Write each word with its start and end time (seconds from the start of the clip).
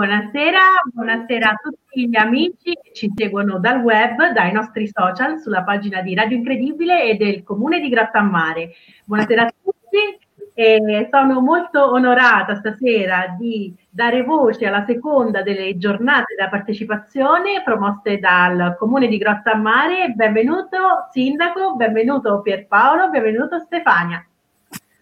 Buonasera, 0.00 0.60
buonasera 0.94 1.50
a 1.50 1.54
tutti 1.62 2.08
gli 2.08 2.16
amici 2.16 2.72
che 2.72 2.92
ci 2.94 3.12
seguono 3.14 3.58
dal 3.58 3.82
web, 3.82 4.32
dai 4.32 4.50
nostri 4.50 4.88
social, 4.90 5.38
sulla 5.38 5.62
pagina 5.62 6.00
di 6.00 6.14
Radio 6.14 6.38
Incredibile 6.38 7.02
e 7.02 7.16
del 7.16 7.42
comune 7.42 7.80
di 7.80 7.90
Grattammare. 7.90 8.70
Buonasera 9.04 9.42
a 9.42 9.52
tutti 9.62 10.18
e 10.54 11.08
sono 11.10 11.42
molto 11.42 11.92
onorata 11.92 12.54
stasera 12.54 13.36
di 13.38 13.76
dare 13.90 14.22
voce 14.22 14.66
alla 14.66 14.86
seconda 14.86 15.42
delle 15.42 15.76
giornate 15.76 16.34
della 16.34 16.48
partecipazione 16.48 17.62
promosse 17.62 18.18
dal 18.18 18.76
comune 18.78 19.06
di 19.06 19.18
Grottammare. 19.18 20.14
Benvenuto 20.16 21.08
Sindaco, 21.12 21.74
benvenuto 21.76 22.40
Pierpaolo, 22.40 23.10
benvenuto 23.10 23.58
Stefania. 23.58 24.24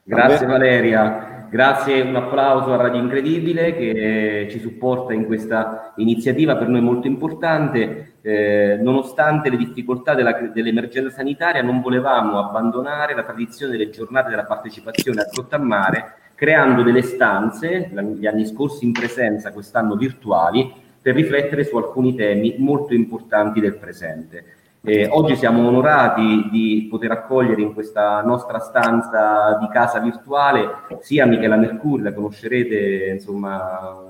Grazie 0.03 0.47
Valeria. 0.47 1.38
Grazie, 1.51 2.03
un 2.03 2.15
applauso 2.15 2.75
a 2.75 2.77
Radio 2.77 3.01
Incredibile 3.01 3.75
che 3.75 4.49
ci 4.51 4.59
supporta 4.59 5.15
in 5.15 5.25
questa 5.25 5.95
iniziativa 5.97 6.57
per 6.57 6.69
noi 6.69 6.83
molto 6.83 7.07
importante. 7.07 8.17
Eh, 8.21 8.79
nonostante 8.83 9.49
le 9.49 9.57
difficoltà 9.57 10.15
della, 10.15 10.33
dell'emergenza 10.53 11.11
sanitaria, 11.17 11.63
non 11.63 11.81
volevamo 11.81 12.39
abbandonare 12.39 13.15
la 13.15 13.23
tradizione 13.23 13.73
delle 13.73 13.89
giornate 13.89 14.29
della 14.29 14.45
partecipazione 14.45 15.23
a 15.23 15.29
Grottammare, 15.33 16.17
creando 16.35 16.83
delle 16.83 17.01
stanze, 17.01 17.91
gli 18.19 18.27
anni 18.27 18.45
scorsi 18.45 18.85
in 18.85 18.93
presenza, 18.93 19.51
quest'anno 19.51 19.97
virtuali, 19.97 20.71
per 21.01 21.15
riflettere 21.15 21.65
su 21.65 21.79
alcuni 21.79 22.15
temi 22.15 22.57
molto 22.59 22.93
importanti 22.93 23.61
del 23.61 23.77
presente. 23.77 24.58
Eh, 24.81 25.09
oggi 25.11 25.35
siamo 25.35 25.67
onorati 25.67 26.49
di 26.51 26.87
poter 26.89 27.11
accogliere 27.11 27.61
in 27.61 27.75
questa 27.75 28.23
nostra 28.23 28.61
stanza 28.61 29.59
di 29.61 29.69
casa 29.69 29.99
virtuale 29.99 30.69
sia 31.01 31.27
Michela 31.27 31.57
Mercuri, 31.57 32.05
la 32.05 32.13
conoscerete, 32.13 33.11
insomma, 33.13 34.05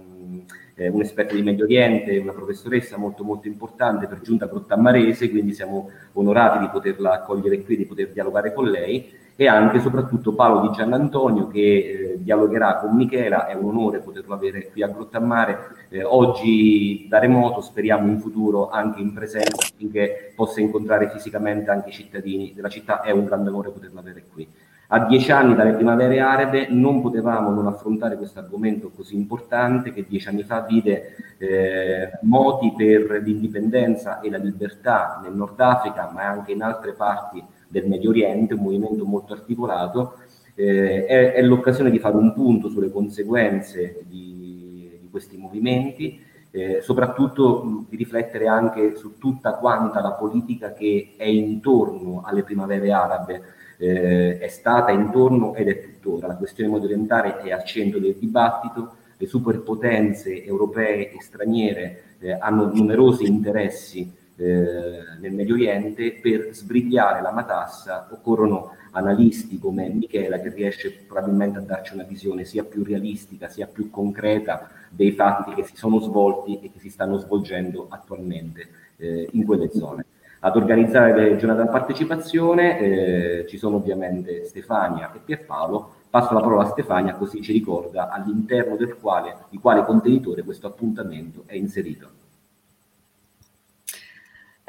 eh, 0.74 0.88
un'esperta 0.88 1.34
di 1.34 1.42
Medio 1.42 1.64
Oriente, 1.64 2.18
una 2.18 2.32
professoressa 2.32 2.98
molto 2.98 3.24
molto 3.24 3.48
importante 3.48 4.06
per 4.06 4.20
giunta 4.20 4.46
grottammarese, 4.46 5.30
quindi 5.30 5.54
siamo 5.54 5.90
onorati 6.12 6.58
di 6.58 6.68
poterla 6.68 7.12
accogliere 7.12 7.62
qui, 7.62 7.76
di 7.76 7.86
poter 7.86 8.12
dialogare 8.12 8.52
con 8.52 8.68
lei 8.68 9.10
e 9.40 9.46
anche 9.46 9.76
e 9.76 9.80
soprattutto 9.80 10.34
Paolo 10.34 10.62
Di 10.62 10.74
Giannantonio 10.74 11.46
che 11.46 11.60
eh, 11.60 12.18
dialogherà 12.18 12.78
con 12.78 12.96
Michela, 12.96 13.46
è 13.46 13.54
un 13.54 13.66
onore 13.66 14.00
poterlo 14.00 14.34
avere 14.34 14.68
qui 14.72 14.82
a 14.82 14.88
Grottammare, 14.88 15.86
eh, 15.90 16.02
oggi 16.02 17.06
da 17.08 17.20
remoto, 17.20 17.60
speriamo 17.60 18.08
in 18.08 18.18
futuro 18.18 18.68
anche 18.68 19.00
in 19.00 19.12
presenza 19.12 19.64
affinché 19.64 20.32
possa 20.34 20.60
incontrare 20.60 21.08
fisicamente 21.10 21.70
anche 21.70 21.90
i 21.90 21.92
cittadini 21.92 22.52
della 22.52 22.68
città, 22.68 23.00
è 23.00 23.12
un 23.12 23.26
grande 23.26 23.50
onore 23.50 23.70
poterlo 23.70 24.00
avere 24.00 24.24
qui. 24.28 24.48
A 24.88 25.04
dieci 25.04 25.30
anni 25.30 25.54
dalle 25.54 25.74
primavere 25.74 26.18
arabe 26.18 26.66
non 26.70 27.00
potevamo 27.00 27.50
non 27.50 27.68
affrontare 27.68 28.16
questo 28.16 28.40
argomento 28.40 28.90
così 28.90 29.14
importante 29.14 29.92
che 29.92 30.04
dieci 30.08 30.26
anni 30.26 30.42
fa 30.42 30.62
vide 30.62 31.14
eh, 31.38 32.10
moti 32.22 32.72
per 32.76 33.22
l'indipendenza 33.22 34.18
e 34.18 34.30
la 34.30 34.38
libertà 34.38 35.20
nel 35.22 35.34
Nord 35.34 35.60
Africa, 35.60 36.10
ma 36.12 36.24
anche 36.24 36.50
in 36.50 36.62
altre 36.62 36.94
parti 36.94 37.44
del 37.68 37.86
Medio 37.86 38.10
Oriente, 38.10 38.54
un 38.54 38.62
movimento 38.62 39.04
molto 39.04 39.32
articolato, 39.32 40.14
eh, 40.54 41.06
è, 41.06 41.32
è, 41.34 41.42
l'occasione 41.42 41.90
di 41.90 41.98
fare 41.98 42.16
un 42.16 42.32
punto 42.32 42.68
sulle 42.68 42.90
conseguenze 42.90 44.02
di, 44.08 44.98
di 45.00 45.08
questi 45.10 45.36
movimenti, 45.36 46.20
eh, 46.50 46.80
soprattutto 46.80 47.84
di 47.88 47.96
riflettere 47.96 48.48
anche 48.48 48.96
su 48.96 49.18
tutta 49.18 49.54
quanta 49.54 50.00
la 50.00 50.12
politica 50.12 50.72
che 50.72 51.12
è 51.16 51.26
intorno 51.26 52.22
alle 52.24 52.42
primavere 52.42 52.90
arabe, 52.90 53.42
eh, 53.78 54.38
è 54.38 54.48
stata 54.48 54.90
intorno 54.90 55.54
ed 55.54 55.68
è 55.68 55.80
tuttora. 55.80 56.26
La 56.26 56.36
questione 56.36 56.70
medio 56.70 56.86
orientale 56.86 57.38
è 57.38 57.52
al 57.52 57.64
centro 57.64 58.00
del 58.00 58.16
dibattito, 58.18 58.94
le 59.16 59.26
superpotenze 59.26 60.44
europee 60.44 61.12
e 61.12 61.20
straniere 61.20 62.02
eh, 62.18 62.32
hanno 62.32 62.72
numerosi 62.72 63.26
interessi 63.26 64.12
eh, 64.38 65.18
nel 65.20 65.32
Medio 65.32 65.54
Oriente, 65.54 66.18
per 66.22 66.50
sbrigliare 66.52 67.20
la 67.20 67.32
matassa 67.32 68.08
occorrono 68.10 68.76
analisti 68.92 69.58
come 69.58 69.88
Michela 69.88 70.38
che 70.40 70.50
riesce 70.50 70.92
probabilmente 70.92 71.58
a 71.58 71.62
darci 71.62 71.94
una 71.94 72.04
visione 72.04 72.44
sia 72.44 72.64
più 72.64 72.84
realistica, 72.84 73.48
sia 73.48 73.66
più 73.66 73.90
concreta 73.90 74.70
dei 74.90 75.12
fatti 75.12 75.54
che 75.54 75.64
si 75.64 75.76
sono 75.76 75.98
svolti 75.98 76.60
e 76.60 76.70
che 76.70 76.78
si 76.78 76.88
stanno 76.88 77.18
svolgendo 77.18 77.86
attualmente 77.88 78.68
eh, 78.96 79.28
in 79.32 79.44
quelle 79.44 79.70
zone. 79.70 80.04
Ad 80.40 80.54
organizzare 80.54 81.12
le 81.12 81.36
giornate 81.36 81.62
della 81.62 81.72
partecipazione 81.72 82.78
eh, 82.78 83.46
ci 83.48 83.58
sono 83.58 83.76
ovviamente 83.76 84.44
Stefania 84.44 85.12
e 85.12 85.18
Pierpaolo. 85.24 85.94
Passo 86.08 86.32
la 86.32 86.40
parola 86.40 86.62
a 86.62 86.70
Stefania 86.70 87.14
così 87.14 87.42
ci 87.42 87.52
ricorda 87.52 88.08
all'interno 88.08 88.76
del 88.76 88.96
quale, 88.96 89.34
di 89.50 89.58
quale 89.58 89.84
contenitore 89.84 90.44
questo 90.44 90.68
appuntamento 90.68 91.42
è 91.46 91.56
inserito. 91.56 92.26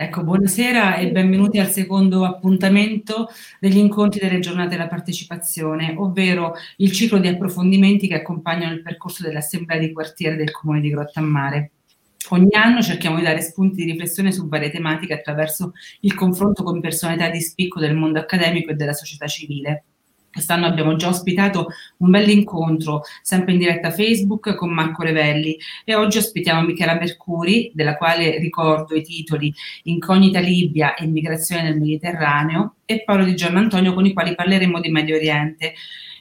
Ecco, 0.01 0.23
buonasera 0.23 0.95
e 0.95 1.11
benvenuti 1.11 1.59
al 1.59 1.67
secondo 1.67 2.23
appuntamento 2.23 3.27
degli 3.59 3.75
incontri 3.75 4.21
delle 4.21 4.39
giornate 4.39 4.69
della 4.69 4.87
partecipazione, 4.87 5.93
ovvero 5.97 6.53
il 6.77 6.93
ciclo 6.93 7.17
di 7.17 7.27
approfondimenti 7.27 8.07
che 8.07 8.15
accompagnano 8.15 8.71
il 8.71 8.81
percorso 8.81 9.23
dell'Assemblea 9.23 9.77
di 9.77 9.91
quartiere 9.91 10.37
del 10.37 10.51
Comune 10.51 10.79
di 10.79 10.89
Grottammare. 10.89 11.71
Ogni 12.29 12.55
anno 12.55 12.81
cerchiamo 12.81 13.17
di 13.17 13.23
dare 13.23 13.41
spunti 13.41 13.83
di 13.83 13.91
riflessione 13.91 14.31
su 14.31 14.47
varie 14.47 14.69
tematiche 14.69 15.15
attraverso 15.15 15.73
il 15.99 16.13
confronto 16.13 16.63
con 16.63 16.79
personalità 16.79 17.29
di 17.29 17.41
spicco 17.41 17.81
del 17.81 17.93
mondo 17.93 18.19
accademico 18.19 18.71
e 18.71 18.75
della 18.75 18.93
società 18.93 19.27
civile. 19.27 19.83
Quest'anno 20.31 20.65
abbiamo 20.65 20.95
già 20.95 21.07
ospitato 21.07 21.67
un 21.97 22.11
bel 22.11 22.29
incontro, 22.29 23.01
sempre 23.21 23.53
in 23.53 23.59
diretta 23.59 23.91
Facebook, 23.91 24.55
con 24.55 24.71
Marco 24.71 25.03
Revelli 25.03 25.57
e 25.83 25.95
oggi 25.95 26.19
ospitiamo 26.19 26.61
Michela 26.61 26.93
Mercuri, 26.93 27.71
della 27.73 27.97
quale 27.97 28.37
ricordo 28.37 28.95
i 28.95 29.01
titoli 29.01 29.53
Incognita 29.83 30.39
Libia 30.39 30.93
e 30.93 31.05
Immigrazione 31.05 31.63
nel 31.63 31.77
Mediterraneo, 31.77 32.75
e 32.85 33.03
Paolo 33.03 33.23
Di 33.23 33.35
Giannantonio, 33.35 33.93
con 33.93 34.05
i 34.05 34.13
quali 34.13 34.33
parleremo 34.35 34.79
di 34.79 34.89
Medio 34.89 35.15
Oriente. 35.15 35.73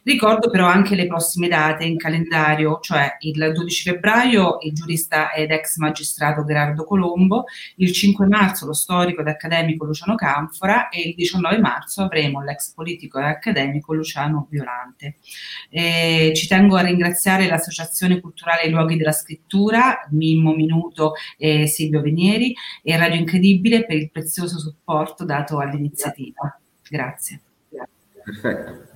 Ricordo 0.09 0.49
però 0.49 0.65
anche 0.65 0.95
le 0.95 1.07
prossime 1.07 1.49
date 1.49 1.85
in 1.85 1.99
calendario, 1.99 2.79
cioè 2.81 3.19
il 3.21 3.53
12 3.53 3.91
febbraio 3.91 4.57
il 4.63 4.73
giurista 4.73 5.33
ed 5.35 5.51
ex 5.51 5.77
magistrato 5.77 6.47
Gerardo 6.47 6.85
Colombo, 6.85 7.45
il 7.77 7.93
5 7.93 8.27
marzo 8.27 8.65
lo 8.65 8.73
storico 8.73 9.21
ed 9.21 9.29
accademico 9.29 9.85
Luciano 9.85 10.15
Canfora 10.15 10.89
e 10.89 11.09
il 11.09 11.15
19 11.15 11.59
marzo 11.59 12.05
avremo 12.05 12.43
l'ex 12.43 12.73
politico 12.73 13.19
e 13.19 13.25
accademico 13.25 13.93
Luciano 13.93 14.47
Violante. 14.49 15.17
Eh, 15.69 16.33
ci 16.35 16.49
tengo 16.49 16.77
a 16.77 16.81
ringraziare 16.81 17.47
l'Associazione 17.47 18.19
Culturale 18.19 18.63
I 18.63 18.71
Luoghi 18.71 18.97
della 18.97 19.13
Scrittura, 19.13 20.09
Mimmo 20.13 20.55
Minuto 20.55 21.17
e 21.37 21.67
Silvio 21.67 22.01
Venieri 22.01 22.55
e 22.83 22.97
Radio 22.97 23.19
Incredibile 23.19 23.85
per 23.85 23.99
il 23.99 24.11
prezioso 24.11 24.59
supporto 24.59 25.27
dato 25.27 25.59
all'iniziativa. 25.59 26.59
Grazie. 26.89 27.43
Perfetto. 28.25 28.88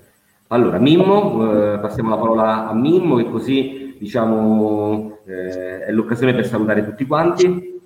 Allora, 0.52 0.78
Mimmo, 0.78 1.72
eh, 1.72 1.78
passiamo 1.78 2.10
la 2.10 2.18
parola 2.18 2.68
a 2.68 2.74
Mimmo 2.74 3.18
e 3.18 3.24
così 3.24 3.96
diciamo 3.98 5.20
eh, 5.24 5.86
è 5.86 5.90
l'occasione 5.92 6.34
per 6.34 6.46
salutare 6.46 6.84
tutti 6.84 7.06
quanti. 7.06 7.80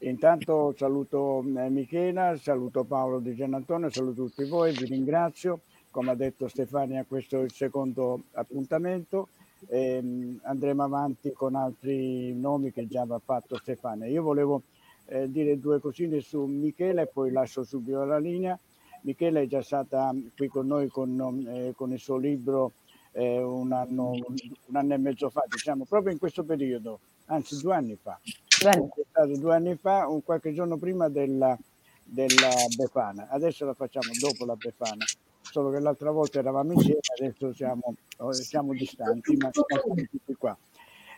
Intanto 0.00 0.74
saluto 0.76 1.42
eh, 1.56 1.70
Michela, 1.70 2.36
saluto 2.36 2.84
Paolo 2.84 3.18
Di 3.18 3.34
Giannantonio, 3.34 3.88
saluto 3.88 4.24
tutti 4.24 4.46
voi, 4.46 4.72
vi 4.72 4.84
ringrazio. 4.84 5.60
Come 5.90 6.10
ha 6.10 6.14
detto 6.14 6.48
Stefania, 6.48 7.06
questo 7.08 7.40
è 7.40 7.44
il 7.44 7.52
secondo 7.52 8.24
appuntamento. 8.32 9.28
Eh, 9.66 10.38
andremo 10.42 10.82
avanti 10.82 11.32
con 11.32 11.54
altri 11.54 12.34
nomi 12.34 12.72
che 12.72 12.86
già 12.88 13.00
aveva 13.00 13.22
fatto 13.24 13.56
Stefania. 13.56 14.06
Io 14.06 14.22
volevo 14.22 14.64
eh, 15.06 15.30
dire 15.30 15.58
due 15.58 15.80
cosine 15.80 16.20
su 16.20 16.44
Michela 16.44 17.00
e 17.00 17.06
poi 17.06 17.32
lascio 17.32 17.64
subito 17.64 18.04
la 18.04 18.18
linea. 18.18 18.58
Michela 19.02 19.40
è 19.40 19.46
già 19.46 19.62
stata 19.62 20.14
qui 20.36 20.48
con 20.48 20.66
noi 20.66 20.88
con, 20.88 21.46
eh, 21.48 21.72
con 21.74 21.92
il 21.92 21.98
suo 21.98 22.16
libro 22.16 22.72
eh, 23.12 23.42
un, 23.42 23.72
anno, 23.72 24.10
un, 24.10 24.76
anno, 24.76 24.94
e 24.94 24.98
mezzo 24.98 25.30
fa, 25.30 25.44
diciamo, 25.48 25.84
proprio 25.84 26.12
in 26.12 26.18
questo 26.18 26.44
periodo, 26.44 27.00
anzi 27.26 27.60
due 27.60 27.74
anni 27.74 27.96
fa. 28.00 28.18
È 28.22 29.04
stato 29.08 29.38
due 29.38 29.54
anni 29.54 29.76
fa, 29.76 30.06
un 30.06 30.22
qualche 30.22 30.52
giorno 30.52 30.76
prima 30.76 31.08
della, 31.08 31.56
della 32.04 32.50
Befana. 32.76 33.28
Adesso 33.30 33.64
la 33.64 33.74
facciamo 33.74 34.12
dopo 34.20 34.44
la 34.44 34.56
Befana, 34.56 35.04
solo 35.40 35.70
che 35.70 35.80
l'altra 35.80 36.10
volta 36.10 36.38
eravamo 36.38 36.72
insieme, 36.72 37.00
adesso 37.18 37.52
siamo, 37.52 37.94
siamo 38.32 38.72
distanti, 38.72 39.36
ma 39.36 39.50
siamo 39.52 39.94
tutti 39.94 40.34
qua. 40.34 40.56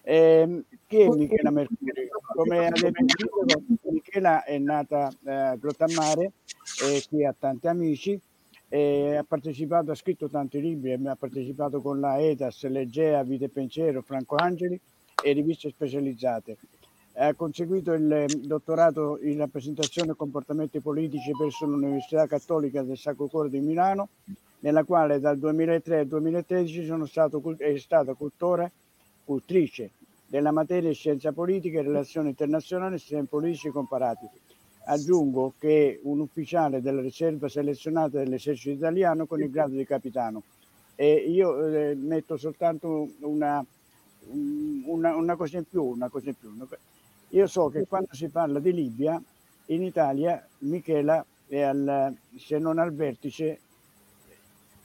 Eh, 0.05 0.64
chi 0.87 1.00
è 1.00 1.08
Michela 1.08 1.50
Mercuri? 1.50 2.08
Come 2.35 2.67
avete 2.67 2.90
visto, 2.90 3.90
Michela 3.90 4.43
è 4.44 4.58
nata 4.58 5.12
eh, 5.25 5.32
a 5.32 5.56
Grottammare, 5.56 6.32
e 6.82 7.03
qui 7.09 7.25
ha 7.25 7.35
tanti 7.38 7.67
amici, 7.67 8.20
e 8.69 9.17
ha 9.17 9.25
partecipato, 9.25 9.91
ha 9.91 9.94
scritto 9.94 10.29
tanti 10.29 10.59
libri, 10.61 10.93
ha 10.93 11.17
partecipato 11.17 11.82
con 11.82 12.00
la 12.00 12.19
EDAS, 12.19 12.67
Legea, 12.69 13.23
Vite 13.23 13.50
Pensiero, 13.50 14.00
Franco 14.00 14.37
Angeli 14.37 14.81
e 15.23 15.32
riviste 15.32 15.69
specializzate. 15.69 16.56
Ha 17.14 17.35
conseguito 17.35 17.93
il 17.93 18.41
dottorato 18.47 19.19
in 19.20 19.37
rappresentazione 19.37 20.12
e 20.12 20.17
comportamenti 20.17 20.81
politici 20.81 21.32
presso 21.32 21.67
l'Università 21.67 22.26
Cattolica 22.26 22.82
del 22.82 22.97
Sacro 22.97 23.26
Cuore 23.26 23.50
di 23.50 23.61
Milano, 23.61 24.09
nella 24.61 24.85
quale 24.85 25.20
dal 25.20 25.38
2003 25.38 25.99
al 25.99 26.06
2013 26.06 26.87
sono 26.87 27.05
stato, 27.05 27.43
è 27.59 27.76
stata 27.76 28.14
cultore 28.14 28.73
cultrice 29.25 29.91
della 30.26 30.50
materia 30.50 30.91
scienza 30.93 31.32
politica 31.32 31.79
e 31.79 31.82
relazioni 31.82 32.31
internazionali 32.31 32.94
e 32.94 32.99
sistemi 32.99 33.26
politici 33.26 33.69
comparati. 33.69 34.26
Aggiungo 34.84 35.55
che 35.58 36.00
un 36.02 36.20
ufficiale 36.20 36.81
della 36.81 37.00
riserva 37.00 37.49
selezionata 37.49 38.19
dell'esercito 38.19 38.75
italiano 38.76 39.26
con 39.26 39.40
il 39.40 39.50
grado 39.50 39.76
di 39.76 39.84
capitano. 39.84 40.43
E 40.94 41.14
io 41.14 41.67
eh, 41.67 41.94
metto 41.94 42.37
soltanto 42.37 43.08
una, 43.20 43.64
una, 44.84 45.17
una, 45.17 45.37
cosa 45.37 45.58
in 45.58 45.64
più, 45.64 45.84
una 45.84 46.08
cosa 46.08 46.29
in 46.29 46.34
più. 46.38 46.50
Io 47.31 47.46
so 47.46 47.69
che 47.69 47.87
quando 47.87 48.08
si 48.12 48.29
parla 48.29 48.58
di 48.58 48.73
Libia, 48.73 49.20
in 49.67 49.82
Italia 49.82 50.44
Michela 50.58 51.25
è 51.46 51.61
al, 51.61 52.14
se 52.37 52.58
non 52.58 52.78
al 52.78 52.93
vertice, 52.93 53.58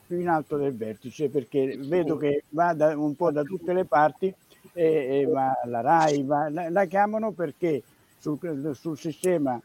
più 0.05 0.19
in 0.19 0.29
alto 0.29 0.57
del 0.57 0.75
vertice, 0.75 1.29
perché 1.29 1.77
vedo 1.77 2.17
che 2.17 2.43
va 2.49 2.73
da, 2.73 2.97
un 2.97 3.15
po' 3.15 3.31
da 3.31 3.43
tutte 3.43 3.73
le 3.73 3.85
parti 3.85 4.33
e, 4.73 5.21
e 5.21 5.25
va 5.25 5.51
la 5.65 5.81
RAI, 5.81 6.23
va, 6.23 6.49
la, 6.49 6.69
la, 6.69 6.85
chiamano 6.85 7.31
perché 7.31 7.83
sul, 8.17 8.37
sul 8.73 8.97
sistema 8.97 9.61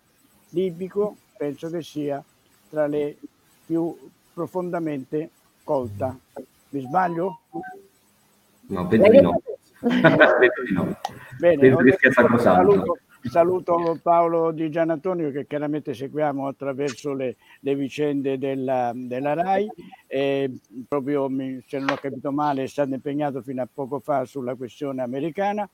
libico 0.53 1.17
penso 1.37 1.69
che 1.71 1.83
sia 1.83 2.23
tra 2.71 2.87
le 2.87 3.17
più 3.67 3.97
profondamente 4.33 5.31
colta. 5.65 6.17
Mi 6.71 6.81
sbaglio? 6.81 7.41
No, 8.67 8.87
penso 8.87 9.11
di 9.11 9.21
no. 9.21 9.43
Bene, 11.39 11.59
penso 11.59 11.77
che 11.79 11.97
sia 11.99 12.13
sacrosanto. 12.13 12.99
Saluto 13.25 13.99
Paolo 14.03 14.51
Di 14.51 14.69
Gianantonio 14.69 15.31
che 15.31 15.47
chiaramente 15.47 15.95
seguiamo 15.95 16.49
attraverso 16.49 17.15
le, 17.15 17.37
le 17.61 17.75
vicende 17.77 18.37
della, 18.37 18.93
della 18.95 19.35
RAI. 19.35 19.69
E 20.07 20.51
proprio, 20.89 21.29
se 21.67 21.79
non 21.79 21.91
ho 21.91 21.97
capito 21.97 22.33
male, 22.33 22.65
è 22.65 22.67
stato 22.67 22.95
impegnato 22.95 23.41
fino 23.43 23.63
a 23.63 23.69
poco 23.73 24.01
fa 24.01 24.25
sulla 24.25 24.55
questione 24.55 25.03
americana. 25.03 25.69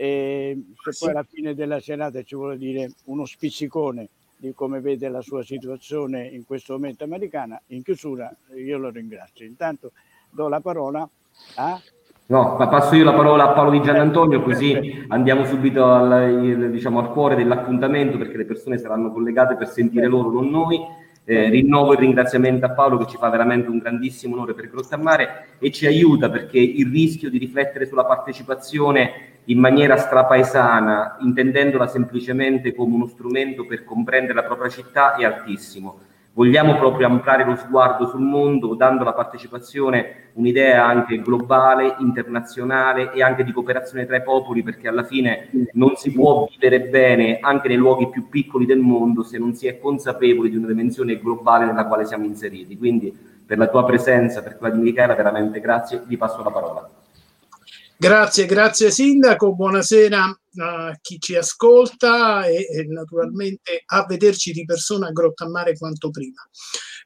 E 0.00 0.56
se 0.80 0.96
poi 0.96 1.10
alla 1.10 1.24
fine 1.24 1.56
della 1.56 1.80
serata 1.80 2.22
ci 2.22 2.36
vuole 2.36 2.56
dire 2.56 2.92
uno 3.06 3.24
spiccicone 3.24 4.08
di 4.36 4.52
come 4.54 4.78
vede 4.78 5.08
la 5.08 5.20
sua 5.20 5.42
situazione 5.42 6.24
in 6.24 6.46
questo 6.46 6.74
momento 6.74 7.02
americana, 7.02 7.60
in 7.68 7.82
chiusura 7.82 8.32
io 8.54 8.78
lo 8.78 8.90
ringrazio. 8.90 9.44
Intanto 9.44 9.90
do 10.30 10.46
la 10.46 10.60
parola 10.60 11.08
a 11.56 11.82
No, 12.26 12.56
ma 12.56 12.68
passo 12.68 12.94
io 12.94 13.02
la 13.04 13.14
parola 13.14 13.44
a 13.44 13.52
Paolo 13.54 13.70
Di 13.70 13.80
Giannantonio 13.80 14.42
così 14.42 15.04
andiamo 15.08 15.44
subito 15.46 15.90
al, 15.90 16.70
diciamo, 16.70 17.00
al 17.00 17.10
cuore 17.10 17.34
dell'appuntamento 17.34 18.18
perché 18.18 18.36
le 18.36 18.44
persone 18.44 18.78
saranno 18.78 19.10
collegate 19.10 19.56
per 19.56 19.68
sentire 19.68 20.06
loro, 20.06 20.30
non 20.30 20.48
noi. 20.48 20.78
Eh, 21.24 21.48
rinnovo 21.48 21.92
il 21.92 21.98
ringraziamento 21.98 22.66
a 22.66 22.70
Paolo 22.70 22.98
che 22.98 23.06
ci 23.06 23.16
fa 23.16 23.28
veramente 23.30 23.68
un 23.68 23.78
grandissimo 23.78 24.34
onore 24.36 24.54
per 24.54 24.70
Grottammare 24.70 25.56
e 25.58 25.70
ci 25.72 25.86
aiuta 25.86 26.30
perché 26.30 26.58
il 26.58 26.88
rischio 26.90 27.30
di 27.30 27.38
riflettere 27.38 27.84
sulla 27.84 28.04
partecipazione 28.04 29.37
in 29.48 29.58
maniera 29.58 29.96
strapaesana, 29.96 31.16
intendendola 31.20 31.86
semplicemente 31.86 32.74
come 32.74 32.94
uno 32.94 33.06
strumento 33.06 33.64
per 33.64 33.84
comprendere 33.84 34.34
la 34.34 34.44
propria 34.44 34.68
città, 34.68 35.16
è 35.16 35.24
altissimo. 35.24 36.00
Vogliamo 36.34 36.76
proprio 36.76 37.06
ampliare 37.06 37.44
lo 37.44 37.56
sguardo 37.56 38.06
sul 38.06 38.20
mondo, 38.20 38.74
dando 38.74 39.02
alla 39.02 39.14
partecipazione 39.14 40.30
un'idea 40.34 40.86
anche 40.86 41.20
globale, 41.20 41.96
internazionale 41.98 43.10
e 43.12 43.22
anche 43.22 43.42
di 43.42 43.50
cooperazione 43.50 44.06
tra 44.06 44.18
i 44.18 44.22
popoli, 44.22 44.62
perché 44.62 44.86
alla 44.86 45.02
fine 45.02 45.48
non 45.72 45.96
si 45.96 46.12
può 46.12 46.46
vivere 46.48 46.82
bene 46.82 47.38
anche 47.40 47.68
nei 47.68 47.78
luoghi 47.78 48.08
più 48.10 48.28
piccoli 48.28 48.66
del 48.66 48.78
mondo 48.78 49.24
se 49.24 49.38
non 49.38 49.54
si 49.54 49.66
è 49.66 49.80
consapevoli 49.80 50.50
di 50.50 50.56
una 50.56 50.68
dimensione 50.68 51.18
globale 51.18 51.64
nella 51.64 51.86
quale 51.86 52.04
siamo 52.04 52.26
inseriti. 52.26 52.76
Quindi 52.76 53.16
per 53.44 53.58
la 53.58 53.66
tua 53.66 53.84
presenza, 53.84 54.42
per 54.42 54.58
quella 54.58 54.74
di 54.74 54.82
Michela, 54.82 55.14
veramente 55.14 55.58
grazie, 55.58 56.02
vi 56.06 56.18
passo 56.18 56.42
la 56.44 56.50
parola. 56.50 56.97
Grazie, 58.00 58.46
grazie 58.46 58.92
Sindaco, 58.92 59.56
buonasera 59.56 60.40
a 60.58 60.96
chi 61.02 61.18
ci 61.18 61.34
ascolta 61.34 62.46
e, 62.46 62.68
e 62.70 62.84
naturalmente 62.84 63.82
a 63.86 64.06
vederci 64.06 64.52
di 64.52 64.64
persona 64.64 65.08
a 65.08 65.10
Grottammare 65.10 65.76
quanto 65.76 66.08
prima. 66.10 66.48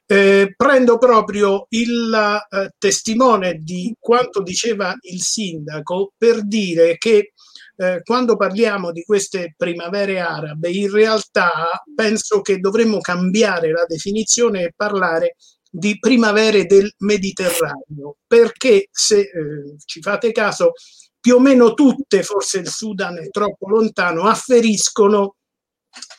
Eh, 0.05 0.53
prendo 0.55 0.99
proprio 0.99 1.65
il 1.69 2.13
eh, 2.13 2.69
testimone 2.77 3.55
di 3.63 3.95
quanto 3.99 4.43
diceva 4.43 4.95
il 5.01 5.19
Sindaco 5.19 6.13
per 6.15 6.45
dire 6.45 6.97
che 6.99 7.33
eh, 7.75 8.01
quando 8.03 8.37
parliamo 8.37 8.91
di 8.91 9.01
queste 9.01 9.55
primavere 9.57 10.19
arabe, 10.19 10.69
in 10.69 10.91
realtà 10.91 11.81
penso 11.95 12.41
che 12.41 12.59
dovremmo 12.59 12.99
cambiare 12.99 13.71
la 13.71 13.85
definizione 13.87 14.65
e 14.65 14.73
parlare 14.75 15.25
di 15.27 15.52
primavere 15.99 16.65
del 16.65 16.93
Mediterraneo, 16.99 18.17
perché 18.27 18.87
se 18.91 19.19
eh, 19.19 19.75
ci 19.85 20.01
fate 20.01 20.31
caso, 20.31 20.73
più 21.19 21.35
o 21.35 21.39
meno 21.39 21.73
tutte, 21.73 22.21
forse 22.23 22.59
il 22.59 22.67
Sudan 22.67 23.17
è 23.17 23.29
troppo 23.29 23.67
lontano, 23.69 24.23
afferiscono 24.23 25.35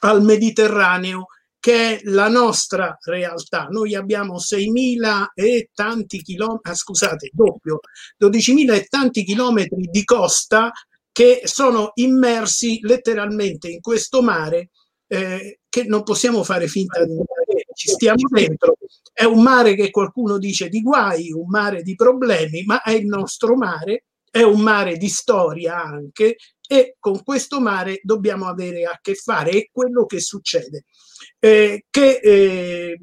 al 0.00 0.22
Mediterraneo 0.22 1.26
che 1.64 1.96
è 1.96 2.00
la 2.04 2.28
nostra 2.28 2.96
realtà. 3.04 3.68
Noi 3.70 3.94
abbiamo 3.94 4.36
6.000 4.36 5.28
e 5.34 5.70
tanti 5.72 6.20
chilometri, 6.22 6.70
ah, 6.70 6.74
scusate, 6.74 7.30
doppio, 7.32 7.80
12.000 8.22 8.74
e 8.74 8.84
tanti 8.84 9.24
chilometri 9.24 9.88
di 9.90 10.04
costa 10.04 10.70
che 11.10 11.42
sono 11.44 11.92
immersi 11.94 12.80
letteralmente 12.82 13.68
in 13.68 13.80
questo 13.80 14.20
mare 14.20 14.70
eh, 15.06 15.60
che 15.68 15.84
non 15.84 16.02
possiamo 16.02 16.44
fare 16.44 16.66
finta 16.66 17.04
di 17.04 17.14
ci 17.74 17.88
stiamo 17.88 18.28
dentro. 18.30 18.76
È 19.12 19.24
un 19.24 19.42
mare 19.42 19.74
che 19.74 19.90
qualcuno 19.90 20.38
dice 20.38 20.68
di 20.68 20.80
guai, 20.80 21.30
un 21.32 21.46
mare 21.48 21.82
di 21.82 21.94
problemi, 21.94 22.64
ma 22.64 22.82
è 22.82 22.92
il 22.92 23.06
nostro 23.06 23.56
mare, 23.56 24.04
è 24.30 24.42
un 24.42 24.60
mare 24.60 24.96
di 24.96 25.08
storia 25.08 25.82
anche 25.82 26.36
e 26.66 26.96
con 26.98 27.22
questo 27.22 27.60
mare 27.60 28.00
dobbiamo 28.02 28.46
avere 28.46 28.84
a 28.84 28.98
che 29.00 29.14
fare. 29.14 29.50
È 29.50 29.68
quello 29.70 30.06
che 30.06 30.20
succede. 30.20 30.84
Eh, 31.38 31.84
che 31.90 32.20
eh, 32.22 32.98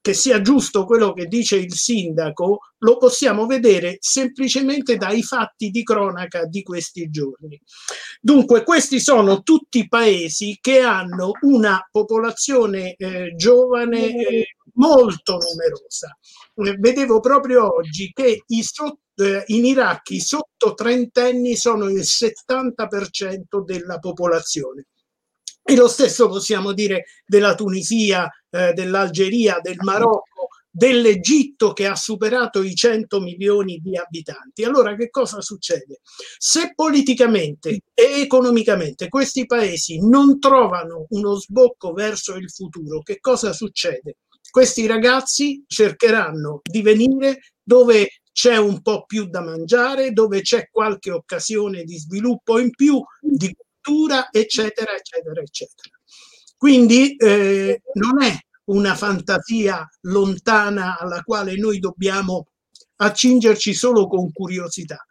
che 0.00 0.14
sia 0.14 0.40
giusto 0.40 0.86
quello 0.86 1.12
che 1.12 1.26
dice 1.26 1.56
il 1.56 1.74
sindaco 1.74 2.60
lo 2.78 2.96
possiamo 2.96 3.46
vedere 3.46 3.98
semplicemente 4.00 4.96
dai 4.96 5.22
fatti 5.22 5.70
di 5.70 5.82
cronaca 5.82 6.46
di 6.46 6.62
questi 6.62 7.10
giorni. 7.10 7.60
Dunque, 8.20 8.64
questi 8.64 8.98
sono 8.98 9.42
tutti 9.42 9.86
paesi 9.88 10.58
che 10.60 10.80
hanno 10.80 11.32
una 11.42 11.86
popolazione 11.90 12.94
eh, 12.94 13.34
giovane 13.36 14.06
eh, 14.06 14.46
molto 14.74 15.38
numerosa. 15.38 16.16
Eh, 16.54 16.76
vedevo 16.78 17.20
proprio 17.20 17.74
oggi 17.74 18.10
che 18.14 18.44
i 18.46 18.62
sotto 18.62 19.00
eh, 19.20 19.42
in 19.48 19.66
Iraq 19.66 20.10
i 20.10 20.20
sotto 20.20 20.72
trentenni 20.74 21.54
sono 21.56 21.90
il 21.90 22.00
70% 22.00 23.62
della 23.64 23.98
popolazione. 23.98 24.86
E 25.62 25.76
lo 25.76 25.88
stesso 25.88 26.28
possiamo 26.28 26.72
dire 26.72 27.04
della 27.26 27.54
Tunisia, 27.54 28.28
eh, 28.50 28.72
dell'Algeria, 28.72 29.58
del 29.60 29.76
Marocco, 29.78 30.48
dell'Egitto 30.70 31.72
che 31.72 31.86
ha 31.86 31.96
superato 31.96 32.62
i 32.62 32.74
100 32.74 33.20
milioni 33.20 33.78
di 33.78 33.96
abitanti. 33.96 34.64
Allora 34.64 34.94
che 34.94 35.10
cosa 35.10 35.40
succede? 35.40 36.00
Se 36.38 36.72
politicamente 36.74 37.80
e 37.92 38.20
economicamente 38.20 39.08
questi 39.08 39.46
paesi 39.46 39.98
non 40.06 40.38
trovano 40.38 41.06
uno 41.10 41.34
sbocco 41.34 41.92
verso 41.92 42.36
il 42.36 42.50
futuro, 42.50 43.02
che 43.02 43.18
cosa 43.20 43.52
succede? 43.52 44.18
Questi 44.50 44.86
ragazzi 44.86 45.62
cercheranno 45.66 46.60
di 46.62 46.82
venire 46.82 47.40
dove 47.62 48.20
c'è 48.32 48.56
un 48.56 48.80
po' 48.80 49.04
più 49.04 49.26
da 49.26 49.42
mangiare, 49.42 50.12
dove 50.12 50.40
c'è 50.40 50.68
qualche 50.70 51.10
occasione 51.10 51.84
di 51.84 51.98
sviluppo 51.98 52.58
in 52.58 52.70
più, 52.70 53.00
di 53.20 53.54
cultura, 53.54 54.28
eccetera, 54.30 54.94
eccetera, 54.94 55.40
eccetera. 55.40 55.99
Quindi 56.60 57.16
eh, 57.16 57.80
non 57.94 58.22
è 58.22 58.36
una 58.64 58.94
fantasia 58.94 59.88
lontana 60.02 60.98
alla 60.98 61.22
quale 61.22 61.56
noi 61.56 61.78
dobbiamo 61.78 62.48
accingerci 62.96 63.72
solo 63.72 64.06
con 64.06 64.30
curiosità. 64.30 65.02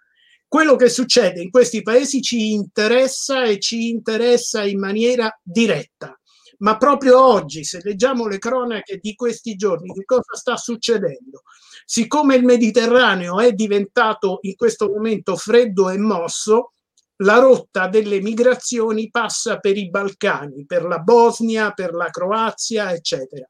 Quello 0.48 0.76
che 0.76 0.90
succede 0.90 1.42
in 1.42 1.50
questi 1.50 1.82
paesi 1.82 2.22
ci 2.22 2.52
interessa 2.52 3.46
e 3.46 3.58
ci 3.58 3.90
interessa 3.90 4.64
in 4.64 4.78
maniera 4.78 5.36
diretta. 5.42 6.16
Ma 6.60 6.78
proprio 6.78 7.20
oggi, 7.20 7.64
se 7.64 7.80
leggiamo 7.82 8.28
le 8.28 8.38
cronache 8.38 9.00
di 9.02 9.16
questi 9.16 9.56
giorni, 9.56 9.92
che 9.92 10.06
cosa 10.06 10.36
sta 10.36 10.56
succedendo? 10.56 11.42
Siccome 11.84 12.36
il 12.36 12.46
Mediterraneo 12.46 13.40
è 13.40 13.54
diventato 13.54 14.38
in 14.42 14.54
questo 14.54 14.88
momento 14.88 15.36
freddo 15.36 15.90
e 15.90 15.98
mosso, 15.98 16.74
la 17.22 17.40
rotta 17.40 17.88
delle 17.88 18.22
migrazioni 18.22 19.10
passa 19.10 19.58
per 19.58 19.78
i 19.78 19.90
Balcani, 19.90 20.66
per 20.66 20.84
la 20.84 21.00
Bosnia, 21.00 21.72
per 21.72 21.94
la 21.94 22.10
Croazia, 22.10 22.94
eccetera. 22.94 23.48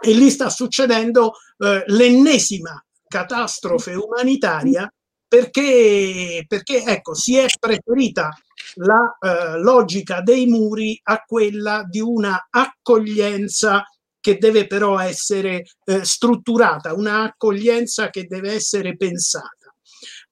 E 0.00 0.12
lì 0.12 0.30
sta 0.30 0.48
succedendo 0.48 1.32
eh, 1.58 1.82
l'ennesima 1.86 2.82
catastrofe 3.06 3.94
umanitaria 3.94 4.92
perché, 5.26 6.44
perché 6.46 6.84
ecco, 6.84 7.14
si 7.14 7.36
è 7.36 7.46
preferita 7.58 8.30
la 8.76 9.18
eh, 9.20 9.58
logica 9.58 10.20
dei 10.20 10.46
muri 10.46 10.98
a 11.02 11.22
quella 11.26 11.84
di 11.88 12.00
una 12.00 12.48
accoglienza 12.48 13.84
che 14.20 14.38
deve 14.38 14.66
però 14.66 14.98
essere 14.98 15.64
eh, 15.84 16.04
strutturata, 16.04 16.94
una 16.94 17.24
accoglienza 17.24 18.08
che 18.10 18.26
deve 18.26 18.52
essere 18.52 18.96
pensata. 18.96 19.74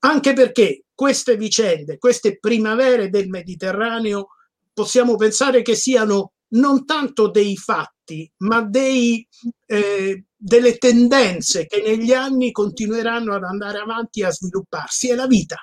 Anche 0.01 0.33
perché 0.33 0.86
queste 0.97 1.37
vicende, 1.37 1.99
queste 1.99 2.39
primavere 2.41 3.11
del 3.11 3.29
Mediterraneo, 3.29 4.29
possiamo 4.73 5.15
pensare 5.15 5.63
che 5.63 5.77
siano 5.77 6.33
non 6.49 6.87
tanto 6.87 7.31
dei 7.31 7.57
fatti, 7.57 8.29
ma 8.39 8.63
dei, 8.63 9.27
eh, 9.67 10.25
delle 10.35 10.79
tendenze 10.79 11.67
che 11.67 11.83
negli 11.83 12.13
anni 12.13 12.51
continueranno 12.51 13.35
ad 13.35 13.45
andare 13.45 13.79
avanti 13.79 14.25
a 14.25 14.31
svilupparsi. 14.31 15.11
È 15.11 15.15
la 15.15 15.27
vita. 15.27 15.57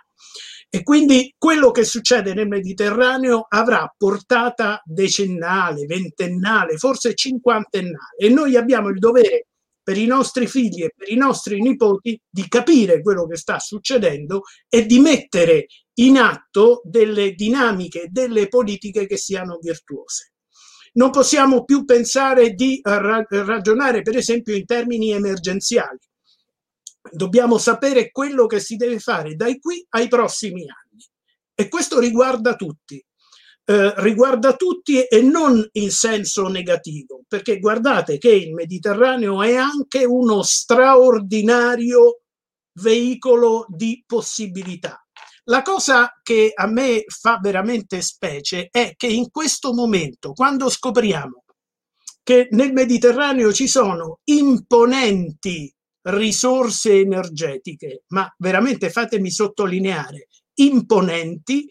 E 0.69 0.83
quindi 0.83 1.33
quello 1.37 1.71
che 1.71 1.83
succede 1.83 2.33
nel 2.33 2.47
Mediterraneo 2.47 3.45
avrà 3.47 3.91
portata 3.95 4.81
decennale, 4.83 5.85
ventennale, 5.85 6.77
forse 6.77 7.13
cinquantennale. 7.15 8.15
E 8.17 8.29
noi 8.29 8.55
abbiamo 8.55 8.89
il 8.89 8.99
dovere 8.99 9.47
per 9.83 9.97
i 9.97 10.05
nostri 10.05 10.47
figli 10.47 10.83
e 10.83 10.93
per 10.95 11.11
i 11.11 11.15
nostri 11.15 11.61
nipoti 11.61 12.19
di 12.29 12.47
capire 12.47 13.01
quello 13.01 13.27
che 13.27 13.35
sta 13.35 13.59
succedendo 13.59 14.43
e 14.69 14.85
di 14.85 14.99
mettere 14.99 15.65
in 15.95 16.17
atto 16.17 16.81
delle 16.85 17.33
dinamiche, 17.33 18.07
delle 18.09 18.47
politiche 18.47 19.05
che 19.05 19.17
siano 19.17 19.59
virtuose. 19.61 20.31
Non 20.93 21.11
possiamo 21.11 21.65
più 21.65 21.85
pensare 21.85 22.51
di 22.51 22.79
ragionare, 22.83 24.03
per 24.03 24.15
esempio, 24.15 24.55
in 24.55 24.65
termini 24.65 25.11
emergenziali. 25.11 25.99
Dobbiamo 27.11 27.57
sapere 27.57 28.11
quello 28.11 28.45
che 28.45 28.59
si 28.59 28.75
deve 28.75 28.99
fare 28.99 29.35
dai 29.35 29.59
qui 29.59 29.85
ai 29.89 30.07
prossimi 30.07 30.61
anni. 30.61 31.05
E 31.55 31.67
questo 31.67 31.99
riguarda 31.99 32.55
tutti. 32.55 33.03
Eh, 33.65 33.93
riguarda 34.01 34.57
tutti 34.57 35.01
e 35.03 35.21
non 35.21 35.65
in 35.73 35.89
senso 35.89 36.49
negativo, 36.49 37.21
perché 37.27 37.59
guardate 37.59 38.17
che 38.17 38.29
il 38.29 38.53
Mediterraneo 38.53 39.41
è 39.41 39.55
anche 39.55 40.03
uno 40.03 40.41
straordinario 40.41 42.23
veicolo 42.73 43.65
di 43.69 44.03
possibilità. 44.05 45.01
La 45.45 45.61
cosa 45.61 46.11
che 46.21 46.51
a 46.53 46.67
me 46.67 47.05
fa 47.07 47.39
veramente 47.41 48.01
specie 48.01 48.67
è 48.69 48.95
che 48.97 49.07
in 49.07 49.29
questo 49.29 49.73
momento, 49.73 50.33
quando 50.33 50.69
scopriamo 50.69 51.43
che 52.21 52.47
nel 52.51 52.73
Mediterraneo 52.73 53.53
ci 53.53 53.67
sono 53.67 54.19
imponenti 54.25 55.73
risorse 56.03 56.99
energetiche, 56.99 58.03
ma 58.07 58.33
veramente 58.37 58.89
fatemi 58.89 59.31
sottolineare, 59.31 60.27
imponenti, 60.55 61.65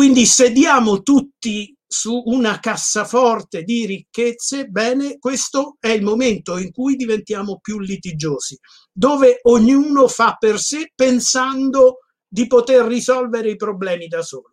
quindi 0.00 0.24
sediamo 0.24 1.02
tutti 1.02 1.76
su 1.86 2.22
una 2.24 2.58
cassaforte 2.58 3.64
di 3.64 3.84
ricchezze, 3.84 4.64
bene, 4.64 5.18
questo 5.18 5.76
è 5.78 5.88
il 5.88 6.02
momento 6.02 6.56
in 6.56 6.70
cui 6.72 6.96
diventiamo 6.96 7.58
più 7.60 7.78
litigiosi, 7.78 8.58
dove 8.90 9.40
ognuno 9.42 10.08
fa 10.08 10.36
per 10.38 10.58
sé 10.58 10.90
pensando 10.94 11.98
di 12.26 12.46
poter 12.46 12.86
risolvere 12.86 13.50
i 13.50 13.56
problemi 13.56 14.06
da 14.06 14.22
solo. 14.22 14.48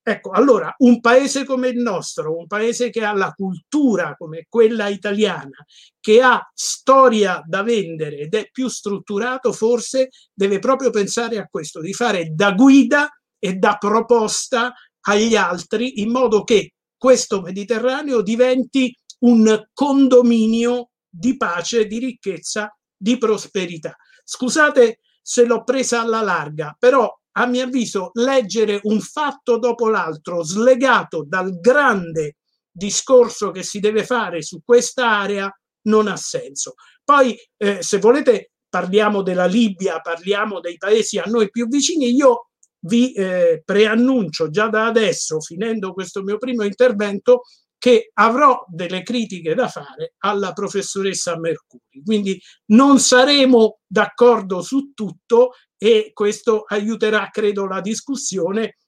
Ecco, 0.00 0.30
allora 0.30 0.72
un 0.78 1.00
paese 1.00 1.44
come 1.44 1.70
il 1.70 1.78
nostro, 1.78 2.38
un 2.38 2.46
paese 2.46 2.90
che 2.90 3.04
ha 3.04 3.14
la 3.14 3.32
cultura 3.32 4.14
come 4.16 4.46
quella 4.48 4.86
italiana, 4.86 5.56
che 5.98 6.22
ha 6.22 6.40
storia 6.54 7.42
da 7.44 7.64
vendere 7.64 8.18
ed 8.18 8.34
è 8.36 8.48
più 8.48 8.68
strutturato, 8.68 9.52
forse 9.52 10.10
deve 10.32 10.60
proprio 10.60 10.90
pensare 10.90 11.38
a 11.38 11.48
questo, 11.50 11.80
di 11.80 11.92
fare 11.92 12.28
da 12.32 12.52
guida 12.52 13.08
e 13.44 13.56
da 13.56 13.76
proposta 13.76 14.72
agli 15.02 15.36
altri 15.36 16.00
in 16.00 16.10
modo 16.10 16.44
che 16.44 16.72
questo 16.96 17.42
Mediterraneo 17.42 18.22
diventi 18.22 18.96
un 19.20 19.66
condominio 19.74 20.92
di 21.06 21.36
pace, 21.36 21.86
di 21.86 21.98
ricchezza, 21.98 22.74
di 22.96 23.18
prosperità. 23.18 23.94
Scusate 24.24 25.00
se 25.20 25.44
l'ho 25.44 25.62
presa 25.62 26.00
alla 26.00 26.22
larga, 26.22 26.74
però 26.78 27.06
a 27.32 27.44
mio 27.44 27.64
avviso 27.64 28.12
leggere 28.14 28.80
un 28.84 29.00
fatto 29.00 29.58
dopo 29.58 29.90
l'altro 29.90 30.42
slegato 30.42 31.22
dal 31.28 31.60
grande 31.60 32.36
discorso 32.70 33.50
che 33.50 33.62
si 33.62 33.78
deve 33.78 34.06
fare 34.06 34.40
su 34.40 34.62
questa 34.64 35.18
area 35.18 35.54
non 35.82 36.08
ha 36.08 36.16
senso. 36.16 36.76
Poi, 37.04 37.36
eh, 37.58 37.82
se 37.82 37.98
volete, 37.98 38.52
parliamo 38.70 39.20
della 39.20 39.44
Libia, 39.44 40.00
parliamo 40.00 40.60
dei 40.60 40.78
paesi 40.78 41.18
a 41.18 41.24
noi 41.26 41.50
più 41.50 41.68
vicini. 41.68 42.14
Io 42.14 42.48
vi 42.84 43.12
eh, 43.12 43.62
preannuncio 43.64 44.50
già 44.50 44.68
da 44.68 44.86
adesso, 44.86 45.40
finendo 45.40 45.92
questo 45.92 46.22
mio 46.22 46.38
primo 46.38 46.64
intervento, 46.64 47.42
che 47.78 48.10
avrò 48.14 48.64
delle 48.66 49.02
critiche 49.02 49.54
da 49.54 49.68
fare 49.68 50.14
alla 50.18 50.52
professoressa 50.52 51.38
Mercuri. 51.38 52.02
Quindi 52.02 52.40
non 52.66 52.98
saremo 52.98 53.80
d'accordo 53.86 54.62
su 54.62 54.92
tutto 54.94 55.52
e 55.76 56.12
questo 56.14 56.64
aiuterà, 56.66 57.28
credo, 57.30 57.66
la 57.66 57.80
discussione, 57.80 58.78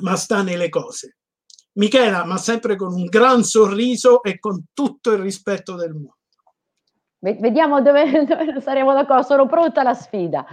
ma 0.00 0.14
sta 0.14 0.42
nelle 0.42 0.68
cose. 0.68 1.16
Michela, 1.74 2.24
ma 2.24 2.36
sempre 2.36 2.76
con 2.76 2.92
un 2.92 3.06
gran 3.06 3.42
sorriso 3.42 4.22
e 4.22 4.38
con 4.38 4.66
tutto 4.72 5.10
il 5.10 5.18
rispetto 5.18 5.74
del 5.74 5.92
mondo. 5.92 6.16
Vediamo 7.18 7.80
dove, 7.80 8.04
dove 8.26 8.60
saremo 8.60 8.92
d'accordo, 8.92 9.22
sono 9.22 9.46
pronta 9.46 9.80
alla 9.80 9.94
sfida. 9.94 10.44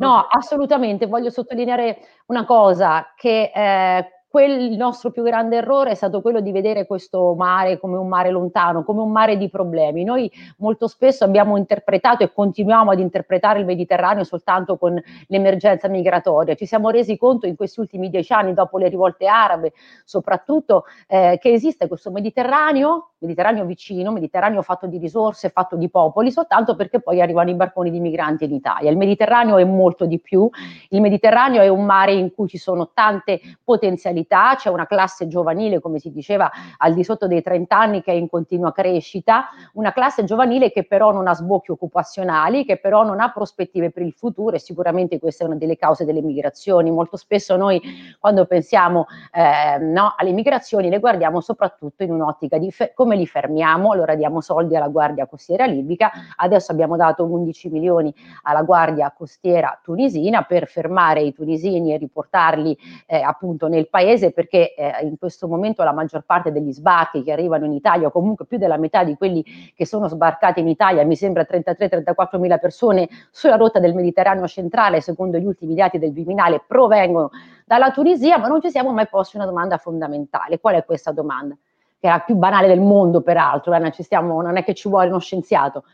No, 0.00 0.26
assolutamente, 0.30 1.06
voglio 1.06 1.28
sottolineare 1.28 1.98
una 2.28 2.46
cosa, 2.46 3.12
che 3.16 3.52
eh, 3.54 4.19
quel, 4.30 4.70
il 4.70 4.76
nostro 4.76 5.10
più 5.10 5.24
grande 5.24 5.56
errore 5.56 5.90
è 5.90 5.94
stato 5.94 6.20
quello 6.20 6.40
di 6.40 6.52
vedere 6.52 6.86
questo 6.86 7.34
mare 7.36 7.80
come 7.80 7.96
un 7.96 8.06
mare 8.06 8.30
lontano, 8.30 8.84
come 8.84 9.00
un 9.00 9.10
mare 9.10 9.36
di 9.36 9.50
problemi. 9.50 10.04
Noi 10.04 10.30
molto 10.58 10.86
spesso 10.86 11.24
abbiamo 11.24 11.56
interpretato 11.56 12.22
e 12.22 12.32
continuiamo 12.32 12.92
ad 12.92 13.00
interpretare 13.00 13.58
il 13.58 13.64
Mediterraneo 13.64 14.22
soltanto 14.22 14.78
con 14.78 15.02
l'emergenza 15.26 15.88
migratoria. 15.88 16.54
Ci 16.54 16.64
siamo 16.64 16.90
resi 16.90 17.18
conto 17.18 17.48
in 17.48 17.56
questi 17.56 17.80
ultimi 17.80 18.08
dieci 18.08 18.32
anni, 18.32 18.54
dopo 18.54 18.78
le 18.78 18.86
rivolte 18.86 19.26
arabe, 19.26 19.72
soprattutto, 20.04 20.84
eh, 21.08 21.36
che 21.40 21.50
esiste 21.50 21.88
questo 21.88 22.12
Mediterraneo, 22.12 23.14
Mediterraneo 23.18 23.64
vicino, 23.64 24.12
Mediterraneo 24.12 24.62
fatto 24.62 24.86
di 24.86 24.98
risorse, 24.98 25.48
fatto 25.48 25.74
di 25.74 25.90
popoli, 25.90 26.30
soltanto 26.30 26.76
perché 26.76 27.00
poi 27.00 27.20
arrivano 27.20 27.50
i 27.50 27.54
barconi 27.54 27.90
di 27.90 27.98
migranti 27.98 28.44
in 28.44 28.52
Italia. 28.52 28.90
Il 28.92 28.96
Mediterraneo 28.96 29.56
è 29.56 29.64
molto 29.64 30.06
di 30.06 30.20
più. 30.20 30.48
Il 30.90 31.00
Mediterraneo 31.00 31.62
è 31.62 31.68
un 31.68 31.84
mare 31.84 32.12
in 32.12 32.32
cui 32.32 32.46
ci 32.46 32.58
sono 32.58 32.90
tante 32.94 33.40
potenzialità 33.64 34.18
natalità, 34.20 34.54
c'è 34.56 34.68
una 34.68 34.86
classe 34.86 35.26
giovanile, 35.26 35.80
come 35.80 35.98
si 35.98 36.10
diceva, 36.10 36.50
al 36.78 36.94
di 36.94 37.04
sotto 37.04 37.26
dei 37.26 37.42
30 37.42 37.76
anni 37.76 38.02
che 38.02 38.12
è 38.12 38.14
in 38.14 38.28
continua 38.28 38.72
crescita, 38.72 39.48
una 39.74 39.92
classe 39.92 40.24
giovanile 40.24 40.70
che 40.70 40.84
però 40.84 41.12
non 41.12 41.26
ha 41.26 41.34
sbocchi 41.34 41.70
occupazionali, 41.70 42.64
che 42.64 42.78
però 42.78 43.02
non 43.02 43.20
ha 43.20 43.30
prospettive 43.30 43.90
per 43.90 44.02
il 44.02 44.12
futuro 44.12 44.56
e 44.56 44.58
sicuramente 44.58 45.18
questa 45.18 45.44
è 45.44 45.46
una 45.46 45.56
delle 45.56 45.76
cause 45.76 46.04
delle 46.04 46.22
migrazioni. 46.22 46.90
Molto 46.90 47.16
spesso 47.16 47.56
noi 47.56 47.80
quando 48.18 48.46
pensiamo 48.46 49.06
eh, 49.32 49.78
no, 49.78 50.14
alle 50.16 50.32
migrazioni 50.32 50.88
le 50.88 50.98
guardiamo 50.98 51.40
soprattutto 51.40 52.02
in 52.02 52.12
un'ottica 52.12 52.58
di 52.58 52.70
fe- 52.70 52.92
come 52.94 53.16
li 53.16 53.26
fermiamo, 53.26 53.92
allora 53.92 54.14
diamo 54.14 54.40
soldi 54.40 54.76
alla 54.76 54.88
Guardia 54.88 55.26
Costiera 55.26 55.64
Libica, 55.64 56.10
adesso 56.36 56.72
abbiamo 56.72 56.96
dato 56.96 57.24
11 57.24 57.68
milioni 57.70 58.14
alla 58.42 58.62
Guardia 58.62 59.12
Costiera 59.16 59.78
tunisina 59.82 60.42
per 60.42 60.66
fermare 60.66 61.22
i 61.22 61.32
tunisini 61.32 61.92
e 61.92 61.96
riportarli 61.96 62.76
eh, 63.06 63.20
appunto 63.20 63.68
nel 63.68 63.88
paese 63.88 64.09
paese 64.10 64.32
perché 64.32 64.74
eh, 64.74 64.92
in 65.02 65.16
questo 65.18 65.46
momento 65.46 65.82
la 65.84 65.92
maggior 65.92 66.22
parte 66.22 66.50
degli 66.50 66.72
sbarchi 66.72 67.22
che 67.22 67.32
arrivano 67.32 67.64
in 67.64 67.72
Italia, 67.72 68.08
o 68.08 68.10
comunque 68.10 68.44
più 68.46 68.58
della 68.58 68.76
metà 68.76 69.04
di 69.04 69.16
quelli 69.16 69.44
che 69.74 69.86
sono 69.86 70.08
sbarcati 70.08 70.60
in 70.60 70.68
Italia, 70.68 71.04
mi 71.04 71.16
sembra 71.16 71.46
33-34 71.48 72.38
mila 72.38 72.58
persone 72.58 73.08
sulla 73.30 73.56
rotta 73.56 73.78
del 73.78 73.94
Mediterraneo 73.94 74.46
centrale, 74.48 75.00
secondo 75.00 75.38
gli 75.38 75.44
ultimi 75.44 75.74
dati 75.74 75.98
del 75.98 76.12
Viminale, 76.12 76.62
provengono 76.66 77.30
dalla 77.64 77.90
Tunisia, 77.90 78.38
ma 78.38 78.48
non 78.48 78.60
ci 78.60 78.70
siamo 78.70 78.92
mai 78.92 79.06
posti 79.08 79.36
una 79.36 79.46
domanda 79.46 79.78
fondamentale. 79.78 80.58
Qual 80.58 80.74
è 80.74 80.84
questa 80.84 81.12
domanda? 81.12 81.56
Che 82.00 82.08
è 82.08 82.10
la 82.10 82.20
più 82.20 82.34
banale 82.34 82.66
del 82.66 82.80
mondo, 82.80 83.20
peraltro, 83.20 83.74
eh, 83.74 83.92
stiamo, 84.02 84.40
non 84.42 84.56
è 84.56 84.64
che 84.64 84.74
ci 84.74 84.88
vuole 84.88 85.08
uno 85.08 85.20
scienziato. 85.20 85.84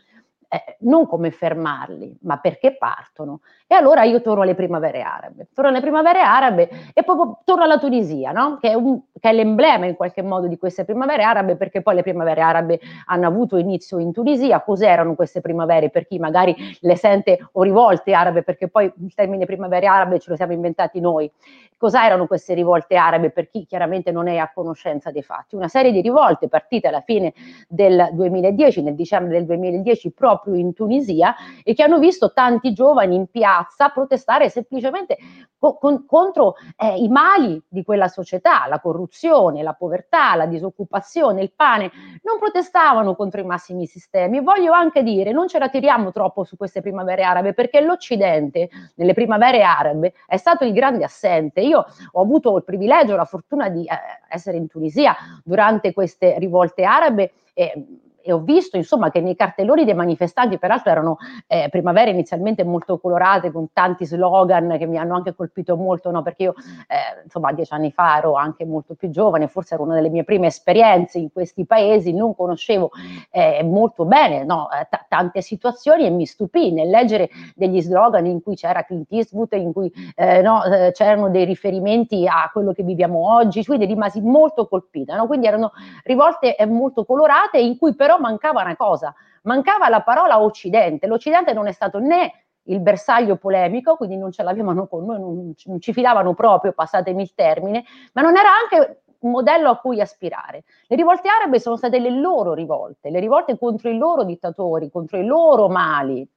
Eh, 0.49 0.77
non 0.81 1.07
come 1.07 1.29
fermarli, 1.29 2.19
ma 2.21 2.37
perché 2.37 2.77
partono. 2.77 3.41
E 3.67 3.75
allora 3.75 4.03
io 4.03 4.21
torno 4.21 4.43
alle 4.43 4.55
primavere 4.55 5.01
arabe, 5.01 5.49
torno 5.53 5.71
alle 5.71 5.81
primavere 5.81 6.21
arabe 6.21 6.69
e 6.93 7.03
poi 7.03 7.17
torno 7.43 7.63
alla 7.63 7.77
Tunisia, 7.77 8.31
no? 8.31 8.57
che, 8.61 8.69
è 8.69 8.73
un, 8.73 8.97
che, 9.19 9.29
è 9.29 9.33
l'emblema 9.33 9.87
in 9.87 9.95
qualche 9.95 10.21
modo 10.21 10.47
di 10.47 10.57
queste 10.57 10.85
primavere 10.85 11.23
arabe, 11.23 11.57
perché 11.57 11.81
poi 11.81 11.95
le 11.95 12.01
primavere 12.01 12.39
arabe 12.39 12.79
hanno 13.07 13.27
avuto 13.27 13.57
inizio 13.57 13.99
in 13.99 14.13
Tunisia. 14.13 14.61
Cos'erano 14.61 15.15
queste 15.15 15.41
primavere? 15.41 15.89
Per 15.89 16.07
chi 16.07 16.17
magari 16.17 16.55
le 16.79 16.95
sente 16.95 17.49
o 17.51 17.63
rivolte 17.63 18.13
arabe, 18.13 18.41
perché 18.41 18.69
poi 18.69 18.85
il 18.85 19.13
termine 19.13 19.45
primavere 19.45 19.87
arabe 19.87 20.17
ce 20.19 20.29
lo 20.29 20.37
siamo 20.37 20.53
inventati 20.53 21.01
noi. 21.01 21.29
Cos'erano 21.75 22.25
queste 22.25 22.53
rivolte 22.53 22.95
arabe 22.95 23.29
per 23.31 23.49
chi 23.49 23.65
chiaramente 23.65 24.11
non 24.11 24.27
è 24.27 24.37
a 24.37 24.49
conoscenza 24.51 25.11
dei 25.11 25.21
fatti? 25.21 25.55
Una 25.55 25.67
serie 25.67 25.91
di 25.91 26.01
rivolte 26.01 26.47
partite 26.47 26.87
alla 26.87 27.01
fine 27.01 27.33
del 27.67 28.09
2010, 28.13 28.81
nel 28.81 28.95
dicembre 28.95 29.33
del 29.33 29.45
2010, 29.45 30.11
proprio 30.11 30.36
proprio 30.37 30.63
in 30.63 30.73
Tunisia 30.73 31.35
e 31.63 31.73
che 31.73 31.83
hanno 31.83 31.99
visto 31.99 32.33
tanti 32.33 32.73
giovani 32.73 33.15
in 33.15 33.27
piazza 33.27 33.89
protestare 33.89 34.49
semplicemente 34.49 35.17
co- 35.57 35.77
con- 35.77 36.05
contro 36.05 36.55
eh, 36.77 36.95
i 36.95 37.07
mali 37.07 37.61
di 37.67 37.83
quella 37.83 38.07
società, 38.07 38.67
la 38.67 38.79
corruzione, 38.79 39.63
la 39.63 39.73
povertà, 39.73 40.35
la 40.35 40.45
disoccupazione, 40.45 41.41
il 41.41 41.51
pane. 41.55 41.91
Non 42.23 42.39
protestavano 42.39 43.15
contro 43.15 43.41
i 43.41 43.45
massimi 43.45 43.85
sistemi. 43.85 44.39
Voglio 44.39 44.71
anche 44.73 45.03
dire, 45.03 45.31
non 45.31 45.47
ce 45.47 45.59
la 45.59 45.69
tiriamo 45.69 46.11
troppo 46.11 46.43
su 46.43 46.55
queste 46.57 46.81
primavere 46.81 47.23
arabe 47.23 47.53
perché 47.53 47.81
l'Occidente 47.81 48.69
nelle 48.95 49.13
primavere 49.13 49.63
arabe 49.63 50.13
è 50.25 50.37
stato 50.37 50.63
il 50.63 50.73
grande 50.73 51.03
assente. 51.03 51.61
Io 51.61 51.85
ho 52.11 52.21
avuto 52.21 52.55
il 52.57 52.63
privilegio, 52.63 53.15
la 53.15 53.25
fortuna 53.25 53.69
di 53.69 53.85
eh, 53.85 53.95
essere 54.29 54.57
in 54.57 54.67
Tunisia 54.67 55.15
durante 55.43 55.93
queste 55.93 56.37
rivolte 56.37 56.83
arabe 56.83 57.33
e 57.53 58.01
e 58.27 58.33
ho 58.33 58.39
visto 58.39 58.75
insomma 58.75 59.09
che 59.09 59.21
nei 59.21 59.37
cartelloni 59.37 59.85
dei 59.85 59.93
manifestanti, 59.93 60.57
peraltro 60.57 60.91
erano 60.91 61.17
eh, 61.47 61.69
primavere 61.69 62.11
inizialmente 62.11 62.65
molto 62.65 62.99
colorate 62.99 63.53
con 63.53 63.71
tanti 63.71 64.05
slogan 64.05 64.75
che 64.77 64.85
mi 64.85 64.97
hanno 64.97 65.15
anche 65.15 65.33
colpito 65.33 65.77
molto, 65.77 66.11
no? 66.11 66.21
perché 66.23 66.43
io 66.43 66.53
eh, 66.87 67.23
insomma 67.23 67.53
dieci 67.53 67.73
anni 67.73 67.89
fa 67.89 68.17
ero 68.17 68.33
anche 68.33 68.65
molto 68.65 68.95
più 68.95 69.09
giovane, 69.09 69.47
forse 69.47 69.75
era 69.75 69.83
una 69.83 69.93
delle 69.93 70.09
mie 70.09 70.25
prime 70.25 70.47
esperienze 70.47 71.19
in 71.19 71.31
questi 71.31 71.65
paesi, 71.65 72.11
non 72.11 72.35
conoscevo 72.35 72.91
eh, 73.31 73.63
molto 73.63 74.03
bene 74.03 74.43
no? 74.43 74.67
Eh, 74.71 74.87
t- 74.89 75.05
tante 75.07 75.41
situazioni 75.41 76.05
e 76.05 76.09
mi 76.09 76.25
stupì 76.25 76.73
nel 76.73 76.89
leggere 76.89 77.29
degli 77.55 77.81
slogan 77.81 78.25
in 78.25 78.41
cui 78.41 78.55
c'era 78.55 78.83
Clint 78.83 79.09
Eastwood, 79.09 79.53
in 79.53 79.71
cui 79.71 79.89
eh, 80.15 80.41
no, 80.41 80.65
eh, 80.65 80.91
c'erano 80.91 81.29
dei 81.29 81.45
riferimenti 81.45 82.27
a 82.27 82.49
quello 82.51 82.73
che 82.73 82.83
viviamo 82.83 83.35
oggi, 83.35 83.63
quindi 83.63 83.85
rimasi 83.85 84.19
molto 84.19 84.67
colpita, 84.67 85.15
quindi 85.25 85.47
erano 85.47 85.71
rivolte 86.03 86.57
molto 86.67 87.05
colorate 87.05 87.59
in 87.59 87.77
cui 87.77 87.95
però 87.95 88.16
mancava 88.19 88.61
una 88.61 88.75
cosa, 88.75 89.13
mancava 89.43 89.89
la 89.89 90.01
parola 90.01 90.41
Occidente. 90.41 91.07
L'Occidente 91.07 91.53
non 91.53 91.67
è 91.67 91.71
stato 91.71 91.99
né 91.99 92.45
il 92.63 92.79
bersaglio 92.79 93.37
polemico, 93.37 93.95
quindi 93.95 94.17
non 94.17 94.31
ce 94.31 94.43
l'avevano 94.43 94.87
con 94.87 95.05
noi, 95.05 95.19
non, 95.19 95.53
non 95.65 95.79
ci 95.79 95.93
filavano 95.93 96.33
proprio, 96.33 96.73
passatemi 96.73 97.21
il 97.21 97.33
termine, 97.33 97.83
ma 98.13 98.21
non 98.21 98.35
era 98.35 98.49
anche 98.49 99.01
un 99.19 99.31
modello 99.31 99.69
a 99.69 99.77
cui 99.77 99.99
aspirare. 100.01 100.63
Le 100.87 100.95
rivolte 100.95 101.29
arabe 101.29 101.59
sono 101.59 101.75
state 101.75 101.99
le 101.99 102.11
loro 102.11 102.53
rivolte, 102.53 103.09
le 103.09 103.19
rivolte 103.19 103.57
contro 103.57 103.89
i 103.89 103.97
loro 103.97 104.23
dittatori, 104.23 104.89
contro 104.91 105.17
i 105.17 105.25
loro 105.25 105.69
mali. 105.69 106.27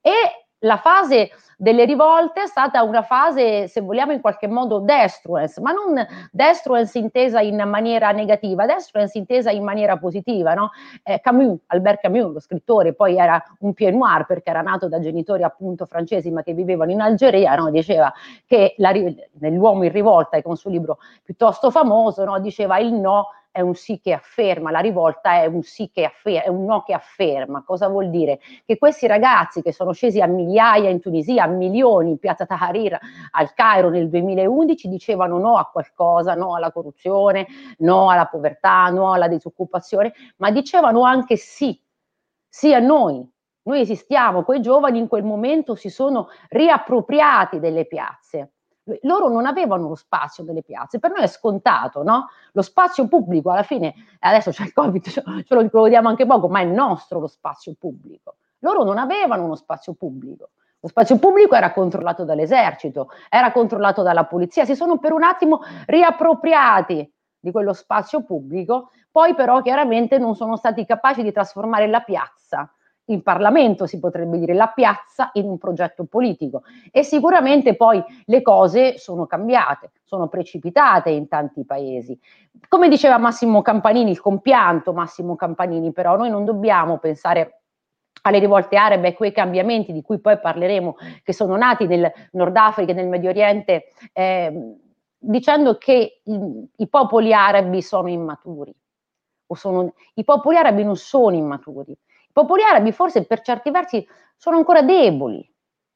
E 0.00 0.39
la 0.60 0.76
fase 0.76 1.30
delle 1.56 1.84
rivolte 1.84 2.42
è 2.42 2.46
stata 2.46 2.82
una 2.82 3.02
fase, 3.02 3.68
se 3.68 3.82
vogliamo, 3.82 4.12
in 4.12 4.22
qualche 4.22 4.48
modo 4.48 4.78
destruence, 4.78 5.60
ma 5.60 5.72
non 5.72 6.06
destruence 6.32 6.98
intesa 6.98 7.40
in 7.40 7.62
maniera 7.66 8.12
negativa, 8.12 8.64
destruence 8.64 9.18
intesa 9.18 9.50
in 9.50 9.62
maniera 9.62 9.98
positiva. 9.98 10.54
No? 10.54 10.70
Eh, 11.02 11.20
Camus, 11.20 11.58
Albert 11.66 12.00
Camus, 12.00 12.32
lo 12.32 12.40
scrittore, 12.40 12.94
poi 12.94 13.18
era 13.18 13.42
un 13.60 13.74
pied 13.74 13.94
noir 13.94 14.24
perché 14.24 14.48
era 14.48 14.62
nato 14.62 14.88
da 14.88 15.00
genitori 15.00 15.42
appunto 15.42 15.84
francesi 15.84 16.30
ma 16.30 16.42
che 16.42 16.54
vivevano 16.54 16.92
in 16.92 17.02
Algeria, 17.02 17.54
no? 17.56 17.70
diceva 17.70 18.10
che 18.46 18.74
la, 18.78 18.92
nell'uomo 19.40 19.84
in 19.84 19.92
rivolta, 19.92 20.38
che 20.38 20.44
è 20.44 20.48
un 20.48 20.56
suo 20.56 20.70
libro 20.70 20.98
piuttosto 21.22 21.70
famoso, 21.70 22.24
no? 22.24 22.40
diceva 22.40 22.78
il 22.78 22.94
no 22.94 23.26
è 23.52 23.60
un 23.60 23.74
sì 23.74 24.00
che 24.00 24.12
afferma, 24.12 24.70
la 24.70 24.78
rivolta 24.78 25.34
è 25.34 25.46
un 25.46 25.62
sì 25.62 25.90
che 25.90 26.04
afferma, 26.04 26.44
è 26.44 26.48
un 26.48 26.64
no 26.64 26.82
che 26.82 26.92
afferma. 26.92 27.64
Cosa 27.64 27.88
vuol 27.88 28.08
dire? 28.10 28.38
Che 28.64 28.78
questi 28.78 29.06
ragazzi 29.06 29.60
che 29.62 29.72
sono 29.72 29.92
scesi 29.92 30.20
a 30.20 30.26
migliaia 30.26 30.88
in 30.88 31.00
Tunisia, 31.00 31.44
a 31.44 31.48
milioni 31.48 32.10
in 32.10 32.18
piazza 32.18 32.46
Tahrir 32.46 32.96
al 33.32 33.52
Cairo 33.54 33.90
nel 33.90 34.08
2011 34.08 34.88
dicevano 34.88 35.38
no 35.38 35.56
a 35.56 35.68
qualcosa, 35.70 36.34
no 36.34 36.54
alla 36.54 36.70
corruzione, 36.70 37.46
no 37.78 38.10
alla 38.10 38.26
povertà, 38.26 38.88
no 38.90 39.12
alla 39.12 39.28
disoccupazione, 39.28 40.12
ma 40.36 40.50
dicevano 40.50 41.02
anche 41.02 41.36
sì, 41.36 41.78
sì 42.48 42.72
a 42.72 42.78
noi. 42.78 43.28
Noi 43.62 43.80
esistiamo, 43.80 44.42
quei 44.44 44.60
giovani 44.60 44.98
in 44.98 45.08
quel 45.08 45.24
momento 45.24 45.74
si 45.74 45.90
sono 45.90 46.28
riappropriati 46.48 47.58
delle 47.58 47.84
piazze 47.84 48.52
loro 49.02 49.28
non 49.28 49.46
avevano 49.46 49.88
lo 49.88 49.94
spazio 49.94 50.44
delle 50.44 50.62
piazze, 50.62 50.98
per 50.98 51.10
noi 51.10 51.22
è 51.22 51.26
scontato, 51.26 52.02
no? 52.02 52.28
Lo 52.52 52.62
spazio 52.62 53.06
pubblico 53.08 53.50
alla 53.50 53.62
fine, 53.62 53.94
adesso 54.20 54.50
c'è 54.50 54.64
il 54.64 54.72
Covid, 54.72 55.02
ce 55.08 55.22
lo 55.54 55.60
ricordiamo 55.60 56.08
anche 56.08 56.26
poco, 56.26 56.48
ma 56.48 56.60
è 56.60 56.64
nostro 56.64 57.20
lo 57.20 57.26
spazio 57.26 57.74
pubblico. 57.78 58.36
Loro 58.60 58.84
non 58.84 58.98
avevano 58.98 59.44
uno 59.44 59.54
spazio 59.54 59.94
pubblico. 59.94 60.50
Lo 60.80 60.88
spazio 60.88 61.18
pubblico 61.18 61.54
era 61.54 61.72
controllato 61.72 62.24
dall'esercito, 62.24 63.10
era 63.28 63.52
controllato 63.52 64.02
dalla 64.02 64.24
polizia, 64.24 64.64
si 64.64 64.74
sono 64.74 64.98
per 64.98 65.12
un 65.12 65.22
attimo 65.22 65.60
riappropriati 65.86 67.12
di 67.38 67.50
quello 67.50 67.74
spazio 67.74 68.22
pubblico, 68.22 68.90
poi 69.10 69.34
però 69.34 69.60
chiaramente 69.60 70.18
non 70.18 70.34
sono 70.34 70.56
stati 70.56 70.86
capaci 70.86 71.22
di 71.22 71.32
trasformare 71.32 71.86
la 71.86 72.00
piazza 72.00 72.72
in 73.10 73.22
Parlamento, 73.22 73.86
si 73.86 73.98
potrebbe 73.98 74.38
dire, 74.38 74.54
la 74.54 74.68
piazza 74.68 75.30
in 75.34 75.48
un 75.48 75.58
progetto 75.58 76.04
politico. 76.04 76.62
E 76.90 77.02
sicuramente 77.02 77.76
poi 77.76 78.02
le 78.24 78.42
cose 78.42 78.98
sono 78.98 79.26
cambiate, 79.26 79.90
sono 80.04 80.28
precipitate 80.28 81.10
in 81.10 81.28
tanti 81.28 81.64
paesi. 81.64 82.18
Come 82.68 82.88
diceva 82.88 83.18
Massimo 83.18 83.62
Campanini, 83.62 84.10
il 84.10 84.20
compianto 84.20 84.92
Massimo 84.92 85.36
Campanini, 85.36 85.92
però 85.92 86.16
noi 86.16 86.30
non 86.30 86.44
dobbiamo 86.44 86.98
pensare 86.98 87.62
alle 88.22 88.38
rivolte 88.38 88.76
arabe 88.76 89.08
e 89.08 89.14
quei 89.14 89.32
cambiamenti 89.32 89.92
di 89.92 90.02
cui 90.02 90.20
poi 90.20 90.38
parleremo, 90.38 90.96
che 91.22 91.32
sono 91.32 91.56
nati 91.56 91.86
nel 91.86 92.10
Nord 92.32 92.56
Africa 92.56 92.92
e 92.92 92.94
nel 92.94 93.08
Medio 93.08 93.30
Oriente, 93.30 93.84
eh, 94.12 94.76
dicendo 95.18 95.78
che 95.78 96.20
i, 96.22 96.68
i 96.76 96.88
popoli 96.88 97.32
arabi 97.32 97.82
sono 97.82 98.08
immaturi. 98.08 98.74
O 99.46 99.54
sono, 99.56 99.94
I 100.14 100.22
popoli 100.22 100.58
arabi 100.58 100.84
non 100.84 100.96
sono 100.96 101.34
immaturi 101.34 101.96
popoli 102.32 102.62
arabi 102.62 102.92
forse 102.92 103.24
per 103.26 103.40
certi 103.40 103.70
versi 103.70 104.06
sono 104.36 104.56
ancora 104.56 104.82
deboli, 104.82 105.46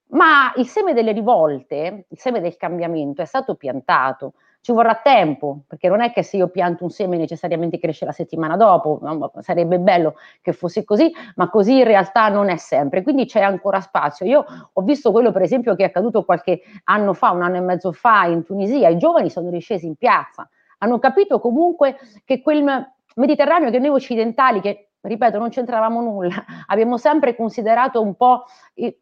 ma 0.08 0.52
il 0.56 0.66
seme 0.66 0.92
delle 0.92 1.12
rivolte, 1.12 2.06
il 2.08 2.18
seme 2.18 2.40
del 2.40 2.56
cambiamento 2.56 3.22
è 3.22 3.24
stato 3.24 3.54
piantato. 3.54 4.34
Ci 4.60 4.72
vorrà 4.72 4.94
tempo, 5.02 5.64
perché 5.66 5.88
non 5.88 6.00
è 6.00 6.10
che 6.10 6.22
se 6.22 6.38
io 6.38 6.48
pianto 6.48 6.84
un 6.84 6.90
seme 6.90 7.18
necessariamente 7.18 7.78
cresce 7.78 8.06
la 8.06 8.12
settimana 8.12 8.56
dopo, 8.56 8.98
sarebbe 9.40 9.78
bello 9.78 10.14
che 10.40 10.52
fosse 10.52 10.84
così, 10.84 11.12
ma 11.36 11.50
così 11.50 11.78
in 11.78 11.84
realtà 11.84 12.28
non 12.28 12.48
è 12.48 12.56
sempre, 12.56 13.02
quindi 13.02 13.26
c'è 13.26 13.42
ancora 13.42 13.80
spazio. 13.80 14.24
Io 14.24 14.42
ho 14.72 14.82
visto 14.82 15.12
quello 15.12 15.32
per 15.32 15.42
esempio 15.42 15.74
che 15.74 15.82
è 15.82 15.86
accaduto 15.88 16.24
qualche 16.24 16.62
anno 16.84 17.12
fa, 17.12 17.30
un 17.32 17.42
anno 17.42 17.56
e 17.56 17.60
mezzo 17.60 17.92
fa 17.92 18.24
in 18.24 18.42
Tunisia, 18.42 18.88
i 18.88 18.96
giovani 18.96 19.28
sono 19.28 19.50
riscesi 19.50 19.84
in 19.84 19.96
piazza, 19.96 20.48
hanno 20.78 20.98
capito 20.98 21.40
comunque 21.40 21.98
che 22.24 22.40
quel 22.40 22.90
Mediterraneo 23.16 23.70
che 23.70 23.78
noi 23.78 23.90
occidentali, 23.90 24.62
che 24.62 24.88
ripeto, 25.08 25.38
non 25.38 25.50
c'entravamo 25.50 26.00
nulla, 26.00 26.44
abbiamo 26.66 26.96
sempre 26.96 27.36
considerato 27.36 28.00
un 28.00 28.14
po' 28.14 28.44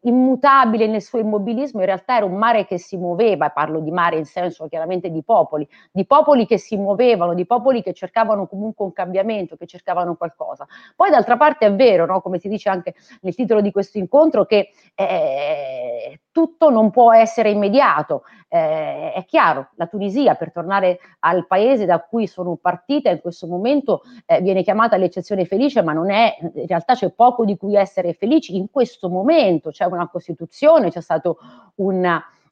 immutabile 0.01 0.87
nel 0.87 1.01
suo 1.01 1.19
immobilismo, 1.19 1.79
in 1.79 1.87
realtà 1.87 2.17
era 2.17 2.25
un 2.25 2.35
mare 2.35 2.65
che 2.65 2.77
si 2.77 2.97
muoveva, 2.97 3.49
parlo 3.49 3.79
di 3.79 3.91
mare 3.91 4.17
in 4.17 4.25
senso 4.25 4.67
chiaramente 4.67 5.09
di 5.09 5.23
popoli, 5.23 5.67
di 5.91 6.05
popoli 6.05 6.45
che 6.45 6.57
si 6.57 6.77
muovevano, 6.77 7.33
di 7.33 7.45
popoli 7.45 7.81
che 7.81 7.93
cercavano 7.93 8.47
comunque 8.47 8.85
un 8.85 8.93
cambiamento, 8.93 9.55
che 9.55 9.65
cercavano 9.65 10.15
qualcosa. 10.15 10.67
Poi 10.95 11.09
d'altra 11.09 11.37
parte 11.37 11.65
è 11.65 11.73
vero, 11.73 12.05
no? 12.05 12.21
come 12.21 12.39
si 12.39 12.49
dice 12.49 12.69
anche 12.69 12.93
nel 13.21 13.33
titolo 13.33 13.61
di 13.61 13.71
questo 13.71 13.97
incontro, 13.97 14.45
che 14.45 14.69
eh, 14.95 16.19
tutto 16.31 16.69
non 16.69 16.91
può 16.91 17.13
essere 17.13 17.49
immediato. 17.49 18.23
Eh, 18.49 19.13
è 19.13 19.25
chiaro, 19.25 19.69
la 19.75 19.87
Tunisia, 19.87 20.35
per 20.35 20.51
tornare 20.51 20.99
al 21.19 21.47
paese 21.47 21.85
da 21.85 21.99
cui 22.01 22.27
sono 22.27 22.57
partita 22.61 23.09
in 23.09 23.21
questo 23.21 23.47
momento, 23.47 24.01
eh, 24.25 24.41
viene 24.41 24.63
chiamata 24.63 24.97
l'eccezione 24.97 25.45
felice, 25.45 25.81
ma 25.81 25.92
non 25.93 26.11
è, 26.11 26.37
in 26.41 26.67
realtà 26.67 26.95
c'è 26.95 27.09
poco 27.11 27.45
di 27.45 27.55
cui 27.55 27.75
essere 27.75 28.13
felici 28.13 28.55
in 28.55 28.69
questo 28.69 29.09
momento, 29.09 29.69
c'è 29.69 29.85
una 29.85 30.09
Costituzione, 30.09 30.91
c'è 30.91 31.01
stato 31.01 31.37
un... 31.75 32.03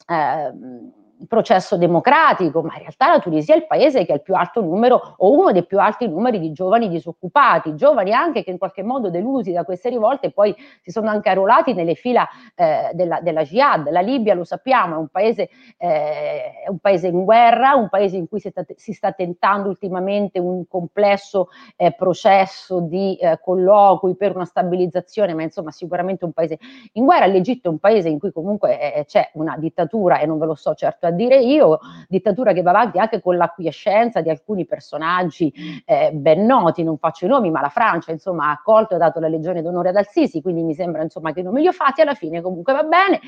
Eh, 0.08 0.99
processo 1.28 1.78
democratico, 1.78 2.62
ma 2.62 2.74
in 2.74 2.80
realtà 2.80 3.10
la 3.10 3.20
Tunisia 3.20 3.54
è 3.54 3.58
il 3.58 3.68
paese 3.68 4.06
che 4.06 4.12
ha 4.12 4.16
il 4.16 4.22
più 4.22 4.36
alto 4.36 4.62
numero 4.62 5.16
o 5.18 5.32
uno 5.32 5.52
dei 5.52 5.66
più 5.66 5.80
alti 5.80 6.08
numeri 6.08 6.40
di 6.40 6.52
giovani 6.52 6.90
disoccupati, 6.90 7.76
giovani 7.76 8.14
anche 8.14 8.44
che 8.44 8.52
in 8.52 8.58
qualche 8.58 8.84
modo 8.84 9.10
delusi 9.10 9.52
da 9.52 9.64
queste 9.64 9.90
rivolte 9.90 10.32
poi 10.32 10.56
si 10.82 10.92
sono 10.92 11.10
anche 11.10 11.30
arruolati 11.30 11.74
nelle 11.74 11.96
fila 11.96 12.28
eh, 12.56 12.92
della, 12.94 13.20
della, 13.22 13.44
jihad. 13.44 13.90
La 13.90 14.02
Libia, 14.02 14.34
lo 14.34 14.44
sappiamo, 14.44 14.96
è 14.96 14.98
un 14.98 15.08
paese, 15.08 15.50
eh, 15.78 16.64
è 16.66 16.70
un 16.70 16.80
paese 16.80 17.08
in 17.08 17.24
guerra, 17.24 17.76
un 17.76 17.90
paese 17.90 18.18
in 18.18 18.28
cui 18.28 18.40
si 18.40 18.50
sta, 18.50 18.66
si 18.76 18.94
sta 18.94 19.12
tentando 19.12 19.70
ultimamente 19.70 20.40
un 20.40 20.68
complesso 20.68 21.50
eh, 21.76 21.92
processo 21.92 22.80
di 22.80 23.16
eh, 23.18 23.40
colloqui 23.42 24.16
per 24.16 24.36
una 24.36 24.46
stabilizzazione, 24.46 25.34
ma 25.34 25.44
insomma 25.44 25.72
sicuramente 25.72 26.26
un 26.26 26.32
paese 26.32 26.60
in 26.94 27.06
guerra. 27.06 27.26
L'Egitto 27.26 27.68
è 27.68 27.72
un 27.72 27.80
paese 27.80 28.10
in 28.10 28.20
cui 28.20 28.32
comunque 28.32 28.94
eh, 28.94 29.06
c'è 29.06 29.30
una 29.34 29.56
dittatura 29.58 30.20
e 30.20 30.26
non 30.26 30.40
ve 30.40 30.46
lo 30.46 30.56
so 30.56 30.74
certo 30.74 31.06
dire 31.12 31.38
io, 31.38 31.80
dittatura 32.08 32.54
che 32.54 32.62
va 32.62 32.71
avanti 32.71 33.00
anche 33.00 33.21
con 33.21 33.38
l'acquiescenza 33.38 34.21
di 34.21 34.30
alcuni 34.30 34.65
personaggi 34.65 35.52
eh, 35.86 36.12
ben 36.13 36.45
noti, 36.45 36.84
non 36.84 36.97
faccio 36.97 37.26
i 37.26 37.28
nomi, 37.28 37.52
ma 37.52 37.62
la 37.62 37.69
Francia 37.69 38.12
insomma 38.12 38.47
ha 38.47 38.52
accolto 38.52 38.95
e 38.95 38.97
dato 38.97 39.19
la 39.19 39.28
legione 39.28 39.62
d'onore 39.62 39.89
ad 39.89 39.95
Al-Sisi, 39.95 40.41
quindi 40.41 40.63
mi 40.63 40.74
sembra 40.74 41.02
insomma 41.02 41.32
che 41.34 41.41
i 41.41 41.43
nomi 41.43 41.62
li 41.62 41.67
ho 41.67 41.71
fatti, 41.71 42.02
alla 42.02 42.13
fine 42.13 42.41
comunque 42.41 42.74
va 42.74 42.84
bene. 42.84 43.19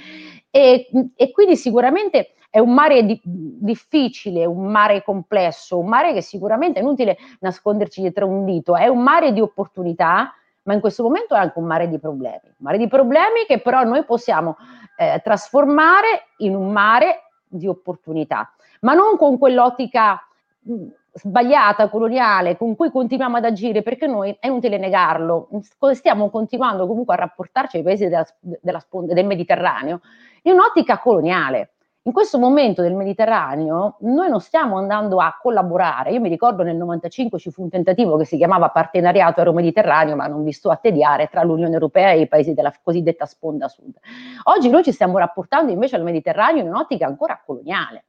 E, 0.50 0.88
e 1.16 1.32
quindi 1.32 1.56
sicuramente 1.56 2.34
è 2.54 2.60
un 2.60 2.74
mare 2.74 3.04
di, 3.04 3.20
difficile, 3.24 4.46
un 4.46 4.66
mare 4.68 5.04
complesso, 5.04 5.80
un 5.80 5.88
mare 5.88 6.14
che 6.14 6.22
sicuramente 6.22 6.80
è 6.80 6.84
inutile 6.84 7.18
nasconderci 7.40 8.02
dietro 8.02 8.28
un 8.28 8.46
dito, 8.46 8.76
è 8.76 8.88
un 8.88 9.02
mare 9.02 9.34
di 9.34 9.42
opportunità, 9.42 10.32
ma 10.64 10.74
in 10.74 10.80
questo 10.80 11.02
momento 11.02 11.34
è 11.34 11.40
anche 11.40 11.58
un 11.58 11.66
mare 11.66 11.90
di 11.90 11.98
problemi, 11.98 12.42
un 12.44 12.54
mare 12.60 12.78
di 12.78 12.88
problemi 12.88 13.46
che 13.48 13.60
però 13.60 13.84
noi 13.84 14.06
possiamo 14.06 14.56
eh, 14.98 15.20
trasformare 15.24 16.28
in 16.38 16.56
un 16.56 16.72
mare 16.72 17.33
di 17.58 17.68
opportunità, 17.68 18.54
ma 18.82 18.94
non 18.94 19.18
con 19.18 19.38
quell'ottica 19.38 20.20
mh, 20.60 20.86
sbagliata, 21.14 21.90
coloniale, 21.90 22.58
con 22.58 22.76
cui 22.76 22.92
continuiamo 22.92 23.38
ad 23.38 23.46
agire, 23.46 23.84
perché 23.84 24.08
noi, 24.08 24.36
è 24.40 24.48
inutile 24.48 24.78
negarlo, 24.78 25.48
stiamo 25.92 26.30
continuando 26.30 26.88
comunque 26.88 27.14
a 27.14 27.18
rapportarci 27.18 27.78
ai 27.78 27.84
paesi 27.84 28.08
della, 28.08 28.26
della 28.40 28.80
sponda, 28.80 29.14
del 29.14 29.26
Mediterraneo 29.26 30.02
in 30.44 30.54
un'ottica 30.54 31.00
coloniale. 31.00 31.74
In 32.06 32.12
questo 32.12 32.38
momento 32.38 32.82
del 32.82 32.96
Mediterraneo 32.96 33.96
noi 34.02 34.28
non 34.28 34.42
stiamo 34.42 34.78
andando 34.78 35.22
a 35.22 35.38
collaborare. 35.42 36.12
Io 36.12 36.20
mi 36.20 36.28
ricordo 36.28 36.62
nel 36.62 36.76
95 36.76 37.40
ci 37.40 37.50
fu 37.50 37.62
un 37.62 37.70
tentativo 37.70 38.18
che 38.18 38.26
si 38.26 38.36
chiamava 38.36 38.68
Partenariato 38.72 39.40
Euro-Mediterraneo, 39.40 40.14
ma 40.18 40.28
non 40.28 40.44
vi 40.44 40.52
sto 40.52 40.70
a 40.70 40.76
tediare, 40.76 41.30
tra 41.30 41.44
l'Unione 41.44 41.72
Europea 41.72 42.12
e 42.12 42.20
i 42.20 42.28
paesi 42.28 42.54
della 42.54 42.74
cosiddetta 42.84 43.26
sponda 43.26 43.70
sud. 43.70 43.98
Oggi 44.44 44.70
noi 44.70 44.84
ci 44.84 44.92
stiamo 44.92 45.18
rapportando 45.18 45.72
invece 45.72 45.96
al 45.96 46.04
Mediterraneo 46.04 46.62
in 46.62 46.68
un'ottica 46.68 47.06
ancora 47.06 47.42
coloniale. 47.42 48.04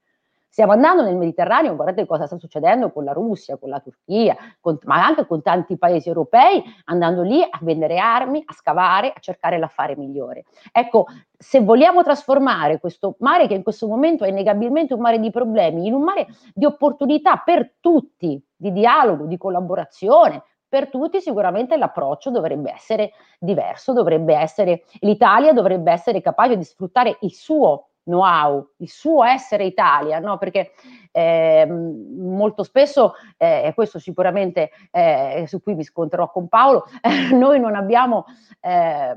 Stiamo 0.55 0.71
andando 0.71 1.03
nel 1.03 1.17
Mediterraneo, 1.17 1.75
guardate 1.75 2.07
cosa 2.07 2.27
sta 2.27 2.39
succedendo 2.39 2.93
con 2.93 3.03
la 3.03 3.11
Russia, 3.11 3.57
con 3.57 3.71
la 3.71 3.81
Turchia, 3.81 4.37
con, 4.61 4.79
ma 4.85 5.05
anche 5.05 5.27
con 5.27 5.43
tanti 5.43 5.77
paesi 5.77 6.07
europei, 6.07 6.63
andando 6.85 7.23
lì 7.23 7.43
a 7.43 7.59
vendere 7.63 7.99
armi, 7.99 8.41
a 8.47 8.53
scavare, 8.53 9.09
a 9.09 9.19
cercare 9.19 9.59
l'affare 9.59 9.97
migliore. 9.97 10.45
Ecco, 10.71 11.07
se 11.37 11.61
vogliamo 11.61 12.05
trasformare 12.05 12.79
questo 12.79 13.17
mare, 13.19 13.49
che 13.49 13.55
in 13.55 13.65
questo 13.65 13.89
momento 13.89 14.23
è 14.23 14.29
innegabilmente 14.29 14.95
un 14.95 15.01
mare 15.01 15.19
di 15.19 15.33
problemi, 15.33 15.89
in 15.89 15.95
un 15.95 16.03
mare 16.03 16.29
di 16.55 16.67
opportunità 16.67 17.43
per 17.45 17.73
tutti, 17.81 18.41
di 18.55 18.71
dialogo, 18.71 19.25
di 19.25 19.37
collaborazione, 19.37 20.45
per 20.69 20.89
tutti 20.89 21.21
sicuramente 21.21 21.77
l'approccio 21.77 22.31
dovrebbe 22.31 22.73
essere 22.73 23.11
diverso, 23.41 23.93
dovrebbe 23.93 24.37
essere, 24.37 24.85
l'Italia 25.01 25.53
dovrebbe 25.53 25.91
essere 25.91 26.21
capace 26.21 26.57
di 26.57 26.63
sfruttare 26.63 27.19
il 27.23 27.33
suo 27.33 27.89
know-how, 28.05 28.67
il 28.79 28.89
suo 28.89 29.25
essere 29.25 29.65
Italia, 29.65 30.19
no? 30.19 30.39
perché 30.39 30.73
eh, 31.11 31.67
molto 31.67 32.63
spesso, 32.63 33.15
eh, 33.37 33.63
e 33.67 33.75
questo 33.75 33.99
sicuramente 33.99 34.71
eh, 34.91 35.45
su 35.47 35.63
cui 35.63 35.75
mi 35.75 35.85
scontrerò 35.85 36.31
con 36.31 36.49
Paolo, 36.49 36.87
noi 37.33 37.61
non 37.61 37.75
abbiamo 37.75 38.25
eh, 38.61 39.17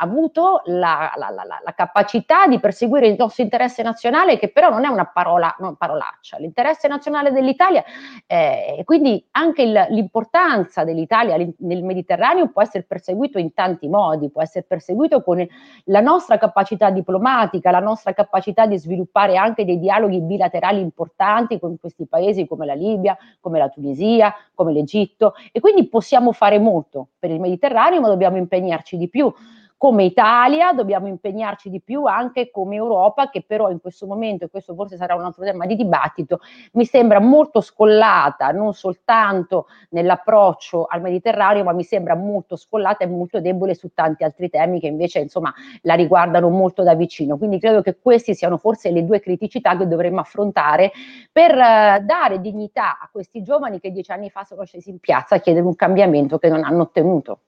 avuto 0.00 0.62
la, 0.66 1.12
la, 1.16 1.30
la, 1.30 1.44
la, 1.62 1.74
capacità 1.74 2.46
di 2.46 2.58
perseguire 2.58 3.06
il 3.06 3.16
nostro 3.18 3.42
interesse 3.42 3.82
nazionale, 3.82 4.38
che 4.38 4.48
però 4.48 4.70
non 4.70 4.84
è 4.84 4.88
una 4.88 5.04
parola, 5.04 5.54
una 5.58 5.74
parolaccia. 5.74 6.38
L'interesse 6.38 6.88
nazionale 6.88 7.32
dell'Italia 7.32 7.84
eh, 8.26 8.76
e 8.78 8.84
quindi 8.84 9.22
anche 9.32 9.62
il, 9.62 9.86
l'importanza 9.90 10.84
dell'Italia 10.84 11.36
nel 11.36 11.84
Mediterraneo 11.84 12.48
può 12.48 12.62
essere 12.62 12.84
perseguito 12.84 13.38
in 13.38 13.52
tanti 13.52 13.88
modi, 13.88 14.30
può 14.30 14.42
essere 14.42 14.64
perseguito 14.66 15.22
con 15.22 15.46
la 15.84 16.00
nostra 16.00 16.38
capacità 16.38 16.90
diplomatica, 16.90 17.70
la 17.70 17.80
nostra 17.80 18.14
capacità 18.14 18.66
di 18.66 18.78
sviluppare 18.78 19.36
anche 19.36 19.66
dei 19.66 19.78
dialoghi 19.78 20.20
bilaterali 20.20 20.80
importanti 20.80 21.58
con 21.58 21.78
questi 21.78 22.06
paesi 22.06 22.46
come 22.46 22.64
la 22.64 22.74
Libia, 22.74 23.16
come 23.38 23.58
la 23.58 23.68
Tunisia, 23.68 24.34
come 24.54 24.72
l'Egitto. 24.72 25.34
E 25.52 25.60
quindi 25.60 25.88
possiamo 25.88 26.32
fare 26.32 26.58
molto 26.58 27.08
per 27.18 27.30
il 27.30 27.40
Mediterraneo, 27.40 28.00
ma 28.00 28.08
dobbiamo 28.08 28.38
impegnarci 28.38 28.96
di 28.96 29.08
più 29.08 29.32
come 29.80 30.04
Italia 30.04 30.74
dobbiamo 30.74 31.06
impegnarci 31.06 31.70
di 31.70 31.80
più 31.80 32.04
anche 32.04 32.50
come 32.50 32.74
Europa 32.74 33.30
che 33.30 33.42
però 33.42 33.70
in 33.70 33.80
questo 33.80 34.06
momento, 34.06 34.44
e 34.44 34.50
questo 34.50 34.74
forse 34.74 34.98
sarà 34.98 35.14
un 35.14 35.24
altro 35.24 35.42
tema 35.42 35.64
di 35.64 35.74
dibattito, 35.74 36.40
mi 36.72 36.84
sembra 36.84 37.18
molto 37.18 37.62
scollata 37.62 38.50
non 38.50 38.74
soltanto 38.74 39.68
nell'approccio 39.88 40.84
al 40.84 41.00
Mediterraneo, 41.00 41.64
ma 41.64 41.72
mi 41.72 41.82
sembra 41.82 42.14
molto 42.14 42.56
scollata 42.56 43.04
e 43.04 43.06
molto 43.06 43.40
debole 43.40 43.74
su 43.74 43.88
tanti 43.94 44.22
altri 44.22 44.50
temi 44.50 44.80
che 44.80 44.86
invece 44.86 45.20
insomma 45.20 45.50
la 45.80 45.94
riguardano 45.94 46.50
molto 46.50 46.82
da 46.82 46.94
vicino. 46.94 47.38
Quindi 47.38 47.58
credo 47.58 47.80
che 47.80 47.98
queste 48.02 48.34
siano 48.34 48.58
forse 48.58 48.90
le 48.90 49.06
due 49.06 49.18
criticità 49.20 49.78
che 49.78 49.88
dovremmo 49.88 50.20
affrontare 50.20 50.92
per 51.32 51.52
eh, 51.52 52.02
dare 52.04 52.42
dignità 52.42 52.98
a 53.00 53.08
questi 53.10 53.42
giovani 53.42 53.80
che 53.80 53.90
dieci 53.90 54.12
anni 54.12 54.28
fa 54.28 54.44
sono 54.44 54.64
scesi 54.64 54.90
in 54.90 54.98
piazza 54.98 55.36
a 55.36 55.38
chiedere 55.38 55.64
un 55.64 55.74
cambiamento 55.74 56.36
che 56.36 56.50
non 56.50 56.64
hanno 56.64 56.82
ottenuto. 56.82 57.38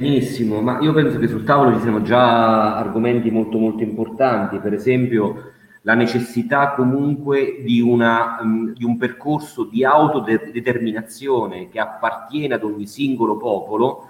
Benissimo, 0.00 0.62
ma 0.62 0.80
io 0.80 0.94
penso 0.94 1.18
che 1.18 1.28
sul 1.28 1.44
tavolo 1.44 1.74
ci 1.74 1.82
siano 1.82 2.00
già 2.00 2.74
argomenti 2.74 3.30
molto 3.30 3.58
molto 3.58 3.82
importanti, 3.82 4.56
per 4.56 4.72
esempio 4.72 5.52
la 5.82 5.92
necessità 5.92 6.72
comunque 6.72 7.60
di, 7.62 7.82
una, 7.82 8.38
um, 8.40 8.72
di 8.72 8.82
un 8.82 8.96
percorso 8.96 9.64
di 9.64 9.84
autodeterminazione 9.84 11.68
che 11.68 11.80
appartiene 11.80 12.54
ad 12.54 12.64
ogni 12.64 12.86
singolo 12.86 13.36
popolo, 13.36 14.08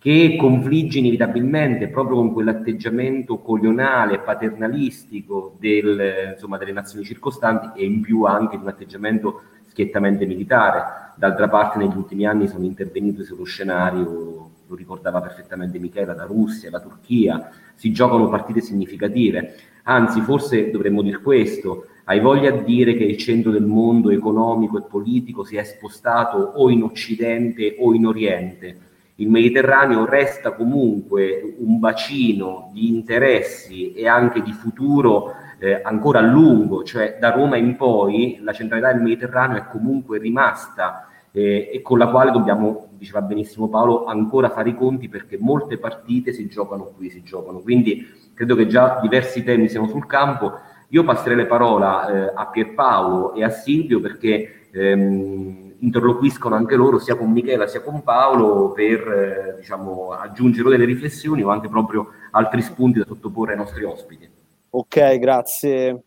che 0.00 0.34
confligge 0.36 0.98
inevitabilmente 0.98 1.86
proprio 1.86 2.16
con 2.16 2.32
quell'atteggiamento 2.32 3.38
coloniale, 3.38 4.18
paternalistico 4.18 5.54
del, 5.60 6.32
insomma, 6.32 6.58
delle 6.58 6.72
nazioni 6.72 7.04
circostanti 7.04 7.80
e 7.80 7.84
in 7.84 8.00
più 8.00 8.24
anche 8.24 8.56
di 8.56 8.64
un 8.64 8.70
atteggiamento 8.70 9.42
schiettamente 9.68 10.26
militare. 10.26 11.12
D'altra 11.14 11.46
parte 11.48 11.78
negli 11.78 11.96
ultimi 11.96 12.26
anni 12.26 12.48
sono 12.48 12.64
intervenuti 12.64 13.22
sullo 13.22 13.44
scenario 13.44 14.47
lo 14.68 14.76
ricordava 14.76 15.20
perfettamente 15.20 15.78
Michela, 15.78 16.14
la 16.14 16.24
Russia, 16.24 16.70
la 16.70 16.80
Turchia, 16.80 17.50
si 17.74 17.90
giocano 17.90 18.28
partite 18.28 18.60
significative. 18.60 19.54
Anzi, 19.84 20.20
forse 20.20 20.70
dovremmo 20.70 21.00
dire 21.02 21.18
questo, 21.20 21.86
hai 22.04 22.20
voglia 22.20 22.50
di 22.50 22.64
dire 22.64 22.94
che 22.94 23.04
il 23.04 23.16
centro 23.16 23.50
del 23.50 23.64
mondo 23.64 24.10
economico 24.10 24.78
e 24.78 24.82
politico 24.82 25.44
si 25.44 25.56
è 25.56 25.64
spostato 25.64 26.36
o 26.36 26.70
in 26.70 26.82
Occidente 26.82 27.76
o 27.78 27.94
in 27.94 28.06
Oriente. 28.06 28.78
Il 29.16 29.30
Mediterraneo 29.30 30.04
resta 30.04 30.52
comunque 30.52 31.56
un 31.58 31.78
bacino 31.78 32.70
di 32.72 32.88
interessi 32.88 33.92
e 33.92 34.06
anche 34.06 34.42
di 34.42 34.52
futuro 34.52 35.34
eh, 35.58 35.80
ancora 35.82 36.20
a 36.20 36.22
lungo, 36.22 36.84
cioè 36.84 37.16
da 37.18 37.30
Roma 37.30 37.56
in 37.56 37.76
poi 37.76 38.38
la 38.42 38.52
centralità 38.52 38.92
del 38.92 39.02
Mediterraneo 39.02 39.58
è 39.58 39.66
comunque 39.68 40.18
rimasta 40.18 41.07
eh, 41.32 41.70
e 41.72 41.82
con 41.82 41.98
la 41.98 42.08
quale 42.08 42.30
dobbiamo, 42.30 42.88
diceva 42.92 43.22
benissimo 43.22 43.68
Paolo, 43.68 44.04
ancora 44.06 44.50
fare 44.50 44.70
i 44.70 44.74
conti 44.74 45.08
perché 45.08 45.38
molte 45.38 45.78
partite 45.78 46.32
si 46.32 46.46
giocano 46.48 46.92
qui, 46.96 47.10
si 47.10 47.22
giocano. 47.22 47.60
Quindi 47.60 48.06
credo 48.34 48.54
che 48.54 48.66
già 48.66 48.98
diversi 49.00 49.42
temi 49.44 49.68
siano 49.68 49.88
sul 49.88 50.06
campo. 50.06 50.52
Io 50.88 51.04
passerei 51.04 51.36
le 51.36 51.46
parole 51.46 51.84
eh, 51.84 52.32
a 52.34 52.46
Pierpaolo 52.46 53.34
e 53.34 53.44
a 53.44 53.50
Silvio 53.50 54.00
perché 54.00 54.68
ehm, 54.70 55.74
interloquiscono 55.80 56.54
anche 56.54 56.76
loro 56.76 56.98
sia 56.98 57.16
con 57.16 57.30
Michela 57.30 57.66
sia 57.66 57.82
con 57.82 58.02
Paolo 58.02 58.72
per 58.72 59.00
eh, 59.08 59.54
diciamo, 59.58 60.12
aggiungere 60.12 60.70
delle 60.70 60.84
riflessioni 60.84 61.42
o 61.42 61.50
anche 61.50 61.68
proprio 61.68 62.08
altri 62.30 62.62
spunti 62.62 62.98
da 62.98 63.04
sottoporre 63.06 63.52
ai 63.52 63.58
nostri 63.58 63.84
ospiti. 63.84 64.28
Ok, 64.70 65.18
grazie. 65.18 66.02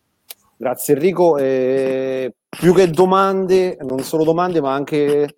Grazie 0.56 0.94
Enrico. 0.94 1.38
Eh, 1.38 2.32
più 2.58 2.74
che 2.74 2.88
domande, 2.88 3.76
non 3.80 4.00
solo 4.00 4.24
domande, 4.24 4.60
ma 4.60 4.74
anche 4.74 5.32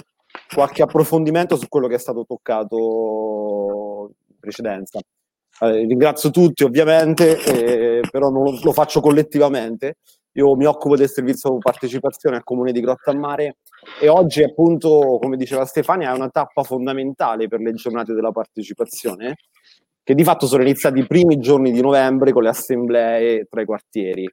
qualche 0.53 0.83
approfondimento 0.83 1.57
su 1.57 1.69
quello 1.69 1.87
che 1.87 1.95
è 1.95 1.99
stato 1.99 2.25
toccato 2.27 4.11
in 4.29 4.37
precedenza. 4.41 4.99
Eh, 5.61 5.87
ringrazio 5.87 6.31
tutti 6.31 6.65
ovviamente, 6.65 7.39
eh, 7.45 8.01
però 8.11 8.31
non 8.31 8.59
lo, 8.61 8.73
faccio 8.73 9.01
collettivamente. 9.01 9.99
Io 10.33 10.57
mi 10.57 10.65
occupo 10.65 10.97
del 10.97 11.09
servizio 11.09 11.57
partecipazione 11.59 12.37
al 12.37 12.43
comune 12.43 12.73
di 12.73 12.81
Grottammare 12.81 13.59
e 14.01 14.09
oggi 14.09 14.43
appunto, 14.43 15.19
come 15.21 15.37
diceva 15.37 15.65
Stefania, 15.65 16.11
è 16.13 16.17
una 16.17 16.29
tappa 16.29 16.65
fondamentale 16.65 17.47
per 17.47 17.61
le 17.61 17.73
giornate 17.75 18.13
della 18.13 18.33
partecipazione 18.33 19.37
che 20.03 20.15
di 20.15 20.25
fatto 20.25 20.47
sono 20.47 20.63
iniziati 20.63 20.99
i 20.99 21.07
primi 21.07 21.39
giorni 21.39 21.71
di 21.71 21.81
novembre 21.81 22.33
con 22.33 22.43
le 22.43 22.49
assemblee 22.51 23.47
tra 23.49 23.63
i 23.63 23.65
quartieri 23.65 24.29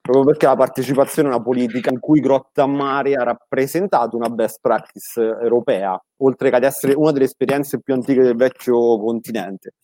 proprio 0.00 0.24
perché 0.24 0.46
la 0.46 0.56
partecipazione 0.56 1.28
è 1.28 1.32
una 1.32 1.42
politica 1.42 1.90
in 1.90 2.00
cui 2.00 2.20
Grottammare 2.20 3.14
ha 3.14 3.22
rappresentato 3.22 4.16
una 4.16 4.28
best 4.28 4.58
practice 4.60 5.20
europea, 5.20 6.00
oltre 6.18 6.50
che 6.50 6.56
ad 6.56 6.64
essere 6.64 6.94
una 6.94 7.12
delle 7.12 7.24
esperienze 7.24 7.80
più 7.80 7.94
antiche 7.94 8.22
del 8.22 8.36
vecchio 8.36 8.98
continente 8.98 9.74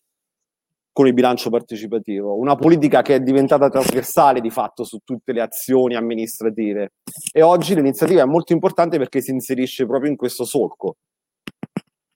con 0.93 1.07
il 1.07 1.15
bilancio 1.15 1.49
partecipativo, 1.49 2.37
una 2.37 2.55
politica 2.55 3.01
che 3.01 3.15
è 3.15 3.21
diventata 3.21 3.71
trasversale 3.71 4.41
di 4.41 4.51
fatto 4.51 4.85
su 4.85 4.99
tutte 5.03 5.33
le 5.33 5.41
azioni 5.41 5.97
amministrative. 5.97 6.91
E 7.33 7.41
oggi 7.41 7.75
l'iniziativa 7.75 8.21
è 8.21 8.27
molto 8.27 8.53
importante 8.53 8.99
perché 8.99 9.23
si 9.23 9.31
inserisce 9.31 9.87
proprio 9.87 10.11
in 10.11 10.17
questo 10.17 10.45
solco, 10.45 10.97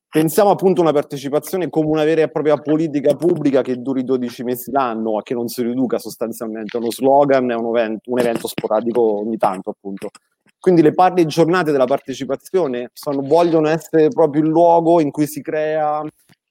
pensiamo 0.09 0.51
appunto 0.51 0.81
a 0.81 0.85
una 0.85 0.93
partecipazione 0.93 1.69
come 1.69 1.89
una 1.89 2.05
vera 2.05 2.23
e 2.23 2.31
propria 2.31 2.57
politica 2.57 3.15
pubblica 3.15 3.63
che 3.63 3.81
duri 3.81 4.05
12 4.05 4.45
mesi 4.45 4.71
l'anno, 4.71 5.19
a 5.19 5.23
che 5.23 5.35
non 5.35 5.49
si 5.49 5.63
riduca 5.63 5.99
sostanzialmente 5.99 6.77
a 6.77 6.81
uno 6.81 6.91
slogan, 6.91 7.51
a 7.51 7.59
un 7.59 7.77
evento, 7.77 8.11
un 8.11 8.19
evento 8.19 8.49
sporadico 8.49 9.21
ogni 9.21 9.37
tanto 9.37 9.71
appunto. 9.71 10.11
Quindi 10.59 10.83
le 10.83 10.95
parti 10.95 11.25
giornate 11.27 11.71
della 11.71 11.85
partecipazione 11.85 12.91
sono, 12.93 13.21
vogliono 13.23 13.69
essere 13.69 14.09
proprio 14.09 14.43
il 14.43 14.49
luogo 14.49 15.01
in 15.01 15.11
cui 15.11 15.27
si 15.27 15.41
crea 15.41 16.03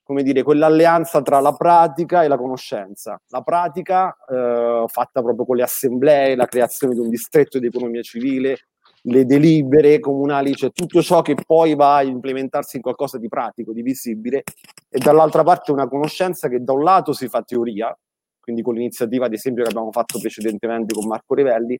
come 0.05 0.21
dire, 0.21 0.43
quell'alleanza 0.43 1.23
tra 1.23 1.39
la 1.39 1.53
pratica 1.53 2.23
e 2.23 2.27
la 2.27 2.37
conoscenza. 2.37 3.19
La 3.29 3.41
pratica 3.41 4.15
eh, 4.29 4.83
fatta 4.85 5.23
proprio 5.23 5.45
con 5.45 5.55
le 5.55 5.63
assemblee, 5.63 6.35
la 6.35 6.45
creazione 6.45 6.93
di 6.93 6.99
un 6.99 7.09
distretto 7.09 7.57
di 7.57 7.65
economia 7.65 8.03
civile, 8.03 8.67
le 9.07 9.25
delibere 9.25 9.99
comunali, 9.99 10.53
cioè 10.55 10.71
tutto 10.71 11.01
ciò 11.01 11.21
che 11.21 11.35
poi 11.35 11.75
va 11.75 11.97
a 11.97 12.03
implementarsi 12.03 12.77
in 12.77 12.81
qualcosa 12.81 13.17
di 13.17 13.27
pratico, 13.27 13.71
di 13.71 13.81
visibile, 13.81 14.43
e 14.89 14.97
dall'altra 14.97 15.43
parte 15.43 15.71
una 15.71 15.87
conoscenza 15.87 16.47
che 16.47 16.63
da 16.63 16.73
un 16.73 16.83
lato 16.83 17.13
si 17.13 17.27
fa 17.27 17.41
teoria, 17.43 17.95
quindi 18.39 18.61
con 18.61 18.75
l'iniziativa 18.75 19.25
ad 19.25 19.33
esempio 19.33 19.63
che 19.63 19.69
abbiamo 19.69 19.91
fatto 19.91 20.19
precedentemente 20.19 20.93
con 20.93 21.07
Marco 21.07 21.35
Rivelli, 21.35 21.77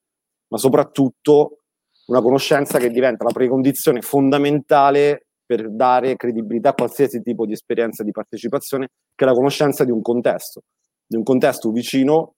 ma 0.49 0.57
soprattutto 0.57 1.59
una 2.07 2.21
conoscenza 2.21 2.77
che 2.77 2.89
diventa 2.89 3.23
la 3.23 3.31
precondizione 3.31 4.01
fondamentale 4.01 5.25
per 5.45 5.71
dare 5.71 6.15
credibilità 6.15 6.69
a 6.69 6.73
qualsiasi 6.73 7.21
tipo 7.21 7.45
di 7.45 7.53
esperienza 7.53 8.03
di 8.03 8.11
partecipazione, 8.11 8.89
che 9.15 9.25
è 9.25 9.27
la 9.27 9.33
conoscenza 9.33 9.83
di 9.83 9.91
un 9.91 10.01
contesto, 10.01 10.61
di 11.05 11.17
un 11.17 11.23
contesto 11.23 11.71
vicino, 11.71 12.33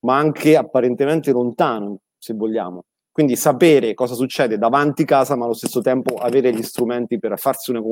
ma 0.00 0.16
anche 0.16 0.56
apparentemente 0.56 1.32
lontano, 1.32 1.98
se 2.16 2.34
vogliamo. 2.34 2.84
Quindi 3.20 3.36
sapere 3.36 3.92
cosa 3.92 4.14
succede 4.14 4.56
davanti 4.56 5.04
casa, 5.04 5.36
ma 5.36 5.44
allo 5.44 5.52
stesso 5.52 5.82
tempo 5.82 6.14
avere 6.14 6.54
gli 6.54 6.62
strumenti 6.62 7.18
per 7.18 7.38
farsi 7.38 7.70
una, 7.70 7.82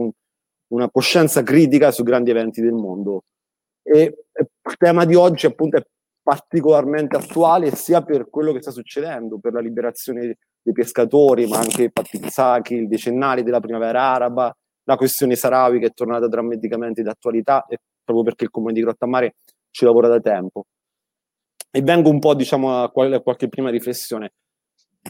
una 0.69 0.91
coscienza 0.91 1.43
critica 1.43 1.91
su 1.91 2.03
grandi 2.03 2.31
eventi 2.31 2.63
del 2.63 2.73
mondo. 2.73 3.25
E, 3.83 4.25
il 4.33 4.77
tema 4.79 5.05
di 5.05 5.15
oggi 5.15 5.45
appunto 5.45 5.77
è 5.77 5.83
particolarmente 6.23 7.19
attuale 7.19 7.75
sia 7.75 8.03
per 8.03 8.31
quello 8.31 8.55
che 8.55 8.63
sta 8.63 8.71
succedendo, 8.71 9.39
per 9.39 9.53
la 9.53 9.61
liberazione 9.61 10.39
dei 10.63 10.73
pescatori, 10.73 11.47
ma 11.47 11.59
anche 11.59 11.83
i 11.83 11.93
Patizaki, 11.93 12.73
il 12.73 12.89
decennale 12.89 13.43
della 13.43 13.61
primavera 13.61 14.01
araba, 14.01 14.51
la 14.85 14.97
questione 14.97 15.37
Sarawi 15.37 15.79
che 15.79 15.89
è 15.89 15.93
tornata 15.93 16.27
drammaticamente 16.27 17.03
d'attualità 17.03 17.67
e 17.67 17.81
proprio 18.03 18.25
perché 18.25 18.45
il 18.45 18.51
comune 18.51 18.73
di 18.73 18.81
Grottammare 18.81 19.35
ci 19.73 19.85
lavora 19.85 20.09
da 20.09 20.21
tempo. 20.21 20.65
E 21.71 21.83
vengo 21.83 22.09
un 22.09 22.19
po' 22.19 22.33
diciamo 22.33 22.83
a 22.83 22.91
qualche 22.91 23.49
prima 23.51 23.69
riflessione. 23.69 24.33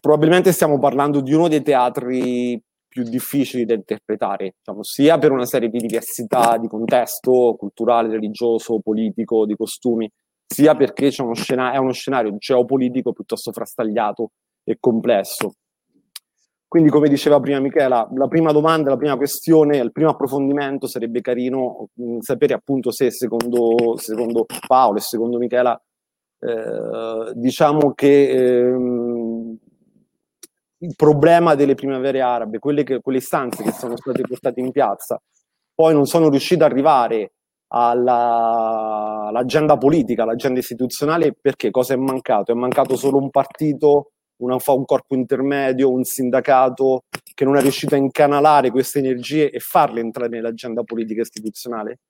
Probabilmente 0.00 0.52
stiamo 0.52 0.78
parlando 0.78 1.20
di 1.20 1.32
uno 1.32 1.48
dei 1.48 1.62
teatri 1.62 2.62
più 2.88 3.02
difficili 3.02 3.64
da 3.64 3.74
interpretare, 3.74 4.54
diciamo, 4.58 4.82
sia 4.82 5.18
per 5.18 5.30
una 5.30 5.44
serie 5.44 5.68
di 5.68 5.78
diversità 5.78 6.56
di 6.56 6.68
contesto 6.68 7.54
culturale, 7.58 8.08
religioso, 8.08 8.80
politico, 8.80 9.44
di 9.44 9.54
costumi, 9.54 10.10
sia 10.46 10.74
perché 10.74 11.12
uno 11.18 11.34
scena- 11.34 11.72
è 11.72 11.76
uno 11.76 11.92
scenario 11.92 12.36
geopolitico 12.38 13.12
piuttosto 13.12 13.52
frastagliato 13.52 14.30
e 14.64 14.78
complesso. 14.80 15.52
Quindi, 16.66 16.90
come 16.90 17.08
diceva 17.08 17.40
prima 17.40 17.60
Michela, 17.60 18.06
la 18.14 18.28
prima 18.28 18.52
domanda, 18.52 18.90
la 18.90 18.98
prima 18.98 19.16
questione, 19.16 19.78
il 19.78 19.90
primo 19.90 20.10
approfondimento 20.10 20.86
sarebbe 20.86 21.22
carino 21.22 21.88
mh, 21.94 22.04
mm, 22.04 22.18
sapere 22.18 22.52
appunto 22.52 22.90
se 22.90 23.10
secondo, 23.10 23.96
secondo, 23.96 24.44
Paolo 24.66 24.98
e 24.98 25.00
secondo 25.00 25.38
Michela, 25.38 25.80
eh, 26.40 27.32
diciamo 27.34 27.94
che 27.94 28.28
ehm, 28.30 29.07
il 30.78 30.94
problema 30.96 31.54
delle 31.54 31.74
primavere 31.74 32.20
arabe, 32.20 32.58
quelle, 32.58 32.84
che, 32.84 33.00
quelle 33.00 33.18
istanze 33.18 33.62
che 33.62 33.72
sono 33.72 33.96
state 33.96 34.22
portate 34.22 34.60
in 34.60 34.70
piazza, 34.70 35.20
poi 35.74 35.92
non 35.94 36.06
sono 36.06 36.28
riuscite 36.28 36.64
ad 36.64 36.70
arrivare 36.70 37.32
alla, 37.68 39.26
all'agenda 39.28 39.76
politica, 39.76 40.22
all'agenda 40.22 40.60
istituzionale, 40.60 41.36
perché 41.40 41.70
cosa 41.70 41.94
è 41.94 41.96
mancato? 41.96 42.52
È 42.52 42.54
mancato 42.54 42.96
solo 42.96 43.18
un 43.18 43.30
partito 43.30 44.10
una, 44.38 44.56
un 44.66 44.84
corpo 44.84 45.14
intermedio, 45.14 45.90
un 45.90 46.04
sindacato 46.04 47.04
che 47.34 47.44
non 47.44 47.56
è 47.56 47.60
riuscito 47.60 47.94
a 47.94 47.98
incanalare 47.98 48.70
queste 48.70 48.98
energie 48.98 49.50
e 49.50 49.60
farle 49.60 50.00
entrare 50.00 50.28
nell'agenda 50.28 50.82
politica 50.82 51.22
istituzionale. 51.22 52.00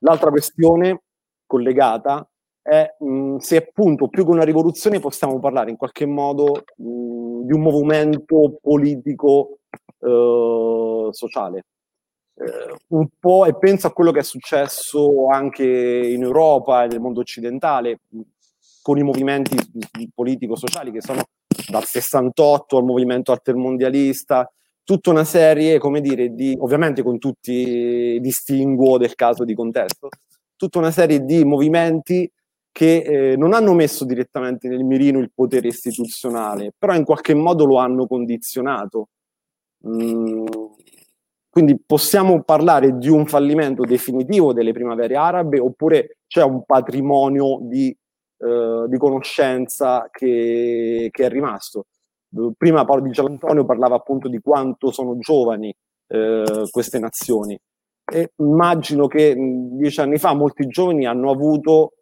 L'altra 0.00 0.30
questione 0.30 1.02
collegata 1.46 2.28
è 2.62 2.96
mh, 2.98 3.36
se 3.36 3.56
appunto 3.56 4.08
più 4.08 4.24
che 4.24 4.30
una 4.30 4.44
rivoluzione 4.44 5.00
possiamo 5.00 5.38
parlare 5.38 5.70
in 5.70 5.76
qualche 5.76 6.06
modo 6.06 6.64
mh, 6.76 7.25
di 7.44 7.52
un 7.52 7.60
movimento 7.60 8.58
politico 8.60 9.58
eh, 10.00 11.08
sociale. 11.10 11.64
Eh, 12.38 12.76
un 12.88 13.08
po' 13.18 13.46
e 13.46 13.56
penso 13.56 13.86
a 13.86 13.92
quello 13.92 14.12
che 14.12 14.20
è 14.20 14.22
successo 14.22 15.28
anche 15.28 15.64
in 15.64 16.22
Europa 16.22 16.84
e 16.84 16.88
nel 16.88 17.00
mondo 17.00 17.20
occidentale 17.20 18.00
con 18.82 18.98
i 18.98 19.02
movimenti 19.02 19.56
politico-sociali 20.14 20.92
che 20.92 21.00
sono 21.00 21.22
dal 21.68 21.84
68 21.84 22.76
al 22.76 22.84
movimento 22.84 23.32
altermondialista, 23.32 24.50
tutta 24.84 25.10
una 25.10 25.24
serie, 25.24 25.78
come 25.78 26.00
dire, 26.00 26.32
di, 26.34 26.56
ovviamente 26.60 27.02
con 27.02 27.18
tutti 27.18 27.52
i 27.52 28.20
distinguo 28.20 28.98
del 28.98 29.14
caso 29.14 29.44
di 29.44 29.54
contesto, 29.54 30.08
tutta 30.54 30.78
una 30.78 30.92
serie 30.92 31.24
di 31.24 31.44
movimenti 31.44 32.30
che 32.76 33.32
eh, 33.32 33.36
non 33.36 33.54
hanno 33.54 33.72
messo 33.72 34.04
direttamente 34.04 34.68
nel 34.68 34.84
mirino 34.84 35.18
il 35.18 35.32
potere 35.34 35.68
istituzionale, 35.68 36.74
però 36.76 36.94
in 36.94 37.04
qualche 37.04 37.32
modo 37.32 37.64
lo 37.64 37.78
hanno 37.78 38.06
condizionato. 38.06 39.08
Mm, 39.88 40.44
quindi 41.48 41.80
possiamo 41.80 42.42
parlare 42.42 42.98
di 42.98 43.08
un 43.08 43.24
fallimento 43.24 43.84
definitivo 43.84 44.52
delle 44.52 44.72
primavere 44.72 45.16
arabe 45.16 45.58
oppure 45.58 46.18
c'è 46.26 46.42
un 46.42 46.64
patrimonio 46.66 47.60
di 47.62 47.96
eh, 48.38 48.84
di 48.88 48.98
conoscenza 48.98 50.10
che, 50.10 51.08
che, 51.10 51.24
è 51.24 51.30
rimasto. 51.30 51.86
Prima 52.58 52.84
Di 53.00 53.10
Gianantonio 53.10 53.64
parlava 53.64 53.94
appunto 53.96 54.28
di 54.28 54.40
quanto 54.40 54.90
sono 54.92 55.16
giovani 55.16 55.74
eh, 56.08 56.68
queste 56.70 56.98
nazioni 56.98 57.58
e 58.04 58.32
immagino 58.36 59.06
che 59.06 59.34
dieci 59.34 60.00
anni 60.00 60.18
fa 60.18 60.34
molti 60.34 60.66
giovani 60.66 61.06
hanno 61.06 61.30
avuto 61.30 61.92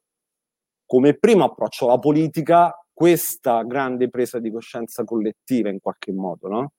come 0.94 1.14
primo 1.14 1.42
approccio 1.42 1.86
alla 1.86 1.98
politica 1.98 2.72
questa 2.92 3.62
grande 3.64 4.08
presa 4.08 4.38
di 4.38 4.48
coscienza 4.52 5.02
collettiva 5.02 5.68
in 5.68 5.80
qualche 5.80 6.12
modo, 6.12 6.46
no? 6.46 6.72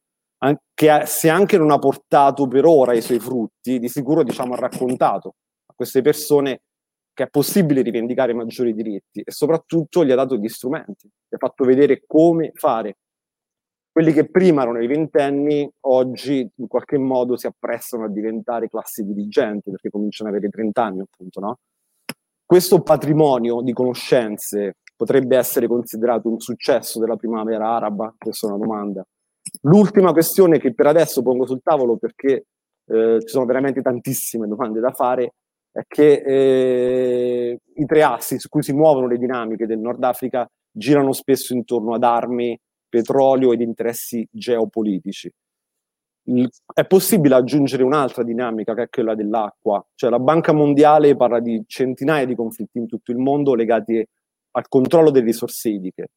Che 0.73 1.01
se 1.05 1.27
anche 1.27 1.57
non 1.57 1.69
ha 1.69 1.79
portato 1.79 2.47
per 2.47 2.63
ora 2.65 2.93
i 2.93 3.01
suoi 3.01 3.19
frutti, 3.19 3.77
di 3.77 3.89
sicuro 3.89 4.23
diciamo, 4.23 4.53
ha 4.53 4.57
raccontato 4.57 5.35
a 5.65 5.73
queste 5.75 6.01
persone 6.01 6.61
che 7.13 7.23
è 7.23 7.27
possibile 7.27 7.81
rivendicare 7.81 8.33
maggiori 8.33 8.73
diritti 8.73 9.19
e 9.19 9.33
soprattutto 9.33 10.05
gli 10.05 10.11
ha 10.11 10.15
dato 10.15 10.37
gli 10.37 10.47
strumenti, 10.47 11.07
gli 11.07 11.35
ha 11.35 11.37
fatto 11.37 11.65
vedere 11.65 12.03
come 12.07 12.51
fare. 12.53 12.95
Quelli 13.91 14.13
che 14.13 14.29
prima 14.29 14.61
erano 14.61 14.81
i 14.81 14.87
ventenni, 14.87 15.69
oggi 15.87 16.49
in 16.55 16.67
qualche 16.67 16.97
modo 16.97 17.35
si 17.35 17.47
apprestano 17.47 18.05
a 18.05 18.09
diventare 18.09 18.69
classi 18.69 19.03
dirigenti 19.03 19.71
perché 19.71 19.89
cominciano 19.89 20.29
ad 20.29 20.37
avere 20.37 20.49
30 20.49 20.81
anni, 20.81 21.01
appunto, 21.01 21.39
no? 21.41 21.57
Questo 22.45 22.81
patrimonio 22.83 23.61
di 23.61 23.73
conoscenze 23.73 24.75
potrebbe 24.95 25.35
essere 25.35 25.67
considerato 25.67 26.29
un 26.29 26.39
successo 26.39 26.99
della 26.99 27.15
primavera 27.15 27.75
araba? 27.75 28.13
Questa 28.15 28.45
è 28.45 28.51
una 28.51 28.63
domanda. 28.63 29.03
L'ultima 29.61 30.11
questione 30.11 30.59
che 30.59 30.73
per 30.73 30.85
adesso 30.85 31.23
pongo 31.23 31.47
sul 31.47 31.61
tavolo 31.63 31.97
perché 31.97 32.45
eh, 32.85 33.17
ci 33.19 33.27
sono 33.27 33.45
veramente 33.45 33.81
tantissime 33.81 34.47
domande 34.47 34.79
da 34.79 34.91
fare 34.91 35.33
è 35.71 35.81
che 35.87 36.21
eh, 36.23 37.59
i 37.73 37.85
tre 37.85 38.03
assi 38.03 38.37
su 38.37 38.47
cui 38.47 38.61
si 38.61 38.73
muovono 38.73 39.07
le 39.07 39.17
dinamiche 39.17 39.65
del 39.65 39.79
Nord 39.79 40.03
Africa 40.03 40.47
girano 40.71 41.13
spesso 41.13 41.53
intorno 41.53 41.95
ad 41.95 42.03
armi, 42.03 42.57
petrolio 42.87 43.53
ed 43.53 43.61
interessi 43.61 44.25
geopolitici. 44.29 45.31
Il, 46.27 46.49
è 46.73 46.85
possibile 46.85 47.35
aggiungere 47.35 47.83
un'altra 47.83 48.23
dinamica 48.23 48.73
che 48.73 48.83
è 48.83 48.89
quella 48.89 49.13
dell'acqua, 49.13 49.85
cioè 49.93 50.09
la 50.09 50.19
Banca 50.19 50.53
Mondiale 50.53 51.15
parla 51.15 51.39
di 51.39 51.63
centinaia 51.67 52.25
di 52.25 52.35
conflitti 52.35 52.79
in 52.79 52.87
tutto 52.87 53.11
il 53.11 53.17
mondo 53.17 53.53
legati 53.53 54.03
al 54.51 54.67
controllo 54.67 55.11
delle 55.11 55.25
risorse 55.25 55.69
idriche. 55.69 56.07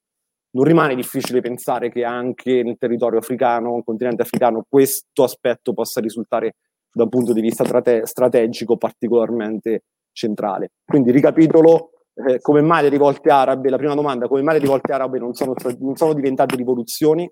Non 0.50 0.64
rimane 0.64 0.94
difficile 0.94 1.42
pensare 1.42 1.90
che 1.90 2.04
anche 2.04 2.62
nel 2.62 2.78
territorio 2.78 3.18
africano, 3.18 3.74
nel 3.74 3.84
continente 3.84 4.22
africano, 4.22 4.64
questo 4.66 5.24
aspetto 5.24 5.74
possa 5.74 6.00
risultare 6.00 6.54
da 6.90 7.02
un 7.02 7.10
punto 7.10 7.34
di 7.34 7.42
vista 7.42 7.64
strate- 7.64 8.06
strategico 8.06 8.78
particolarmente 8.78 9.84
centrale. 10.12 10.70
Quindi 10.84 11.10
ricapitolo, 11.10 11.90
eh, 12.14 12.40
come 12.40 12.62
mai 12.62 12.82
le 12.82 12.88
rivolte 12.88 13.30
arabe, 13.30 13.68
la 13.68 13.76
prima 13.76 13.94
domanda, 13.94 14.26
come 14.26 14.42
mai 14.42 14.54
le 14.54 14.60
rivolte 14.60 14.92
arabe 14.92 15.18
non 15.18 15.34
sono, 15.34 15.54
non 15.80 15.96
sono 15.96 16.14
diventate 16.14 16.56
rivoluzioni 16.56 17.30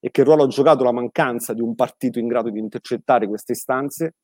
e 0.00 0.10
che 0.10 0.22
ruolo 0.22 0.44
ha 0.44 0.46
giocato 0.46 0.84
la 0.84 0.92
mancanza 0.92 1.52
di 1.52 1.60
un 1.60 1.74
partito 1.74 2.18
in 2.18 2.28
grado 2.28 2.50
di 2.50 2.58
intercettare 2.58 3.26
queste 3.26 3.52
istanze? 3.52 4.14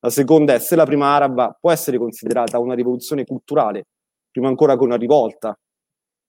La 0.00 0.10
seconda 0.10 0.54
è 0.54 0.58
se 0.58 0.74
la 0.76 0.84
prima 0.84 1.14
araba 1.14 1.56
può 1.58 1.70
essere 1.70 1.96
considerata 1.96 2.58
una 2.58 2.74
rivoluzione 2.74 3.24
culturale, 3.24 3.86
prima 4.30 4.48
ancora 4.48 4.76
che 4.76 4.82
una 4.82 4.96
rivolta. 4.96 5.56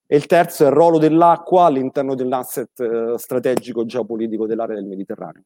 E 0.05 0.15
il 0.15 0.25
terzo 0.27 0.63
è 0.63 0.67
il 0.67 0.73
ruolo 0.73 0.99
dell'acqua 0.99 1.65
all'interno 1.65 2.13
dell'asset 2.13 2.79
eh, 2.79 3.17
strategico 3.17 3.85
geopolitico 3.85 4.45
dell'area 4.45 4.75
del 4.75 4.85
Mediterraneo. 4.85 5.43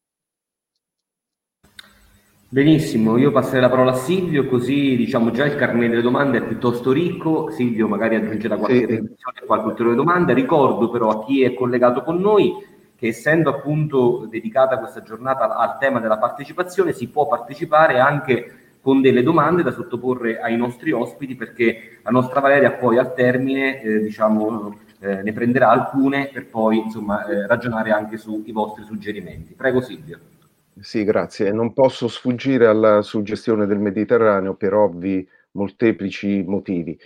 Benissimo, 2.50 3.18
io 3.18 3.30
passerei 3.30 3.60
la 3.60 3.68
parola 3.68 3.92
a 3.92 3.96
Silvio, 3.96 4.46
così 4.46 4.96
diciamo 4.96 5.30
già 5.30 5.44
il 5.44 5.56
carnet 5.56 5.90
delle 5.90 6.00
domande 6.00 6.38
è 6.38 6.46
piuttosto 6.46 6.92
ricco. 6.92 7.50
Silvio 7.50 7.88
magari 7.88 8.16
aggiungerà 8.16 8.56
qualche 8.56 8.86
sì. 8.86 8.94
e 8.94 9.46
qualche 9.46 9.66
ulteriore 9.66 9.96
domanda. 9.96 10.32
Ricordo 10.32 10.88
però 10.88 11.10
a 11.10 11.24
chi 11.24 11.42
è 11.42 11.52
collegato 11.52 12.02
con 12.02 12.18
noi 12.20 12.54
che 12.98 13.06
essendo 13.06 13.48
appunto 13.48 14.26
dedicata 14.28 14.78
questa 14.78 15.02
giornata 15.02 15.56
al 15.56 15.78
tema 15.78 16.00
della 16.00 16.18
partecipazione, 16.18 16.92
si 16.92 17.06
può 17.06 17.28
partecipare 17.28 18.00
anche 18.00 18.58
con 18.80 19.00
delle 19.00 19.22
domande 19.22 19.62
da 19.62 19.70
sottoporre 19.70 20.40
ai 20.40 20.56
nostri 20.56 20.90
ospiti 20.90 21.36
perché 21.36 22.00
la 22.02 22.10
nostra 22.10 22.40
Valeria 22.40 22.72
poi 22.72 22.98
al 22.98 23.14
termine 23.14 23.80
eh, 23.80 24.00
diciamo, 24.00 24.76
eh, 24.98 25.22
ne 25.22 25.32
prenderà 25.32 25.70
alcune 25.70 26.28
per 26.32 26.48
poi 26.48 26.78
insomma, 26.78 27.24
eh, 27.26 27.46
ragionare 27.46 27.92
anche 27.92 28.16
sui 28.16 28.50
vostri 28.50 28.82
suggerimenti. 28.84 29.54
Prego 29.54 29.80
Silvio. 29.80 30.18
Sì, 30.80 31.04
grazie. 31.04 31.52
Non 31.52 31.72
posso 31.72 32.08
sfuggire 32.08 32.66
alla 32.66 33.02
suggestione 33.02 33.66
del 33.66 33.78
Mediterraneo 33.78 34.54
per 34.54 34.74
ovvi 34.74 35.28
molteplici 35.52 36.42
motivi. 36.42 36.98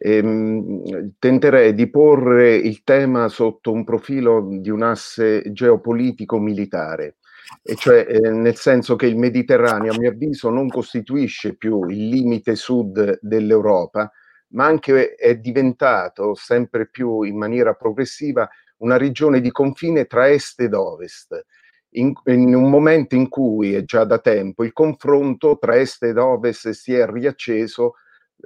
Ehm, 0.00 1.14
tenterei 1.18 1.74
di 1.74 1.90
porre 1.90 2.54
il 2.54 2.84
tema 2.84 3.28
sotto 3.28 3.72
un 3.72 3.82
profilo 3.82 4.46
di 4.48 4.70
un 4.70 4.82
asse 4.82 5.50
geopolitico-militare, 5.50 7.16
e 7.62 7.74
cioè 7.74 8.06
eh, 8.08 8.30
nel 8.30 8.54
senso 8.54 8.94
che 8.94 9.06
il 9.06 9.16
Mediterraneo, 9.16 9.92
a 9.92 9.98
mio 9.98 10.10
avviso, 10.10 10.50
non 10.50 10.68
costituisce 10.68 11.56
più 11.56 11.84
il 11.88 12.08
limite 12.08 12.54
sud 12.54 13.18
dell'Europa, 13.20 14.10
ma 14.50 14.66
anche 14.66 15.14
è 15.14 15.36
diventato 15.36 16.34
sempre 16.34 16.86
più 16.86 17.22
in 17.22 17.36
maniera 17.36 17.74
progressiva 17.74 18.48
una 18.78 18.96
regione 18.96 19.40
di 19.40 19.50
confine 19.50 20.06
tra 20.06 20.28
est 20.28 20.60
ed 20.60 20.74
ovest. 20.74 21.44
In, 21.92 22.12
in, 22.26 22.54
un 22.54 22.70
momento 22.70 23.16
in 23.16 23.28
cui, 23.28 23.74
è 23.74 23.82
già 23.82 24.04
da 24.04 24.18
tempo, 24.18 24.62
il 24.62 24.72
confronto 24.72 25.58
tra 25.58 25.76
est 25.76 26.04
ed 26.04 26.18
ovest 26.18 26.70
si 26.70 26.94
è 26.94 27.04
riacceso 27.10 27.94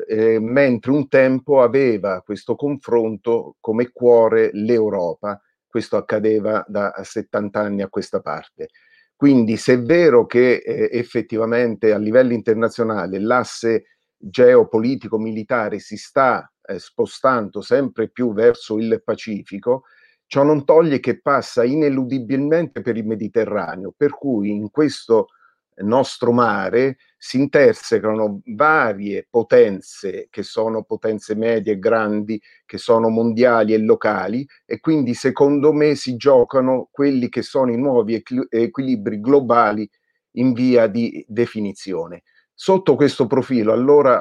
eh, 0.08 0.38
mentre 0.40 0.90
un 0.90 1.08
tempo 1.08 1.62
aveva 1.62 2.22
questo 2.22 2.54
confronto 2.54 3.56
come 3.60 3.90
cuore 3.90 4.50
l'Europa. 4.52 5.40
Questo 5.66 5.96
accadeva 5.96 6.64
da 6.68 6.92
70 7.02 7.60
anni 7.60 7.82
a 7.82 7.88
questa 7.88 8.20
parte. 8.20 8.68
Quindi 9.16 9.56
se 9.56 9.74
è 9.74 9.80
vero 9.80 10.26
che 10.26 10.56
eh, 10.56 10.88
effettivamente 10.92 11.92
a 11.92 11.98
livello 11.98 12.32
internazionale 12.32 13.20
l'asse 13.20 13.84
geopolitico-militare 14.16 15.78
si 15.78 15.96
sta 15.96 16.50
eh, 16.64 16.78
spostando 16.78 17.60
sempre 17.60 18.08
più 18.08 18.32
verso 18.32 18.78
il 18.78 19.00
Pacifico, 19.04 19.84
ciò 20.26 20.42
non 20.42 20.64
toglie 20.64 21.00
che 21.00 21.20
passa 21.20 21.64
ineludibilmente 21.64 22.80
per 22.80 22.96
il 22.96 23.06
Mediterraneo, 23.06 23.92
per 23.96 24.10
cui 24.10 24.50
in 24.50 24.70
questo 24.70 25.28
nostro 25.76 26.32
mare 26.32 26.98
si 27.16 27.38
intersecano 27.38 28.42
varie 28.46 29.26
potenze 29.30 30.26
che 30.30 30.42
sono 30.42 30.82
potenze 30.82 31.34
medie 31.34 31.74
e 31.74 31.78
grandi, 31.78 32.40
che 32.66 32.78
sono 32.78 33.08
mondiali 33.08 33.72
e 33.72 33.78
locali 33.78 34.46
e 34.66 34.80
quindi 34.80 35.14
secondo 35.14 35.72
me 35.72 35.94
si 35.94 36.16
giocano 36.16 36.88
quelli 36.90 37.28
che 37.28 37.42
sono 37.42 37.70
i 37.72 37.78
nuovi 37.78 38.22
equilibri 38.50 39.20
globali 39.20 39.88
in 40.32 40.52
via 40.52 40.86
di 40.86 41.24
definizione. 41.28 42.22
Sotto 42.54 42.94
questo 42.96 43.26
profilo 43.26 43.72
allora 43.72 44.20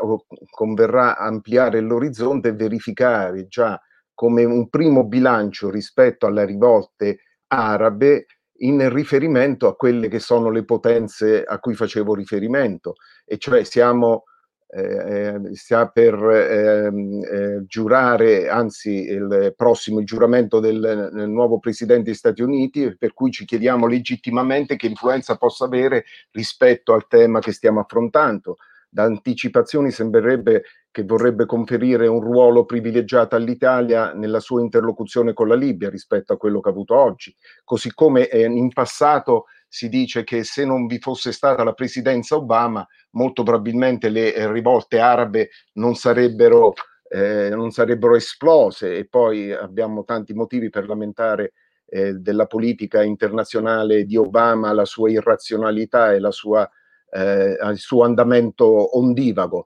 converrà 0.49 1.17
ampliare 1.17 1.79
l'orizzonte 1.79 2.49
e 2.49 2.53
verificare 2.53 3.47
già 3.47 3.79
come 4.13 4.43
un 4.43 4.69
primo 4.69 5.05
bilancio 5.05 5.69
rispetto 5.69 6.25
alle 6.27 6.45
rivolte 6.45 7.19
arabe 7.47 8.25
in 8.63 8.91
riferimento 8.93 9.67
a 9.67 9.76
quelle 9.76 10.08
che 10.08 10.19
sono 10.19 10.50
le 10.50 10.63
potenze 10.63 11.43
a 11.43 11.60
cui 11.60 11.74
facevo 11.74 12.13
riferimento, 12.13 12.95
e 13.26 13.38
cioè 13.38 13.63
siamo 13.63 14.26
eh, 14.74 15.38
sta 15.54 15.88
per 15.89 16.13
ehm, 16.13 17.24
eh, 17.24 17.65
giurare, 17.65 18.47
anzi 18.47 19.06
il 19.06 19.54
prossimo 19.56 20.02
giuramento 20.04 20.60
del, 20.60 21.10
del, 21.12 21.30
nuovo 21.30 21.60
Presidente 21.60 22.04
degli 22.04 22.13
Stati 22.13 22.41
Uniti, 22.41 22.95
per 22.97 23.13
cui 23.13 23.32
ci 23.32 23.45
chiediamo 23.45 23.86
legittimamente 23.86 24.78
che 24.78 24.88
influenza 24.88 25.36
possa 25.36 25.65
avere 25.65 26.06
rispetto 26.32 26.93
al 26.93 27.08
tema 27.08 27.39
che 27.39 27.52
stiamo 27.52 27.82
affrontando. 27.82 28.58
Da 28.93 29.04
anticipazioni 29.04 29.89
sembrerebbe 29.89 30.63
che 30.91 31.04
vorrebbe 31.04 31.45
conferire 31.45 32.08
un 32.08 32.19
ruolo 32.19 32.65
privilegiato 32.65 33.38
all'Italia 33.38 34.12
nella 34.12 34.41
sua 34.41 34.60
interlocuzione 34.60 35.32
con 35.32 35.47
la 35.47 35.56
Libia 35.56 35.89
rispetto 35.89 36.34
a 36.34 36.38
quello 36.38 36.60
che 36.60 36.67
ha 36.67 36.73
avuto 36.73 36.95
oggi, 36.95 37.34
così 37.63 37.93
come 37.93 38.27
eh, 38.27 38.43
in 38.43 38.67
passato 38.73 39.45
si 39.69 39.88
dice 39.88 40.25
che 40.25 40.43
se 40.43 40.65
non 40.65 40.88
vi 40.88 40.99
fosse 40.99 41.32
stata 41.32 41.63
la 41.63 41.71
presidenza 41.71 42.36
Obama, 42.36 42.86
molto 43.12 43.43
probabilmente 43.43 44.10
le 44.10 44.36
eh, 44.36 44.51
rivolte 44.51 44.99
arabe 44.99 45.51
non 45.75 45.95
sarebbero, 45.95 46.73
eh, 47.08 47.47
non 47.51 47.71
sarebbero 47.71 48.17
esplose. 48.17 48.97
E 48.97 49.08
poi 49.08 49.54
abbiamo 49.54 50.04
tanti 50.04 50.34
motivi 50.34 50.69
per 50.69 50.86
lamentare 50.86 51.54
eh, 51.86 52.15
della 52.15 52.47
politica 52.47 53.01
internazionale 53.01 54.04
di 54.04 54.17
Obama, 54.17 54.73
la 54.73 54.84
sua 54.84 55.10
irrazionalità 55.10 56.12
e 56.12 56.19
la 56.19 56.32
sua, 56.32 56.69
eh, 57.12 57.58
il 57.69 57.78
suo 57.78 58.04
andamento 58.04 58.97
ondivago 58.97 59.65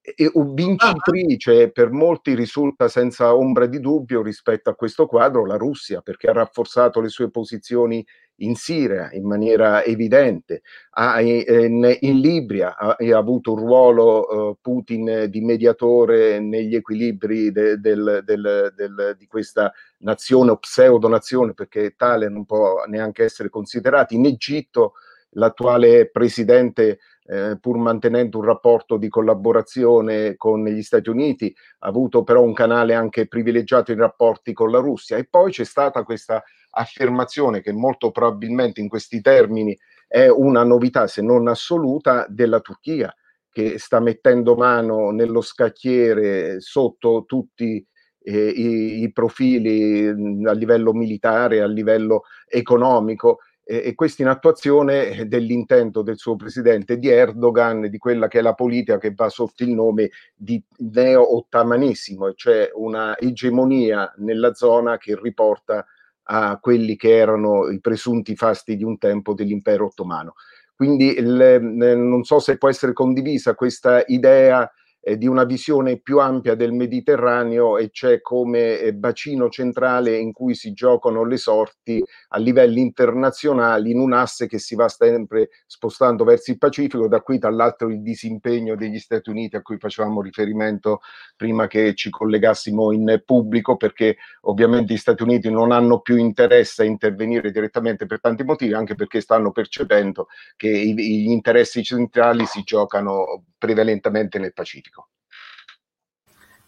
e 0.00 0.30
vincitrice 0.34 1.70
per 1.70 1.90
molti 1.90 2.34
risulta 2.34 2.88
senza 2.88 3.34
ombra 3.34 3.64
di 3.64 3.80
dubbio 3.80 4.20
rispetto 4.20 4.68
a 4.68 4.74
questo 4.74 5.06
quadro 5.06 5.46
la 5.46 5.56
Russia 5.56 6.02
perché 6.02 6.28
ha 6.28 6.34
rafforzato 6.34 7.00
le 7.00 7.08
sue 7.08 7.30
posizioni 7.30 8.04
in 8.38 8.54
Siria 8.54 9.10
in 9.12 9.24
maniera 9.26 9.82
evidente, 9.82 10.62
ha, 10.90 11.20
in, 11.22 11.96
in, 12.00 12.20
Libia 12.20 12.76
ha, 12.76 12.96
ha, 12.98 13.16
avuto 13.16 13.52
un 13.52 13.58
ruolo 13.60 14.48
uh, 14.50 14.58
Putin 14.60 15.26
di 15.28 15.40
mediatore 15.40 16.40
negli 16.40 16.74
equilibri 16.74 17.52
de, 17.52 17.78
del, 17.78 18.22
del, 18.24 18.72
del, 18.76 19.14
di 19.16 19.26
questa 19.26 19.72
nazione 19.98 20.50
o 20.50 20.58
pseudo 20.58 21.08
nazione 21.08 21.54
perché 21.54 21.94
tale 21.96 22.28
non 22.28 22.44
può 22.44 22.84
neanche 22.86 23.24
essere 23.24 23.48
considerata. 23.48 24.14
In 24.14 24.26
Egitto 24.26 24.94
l'attuale 25.34 26.10
presidente 26.10 26.98
eh, 27.26 27.56
pur 27.58 27.78
mantenendo 27.78 28.38
un 28.38 28.44
rapporto 28.44 28.96
di 28.96 29.08
collaborazione 29.08 30.36
con 30.36 30.64
gli 30.64 30.82
Stati 30.82 31.08
Uniti, 31.08 31.54
ha 31.78 31.88
avuto 31.88 32.22
però 32.22 32.42
un 32.42 32.52
canale 32.52 32.94
anche 32.94 33.26
privilegiato 33.26 33.92
in 33.92 33.98
rapporti 33.98 34.52
con 34.52 34.70
la 34.70 34.78
Russia. 34.78 35.16
E 35.16 35.24
poi 35.24 35.50
c'è 35.50 35.64
stata 35.64 36.02
questa 36.02 36.42
affermazione 36.70 37.60
che 37.60 37.72
molto 37.72 38.10
probabilmente 38.10 38.80
in 38.80 38.88
questi 38.88 39.20
termini 39.20 39.76
è 40.06 40.28
una 40.28 40.64
novità, 40.64 41.06
se 41.06 41.22
non 41.22 41.48
assoluta, 41.48 42.26
della 42.28 42.60
Turchia, 42.60 43.14
che 43.50 43.78
sta 43.78 44.00
mettendo 44.00 44.54
mano 44.54 45.10
nello 45.10 45.40
scacchiere 45.40 46.60
sotto 46.60 47.24
tutti 47.26 47.84
eh, 48.24 48.48
i, 48.48 49.02
i, 49.02 49.12
profili 49.12 50.06
a 50.08 50.52
livello 50.52 50.92
militare, 50.92 51.60
a 51.60 51.66
livello 51.66 52.22
economico 52.48 53.38
e, 53.64 53.94
questo 53.94 54.22
in 54.22 54.28
attuazione 54.28 55.26
dell'intento 55.26 56.02
del 56.02 56.18
suo 56.18 56.36
presidente 56.36 56.98
di 56.98 57.08
Erdogan, 57.08 57.88
di 57.88 57.98
quella 57.98 58.28
che 58.28 58.38
è 58.38 58.42
la 58.42 58.54
politica 58.54 58.98
che 58.98 59.12
va 59.14 59.28
sotto 59.28 59.64
il 59.64 59.70
nome 59.70 60.10
di 60.34 60.62
neo-ottamanesimo, 60.78 62.34
cioè 62.34 62.70
una 62.74 63.16
egemonia 63.18 64.12
nella 64.18 64.52
zona 64.52 64.98
che 64.98 65.18
riporta 65.20 65.86
a 66.26 66.58
quelli 66.58 66.96
che 66.96 67.16
erano 67.16 67.70
i 67.70 67.80
presunti 67.80 68.36
fasti 68.36 68.76
di 68.76 68.84
un 68.84 68.98
tempo 68.98 69.34
dell'impero 69.34 69.86
ottomano. 69.86 70.34
Quindi 70.76 71.16
il, 71.16 71.58
non 71.60 72.24
so 72.24 72.38
se 72.38 72.58
può 72.58 72.68
essere 72.68 72.92
condivisa 72.92 73.54
questa 73.54 74.02
idea 74.06 74.70
eh, 75.04 75.18
di 75.18 75.26
una 75.26 75.44
visione 75.44 75.98
più 75.98 76.18
ampia 76.18 76.54
del 76.54 76.72
Mediterraneo 76.72 77.76
e 77.76 77.90
c'è 77.90 78.22
come 78.22 78.78
eh, 78.78 78.94
bacino 78.94 79.50
centrale 79.50 80.16
in 80.16 80.32
cui 80.32 80.54
si 80.54 80.72
giocano 80.72 81.24
le 81.24 81.36
sorti 81.36 82.02
a 82.28 82.38
livelli 82.38 82.80
internazionali 82.80 83.90
in 83.90 83.98
un 83.98 84.14
asse 84.14 84.46
che 84.46 84.58
si 84.58 84.74
va 84.74 84.88
sempre 84.88 85.50
spostando 85.66 86.24
verso 86.24 86.50
il 86.50 86.58
Pacifico, 86.58 87.06
da 87.06 87.20
qui 87.20 87.38
tra 87.38 87.50
l'altro 87.50 87.88
il 87.88 88.00
disimpegno 88.00 88.76
degli 88.76 88.98
Stati 88.98 89.28
Uniti 89.28 89.56
a 89.56 89.62
cui 89.62 89.76
facevamo 89.78 90.22
riferimento 90.22 91.00
prima 91.36 91.66
che 91.66 91.94
ci 91.94 92.08
collegassimo 92.08 92.92
in 92.92 93.22
pubblico, 93.26 93.76
perché 93.76 94.16
ovviamente 94.42 94.94
gli 94.94 94.98
Stati 94.98 95.22
Uniti 95.22 95.50
non 95.50 95.72
hanno 95.72 96.00
più 96.00 96.16
interesse 96.16 96.82
a 96.82 96.86
intervenire 96.86 97.50
direttamente 97.50 98.06
per 98.06 98.20
tanti 98.20 98.42
motivi, 98.42 98.72
anche 98.72 98.94
perché 98.94 99.20
stanno 99.20 99.52
percependo 99.52 100.28
che 100.56 100.70
gli 100.70 101.30
interessi 101.30 101.82
centrali 101.82 102.46
si 102.46 102.62
giocano 102.62 103.44
prevalentemente 103.58 104.38
nel 104.38 104.52
Pacifico. 104.52 104.93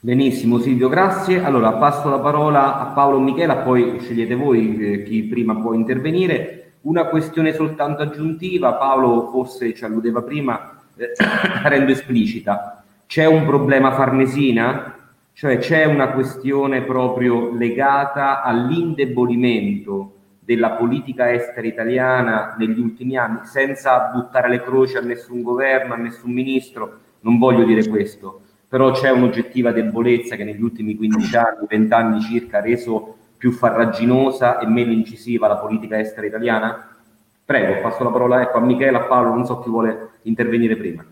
Benissimo 0.07 0.61
Silvio, 0.61 0.88
grazie. 0.88 1.42
Allora 1.42 1.72
passo 1.72 2.09
la 2.09 2.20
parola 2.20 2.78
a 2.78 2.92
Paolo 2.92 3.18
Michela, 3.18 3.57
poi 3.57 3.98
scegliete 3.98 4.36
voi 4.36 4.78
eh, 4.78 5.02
chi 5.02 5.24
prima 5.24 5.57
può 5.57 5.72
intervenire. 5.72 6.74
Una 6.82 7.07
questione 7.07 7.52
soltanto 7.52 8.02
aggiuntiva, 8.02 8.74
Paolo 8.74 9.28
forse 9.32 9.74
ci 9.74 9.84
alludeva 9.84 10.22
prima, 10.22 10.78
eh, 10.94 11.11
rendo 11.68 11.90
esplicita. 11.90 12.84
C'è 13.04 13.24
un 13.24 13.46
problema 13.46 13.94
farnesina? 13.94 14.94
Cioè 15.32 15.59
c'è 15.59 15.86
una 15.86 16.12
questione 16.12 16.82
proprio 16.82 17.52
legata 17.52 18.42
all'indebolimento 18.42 20.12
della 20.38 20.70
politica 20.70 21.32
estera 21.32 21.66
italiana 21.66 22.54
negli 22.57 22.78
ultimi 22.78 23.16
anni, 23.16 23.40
senza 23.42 24.12
buttare 24.14 24.50
le 24.50 24.62
croci 24.62 24.96
a 24.96 25.00
nessun 25.00 25.42
governo, 25.42 25.94
a 25.94 25.96
nessun 25.96 26.30
ministro, 26.30 26.98
non 27.22 27.38
voglio 27.38 27.64
dire 27.64 27.88
questo, 27.88 28.42
però 28.69 28.91
c'è 28.91 29.11
un'oggettiva 29.11 29.73
debolezza 29.73 30.37
che 30.37 30.45
negli 30.45 30.62
ultimi 30.62 30.97
15 30.97 31.37
anni, 31.37 31.67
20 31.69 31.95
anni 31.95 32.21
circa 32.21 32.59
ha 32.59 32.61
reso 32.62 33.17
più 33.37 33.53
farraginosa 33.53 34.59
e 34.59 34.67
meno 34.67 34.93
incisiva 34.93 35.47
la 35.47 35.57
politica 35.57 35.99
estera 35.99 36.27
italiana? 36.27 36.97
Prego, 37.45 37.81
passo 37.81 38.03
la 38.03 38.11
parola 38.11 38.43
ecco, 38.43 38.59
a 38.59 38.61
Michele, 38.61 38.97
a 38.97 39.05
Paolo, 39.05 39.33
non 39.33 39.47
so 39.47 39.61
chi 39.61 39.71
vuole 39.71 40.11
intervenire 40.23 40.77
prima. 40.77 41.05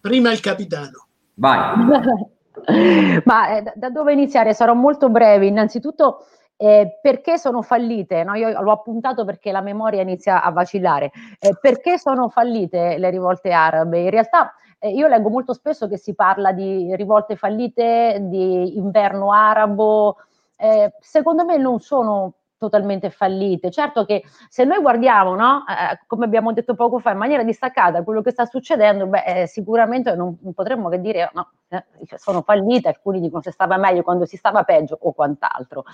Prima 0.00 0.30
il 0.32 0.40
capitano. 0.40 1.06
Vai. 1.34 1.76
Ma 3.24 3.56
eh, 3.56 3.72
da 3.74 3.88
dove 3.88 4.12
iniziare? 4.12 4.52
Sarò 4.52 4.74
molto 4.74 5.08
breve. 5.08 5.46
Innanzitutto, 5.46 6.26
eh, 6.56 6.98
perché 7.00 7.38
sono 7.38 7.62
fallite? 7.62 8.22
No? 8.22 8.34
Io 8.34 8.60
l'ho 8.60 8.72
appuntato 8.72 9.24
perché 9.24 9.50
la 9.50 9.62
memoria 9.62 10.02
inizia 10.02 10.42
a 10.42 10.50
vacillare. 10.50 11.10
Eh, 11.38 11.56
perché 11.58 11.98
sono 11.98 12.28
fallite 12.28 12.98
le 12.98 13.10
rivolte 13.10 13.52
arabe? 13.52 14.00
In 14.00 14.10
realtà 14.10 14.54
eh, 14.84 14.90
io 14.90 15.06
leggo 15.06 15.30
molto 15.30 15.52
spesso 15.52 15.86
che 15.86 15.96
si 15.96 16.12
parla 16.12 16.50
di 16.50 16.94
rivolte 16.96 17.36
fallite, 17.36 18.18
di 18.22 18.76
inverno 18.76 19.32
arabo. 19.32 20.16
Eh, 20.56 20.92
secondo 20.98 21.44
me 21.44 21.56
non 21.56 21.78
sono 21.78 22.32
totalmente 22.62 23.10
fallite. 23.10 23.70
Certo 23.72 24.04
che 24.04 24.22
se 24.48 24.62
noi 24.62 24.80
guardiamo, 24.80 25.34
no, 25.34 25.64
eh, 25.66 25.98
come 26.06 26.26
abbiamo 26.26 26.52
detto 26.52 26.76
poco 26.76 27.00
fa, 27.00 27.10
in 27.10 27.18
maniera 27.18 27.42
distaccata 27.42 28.04
quello 28.04 28.22
che 28.22 28.30
sta 28.30 28.44
succedendo, 28.44 29.06
beh, 29.08 29.24
eh, 29.24 29.46
sicuramente 29.48 30.14
non, 30.14 30.38
non, 30.40 30.54
potremmo 30.54 30.88
che 30.88 31.00
dire 31.00 31.28
no, 31.34 31.50
eh, 31.68 31.84
sono 32.16 32.42
fallite, 32.42 32.86
alcuni 32.86 33.20
dicono 33.20 33.42
se 33.42 33.50
stava 33.50 33.76
meglio 33.78 34.02
quando 34.02 34.26
si 34.26 34.36
stava 34.36 34.62
peggio 34.62 34.96
o 35.00 35.12
quant'altro. 35.12 35.84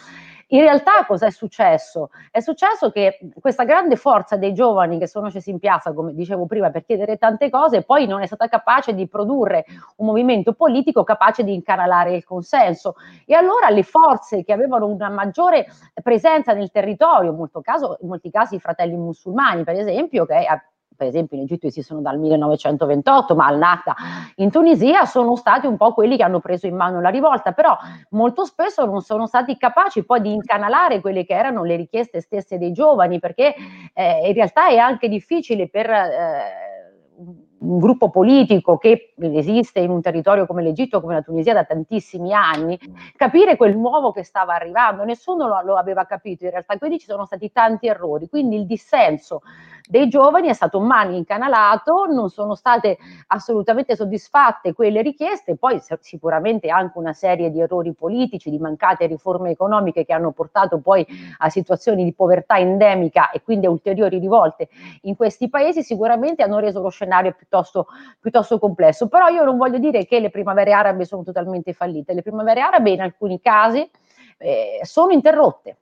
In 0.48 0.60
realtà 0.60 1.04
cosa 1.06 1.26
è 1.26 1.30
successo? 1.30 2.10
È 2.30 2.40
successo 2.40 2.90
che 2.90 3.18
questa 3.40 3.64
grande 3.64 3.96
forza 3.96 4.36
dei 4.36 4.52
giovani 4.52 4.98
che 4.98 5.06
sono 5.06 5.30
scesi 5.30 5.50
in 5.50 5.58
piazza, 5.58 5.92
come 5.92 6.14
dicevo 6.14 6.46
prima, 6.46 6.70
per 6.70 6.84
chiedere 6.84 7.16
tante 7.16 7.48
cose, 7.48 7.82
poi 7.82 8.06
non 8.06 8.22
è 8.22 8.26
stata 8.26 8.48
capace 8.48 8.94
di 8.94 9.08
produrre 9.08 9.64
un 9.96 10.06
movimento 10.06 10.52
politico 10.52 11.04
capace 11.04 11.44
di 11.44 11.54
incanalare 11.54 12.14
il 12.14 12.24
consenso. 12.24 12.96
E 13.24 13.34
allora 13.34 13.68
le 13.70 13.82
forze 13.82 14.44
che 14.44 14.52
avevano 14.52 14.86
una 14.86 15.08
maggiore 15.08 15.66
presenza 16.02 16.54
nel 16.58 16.70
territorio, 16.70 17.30
in, 17.30 17.62
caso, 17.62 17.96
in 18.00 18.08
molti 18.08 18.30
casi 18.30 18.56
i 18.56 18.60
fratelli 18.60 18.96
musulmani, 18.96 19.64
per 19.64 19.76
esempio, 19.76 20.26
che 20.26 20.46
per 20.98 21.06
esempio 21.06 21.36
in 21.36 21.44
Egitto 21.44 21.68
esistono 21.68 22.00
dal 22.00 22.18
1928, 22.18 23.36
ma 23.36 23.46
al-Nahda 23.46 23.94
in 24.36 24.50
Tunisia 24.50 25.04
sono 25.04 25.36
stati 25.36 25.68
un 25.68 25.76
po' 25.76 25.94
quelli 25.94 26.16
che 26.16 26.24
hanno 26.24 26.40
preso 26.40 26.66
in 26.66 26.74
mano 26.74 27.00
la 27.00 27.08
rivolta, 27.08 27.52
però 27.52 27.76
molto 28.10 28.44
spesso 28.44 28.84
non 28.84 29.00
sono 29.00 29.28
stati 29.28 29.56
capaci 29.56 30.04
poi 30.04 30.20
di 30.20 30.32
incanalare 30.32 31.00
quelle 31.00 31.24
che 31.24 31.34
erano 31.34 31.62
le 31.62 31.76
richieste 31.76 32.20
stesse 32.20 32.58
dei 32.58 32.72
giovani, 32.72 33.20
perché 33.20 33.54
eh, 33.94 34.26
in 34.26 34.34
realtà 34.34 34.68
è 34.68 34.76
anche 34.76 35.08
difficile 35.08 35.68
per... 35.68 35.88
Eh, 35.88 36.66
un 37.60 37.78
gruppo 37.78 38.10
politico 38.10 38.76
che 38.76 39.14
esiste 39.18 39.80
in 39.80 39.90
un 39.90 40.00
territorio 40.00 40.46
come 40.46 40.62
l'Egitto, 40.62 41.00
come 41.00 41.14
la 41.14 41.22
Tunisia 41.22 41.54
da 41.54 41.64
tantissimi 41.64 42.32
anni, 42.32 42.78
capire 43.16 43.56
quel 43.56 43.76
nuovo 43.76 44.12
che 44.12 44.22
stava 44.22 44.54
arrivando, 44.54 45.04
nessuno 45.04 45.48
lo, 45.48 45.60
lo, 45.62 45.76
aveva 45.76 46.04
capito 46.04 46.44
in 46.44 46.50
realtà, 46.50 46.76
quindi 46.78 46.98
ci 46.98 47.06
sono 47.06 47.24
stati 47.24 47.50
tanti 47.50 47.86
errori, 47.86 48.28
quindi 48.28 48.56
il 48.56 48.66
dissenso 48.66 49.42
dei 49.88 50.08
giovani 50.08 50.48
è 50.48 50.52
stato 50.52 50.80
mani 50.80 51.16
incanalato, 51.16 52.04
non 52.06 52.28
sono 52.28 52.54
state 52.54 52.98
assolutamente 53.28 53.96
soddisfatte 53.96 54.74
quelle 54.74 55.00
richieste, 55.00 55.56
poi 55.56 55.80
sicuramente 56.00 56.68
anche 56.68 56.98
una 56.98 57.14
serie 57.14 57.50
di 57.50 57.60
errori 57.60 57.94
politici, 57.94 58.50
di 58.50 58.58
mancate 58.58 59.06
riforme 59.06 59.50
economiche 59.50 60.04
che 60.04 60.12
hanno 60.12 60.32
portato 60.32 60.78
poi 60.78 61.06
a 61.38 61.48
situazioni 61.48 62.04
di 62.04 62.12
povertà 62.12 62.58
endemica 62.58 63.30
e 63.30 63.40
quindi 63.42 63.64
a 63.64 63.70
ulteriori 63.70 64.18
rivolte 64.18 64.68
in 65.02 65.16
questi 65.16 65.48
paesi, 65.48 65.82
sicuramente 65.82 66.42
hanno 66.42 66.58
reso 66.58 66.82
lo 66.82 66.90
scenario 66.90 67.32
piuttosto, 67.32 67.86
piuttosto 68.20 68.58
complesso. 68.58 69.08
Però 69.08 69.28
io 69.28 69.42
non 69.44 69.56
voglio 69.56 69.78
dire 69.78 70.04
che 70.04 70.20
le 70.20 70.28
primavere 70.28 70.72
arabe 70.72 71.06
sono 71.06 71.22
totalmente 71.22 71.72
fallite, 71.72 72.12
le 72.12 72.22
primavere 72.22 72.60
arabe 72.60 72.90
in 72.90 73.00
alcuni 73.00 73.40
casi 73.40 73.90
eh, 74.36 74.80
sono 74.82 75.12
interrotte 75.12 75.76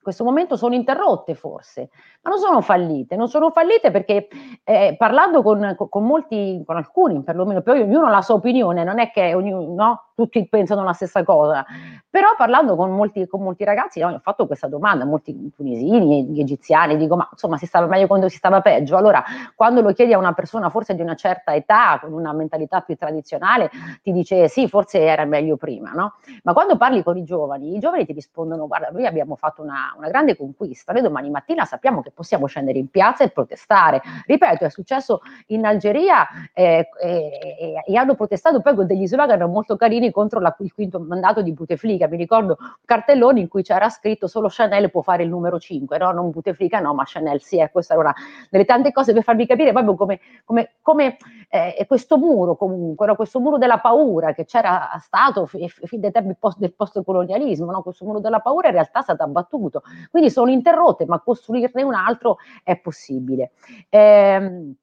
in 0.00 0.06
questo 0.06 0.24
momento 0.24 0.56
sono 0.56 0.74
interrotte 0.74 1.34
forse, 1.34 1.90
ma 2.22 2.30
non 2.30 2.38
sono 2.38 2.62
fallite, 2.62 3.16
non 3.16 3.28
sono 3.28 3.50
fallite 3.50 3.90
perché 3.90 4.28
eh, 4.64 4.94
parlando 4.96 5.42
con, 5.42 5.76
con, 5.76 6.06
molti, 6.06 6.62
con 6.64 6.76
alcuni 6.76 7.22
perlomeno, 7.22 7.60
poi 7.60 7.82
ognuno 7.82 8.06
ha 8.06 8.10
la 8.10 8.22
sua 8.22 8.36
opinione, 8.36 8.82
non 8.82 8.98
è 8.98 9.10
che 9.10 9.34
ognuno, 9.34 9.74
no? 9.74 10.04
tutti 10.14 10.48
pensano 10.48 10.84
la 10.84 10.94
stessa 10.94 11.22
cosa, 11.22 11.64
però 12.08 12.28
parlando 12.36 12.76
con 12.76 12.90
molti, 12.90 13.26
con 13.26 13.42
molti 13.42 13.64
ragazzi, 13.64 14.00
no, 14.00 14.08
ho 14.08 14.18
fatto 14.20 14.46
questa 14.46 14.68
domanda, 14.68 15.04
molti 15.04 15.50
tunisini, 15.54 16.38
egiziani, 16.40 16.96
dico 16.96 17.16
ma 17.16 17.28
insomma 17.30 17.58
si 17.58 17.66
stava 17.66 17.86
meglio 17.86 18.06
quando 18.06 18.28
si 18.28 18.36
stava 18.36 18.60
peggio, 18.60 18.96
allora 18.96 19.22
quando 19.54 19.82
lo 19.82 19.92
chiedi 19.92 20.14
a 20.14 20.18
una 20.18 20.32
persona 20.32 20.70
forse 20.70 20.94
di 20.94 21.02
una 21.02 21.14
certa 21.14 21.54
età, 21.54 21.98
con 22.00 22.12
una 22.12 22.32
mentalità 22.32 22.80
più 22.80 22.96
tradizionale, 22.96 23.70
ti 24.02 24.12
dice 24.12 24.48
sì, 24.48 24.66
forse 24.66 25.00
era 25.00 25.24
meglio 25.24 25.56
prima, 25.56 25.92
no? 25.92 26.14
Ma 26.42 26.52
quando 26.52 26.76
parli 26.76 27.02
con 27.02 27.16
i 27.16 27.24
giovani, 27.24 27.76
i 27.76 27.78
giovani 27.78 28.06
ti 28.06 28.12
rispondono 28.12 28.66
guarda, 28.66 28.88
noi 28.90 29.06
abbiamo 29.06 29.36
fatto 29.36 29.62
una, 29.62 29.89
una 29.96 30.08
grande 30.08 30.36
conquista, 30.36 30.92
noi 30.92 31.02
domani 31.02 31.30
mattina 31.30 31.64
sappiamo 31.64 32.02
che 32.02 32.10
possiamo 32.10 32.46
scendere 32.46 32.78
in 32.78 32.88
piazza 32.88 33.24
e 33.24 33.30
protestare. 33.30 34.00
Ripeto, 34.26 34.64
è 34.64 34.70
successo 34.70 35.20
in 35.48 35.64
Algeria 35.64 36.26
eh, 36.52 36.88
eh, 37.00 37.82
e 37.86 37.96
hanno 37.96 38.14
protestato 38.14 38.60
poi 38.60 38.74
con 38.74 38.86
degli 38.86 39.06
slogan 39.06 39.50
molto 39.50 39.76
carini 39.76 40.10
contro 40.10 40.40
la, 40.40 40.54
il 40.60 40.72
quinto 40.72 41.00
mandato 41.00 41.42
di 41.42 41.52
Bouteflika. 41.52 42.08
Mi 42.08 42.16
ricordo 42.16 42.56
un 42.58 42.66
cartellone 42.84 43.40
in 43.40 43.48
cui 43.48 43.62
c'era 43.62 43.88
scritto 43.88 44.26
solo 44.26 44.48
Chanel 44.50 44.90
può 44.90 45.02
fare 45.02 45.22
il 45.22 45.28
numero 45.28 45.58
5, 45.58 45.98
no? 45.98 46.10
non 46.12 46.30
Bouteflika, 46.30 46.80
no, 46.80 46.94
ma 46.94 47.04
Chanel 47.06 47.42
sì, 47.42 47.58
è 47.58 47.70
questa 47.70 47.94
era 47.94 48.02
una 48.02 48.14
delle 48.48 48.64
tante 48.64 48.92
cose 48.92 49.12
per 49.12 49.22
farvi 49.22 49.46
capire 49.46 49.72
proprio 49.72 49.94
come, 49.94 50.20
come, 50.44 50.72
come 50.82 51.16
eh, 51.48 51.84
questo 51.86 52.16
muro 52.16 52.56
comunque, 52.56 53.06
no? 53.06 53.16
questo 53.16 53.40
muro 53.40 53.58
della 53.58 53.78
paura 53.78 54.32
che 54.32 54.44
c'era 54.44 54.90
stato 55.00 55.46
fin 55.46 56.00
dai 56.00 56.12
tempi 56.12 56.36
del 56.56 56.72
post-colonialismo, 56.74 57.70
no? 57.70 57.82
questo 57.82 58.04
muro 58.04 58.20
della 58.20 58.40
paura 58.40 58.68
in 58.68 58.74
realtà 58.74 59.00
è 59.00 59.02
stato 59.02 59.22
abbattuto. 59.22 59.79
Quindi 60.10 60.30
sono 60.30 60.50
interrotte, 60.50 61.06
ma 61.06 61.20
costruirne 61.20 61.82
un 61.82 61.94
altro 61.94 62.38
è 62.62 62.76
possibile. 62.76 63.52
Eh, 63.88 64.74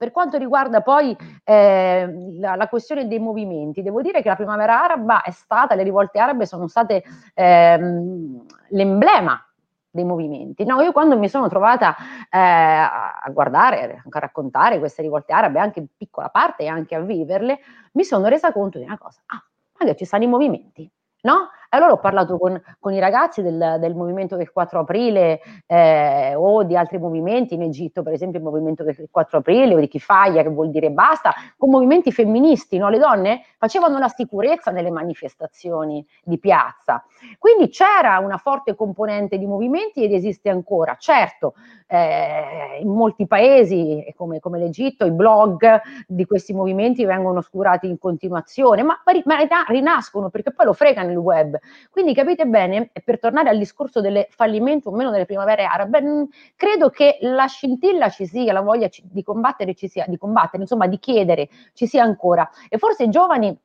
per 0.00 0.12
quanto 0.12 0.38
riguarda 0.38 0.80
poi 0.80 1.14
eh, 1.44 2.32
la, 2.38 2.54
la, 2.54 2.68
questione 2.68 3.06
dei 3.06 3.18
movimenti, 3.18 3.82
devo 3.82 4.00
dire 4.00 4.22
che 4.22 4.30
la 4.30 4.34
primavera 4.34 4.82
araba 4.82 5.20
è 5.20 5.30
stata, 5.30 5.74
le 5.74 5.82
rivolte 5.82 6.18
arabe 6.18 6.46
sono 6.46 6.68
state 6.68 7.04
ehm, 7.34 8.46
l'emblema 8.70 9.46
dei 9.90 10.04
movimenti. 10.04 10.64
No, 10.64 10.80
io 10.80 10.92
quando 10.92 11.18
mi 11.18 11.28
sono 11.28 11.48
trovata 11.48 11.94
eh, 12.30 12.38
a 12.38 13.28
guardare, 13.30 14.02
a 14.08 14.18
raccontare 14.18 14.78
queste 14.78 15.02
rivolte 15.02 15.34
arabe, 15.34 15.58
anche 15.58 15.80
in 15.80 15.86
piccola 15.94 16.30
parte 16.30 16.62
e 16.62 16.68
anche 16.68 16.94
a 16.94 17.00
viverle, 17.00 17.58
mi 17.92 18.04
sono 18.04 18.26
resa 18.26 18.52
conto 18.52 18.78
di 18.78 18.84
una 18.84 18.96
cosa, 18.96 19.20
ah, 19.26 19.44
ma 19.78 19.94
ci 19.94 20.06
stanno 20.06 20.24
i 20.24 20.28
movimenti, 20.28 20.90
no? 21.24 21.50
Allora 21.72 21.92
ho 21.92 21.98
parlato 21.98 22.36
con, 22.36 22.60
con 22.80 22.92
i 22.92 22.98
ragazzi 22.98 23.42
del, 23.42 23.76
del, 23.78 23.94
movimento 23.94 24.34
del 24.34 24.50
4 24.50 24.80
aprile 24.80 25.40
eh, 25.66 26.34
o 26.34 26.64
di 26.64 26.76
altri 26.76 26.98
movimenti 26.98 27.54
in 27.54 27.62
Egitto, 27.62 28.02
per 28.02 28.12
esempio 28.12 28.40
il 28.40 28.44
movimento 28.44 28.82
del 28.82 29.06
4 29.08 29.38
aprile 29.38 29.74
o 29.74 29.78
di 29.78 29.86
Kifaya, 29.86 30.42
che 30.42 30.48
vuol 30.48 30.70
dire 30.70 30.90
basta, 30.90 31.32
con 31.56 31.70
movimenti 31.70 32.10
femministi, 32.10 32.76
no? 32.76 32.88
le 32.88 32.98
donne 32.98 33.44
facevano 33.56 33.98
la 33.98 34.08
sicurezza 34.08 34.72
nelle 34.72 34.90
manifestazioni 34.90 36.04
di 36.24 36.38
piazza. 36.40 37.04
Quindi 37.38 37.68
c'era 37.68 38.18
una 38.18 38.38
forte 38.38 38.74
componente 38.74 39.38
di 39.38 39.46
movimenti 39.46 40.02
ed 40.02 40.12
esiste 40.12 40.48
ancora. 40.48 40.96
Certo, 40.98 41.54
eh, 41.86 42.80
in 42.80 42.88
molti 42.88 43.28
paesi, 43.28 44.12
come, 44.16 44.40
come, 44.40 44.58
l'Egitto, 44.58 45.06
i 45.06 45.12
blog 45.12 45.80
di 46.08 46.24
questi 46.24 46.52
movimenti 46.52 47.04
vengono 47.04 47.38
oscurati 47.38 47.86
in 47.86 47.98
continuazione, 47.98 48.82
ma, 48.82 49.00
ma 49.24 49.36
rinascono 49.68 50.30
perché 50.30 50.52
poi 50.52 50.66
lo 50.66 50.72
fregano 50.72 51.12
il 51.12 51.16
web 51.16 51.58
quindi 51.90 52.14
capite 52.14 52.46
bene, 52.46 52.90
per 53.04 53.18
tornare 53.18 53.48
al 53.48 53.58
discorso 53.58 54.00
del 54.00 54.26
fallimento 54.30 54.90
o 54.90 54.92
meno 54.94 55.10
delle 55.10 55.26
primavere 55.26 55.64
arabe, 55.64 56.02
mm, 56.02 56.22
credo 56.56 56.90
che 56.90 57.18
la 57.20 57.46
scintilla 57.46 58.08
ci 58.08 58.26
sia, 58.26 58.52
la 58.52 58.60
voglia 58.60 58.88
di 59.02 59.22
combattere 59.22 59.74
ci 59.74 59.88
sia, 59.88 60.04
di 60.08 60.18
combattere, 60.18 60.62
insomma 60.62 60.86
di 60.86 60.98
chiedere 60.98 61.48
ci 61.74 61.86
sia 61.86 62.02
ancora. 62.02 62.48
E 62.68 62.78
forse 62.78 63.04
i 63.04 63.10
giovani 63.10 63.56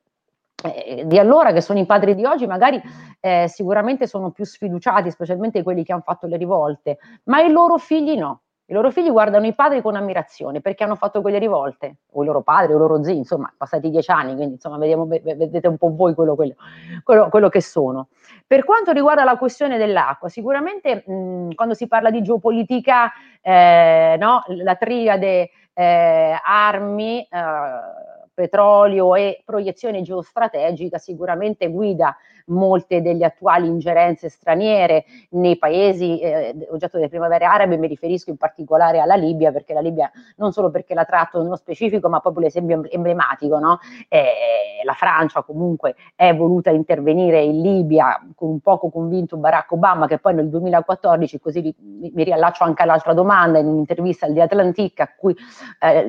eh, 0.64 1.04
di 1.06 1.20
allora, 1.20 1.52
che 1.52 1.62
sono 1.62 1.80
i 1.80 1.86
padri 1.86 2.16
di 2.16 2.26
oggi, 2.26 2.48
magari 2.48 2.82
eh, 3.20 3.48
sicuramente 3.48 4.08
sono 4.08 4.32
più 4.32 4.46
sfiduciati, 4.46 5.12
specialmente 5.12 5.64
quelli 5.64 5.84
che 5.84 5.92
hanno 5.92 6.02
fatto 6.02 6.28
le 6.28 6.38
rivolte, 6.38 6.98
ma 7.26 7.42
i 7.42 7.52
loro 7.52 7.78
figli 7.78 8.18
no. 8.18 8.42
I 8.68 8.74
loro 8.74 8.90
figli 8.90 9.12
guardano 9.12 9.46
i 9.46 9.54
padri 9.54 9.82
con 9.82 9.96
ammirazione 9.96 10.60
perché 10.60 10.84
hanno 10.84 10.96
fatto 10.96 11.22
quelle 11.22 11.38
rivolte, 11.38 11.98
o 12.14 12.24
i 12.24 12.26
loro 12.26 12.42
padri, 12.42 12.74
o 12.74 12.78
i 12.78 12.80
loro 12.80 13.04
zii, 13.04 13.16
insomma, 13.16 13.54
passati 13.56 13.92
dieci 13.92 14.10
anni, 14.10 14.34
quindi 14.36 14.56
insomma 14.56 14.78
vediamo, 14.78 15.06
vedete 15.06 15.68
un 15.68 15.78
po' 15.78 15.94
voi 15.96 16.16
quello, 16.16 16.34
quello, 16.34 16.56
quello, 17.04 17.30
quello 17.30 17.50
che 17.50 17.62
sono. 17.62 18.08
Per 18.48 18.64
quanto 18.64 18.92
riguarda 18.92 19.24
la 19.24 19.38
questione 19.38 19.78
dell'acqua, 19.78 20.30
sicuramente 20.30 21.04
mh, 21.06 21.54
quando 21.54 21.76
si 21.76 21.88
parla 21.88 22.10
di 22.10 22.24
geopolitica, 22.24 23.12
eh, 23.42 24.16
no, 24.20 24.44
la 24.48 24.76
triade 24.76 25.52
eh, 25.74 26.40
armi, 26.44 27.22
eh, 27.22 28.15
petrolio 28.36 29.16
e 29.16 29.42
proiezione 29.44 30.04
geostrategica 30.04 31.00
sicuramente 31.00 31.70
guida 31.72 32.16
molte 32.48 33.02
delle 33.02 33.26
attuali 33.26 33.68
ingerenze 33.68 34.30
straniere 34.30 35.06
nei 35.32 35.58
paesi 35.58 36.20
eh, 36.20 36.68
oggetto 36.70 36.98
delle 36.98 37.10
primavere 37.10 37.46
arabe, 37.46 37.78
mi 37.78 37.88
riferisco 37.88 38.30
in 38.30 38.38
particolare 38.38 39.00
alla 39.00 39.16
Libia, 39.16 39.52
perché 39.52 39.74
la 39.74 39.80
Libia 39.80 40.12
non 40.38 40.52
solo 40.52 40.70
perché 40.70 40.94
la 40.94 41.06
tratto 41.06 41.42
nello 41.42 41.56
specifico, 41.56 42.10
ma 42.10 42.20
proprio 42.20 42.44
l'esempio 42.44 42.84
emblematico, 42.90 43.58
no? 43.58 43.80
eh, 44.10 44.84
la 44.84 44.94
Francia 44.94 45.42
comunque 45.42 45.96
è 46.16 46.36
voluta 46.36 46.70
intervenire 46.70 47.42
in 47.42 47.62
Libia 47.62 48.20
con 48.36 48.50
un 48.50 48.60
poco 48.60 48.90
convinto 48.90 49.38
Barack 49.38 49.72
Obama, 49.72 50.08
che 50.08 50.20
poi 50.20 50.36
nel 50.36 50.50
2014, 50.50 51.40
così 51.40 51.74
mi, 51.80 52.12
mi 52.14 52.24
riallaccio 52.24 52.64
anche 52.64 52.84
all'altra 52.84 53.14
domanda, 53.14 53.60
in 53.60 53.68
un'intervista 53.68 54.26
al 54.26 54.34
The 54.34 54.42
Atlantic 54.42 55.00
a 55.00 55.10
cui 55.16 55.36
eh, 55.80 56.08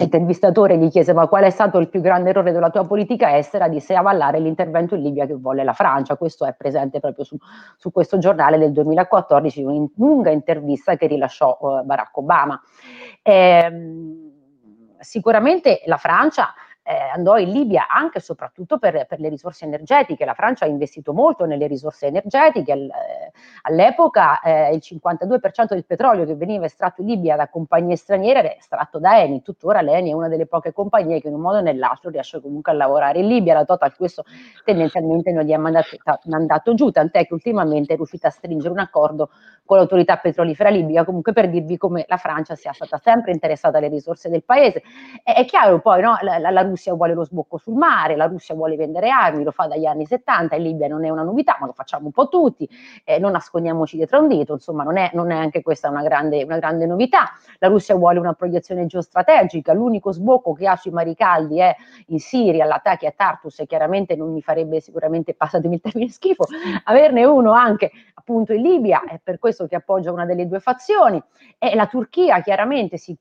L'intervistatore 0.00 0.78
gli 0.78 0.88
chiese 0.88 1.12
ma 1.12 1.28
qual 1.28 1.44
è 1.44 1.50
stato 1.50 1.76
il 1.76 1.90
più 1.90 2.00
grande 2.00 2.30
errore 2.30 2.52
della 2.52 2.70
tua 2.70 2.86
politica 2.86 3.36
estera? 3.36 3.68
Disse 3.68 3.94
avallare 3.94 4.38
l'intervento 4.38 4.94
in 4.94 5.02
Libia 5.02 5.26
che 5.26 5.34
volle 5.34 5.62
la 5.62 5.74
Francia. 5.74 6.16
Questo 6.16 6.46
è 6.46 6.54
presente 6.54 7.00
proprio 7.00 7.22
su, 7.22 7.36
su 7.76 7.92
questo 7.92 8.16
giornale 8.16 8.56
del 8.56 8.72
2014, 8.72 9.62
una 9.62 9.86
lunga 9.96 10.30
intervista 10.30 10.96
che 10.96 11.06
rilasciò 11.06 11.58
uh, 11.60 11.84
Barack 11.84 12.16
Obama. 12.16 12.58
Eh, 13.20 13.70
sicuramente 15.00 15.82
la 15.84 15.98
Francia 15.98 16.54
eh, 16.90 17.10
andò 17.14 17.38
in 17.38 17.50
Libia 17.50 17.86
anche 17.88 18.18
e 18.18 18.20
soprattutto 18.20 18.78
per, 18.78 19.06
per, 19.06 19.20
le 19.20 19.28
risorse 19.28 19.64
energetiche. 19.64 20.24
La 20.24 20.34
Francia 20.34 20.64
ha 20.64 20.68
investito 20.68 21.12
molto 21.12 21.44
nelle 21.44 21.68
risorse 21.68 22.06
energetiche. 22.06 22.72
All, 22.72 22.88
eh, 22.88 23.32
all'epoca 23.62 24.40
eh, 24.40 24.74
il 24.74 24.82
52% 24.82 25.66
del 25.68 25.84
petrolio 25.84 26.24
che 26.24 26.34
veniva 26.34 26.64
estratto 26.64 27.02
in 27.02 27.06
Libia 27.06 27.36
da 27.36 27.48
compagnie 27.48 27.94
straniere 27.94 28.40
era 28.40 28.56
estratto 28.56 28.98
da 28.98 29.20
Eni. 29.20 29.40
Tuttora 29.40 29.82
l'Eni 29.82 30.10
è 30.10 30.14
una 30.14 30.26
delle 30.26 30.46
poche 30.46 30.72
compagnie 30.72 31.20
che 31.20 31.28
in 31.28 31.34
un 31.34 31.40
modo 31.42 31.58
o 31.58 31.60
nell'altro 31.60 32.10
riesce 32.10 32.40
comunque 32.40 32.72
a 32.72 32.74
lavorare 32.74 33.20
in 33.20 33.28
Libia. 33.28 33.54
La 33.54 33.64
Total 33.64 33.94
questo 33.94 34.24
tendenzialmente 34.64 35.30
non 35.30 35.44
gli 35.44 35.52
è 35.52 35.56
mandato, 35.56 35.96
mandato 36.24 36.74
giù, 36.74 36.90
tant'è 36.90 37.24
che 37.24 37.34
ultimamente 37.34 37.92
è 37.92 37.96
riuscita 37.96 38.26
a 38.26 38.30
stringere 38.32 38.72
un 38.72 38.80
accordo 38.80 39.30
con 39.64 39.76
l'autorità 39.76 40.16
petrolifera 40.16 40.70
libica, 40.70 41.04
comunque 41.04 41.32
per 41.32 41.48
dirvi 41.48 41.76
come 41.76 42.04
la 42.08 42.16
Francia 42.16 42.56
sia 42.56 42.72
stata 42.72 42.98
sempre 42.98 43.30
interessata 43.30 43.78
alle 43.78 43.86
risorse 43.86 44.28
del 44.28 44.42
paese. 44.42 44.82
È, 45.22 45.34
è 45.34 45.44
chiaro 45.44 45.80
poi, 45.80 46.02
no? 46.02 46.18
la, 46.22 46.38
la, 46.38 46.50
la 46.50 46.62
Russia 46.62 46.79
vuole 46.88 47.14
lo 47.14 47.24
sbocco 47.24 47.58
sul 47.58 47.74
mare, 47.74 48.16
la 48.16 48.26
Russia 48.26 48.54
vuole 48.54 48.76
vendere 48.76 49.10
armi, 49.10 49.44
lo 49.44 49.50
fa 49.50 49.66
dagli 49.66 49.84
anni 49.84 50.06
70, 50.06 50.56
in 50.56 50.62
Libia 50.62 50.88
non 50.88 51.04
è 51.04 51.10
una 51.10 51.22
novità, 51.22 51.56
ma 51.60 51.66
lo 51.66 51.72
facciamo 51.72 52.06
un 52.06 52.12
po' 52.12 52.28
tutti, 52.28 52.68
eh, 53.04 53.18
non 53.18 53.32
nascondiamoci 53.32 53.96
dietro 53.96 54.20
un 54.20 54.28
dito, 54.28 54.54
insomma 54.54 54.82
non 54.82 54.96
è, 54.96 55.10
non 55.12 55.30
è 55.30 55.36
anche 55.36 55.62
questa 55.62 55.90
una 55.90 56.02
grande, 56.02 56.42
una 56.44 56.58
grande, 56.58 56.86
novità. 56.86 57.32
La 57.58 57.68
Russia 57.68 57.94
vuole 57.94 58.18
una 58.18 58.32
proiezione 58.32 58.86
geostrategica, 58.86 59.72
l'unico 59.72 60.12
sbocco 60.12 60.54
che 60.54 60.66
ha 60.66 60.76
sui 60.76 60.90
mari 60.90 61.14
caldi 61.14 61.60
è 61.60 61.74
in 62.06 62.18
Siria, 62.18 62.64
l'attacco 62.64 63.06
a 63.06 63.12
Tartus 63.14 63.60
e 63.60 63.66
chiaramente 63.66 64.16
non 64.16 64.32
mi 64.32 64.40
farebbe 64.42 64.80
sicuramente, 64.80 65.34
passatemi 65.34 65.74
il 65.74 65.80
termine 65.80 66.10
schifo, 66.10 66.44
averne 66.84 67.24
uno 67.24 67.52
anche 67.52 67.90
appunto 68.14 68.52
in 68.52 68.62
Libia, 68.62 69.04
è 69.04 69.20
per 69.22 69.38
questo 69.38 69.66
che 69.66 69.76
appoggia 69.76 70.12
una 70.12 70.24
delle 70.24 70.46
due 70.46 70.60
fazioni, 70.60 71.22
e 71.58 71.74
la 71.74 71.86
Turchia 71.86 72.40
chiaramente 72.40 72.96
si 72.96 73.16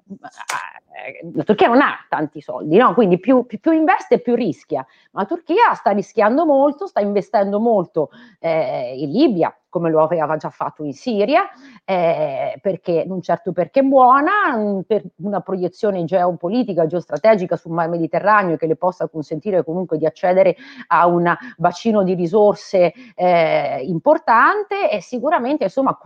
eh, 1.06 1.30
la 1.34 1.44
Turchia 1.44 1.68
non 1.68 1.82
ha 1.82 2.06
tanti 2.08 2.42
soldi, 2.42 2.78
no? 2.78 2.94
quindi 2.94 3.20
più, 3.20 3.46
più, 3.46 3.60
più, 3.60 3.72
investe 3.72 4.20
più 4.20 4.36
rischia, 4.36 4.86
ma 5.12 5.22
la 5.22 5.28
Turchia 5.28 5.74
sta 5.74 5.92
rischiando 5.92 6.46
molto, 6.46 6.88
sta 6.88 7.00
investendo 7.00 7.60
molto 7.60 8.10
eh, 8.40 8.94
in 8.98 9.12
Libia, 9.12 9.56
come 9.70 9.92
lo 9.92 10.02
aveva 10.02 10.36
già 10.36 10.50
fatto 10.50 10.84
in 10.84 10.94
Siria, 10.94 11.44
eh, 11.86 12.60
perché 12.62 13.06
non 13.06 13.22
certo 13.22 13.52
perché 13.52 13.84
buona, 13.84 14.82
per 14.86 15.04
una 15.18 15.42
proiezione 15.42 16.04
geopolitica, 16.04 16.88
geostrategica 16.88 17.56
sul 17.56 17.72
mar 17.72 17.88
Mediterraneo 17.88 18.58
che 18.58 18.66
le 18.66 18.76
possa 18.76 19.08
consentire 19.08 19.64
comunque 19.64 19.98
di 19.98 20.06
accedere 20.06 20.56
a 20.88 21.06
un 21.06 21.32
bacino 21.58 22.04
di 22.04 22.16
risorse 22.16 22.94
eh, 23.16 23.82
importante 23.84 24.90
e 24.90 25.02
sicuramente 25.02 25.66
insomma 25.66 25.98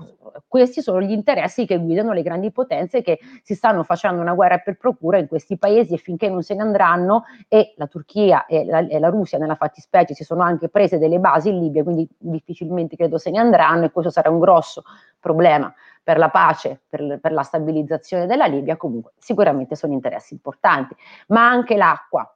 questi 0.47 0.81
sono 0.81 1.01
gli 1.01 1.11
interessi 1.11 1.65
che 1.65 1.77
guidano 1.77 2.11
le 2.11 2.21
grandi 2.21 2.51
potenze 2.51 3.01
che 3.01 3.19
si 3.43 3.55
stanno 3.55 3.83
facendo 3.83 4.21
una 4.21 4.33
guerra 4.33 4.57
per 4.57 4.77
procura 4.77 5.17
in 5.17 5.27
questi 5.27 5.57
paesi 5.57 5.93
e 5.93 5.97
finché 5.97 6.29
non 6.29 6.43
se 6.43 6.53
ne 6.55 6.61
andranno 6.61 7.23
e 7.47 7.73
la 7.77 7.87
Turchia 7.87 8.45
e 8.45 8.65
la, 8.65 8.85
e 8.85 8.99
la 8.99 9.09
Russia 9.09 9.37
nella 9.37 9.55
fattispecie 9.55 10.13
si 10.13 10.23
sono 10.23 10.41
anche 10.41 10.67
prese 10.67 10.97
delle 10.97 11.19
basi 11.19 11.49
in 11.49 11.59
Libia, 11.59 11.83
quindi 11.83 12.07
difficilmente 12.17 12.95
credo 12.95 13.17
se 13.17 13.29
ne 13.29 13.39
andranno 13.39 13.52
andranno 13.53 13.85
e 13.85 13.91
questo 13.91 14.11
sarà 14.11 14.29
un 14.29 14.39
grosso 14.39 14.83
problema 15.19 15.73
per 16.01 16.17
la 16.17 16.29
pace, 16.29 16.81
per, 16.89 17.19
per 17.21 17.31
la 17.31 17.43
stabilizzazione 17.43 18.25
della 18.25 18.45
Libia, 18.45 18.75
comunque 18.75 19.13
sicuramente 19.17 19.75
sono 19.75 19.93
interessi 19.93 20.33
importanti, 20.33 20.95
ma 21.27 21.47
anche 21.47 21.77
l'acqua. 21.77 22.35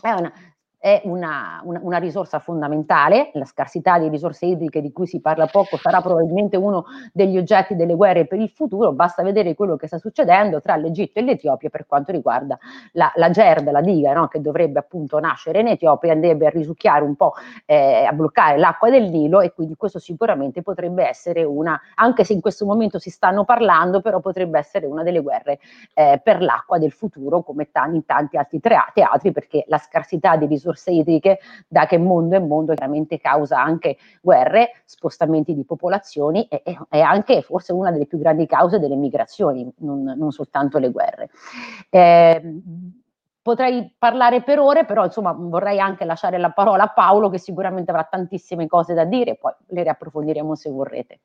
È 0.00 0.10
una, 0.10 0.32
è 0.84 1.00
una, 1.04 1.62
una, 1.64 1.80
una, 1.82 1.96
risorsa 1.96 2.40
fondamentale, 2.40 3.30
la 3.32 3.46
scarsità 3.46 3.98
di 3.98 4.10
risorse 4.10 4.44
idriche 4.44 4.82
di 4.82 4.92
cui 4.92 5.06
si 5.06 5.18
parla 5.18 5.46
poco 5.46 5.78
sarà 5.78 6.02
probabilmente 6.02 6.58
uno 6.58 6.84
degli 7.10 7.38
oggetti 7.38 7.74
delle 7.74 7.94
guerre 7.94 8.26
per 8.26 8.38
il 8.38 8.50
futuro, 8.50 8.92
basta 8.92 9.22
vedere 9.22 9.54
quello 9.54 9.76
che 9.76 9.86
sta 9.86 9.96
succedendo 9.96 10.60
tra 10.60 10.76
l'Egitto 10.76 11.20
e 11.20 11.22
l'Etiopia 11.22 11.70
per 11.70 11.86
quanto 11.86 12.12
riguarda 12.12 12.58
la, 12.92 13.10
la 13.14 13.30
GERD, 13.30 13.70
la 13.70 13.80
diga 13.80 14.12
no? 14.12 14.28
che 14.28 14.42
dovrebbe 14.42 14.78
appunto 14.78 15.18
nascere 15.18 15.60
in 15.60 15.68
Etiopia, 15.68 16.12
andrebbe 16.12 16.48
a 16.48 16.50
risucchiare 16.50 17.02
un 17.02 17.16
po', 17.16 17.32
eh, 17.64 18.04
a 18.04 18.12
bloccare 18.12 18.58
l'acqua 18.58 18.90
del 18.90 19.08
Nilo 19.08 19.40
e 19.40 19.54
quindi 19.54 19.76
questo 19.76 19.98
sicuramente 19.98 20.60
potrebbe 20.60 21.08
essere 21.08 21.44
una, 21.44 21.80
anche 21.94 22.24
se 22.24 22.34
in 22.34 22.42
questo 22.42 22.66
momento 22.66 22.98
si 22.98 23.08
stanno 23.08 23.46
parlando, 23.46 24.02
però 24.02 24.20
potrebbe 24.20 24.58
essere 24.58 24.84
una 24.84 25.02
delle 25.02 25.22
guerre 25.22 25.60
eh, 25.94 26.20
per 26.22 26.42
l'acqua 26.42 26.76
del 26.76 26.92
futuro 26.92 27.42
come 27.42 27.70
t- 27.70 27.80
in 27.90 28.04
tanti 28.04 28.36
altri 28.36 28.60
teatri 28.60 29.32
perché 29.32 29.64
la 29.68 29.78
scarsità 29.78 30.36
di 30.36 30.44
risorse 30.44 30.72
risorse 30.74 30.90
idriche 30.90 31.38
da 31.66 31.86
che 31.86 31.98
mondo 31.98 32.36
è 32.36 32.40
mondo 32.40 32.74
chiaramente 32.74 33.18
causa 33.18 33.60
anche 33.60 33.96
guerre, 34.20 34.82
spostamenti 34.84 35.54
di 35.54 35.64
popolazioni 35.64 36.46
e, 36.48 36.62
e 36.90 37.00
anche 37.00 37.42
forse 37.42 37.72
una 37.72 37.90
delle 37.90 38.06
più 38.06 38.18
grandi 38.18 38.46
cause 38.46 38.78
delle 38.78 38.96
migrazioni, 38.96 39.70
non, 39.78 40.02
non 40.02 40.30
soltanto 40.32 40.78
le 40.78 40.90
guerre. 40.90 41.30
Eh, 41.88 42.60
potrei 43.40 43.94
parlare 43.96 44.42
per 44.42 44.58
ore, 44.58 44.84
però 44.84 45.04
insomma 45.04 45.32
vorrei 45.32 45.78
anche 45.78 46.04
lasciare 46.04 46.38
la 46.38 46.50
parola 46.50 46.84
a 46.84 46.92
Paolo 46.92 47.30
che 47.30 47.38
sicuramente 47.38 47.90
avrà 47.90 48.04
tantissime 48.04 48.66
cose 48.66 48.94
da 48.94 49.04
dire, 49.04 49.36
poi 49.36 49.52
le 49.68 49.82
riapprofondiremo 49.82 50.54
se 50.54 50.70
vorrete. 50.70 51.20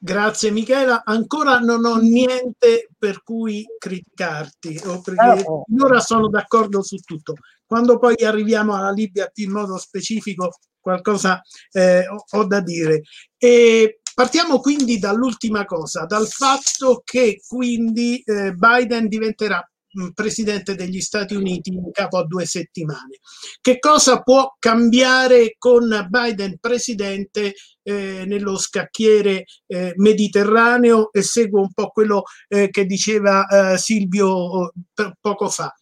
Grazie 0.00 0.52
Michela, 0.52 1.02
ancora 1.04 1.58
non 1.58 1.84
ho 1.84 1.96
niente 1.96 2.88
per 2.96 3.24
cui 3.24 3.66
criticarti, 3.76 4.80
perché 5.02 5.42
oh. 5.44 5.64
ora 5.76 5.98
sono 5.98 6.28
d'accordo 6.28 6.82
su 6.82 6.98
tutto. 6.98 7.34
Quando 7.68 7.98
poi 7.98 8.16
arriviamo 8.24 8.74
alla 8.74 8.90
Libia 8.90 9.30
in 9.34 9.52
modo 9.52 9.76
specifico, 9.76 10.56
qualcosa 10.80 11.42
eh, 11.70 12.08
ho, 12.08 12.24
ho, 12.38 12.44
da 12.46 12.60
dire. 12.60 13.02
E 13.36 14.00
partiamo 14.14 14.58
quindi 14.58 14.98
dall'ultima 14.98 15.66
cosa, 15.66 16.06
dal 16.06 16.26
fatto 16.26 17.02
che 17.04 17.42
quindi 17.46 18.22
eh, 18.24 18.54
Biden 18.54 19.06
diventerà 19.06 19.62
Mm, 19.98 20.10
presidente 20.10 20.74
degli 20.74 21.00
Stati 21.00 21.34
Uniti 21.34 21.70
in 21.70 21.90
capo 21.92 22.18
a 22.18 22.26
due 22.26 22.44
settimane. 22.44 23.18
Che 23.60 23.78
cosa 23.78 24.20
può 24.20 24.54
cambiare 24.58 25.54
con 25.56 26.06
Biden 26.10 26.58
presidente 26.60 27.54
eh, 27.82 28.24
nello 28.26 28.58
scacchiere 28.58 29.44
eh, 29.66 29.94
mediterraneo? 29.96 31.10
E 31.10 31.22
seguo 31.22 31.62
un 31.62 31.72
po' 31.72 31.88
quello 31.88 32.24
eh, 32.48 32.68
che 32.68 32.84
diceva 32.84 33.46
eh, 33.46 33.78
Silvio 33.78 34.28
oh, 34.28 34.72
poco 35.20 35.48
fa. 35.48 35.74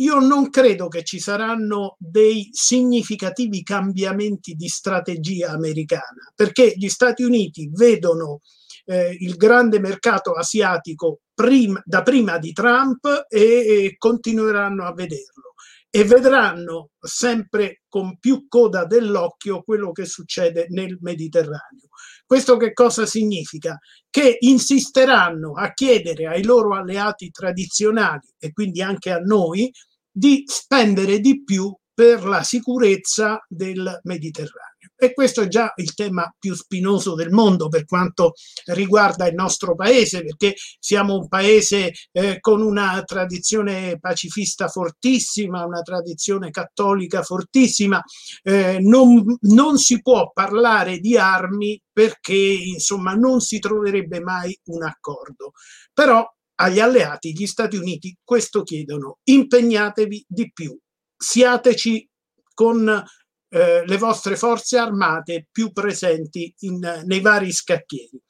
Io 0.00 0.20
non 0.20 0.48
credo 0.48 0.86
che 0.86 1.02
ci 1.02 1.18
saranno 1.18 1.96
dei 1.98 2.48
significativi 2.52 3.64
cambiamenti 3.64 4.54
di 4.54 4.68
strategia 4.68 5.50
americana, 5.50 6.32
perché 6.34 6.72
gli 6.76 6.88
Stati 6.88 7.24
Uniti 7.24 7.68
vedono 7.72 8.40
eh, 8.84 9.16
il 9.18 9.34
grande 9.34 9.80
mercato 9.80 10.32
asiatico 10.32 11.22
prim, 11.34 11.80
da 11.84 12.02
prima 12.02 12.38
di 12.38 12.52
Trump 12.52 13.26
e, 13.28 13.40
e 13.40 13.96
continueranno 13.98 14.84
a 14.84 14.92
vederlo 14.92 15.54
e 15.90 16.04
vedranno 16.04 16.90
sempre 17.00 17.82
con 17.88 18.18
più 18.18 18.46
coda 18.46 18.84
dell'occhio 18.84 19.62
quello 19.62 19.90
che 19.90 20.04
succede 20.04 20.66
nel 20.68 20.98
Mediterraneo. 21.00 21.88
Questo 22.28 22.58
che 22.58 22.74
cosa 22.74 23.06
significa? 23.06 23.78
Che 24.10 24.36
insisteranno 24.40 25.54
a 25.54 25.72
chiedere 25.72 26.26
ai 26.26 26.44
loro 26.44 26.76
alleati 26.76 27.30
tradizionali 27.30 28.28
e 28.38 28.52
quindi 28.52 28.82
anche 28.82 29.10
a 29.10 29.16
noi 29.16 29.72
di 30.10 30.42
spendere 30.46 31.20
di 31.20 31.42
più 31.42 31.74
per 31.94 32.24
la 32.24 32.42
sicurezza 32.42 33.42
del 33.48 34.00
Mediterraneo. 34.02 34.77
E 35.00 35.14
questo 35.14 35.42
è 35.42 35.48
già 35.48 35.72
il 35.76 35.94
tema 35.94 36.34
più 36.36 36.54
spinoso 36.54 37.14
del 37.14 37.30
mondo 37.30 37.68
per 37.68 37.84
quanto 37.84 38.32
riguarda 38.66 39.28
il 39.28 39.34
nostro 39.34 39.76
paese, 39.76 40.24
perché 40.24 40.56
siamo 40.80 41.14
un 41.14 41.28
paese 41.28 41.92
eh, 42.10 42.40
con 42.40 42.62
una 42.62 43.02
tradizione 43.04 43.98
pacifista 44.00 44.66
fortissima, 44.66 45.64
una 45.64 45.82
tradizione 45.82 46.50
cattolica 46.50 47.22
fortissima. 47.22 48.02
Eh, 48.42 48.78
non, 48.80 49.36
non 49.42 49.78
si 49.78 50.02
può 50.02 50.32
parlare 50.32 50.98
di 50.98 51.16
armi 51.16 51.80
perché 51.92 52.34
insomma 52.34 53.14
non 53.14 53.38
si 53.40 53.60
troverebbe 53.60 54.20
mai 54.20 54.58
un 54.64 54.82
accordo. 54.82 55.52
Però 55.94 56.28
agli 56.56 56.80
alleati, 56.80 57.32
gli 57.32 57.46
Stati 57.46 57.76
Uniti, 57.76 58.16
questo 58.24 58.64
chiedono, 58.64 59.18
impegnatevi 59.22 60.24
di 60.26 60.50
più, 60.52 60.76
siateci 61.16 62.08
con 62.52 63.04
eh, 63.48 63.84
le 63.86 63.96
vostre 63.96 64.36
forze 64.36 64.78
armate 64.78 65.48
più 65.50 65.72
presenti 65.72 66.54
in, 66.60 67.02
nei 67.04 67.20
vari 67.20 67.52
scacchieri. 67.52 68.20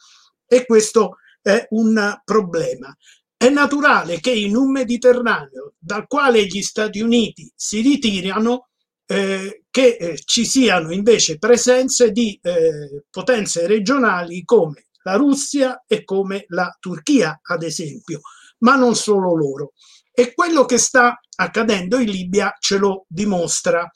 E 0.47 0.65
questo 0.65 1.17
è 1.43 1.67
un 1.71 2.21
problema. 2.25 2.97
È 3.37 3.49
naturale 3.49 4.21
che 4.21 4.33
in 4.33 4.57
un 4.57 4.73
Mediterraneo 4.73 5.75
dal 5.79 6.07
quale 6.07 6.45
gli 6.47 6.63
Stati 6.63 7.01
Uniti 7.01 7.51
si 7.55 7.81
ritirano, 7.81 8.69
eh, 9.07 9.63
che 9.71 9.97
eh, 9.99 10.19
ci 10.25 10.45
siano 10.45 10.93
invece 10.93 11.39
presenze 11.39 12.11
di 12.11 12.39
eh, 12.43 13.05
potenze 13.09 13.67
regionali 13.67 14.45
come 14.45 14.87
la 15.03 15.15
Russia 15.15 15.85
e 15.87 16.05
come 16.05 16.45
la 16.49 16.77
Turchia, 16.79 17.41
ad 17.43 17.63
esempio. 17.63 18.21
ma 18.59 18.77
non 18.77 18.95
solo 18.95 19.35
loro. 19.35 19.73
E 20.13 20.35
quello 20.35 20.65
che 20.65 20.79
sta 20.79 21.21
accadendo 21.37 21.99
in 21.99 22.11
Libia 22.11 22.55
ce 22.59 22.79
lo 22.79 23.05
dimostra. 23.09 23.89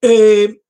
Eh, 0.00 0.62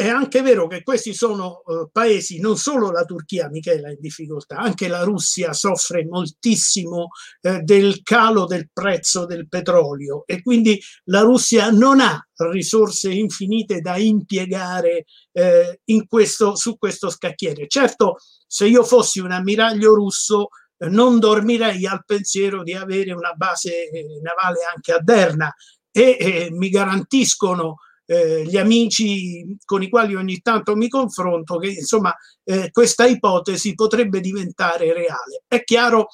è 0.00 0.08
anche 0.08 0.40
vero 0.40 0.66
che 0.66 0.82
questi 0.82 1.12
sono 1.12 1.62
eh, 1.66 1.88
paesi, 1.92 2.40
non 2.40 2.56
solo 2.56 2.90
la 2.90 3.04
Turchia, 3.04 3.50
Michela, 3.50 3.90
in 3.90 3.98
difficoltà, 4.00 4.56
anche 4.56 4.88
la 4.88 5.02
Russia 5.02 5.52
soffre 5.52 6.06
moltissimo 6.06 7.08
eh, 7.42 7.60
del 7.60 8.02
calo 8.02 8.46
del 8.46 8.70
prezzo 8.72 9.26
del 9.26 9.46
petrolio 9.46 10.24
e 10.26 10.40
quindi 10.40 10.80
la 11.04 11.20
Russia 11.20 11.70
non 11.70 12.00
ha 12.00 12.18
risorse 12.50 13.12
infinite 13.12 13.80
da 13.80 13.98
impiegare 13.98 15.04
eh, 15.32 15.80
in 15.84 16.06
questo, 16.06 16.56
su 16.56 16.78
questo 16.78 17.10
scacchiere. 17.10 17.66
Certo, 17.68 18.16
se 18.46 18.66
io 18.66 18.84
fossi 18.84 19.20
un 19.20 19.32
ammiraglio 19.32 19.94
russo, 19.94 20.48
eh, 20.78 20.88
non 20.88 21.18
dormirei 21.18 21.86
al 21.86 22.04
pensiero 22.06 22.62
di 22.62 22.72
avere 22.72 23.12
una 23.12 23.34
base 23.34 23.90
eh, 23.90 24.06
navale 24.22 24.60
anche 24.74 24.92
a 24.92 25.00
Derna 25.02 25.52
e 25.90 26.16
eh, 26.18 26.48
mi 26.52 26.70
garantiscono 26.70 27.76
eh, 28.10 28.42
gli 28.44 28.56
amici 28.56 29.56
con 29.64 29.84
i 29.84 29.88
quali 29.88 30.16
ogni 30.16 30.40
tanto 30.40 30.74
mi 30.74 30.88
confronto 30.88 31.58
che 31.58 31.68
insomma 31.68 32.12
eh, 32.42 32.70
questa 32.72 33.06
ipotesi 33.06 33.74
potrebbe 33.74 34.18
diventare 34.18 34.92
reale. 34.92 35.44
È 35.46 35.62
chiaro 35.62 36.08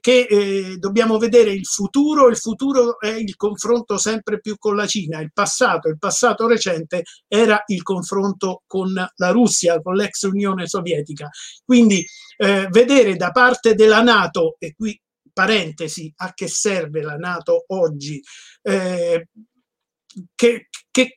che 0.00 0.26
eh, 0.30 0.76
dobbiamo 0.78 1.18
vedere 1.18 1.52
il 1.52 1.66
futuro, 1.66 2.28
il 2.28 2.38
futuro 2.38 2.98
è 2.98 3.10
il 3.10 3.36
confronto 3.36 3.98
sempre 3.98 4.40
più 4.40 4.56
con 4.56 4.76
la 4.76 4.86
Cina, 4.86 5.20
il 5.20 5.30
passato, 5.30 5.88
il 5.88 5.98
passato 5.98 6.46
recente 6.46 7.02
era 7.28 7.62
il 7.66 7.82
confronto 7.82 8.62
con 8.66 8.90
la 8.92 9.30
Russia, 9.30 9.78
con 9.82 9.94
l'ex 9.94 10.22
Unione 10.22 10.66
Sovietica. 10.66 11.28
Quindi 11.66 12.02
eh, 12.38 12.66
vedere 12.70 13.14
da 13.16 13.30
parte 13.30 13.74
della 13.74 14.00
Nato, 14.00 14.56
e 14.58 14.72
qui 14.74 14.98
parentesi, 15.30 16.10
a 16.16 16.32
che 16.32 16.48
serve 16.48 17.02
la 17.02 17.16
Nato 17.16 17.64
oggi, 17.68 18.22
eh, 18.62 19.26
che, 20.34 20.68
che 20.90 21.16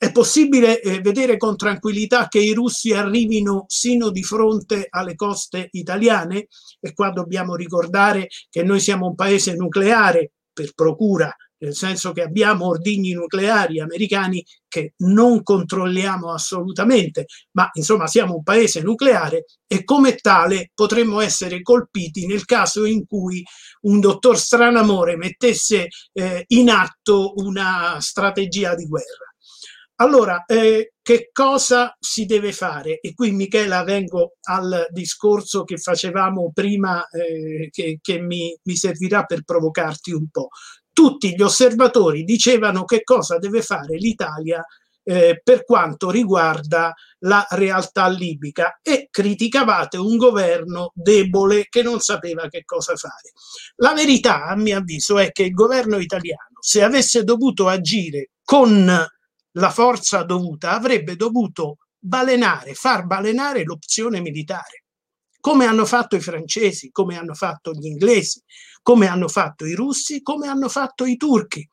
è 0.00 0.12
possibile 0.12 0.80
eh, 0.80 1.02
vedere 1.02 1.36
con 1.36 1.58
tranquillità 1.58 2.26
che 2.26 2.38
i 2.38 2.54
russi 2.54 2.94
arrivino 2.94 3.66
sino 3.68 4.08
di 4.08 4.22
fronte 4.22 4.86
alle 4.88 5.14
coste 5.14 5.68
italiane 5.72 6.46
e 6.80 6.94
qua 6.94 7.10
dobbiamo 7.10 7.54
ricordare 7.54 8.28
che 8.48 8.62
noi 8.62 8.80
siamo 8.80 9.08
un 9.08 9.14
paese 9.14 9.52
nucleare 9.52 10.32
per 10.54 10.72
procura, 10.74 11.30
nel 11.58 11.74
senso 11.74 12.12
che 12.12 12.22
abbiamo 12.22 12.68
ordigni 12.68 13.12
nucleari 13.12 13.78
americani 13.78 14.42
che 14.66 14.94
non 15.00 15.42
controlliamo 15.42 16.32
assolutamente, 16.32 17.26
ma 17.50 17.68
insomma 17.74 18.06
siamo 18.06 18.36
un 18.36 18.42
paese 18.42 18.80
nucleare 18.80 19.44
e 19.66 19.84
come 19.84 20.14
tale 20.14 20.70
potremmo 20.72 21.20
essere 21.20 21.60
colpiti 21.60 22.24
nel 22.24 22.46
caso 22.46 22.86
in 22.86 23.04
cui 23.06 23.44
un 23.82 24.00
dottor 24.00 24.38
Stranamore 24.38 25.18
mettesse 25.18 25.88
eh, 26.14 26.44
in 26.46 26.70
atto 26.70 27.34
una 27.36 27.98
strategia 28.00 28.74
di 28.74 28.86
guerra. 28.86 29.29
Allora, 30.00 30.44
eh, 30.46 30.94
che 31.02 31.28
cosa 31.30 31.94
si 32.00 32.24
deve 32.24 32.52
fare? 32.52 33.00
E 33.00 33.12
qui 33.12 33.32
Michela 33.32 33.84
vengo 33.84 34.36
al 34.48 34.86
discorso 34.90 35.64
che 35.64 35.76
facevamo 35.76 36.52
prima, 36.54 37.06
eh, 37.08 37.68
che, 37.70 37.98
che 38.00 38.18
mi, 38.18 38.56
mi 38.62 38.76
servirà 38.76 39.24
per 39.24 39.42
provocarti 39.42 40.12
un 40.12 40.28
po'. 40.30 40.48
Tutti 40.90 41.34
gli 41.34 41.42
osservatori 41.42 42.24
dicevano 42.24 42.84
che 42.84 43.02
cosa 43.02 43.36
deve 43.36 43.60
fare 43.60 43.96
l'Italia 43.96 44.64
eh, 45.02 45.38
per 45.44 45.64
quanto 45.64 46.10
riguarda 46.10 46.94
la 47.20 47.46
realtà 47.50 48.08
libica 48.08 48.78
e 48.82 49.08
criticavate 49.10 49.98
un 49.98 50.16
governo 50.16 50.92
debole 50.94 51.66
che 51.68 51.82
non 51.82 52.00
sapeva 52.00 52.48
che 52.48 52.64
cosa 52.64 52.96
fare. 52.96 53.32
La 53.76 53.92
verità, 53.92 54.46
a 54.46 54.56
mio 54.56 54.78
avviso, 54.78 55.18
è 55.18 55.30
che 55.30 55.42
il 55.42 55.52
governo 55.52 55.98
italiano, 55.98 56.58
se 56.58 56.82
avesse 56.82 57.22
dovuto 57.22 57.68
agire 57.68 58.30
con 58.42 59.06
la 59.52 59.70
forza 59.70 60.22
dovuta, 60.22 60.72
avrebbe 60.72 61.16
dovuto 61.16 61.78
balenare, 61.98 62.74
far 62.74 63.06
balenare 63.06 63.64
l'opzione 63.64 64.20
militare, 64.20 64.84
come 65.40 65.66
hanno 65.66 65.84
fatto 65.84 66.16
i 66.16 66.20
francesi, 66.20 66.90
come 66.90 67.16
hanno 67.16 67.34
fatto 67.34 67.72
gli 67.72 67.86
inglesi, 67.86 68.42
come 68.82 69.06
hanno 69.06 69.28
fatto 69.28 69.66
i 69.66 69.74
russi, 69.74 70.22
come 70.22 70.48
hanno 70.48 70.68
fatto 70.68 71.04
i 71.04 71.16
turchi. 71.16 71.66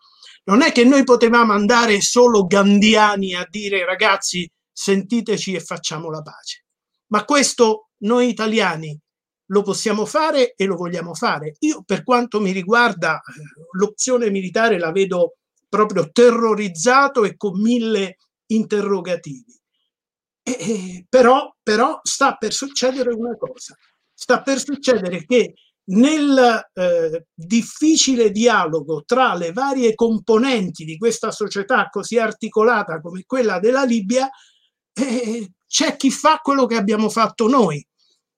Non 0.45 0.61
è 0.61 0.71
che 0.71 0.84
noi 0.86 1.03
potevamo 1.03 1.53
andare 1.53 2.01
solo 2.01 2.45
gandiani 2.45 3.36
a 3.36 3.45
dire 3.49 3.86
ragazzi 3.86 4.49
sentiteci 4.71 5.53
e 5.53 5.59
facciamo 5.59 6.09
la 6.09 6.21
pace. 6.21 6.65
Ma 7.07 7.25
questo 7.25 7.89
noi 7.99 8.30
italiani 8.30 8.97
lo 9.47 9.61
possiamo 9.61 10.05
fare 10.05 10.53
e 10.55 10.65
lo 10.65 10.75
vogliamo 10.75 11.13
fare. 11.13 11.55
Io 11.59 11.84
per 11.84 12.03
quanto 12.03 12.39
mi 12.39 12.51
riguarda 12.51 13.21
l'opzione 13.78 14.30
militare 14.30 14.78
la 14.78 14.91
vedo 14.91 15.38
proprio 15.68 16.09
terrorizzato 16.11 17.24
e 17.24 17.36
con 17.36 17.59
mille 17.59 18.18
interrogativi. 18.47 19.55
E, 20.43 21.05
però, 21.09 21.53
però 21.61 21.99
sta 22.03 22.36
per 22.36 22.53
succedere 22.53 23.13
una 23.13 23.36
cosa, 23.36 23.76
sta 24.13 24.41
per 24.41 24.59
succedere 24.59 25.26
che 25.26 25.55
nel 25.89 26.70
eh, 26.74 27.26
difficile 27.34 28.32
dialogo 28.32 29.03
tra 29.05 29.34
le 29.36 29.51
varie 29.51 29.95
componenti 29.95 30.84
di 30.84 30.97
questa 30.97 31.32
società 31.32 31.88
così 31.89 32.18
articolata 32.18 32.99
come 32.99 33.24
quella 33.26 33.59
della 33.59 33.84
Libia, 33.84 34.30
eh, 34.93 35.51
c'è 35.68 35.95
chi 35.95 36.11
fa 36.11 36.38
quello 36.38 36.65
che 36.65 36.76
abbiamo 36.76 37.09
fatto 37.09 37.47
noi. 37.47 37.86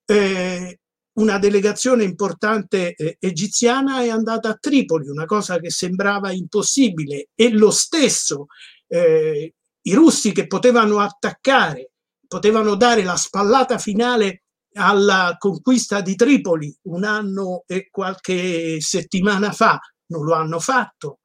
Eh, 0.06 0.80
una 1.20 1.38
delegazione 1.38 2.03
importante 2.03 2.95
eh, 2.95 3.17
egiziana 3.20 4.01
è 4.01 4.09
andata 4.09 4.49
a 4.49 4.57
Tripoli, 4.59 5.09
una 5.09 5.26
cosa 5.26 5.59
che 5.59 5.70
sembrava 5.70 6.32
impossibile, 6.32 7.30
e 7.36 7.51
lo 7.51 7.72
stesso 7.72 8.47
eh, 8.88 9.53
i 9.82 9.93
russi 9.93 10.32
che 10.32 10.47
potevano 10.47 10.99
attaccare, 10.99 11.91
potevano 12.28 12.76
dare 12.76 13.03
la 13.03 13.15
spallata 13.15 13.78
finale 13.78 14.43
alla 14.74 15.36
conquista 15.38 15.99
di 16.01 16.15
Tripoli 16.15 16.74
un 16.84 17.03
anno 17.03 17.63
e 17.65 17.89
qualche 17.89 18.80
settimana 18.80 19.51
fa, 19.51 19.80
non 20.07 20.24
lo 20.24 20.34
hanno 20.34 20.59
fatto. 20.59 21.20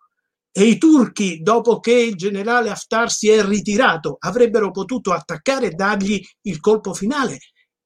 E 0.56 0.64
i 0.64 0.78
turchi, 0.78 1.40
dopo 1.40 1.80
che 1.80 1.92
il 1.92 2.14
generale 2.14 2.70
Haftar 2.70 3.10
si 3.10 3.28
è 3.28 3.44
ritirato, 3.44 4.16
avrebbero 4.20 4.70
potuto 4.70 5.12
attaccare 5.12 5.66
e 5.66 5.70
dargli 5.70 6.20
il 6.42 6.60
colpo 6.60 6.94
finale 6.94 7.38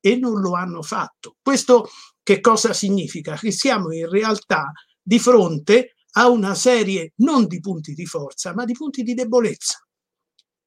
e 0.08 0.16
non 0.16 0.40
lo 0.40 0.54
hanno 0.54 0.82
fatto. 0.82 1.36
Questo 1.42 1.88
che 2.22 2.40
cosa 2.40 2.72
significa? 2.72 3.36
Che 3.36 3.50
siamo 3.50 3.92
in 3.92 4.08
realtà 4.08 4.72
di 5.02 5.18
fronte 5.18 5.96
a 6.12 6.28
una 6.28 6.54
serie 6.54 7.12
non 7.16 7.46
di 7.46 7.60
punti 7.60 7.92
di 7.92 8.06
forza, 8.06 8.54
ma 8.54 8.64
di 8.64 8.72
punti 8.72 9.02
di 9.02 9.14
debolezza. 9.14 9.78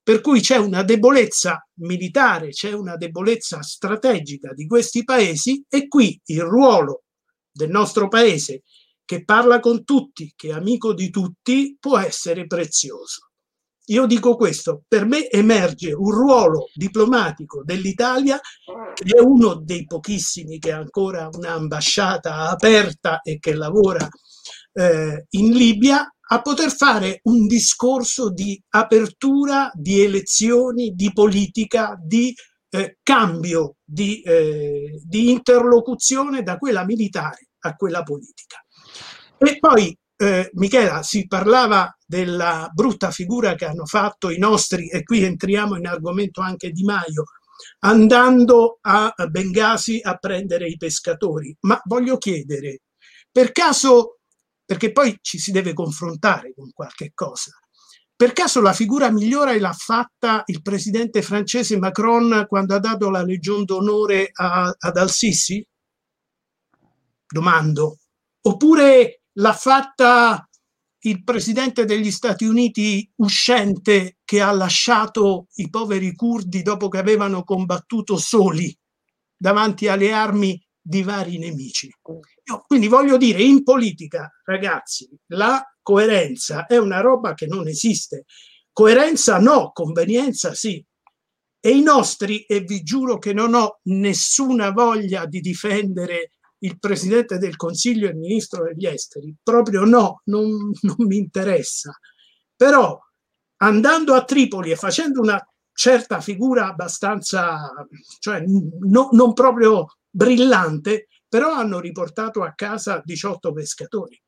Per 0.04 0.22
cui 0.22 0.42
c'è 0.42 0.58
una 0.58 0.84
debolezza 0.84 1.68
militare, 1.80 2.50
c'è 2.50 2.72
una 2.74 2.98
debolezza 2.98 3.62
strategica 3.62 4.54
di 4.54 4.66
questi 4.66 5.04
paesi 5.04 5.64
e 5.70 5.88
qui 5.88 6.20
il 6.26 6.42
ruolo 6.42 7.04
del 7.52 7.70
nostro 7.70 8.08
paese 8.08 8.64
che 9.06 9.24
parla 9.24 9.60
con 9.60 9.84
tutti, 9.84 10.34
che 10.36 10.50
è 10.50 10.52
amico 10.54 10.94
di 10.94 11.10
tutti, 11.10 11.76
può 11.80 12.00
essere 12.00 12.48
prezioso. 12.48 13.31
Io 13.92 14.06
dico 14.06 14.38
questo, 14.38 14.84
per 14.88 15.06
me 15.06 15.30
emerge 15.30 15.92
un 15.92 16.12
ruolo 16.12 16.70
diplomatico 16.74 17.62
dell'Italia 17.64 18.40
che 18.94 19.18
è 19.18 19.20
uno 19.20 19.56
dei 19.56 19.86
pochissimi 19.86 20.60
che 20.60 20.72
ha 20.72 20.78
ancora 20.78 21.30
un'ambasciata 21.30 22.50
aperta 22.50 23.20
e 23.22 23.38
che 23.38 23.54
lavora 23.54 24.08
eh, 24.74 25.26
in 25.32 25.52
Libia 25.52 26.10
a 26.34 26.42
poter 26.42 26.74
fare 26.74 27.20
un 27.24 27.46
discorso 27.46 28.32
di 28.32 28.62
apertura, 28.70 29.70
di 29.74 30.02
elezioni, 30.02 30.92
di 30.96 31.12
politica, 31.12 32.00
di 32.02 32.34
eh, 32.70 32.98
cambio, 33.04 33.76
di, 33.84 34.22
eh, 34.22 35.02
di 35.04 35.32
interlocuzione 35.32 36.44
da 36.44 36.58
quella 36.58 36.86
militare 36.86 37.50
a 37.64 37.76
quella 37.76 38.04
politica. 38.04 38.64
E 39.38 39.60
poi 39.60 39.94
eh, 40.22 40.52
Michela, 40.54 41.02
si 41.02 41.26
parlava 41.26 41.98
della 42.06 42.70
brutta 42.72 43.10
figura 43.10 43.56
che 43.56 43.66
hanno 43.66 43.88
fatto 43.88 44.30
i 44.30 44.38
nostri, 44.38 44.88
e 44.88 45.02
qui 45.02 45.24
entriamo 45.24 45.76
in 45.76 45.88
argomento 45.88 46.42
anche 46.42 46.70
Di 46.70 46.84
Maio, 46.84 47.24
andando 47.80 48.78
a 48.82 49.12
Bengasi 49.28 50.00
a 50.04 50.16
prendere 50.18 50.68
i 50.68 50.78
pescatori. 50.78 51.56
Ma 51.62 51.82
voglio 51.86 52.20
chiedere, 52.20 52.82
per 53.32 53.52
caso, 53.52 54.20
perché 54.64 54.92
poi 54.92 55.18
ci 55.22 55.40
si 55.40 55.52
deve 55.52 55.74
confrontare 55.74 56.54
con 56.56 56.70
qualche 56.72 57.12
cosa, 57.16 57.52
per 58.16 58.34
caso 58.34 58.62
la 58.62 58.74
figura 58.74 59.10
migliore 59.10 59.60
l'ha 59.60 59.74
fatta 59.74 60.44
il 60.46 60.62
presidente 60.62 61.24
francese 61.24 61.80
Macron 61.80 62.46
quando 62.48 62.76
ha 62.76 62.80
dato 62.80 63.10
la 63.10 63.24
Legion 63.24 63.64
d'onore 63.66 64.30
a, 64.32 64.72
ad 64.78 64.98
Al-Sisi? 64.98 65.66
Domando. 67.26 67.98
Oppure 68.42 69.21
l'ha 69.42 69.54
fatta 69.54 70.48
il 71.04 71.24
presidente 71.24 71.86
degli 71.86 72.12
Stati 72.12 72.46
Uniti 72.46 73.12
uscente 73.18 74.20
che 74.24 74.40
ha 74.40 74.52
lasciato 74.52 75.48
i 75.56 75.70
poveri 75.70 76.16
curdi 76.16 76.62
dopo 76.62 76.88
che 76.90 77.00
avevano 77.00 77.44
combattuto 77.44 78.18
soli 78.18 78.76
davanti 79.36 79.88
alle 79.88 80.12
armi 80.12 80.64
di 80.80 81.02
vari 81.02 81.40
nemici. 81.40 81.92
Io, 82.44 82.64
quindi 82.68 82.88
voglio 82.88 83.18
dire, 83.18 83.42
in 83.42 83.64
politica, 83.64 84.32
ragazzi, 84.46 85.10
la 85.28 85.64
coerenza 85.82 86.68
è 86.68 86.78
una 86.78 87.02
roba 87.02 87.34
che 87.34 87.48
non 87.48 87.68
esiste. 87.68 88.26
Coerenza 88.72 89.40
no, 89.40 89.72
convenienza 89.72 90.54
sì. 90.54 90.84
E 91.60 91.70
i 91.70 91.82
nostri, 91.82 92.42
e 92.44 92.62
vi 92.62 92.84
giuro 92.84 93.18
che 93.18 93.34
non 93.34 93.56
ho 93.56 93.80
nessuna 93.84 94.72
voglia 94.72 95.26
di 95.26 95.40
difendere 95.40 96.32
il 96.64 96.80
Presidente 96.80 97.38
del 97.38 97.56
Consiglio 97.56 98.08
e 98.08 98.12
il 98.12 98.18
Ministro 98.18 98.64
degli 98.64 98.86
Esteri, 98.86 99.36
proprio 99.42 99.84
no, 99.84 100.22
non, 100.26 100.72
non 100.82 100.96
mi 101.08 101.18
interessa. 101.18 101.98
Però 102.56 103.00
andando 103.58 104.14
a 104.14 104.24
Tripoli 104.24 104.72
e 104.72 104.76
facendo 104.76 105.22
una 105.22 105.44
certa 105.74 106.22
figura 106.22 106.68
abbastanza, 106.68 107.72
cioè 108.20 108.44
no, 108.46 109.10
non 109.12 109.34
proprio 109.34 109.98
brillante, 110.10 111.08
però 111.28 111.54
hanno 111.54 111.80
riportato 111.80 112.44
a 112.44 112.54
casa 112.54 113.02
18 113.04 113.52
pescatori. 113.54 114.22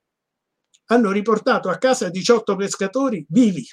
Hanno 0.86 1.12
riportato 1.12 1.70
a 1.70 1.78
casa 1.78 2.10
18 2.10 2.56
pescatori 2.56 3.26
vivi, 3.30 3.66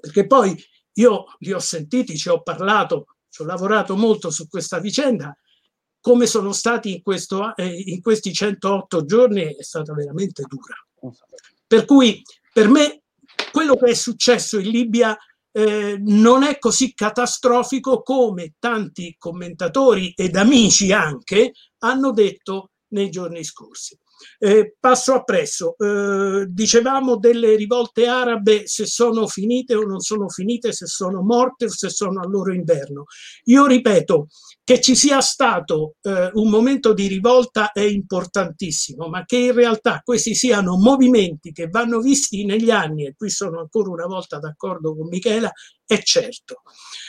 perché 0.00 0.26
poi 0.26 0.56
io 0.94 1.24
li 1.38 1.52
ho 1.52 1.58
sentiti, 1.58 2.16
ci 2.16 2.28
ho 2.28 2.42
parlato, 2.42 3.16
ci 3.28 3.42
ho 3.42 3.44
lavorato 3.44 3.96
molto 3.96 4.30
su 4.30 4.48
questa 4.48 4.78
vicenda, 4.78 5.36
come 6.00 6.26
sono 6.26 6.52
stati 6.52 6.92
in, 6.92 7.02
questo, 7.02 7.54
eh, 7.56 7.82
in 7.86 8.00
questi 8.00 8.32
108 8.32 9.04
giorni 9.04 9.42
è 9.42 9.62
stata 9.62 9.92
veramente 9.92 10.44
dura. 10.46 10.74
Per 11.66 11.84
cui 11.84 12.22
per 12.52 12.68
me 12.68 13.02
quello 13.52 13.76
che 13.76 13.90
è 13.90 13.94
successo 13.94 14.58
in 14.58 14.68
Libia 14.68 15.16
eh, 15.52 15.98
non 15.98 16.42
è 16.42 16.58
così 16.58 16.94
catastrofico 16.94 18.02
come 18.02 18.54
tanti 18.58 19.16
commentatori 19.18 20.12
ed 20.16 20.36
amici 20.36 20.92
anche 20.92 21.52
hanno 21.78 22.12
detto 22.12 22.70
nei 22.88 23.10
giorni 23.10 23.44
scorsi. 23.44 23.98
Eh, 24.38 24.74
passo 24.78 25.14
appresso, 25.14 25.76
eh, 25.78 26.44
dicevamo 26.46 27.16
delle 27.16 27.56
rivolte 27.56 28.06
arabe 28.06 28.66
se 28.66 28.84
sono 28.84 29.26
finite 29.26 29.74
o 29.74 29.84
non 29.84 30.00
sono 30.00 30.28
finite, 30.28 30.72
se 30.72 30.86
sono 30.86 31.22
morte 31.22 31.64
o 31.66 31.70
se 31.70 31.88
sono 31.88 32.20
al 32.20 32.30
loro 32.30 32.52
inverno. 32.52 33.04
Io 33.44 33.66
ripeto, 33.66 34.26
che 34.64 34.80
ci 34.80 34.94
sia 34.94 35.20
stato 35.20 35.94
eh, 36.02 36.30
un 36.34 36.48
momento 36.48 36.92
di 36.92 37.08
rivolta 37.08 37.72
è 37.72 37.80
importantissimo, 37.80 39.08
ma 39.08 39.24
che 39.24 39.36
in 39.36 39.52
realtà 39.52 40.00
questi 40.04 40.34
siano 40.34 40.76
movimenti 40.76 41.52
che 41.52 41.68
vanno 41.68 42.00
visti 42.00 42.44
negli 42.44 42.70
anni, 42.70 43.06
e 43.06 43.14
qui 43.16 43.30
sono 43.30 43.60
ancora 43.60 43.90
una 43.90 44.06
volta 44.06 44.38
d'accordo 44.38 44.94
con 44.94 45.08
Michela, 45.08 45.50
è 45.84 46.00
certo. 46.02 46.62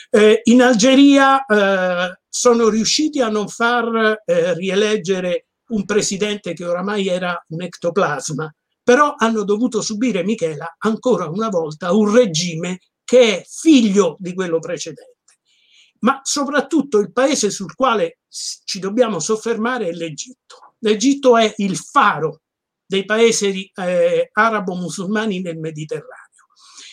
Eh, 0.10 0.42
in 0.46 0.62
Algeria 0.62 1.46
eh, 1.46 2.20
sono 2.28 2.68
riusciti 2.68 3.22
a 3.22 3.30
non 3.30 3.48
far 3.48 4.22
eh, 4.26 4.54
rieleggere 4.56 5.48
un 5.68 5.86
presidente 5.86 6.54
che 6.54 6.66
oramai 6.66 7.08
era 7.08 7.40
un 7.50 7.62
ectoplasma, 7.62 8.52
però 8.84 9.14
hanno 9.18 9.44
dovuto 9.44 9.82
subire, 9.82 10.24
Michela, 10.24 10.76
ancora 10.80 11.28
una 11.28 11.50
volta 11.50 11.94
un 11.94 12.12
regime 12.12 12.80
che 13.04 13.38
è 13.38 13.46
figlio 13.46 14.16
di 14.20 14.34
quello 14.34 14.60
precedente 14.60 15.21
ma 16.02 16.20
soprattutto 16.24 17.00
il 17.00 17.12
paese 17.12 17.50
sul 17.50 17.76
quale 17.76 18.20
ci 18.28 18.80
dobbiamo 18.80 19.20
soffermare 19.20 19.88
è 19.88 19.92
l'Egitto. 19.92 20.76
L'Egitto 20.80 21.38
è 21.38 21.54
il 21.58 21.78
faro 21.78 22.42
dei 22.86 23.06
paesi 23.06 23.70
eh, 23.74 24.30
arabo-musulmani 24.32 25.42
nel 25.42 25.58
Mediterraneo. 25.58 26.30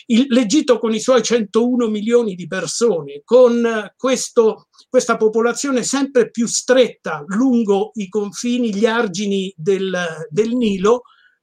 Il, 0.07 0.27
L'Egitto 0.29 0.79
con 0.79 0.95
i 0.95 1.01
suoi 1.01 1.23
101 1.23 1.89
milioni 1.89 2.35
di 2.35 2.47
persone, 2.47 3.23
con 3.25 3.93
questo, 3.97 4.69
questa 4.89 5.17
popolazione 5.17 5.83
sempre 5.83 6.31
più 6.31 6.47
stretta 6.47 7.25
lungo 7.27 7.91
i 7.95 8.09
confini, 8.09 8.75
gli 8.75 8.87
argini 8.87 9.53
del, 9.57 10.27
del 10.31 10.55
Nilo, 10.55 11.03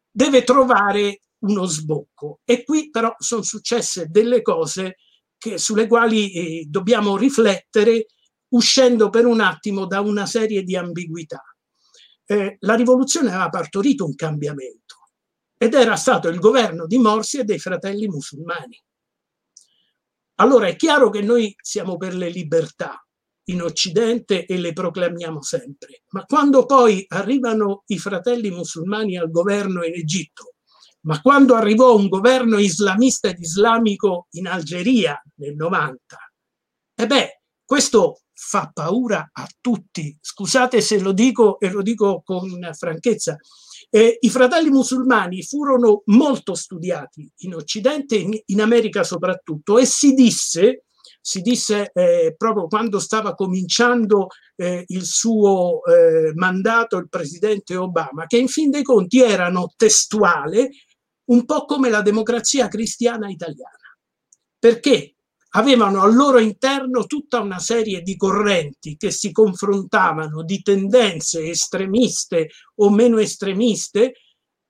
deve 0.09 0.43
trovare 0.43 1.21
uno 1.39 1.65
sbocco. 1.65 2.39
E 2.43 2.63
qui 2.63 2.89
però 2.89 3.13
sono 3.17 3.43
successe 3.43 4.07
delle 4.09 4.41
cose 4.41 4.97
che, 5.45 5.59
sulle 5.59 5.85
quali 5.85 6.31
eh, 6.31 6.65
dobbiamo 6.67 7.15
riflettere 7.17 8.07
uscendo 8.49 9.11
per 9.11 9.27
un 9.27 9.41
attimo 9.41 9.85
da 9.85 10.01
una 10.01 10.25
serie 10.25 10.63
di 10.63 10.75
ambiguità. 10.75 11.43
Eh, 12.25 12.57
la 12.61 12.73
rivoluzione 12.73 13.29
aveva 13.29 13.49
partorito 13.49 14.05
un 14.05 14.15
cambiamento 14.15 14.95
ed 15.55 15.75
era 15.75 15.95
stato 15.95 16.29
il 16.29 16.39
governo 16.39 16.87
di 16.87 16.97
Morsi 16.97 17.37
e 17.37 17.43
dei 17.43 17.59
fratelli 17.59 18.07
musulmani. 18.07 18.81
Allora 20.37 20.67
è 20.67 20.75
chiaro 20.75 21.11
che 21.11 21.21
noi 21.21 21.55
siamo 21.61 21.95
per 21.97 22.15
le 22.15 22.29
libertà 22.29 22.99
in 23.49 23.61
Occidente 23.61 24.47
e 24.47 24.57
le 24.57 24.73
proclamiamo 24.73 25.43
sempre, 25.43 26.01
ma 26.09 26.25
quando 26.25 26.65
poi 26.65 27.05
arrivano 27.09 27.83
i 27.87 27.99
fratelli 27.99 28.49
musulmani 28.49 29.15
al 29.15 29.29
governo 29.29 29.85
in 29.85 29.93
Egitto 29.93 30.54
ma 31.05 31.21
quando 31.21 31.55
arrivò 31.55 31.95
un 31.95 32.07
governo 32.07 32.57
islamista 32.57 33.29
ed 33.29 33.39
islamico 33.39 34.27
in 34.31 34.47
Algeria 34.47 35.19
nel 35.35 35.55
90, 35.55 36.03
e 36.97 37.07
beh, 37.07 37.41
questo 37.65 38.21
fa 38.31 38.69
paura 38.73 39.29
a 39.31 39.47
tutti. 39.59 40.15
Scusate 40.19 40.81
se 40.81 40.99
lo 40.99 41.11
dico 41.13 41.59
e 41.59 41.69
lo 41.69 41.81
dico 41.81 42.21
con 42.23 42.49
franchezza. 42.73 43.37
Eh, 43.89 44.17
I 44.19 44.29
fratelli 44.29 44.69
musulmani 44.69 45.43
furono 45.43 46.03
molto 46.05 46.53
studiati 46.53 47.29
in 47.39 47.55
Occidente 47.55 48.15
e 48.15 48.43
in 48.45 48.61
America 48.61 49.03
soprattutto 49.03 49.77
e 49.77 49.85
si 49.85 50.13
disse, 50.13 50.85
si 51.21 51.41
disse 51.41 51.91
eh, 51.93 52.33
proprio 52.37 52.67
quando 52.67 52.99
stava 52.99 53.33
cominciando 53.33 54.27
eh, 54.55 54.83
il 54.87 55.03
suo 55.05 55.83
eh, 55.85 56.33
mandato 56.35 56.97
il 56.97 57.09
presidente 57.09 57.75
Obama, 57.75 58.25
che 58.25 58.37
in 58.37 58.47
fin 58.47 58.69
dei 58.69 58.83
conti 58.83 59.21
erano 59.21 59.71
testuale 59.75 60.69
un 61.25 61.45
po' 61.45 61.65
come 61.65 61.89
la 61.89 62.01
democrazia 62.01 62.67
cristiana 62.67 63.29
italiana, 63.29 63.97
perché 64.59 65.15
avevano 65.55 66.01
al 66.01 66.13
loro 66.13 66.39
interno 66.39 67.05
tutta 67.05 67.39
una 67.39 67.59
serie 67.59 68.01
di 68.01 68.15
correnti 68.17 68.97
che 68.97 69.11
si 69.11 69.31
confrontavano 69.31 70.43
di 70.43 70.61
tendenze 70.61 71.49
estremiste 71.49 72.49
o 72.75 72.89
meno 72.89 73.17
estremiste, 73.19 74.13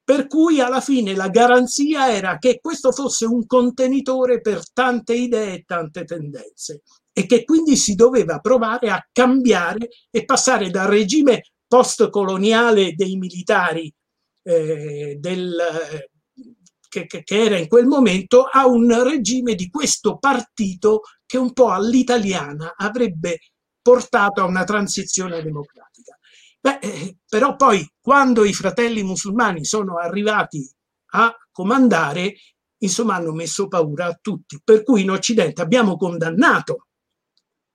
per 0.03 0.27
cui 0.27 0.59
alla 0.59 0.81
fine 0.81 1.15
la 1.15 1.29
garanzia 1.29 2.13
era 2.13 2.37
che 2.37 2.59
questo 2.61 2.91
fosse 2.91 3.25
un 3.25 3.47
contenitore 3.47 4.39
per 4.39 4.61
tante 4.71 5.15
idee 5.15 5.53
e 5.55 5.63
tante 5.65 6.05
tendenze 6.05 6.83
e 7.11 7.25
che 7.25 7.43
quindi 7.43 7.75
si 7.75 7.95
doveva 7.95 8.37
provare 8.39 8.91
a 8.91 9.03
cambiare 9.11 9.89
e 10.11 10.25
passare 10.25 10.69
dal 10.69 10.87
regime 10.87 11.41
postcoloniale 11.67 12.93
dei 12.93 13.15
militari 13.17 13.91
eh, 14.43 15.17
del, 15.19 15.57
che, 16.95 17.07
che, 17.07 17.23
che, 17.23 17.43
era 17.43 17.57
in 17.57 17.67
quel 17.67 17.87
momento 17.87 18.43
a 18.43 18.65
un 18.65 19.03
regime 19.03 19.55
di 19.55 19.69
questo 19.69 20.17
partito 20.17 21.01
che 21.25 21.37
un 21.37 21.51
po' 21.51 21.71
all'italiana 21.71 22.73
avrebbe 22.77 23.39
portato 23.81 24.41
a 24.41 24.45
una 24.45 24.63
transizione 24.63 25.41
democratica. 25.41 26.17
Beh, 26.61 26.79
eh, 26.81 27.17
però 27.27 27.57
poi 27.57 27.85
quando 27.99 28.45
i 28.45 28.53
fratelli 28.53 29.03
musulmani 29.03 29.65
sono 29.65 29.97
arrivati 29.97 30.67
a 31.11 31.35
comandare, 31.51 32.35
insomma 32.77 33.15
hanno 33.15 33.33
messo 33.33 33.67
paura 33.67 34.05
a 34.05 34.17
tutti, 34.19 34.59
per 34.63 34.83
cui 34.83 35.01
in 35.01 35.11
Occidente 35.11 35.61
abbiamo 35.61 35.97
condannato 35.97 36.87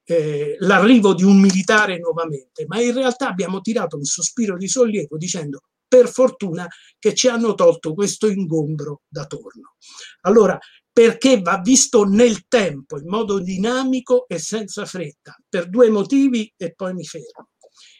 eh, 0.05 0.57
l'arrivo 0.61 1.15
di 1.15 1.25
un 1.25 1.39
militare 1.39 1.99
nuovamente, 1.99 2.65
ma 2.67 2.81
in 2.81 2.95
realtà 2.95 3.29
abbiamo 3.29 3.61
tirato 3.61 3.97
un 3.97 4.05
sospiro 4.05 4.57
di 4.57 4.67
sollievo 4.67 5.17
dicendo 5.17 5.61
per 5.91 6.09
fortuna 6.09 6.69
che 7.01 7.15
ci 7.15 7.27
hanno 7.27 7.55
tolto 7.55 7.95
questo 7.95 8.29
ingombro 8.29 9.03
da 9.09 9.27
torno. 9.27 9.75
Allora, 10.21 10.57
perché 10.93 11.41
va 11.41 11.59
visto 11.59 12.05
nel 12.05 12.47
tempo, 12.47 12.97
in 12.97 13.09
modo 13.09 13.41
dinamico 13.41 14.29
e 14.29 14.39
senza 14.39 14.87
fretta, 14.87 15.37
per 15.49 15.69
due 15.69 15.91
motivi 15.91 16.53
e 16.57 16.75
poi 16.75 16.95
mi 16.95 17.05
fermo. 17.05 17.49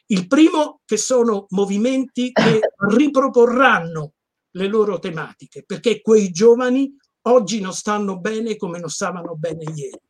Il 0.07 0.29
primo 0.29 0.83
che 0.85 0.97
sono 0.97 1.47
movimenti 1.49 2.31
che 2.31 2.61
riproporranno 2.97 4.13
le 4.53 4.67
loro 4.69 5.01
tematiche, 5.01 5.65
perché 5.65 6.01
quei 6.01 6.31
giovani 6.31 6.95
oggi 7.23 7.61
non 7.61 7.73
stanno 7.73 8.21
bene 8.21 8.57
come 8.57 8.79
non 8.79 8.89
stavano 8.89 9.35
bene 9.35 9.65
ieri. 9.75 10.01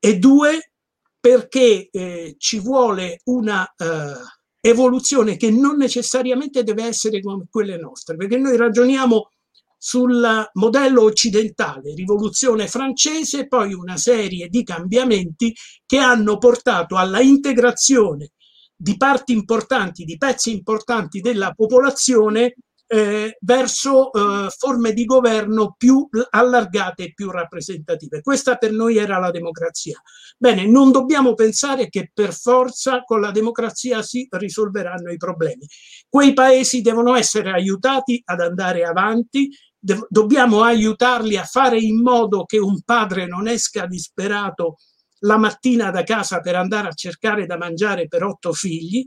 E 0.00 0.18
due, 0.18 0.72
perché 1.20 1.88
eh, 1.90 2.34
ci 2.38 2.58
vuole 2.58 3.20
una 3.24 3.64
eh, 3.76 4.36
evoluzione 4.60 5.36
che 5.36 5.50
non 5.50 5.76
necessariamente 5.76 6.62
deve 6.62 6.84
essere 6.84 7.20
come 7.20 7.46
quelle 7.50 7.76
nostre, 7.76 8.16
perché 8.16 8.36
noi 8.38 8.56
ragioniamo 8.56 9.30
sul 9.78 10.48
modello 10.54 11.02
occidentale, 11.02 11.94
rivoluzione 11.94 12.66
francese, 12.66 13.46
poi 13.46 13.72
una 13.72 13.96
serie 13.96 14.48
di 14.48 14.64
cambiamenti 14.64 15.54
che 15.86 15.98
hanno 15.98 16.38
portato 16.38 16.96
alla 16.96 17.20
integrazione 17.20 18.32
di 18.76 18.96
parti 18.96 19.32
importanti, 19.32 20.04
di 20.04 20.16
pezzi 20.16 20.52
importanti 20.52 21.20
della 21.20 21.52
popolazione 21.52 22.54
eh, 22.90 23.36
verso 23.40 24.10
eh, 24.12 24.48
forme 24.56 24.94
di 24.94 25.04
governo 25.04 25.74
più 25.76 26.08
allargate 26.30 27.04
e 27.04 27.12
più 27.12 27.30
rappresentative. 27.30 28.22
Questa 28.22 28.56
per 28.56 28.72
noi 28.72 28.96
era 28.96 29.18
la 29.18 29.30
democrazia. 29.30 30.00
Bene, 30.38 30.66
non 30.66 30.90
dobbiamo 30.90 31.34
pensare 31.34 31.90
che 31.90 32.10
per 32.12 32.32
forza 32.32 33.02
con 33.04 33.20
la 33.20 33.30
democrazia 33.30 34.02
si 34.02 34.26
risolveranno 34.30 35.12
i 35.12 35.18
problemi. 35.18 35.66
Quei 36.08 36.32
paesi 36.32 36.80
devono 36.80 37.14
essere 37.14 37.50
aiutati 37.50 38.22
ad 38.24 38.40
andare 38.40 38.84
avanti, 38.84 39.50
dobbiamo 39.78 40.62
aiutarli 40.62 41.36
a 41.36 41.44
fare 41.44 41.78
in 41.78 42.00
modo 42.00 42.44
che 42.44 42.58
un 42.58 42.80
padre 42.82 43.26
non 43.26 43.46
esca 43.46 43.86
disperato 43.86 44.76
la 45.20 45.36
mattina 45.36 45.90
da 45.90 46.02
casa 46.04 46.40
per 46.40 46.56
andare 46.56 46.88
a 46.88 46.92
cercare 46.92 47.44
da 47.44 47.58
mangiare 47.58 48.08
per 48.08 48.24
otto 48.24 48.52
figli, 48.52 49.06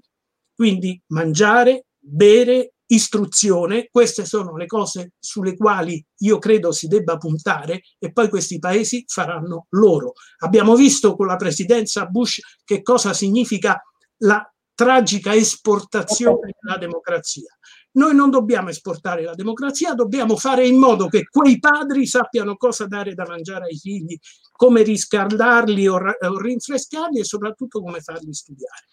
quindi 0.53 1.01
mangiare, 1.07 1.85
bere, 1.97 2.73
istruzione, 2.93 3.87
queste 3.89 4.25
sono 4.25 4.55
le 4.55 4.65
cose 4.65 5.13
sulle 5.19 5.55
quali 5.55 6.03
io 6.19 6.37
credo 6.39 6.71
si 6.71 6.87
debba 6.87 7.17
puntare 7.17 7.81
e 7.97 8.11
poi 8.11 8.29
questi 8.29 8.59
paesi 8.59 9.03
faranno 9.07 9.67
loro. 9.69 10.13
Abbiamo 10.39 10.75
visto 10.75 11.15
con 11.15 11.27
la 11.27 11.35
presidenza 11.37 12.05
Bush 12.05 12.39
che 12.63 12.81
cosa 12.81 13.13
significa 13.13 13.81
la 14.23 14.45
tragica 14.73 15.33
esportazione 15.33 16.55
della 16.59 16.77
democrazia. 16.77 17.55
Noi 17.93 18.15
non 18.15 18.29
dobbiamo 18.29 18.69
esportare 18.69 19.23
la 19.23 19.35
democrazia, 19.35 19.93
dobbiamo 19.93 20.37
fare 20.37 20.65
in 20.65 20.77
modo 20.77 21.07
che 21.07 21.25
quei 21.29 21.59
padri 21.59 22.05
sappiano 22.07 22.55
cosa 22.55 22.87
dare 22.87 23.13
da 23.13 23.25
mangiare 23.27 23.65
ai 23.65 23.77
figli, 23.77 24.17
come 24.51 24.81
riscaldarli 24.81 25.87
o, 25.87 25.95
o 25.95 26.39
rinfrescarli 26.39 27.19
e 27.19 27.25
soprattutto 27.25 27.81
come 27.81 27.99
farli 27.99 28.33
studiare. 28.33 28.85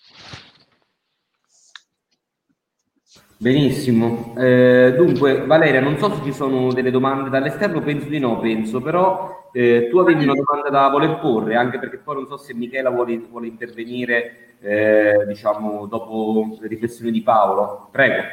Benissimo. 3.40 4.34
Eh, 4.36 4.94
dunque, 4.96 5.46
Valeria, 5.46 5.80
non 5.80 5.96
so 5.96 6.12
se 6.12 6.24
ci 6.24 6.32
sono 6.32 6.72
delle 6.72 6.90
domande 6.90 7.30
dall'esterno, 7.30 7.80
penso 7.80 8.08
di 8.08 8.18
no, 8.18 8.40
penso, 8.40 8.80
però 8.80 9.48
eh, 9.52 9.86
tu 9.88 9.98
avevi 9.98 10.24
una 10.24 10.34
domanda 10.34 10.70
da 10.70 10.88
voler 10.88 11.20
porre, 11.20 11.54
anche 11.54 11.78
perché 11.78 11.98
poi 11.98 12.16
non 12.16 12.26
so 12.26 12.36
se 12.36 12.52
Michela 12.52 12.90
vuole, 12.90 13.16
vuole 13.30 13.46
intervenire, 13.46 14.56
eh, 14.60 15.24
diciamo, 15.28 15.86
dopo 15.86 16.56
le 16.60 16.66
riflessioni 16.66 17.12
di 17.12 17.22
Paolo. 17.22 17.88
Prego. 17.92 18.24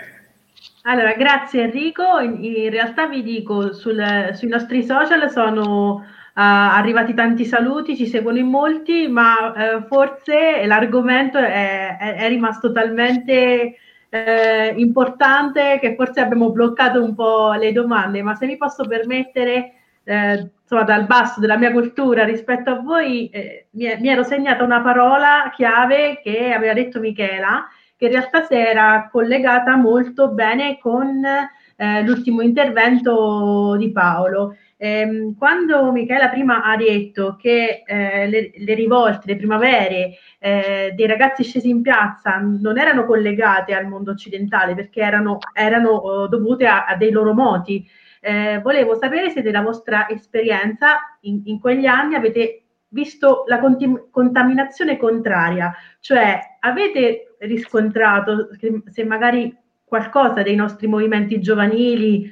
Allora, 0.86 1.14
grazie 1.14 1.66
Enrico. 1.66 2.18
In, 2.20 2.44
in 2.44 2.72
realtà 2.72 3.06
vi 3.06 3.22
dico, 3.22 3.74
sul, 3.74 4.32
sui 4.34 4.48
nostri 4.48 4.84
social 4.84 5.30
sono 5.30 5.98
uh, 5.98 6.02
arrivati 6.34 7.14
tanti 7.14 7.46
saluti, 7.46 7.96
ci 7.96 8.08
seguono 8.08 8.40
in 8.40 8.48
molti, 8.48 9.08
ma 9.08 9.54
uh, 9.54 9.86
forse 9.86 10.66
l'argomento 10.66 11.38
è, 11.38 11.98
è, 11.98 12.16
è 12.16 12.28
rimasto 12.28 12.72
talmente 12.72 13.76
eh, 14.16 14.74
importante 14.78 15.78
che 15.82 15.96
forse 15.96 16.22
abbiamo 16.22 16.50
bloccato 16.50 17.04
un 17.04 17.14
po' 17.14 17.52
le 17.54 17.74
domande, 17.74 18.22
ma 18.22 18.34
se 18.36 18.46
mi 18.46 18.56
posso 18.56 18.88
permettere, 18.88 19.74
eh, 20.06 20.52
insomma, 20.62 20.84
dal 20.84 21.06
basso 21.06 21.42
della 21.42 21.58
mia 21.58 21.74
cultura 21.74 22.24
rispetto 22.24 22.70
a 22.70 22.80
voi, 22.80 23.28
eh, 23.30 23.68
mi, 23.72 23.94
mi, 24.00 24.08
ero 24.08 24.24
segnata 24.24 24.64
una 24.64 24.82
parola 24.82 25.52
chiave 25.54 26.22
che 26.24 26.54
aveva 26.54 26.74
detto 26.74 27.02
Michela, 27.02 27.68
che 27.98 28.06
in 28.06 28.12
realtà 28.12 28.46
si 28.46 28.54
era 28.54 29.10
collegata 29.12 29.76
molto 29.76 30.30
bene 30.30 30.78
con 30.80 31.22
eh, 31.26 32.02
l'ultimo 32.04 32.42
intervento 32.42 33.76
di 33.78 33.92
Paolo. 33.92 34.56
Ehm, 34.78 35.36
quando 35.38 35.92
Michela 35.92 36.28
prima 36.28 36.64
ha 36.64 36.76
detto 36.76 37.38
che 37.40 37.84
eh, 37.86 38.28
le, 38.28 38.52
le, 38.54 38.74
rivolte, 38.74 39.28
le 39.28 39.38
primavere 39.38 40.18
eh, 40.40 40.92
dei 40.94 41.08
ragazzi 41.08 41.44
scesi 41.44 41.70
in 41.70 41.82
piazza 41.82 42.38
non 42.38 42.78
erano 42.78 43.06
collegate 43.06 43.74
al 43.74 43.88
mondo 43.88 44.12
occidentale 44.12 44.76
perché 44.76 45.00
erano, 45.02 45.38
erano 45.54 46.02
uh, 46.02 46.28
dovute 46.28 46.68
a, 46.68 46.86
a, 46.86 46.98
dei 46.98 47.12
loro 47.12 47.34
moti, 47.34 47.88
eh, 48.20 48.60
volevo 48.62 48.96
sapere 48.96 49.30
se 49.30 49.42
nella 49.42 49.62
vostra 49.62 50.10
esperienza 50.10 51.18
in, 51.22 51.42
in 51.46 51.60
quegli 51.60 51.86
anni 51.86 52.16
avete 52.16 52.64
visto 52.90 53.44
la 53.48 53.60
contim- 53.60 54.10
contaminazione 54.10 54.98
contraria, 54.98 55.74
cioè 56.02 56.40
avete 56.60 57.36
riscontrato 57.40 58.50
se 58.88 59.04
magari 59.06 59.56
qualcosa 59.86 60.42
dei 60.42 60.56
nostri 60.56 60.88
movimenti 60.88 61.40
giovanili 61.40 62.32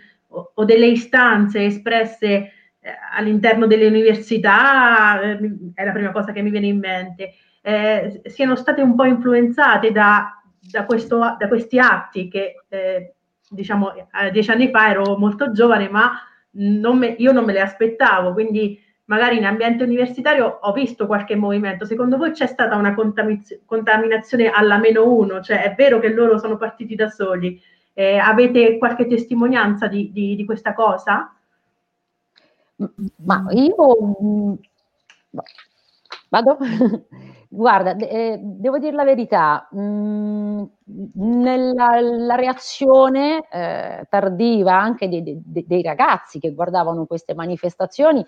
o, 0.53 0.65
delle 0.65 0.87
istanze 0.87 1.65
espresse 1.65 2.27
eh, 2.27 2.51
all'interno 3.15 3.67
delle 3.67 3.87
università, 3.87 5.21
eh, 5.21 5.39
è 5.73 5.83
la 5.83 5.91
prima 5.91 6.11
cosa 6.11 6.31
che 6.31 6.41
mi 6.41 6.49
viene 6.49 6.67
in 6.67 6.79
mente, 6.79 7.33
eh, 7.61 8.21
siano 8.25 8.55
state 8.55 8.81
un 8.81 8.95
po' 8.95 9.05
influenzate 9.05 9.91
da, 9.91 10.41
da, 10.59 10.85
questo, 10.85 11.17
da 11.17 11.47
questi 11.47 11.79
atti 11.79 12.27
che 12.27 12.63
eh, 12.67 13.13
diciamo 13.49 13.93
dieci 14.31 14.49
anni 14.49 14.69
fa 14.69 14.89
ero 14.89 15.17
molto 15.17 15.51
giovane, 15.51 15.87
ma 15.87 16.11
non 16.55 16.97
me, 16.97 17.15
io 17.17 17.31
non 17.31 17.45
me 17.45 17.53
le 17.53 17.61
aspettavo, 17.61 18.33
quindi 18.33 18.81
magari 19.05 19.37
in 19.37 19.45
ambiente 19.45 19.83
universitario 19.83 20.59
ho 20.61 20.71
visto 20.71 21.05
qualche 21.05 21.35
movimento. 21.35 21.85
Secondo 21.85 22.17
voi 22.17 22.31
c'è 22.31 22.47
stata 22.47 22.75
una 22.75 22.93
contaminazione 22.93 24.49
alla 24.49 24.77
meno 24.77 25.11
uno? 25.13 25.41
Cioè 25.41 25.63
è 25.63 25.75
vero 25.75 25.99
che 25.99 26.09
loro 26.09 26.37
sono 26.37 26.57
partiti 26.57 26.95
da 26.95 27.09
soli? 27.09 27.61
Eh, 27.93 28.17
avete 28.17 28.77
qualche 28.77 29.07
testimonianza 29.07 29.87
di, 29.87 30.11
di, 30.11 30.35
di, 30.35 30.45
questa 30.45 30.73
cosa? 30.73 31.31
Ma 33.17 33.45
io 33.51 33.97
mm, 34.21 34.53
vado. 36.33 36.57
Guarda, 37.53 37.95
eh, 37.97 38.39
devo 38.41 38.79
dire 38.79 38.95
la 38.95 39.03
verità, 39.03 39.67
mh, 39.69 39.79
mm, 39.79 40.63
nella 41.13 42.01
la 42.01 42.33
reazione 42.33 43.47
eh, 43.47 44.07
tardiva 44.09 44.73
anche 44.75 45.07
dei, 45.07 45.21
dei, 45.21 45.63
dei, 45.67 45.83
ragazzi 45.83 46.39
che 46.39 46.51
guardavano 46.51 47.05
queste 47.05 47.35
manifestazioni, 47.35 48.25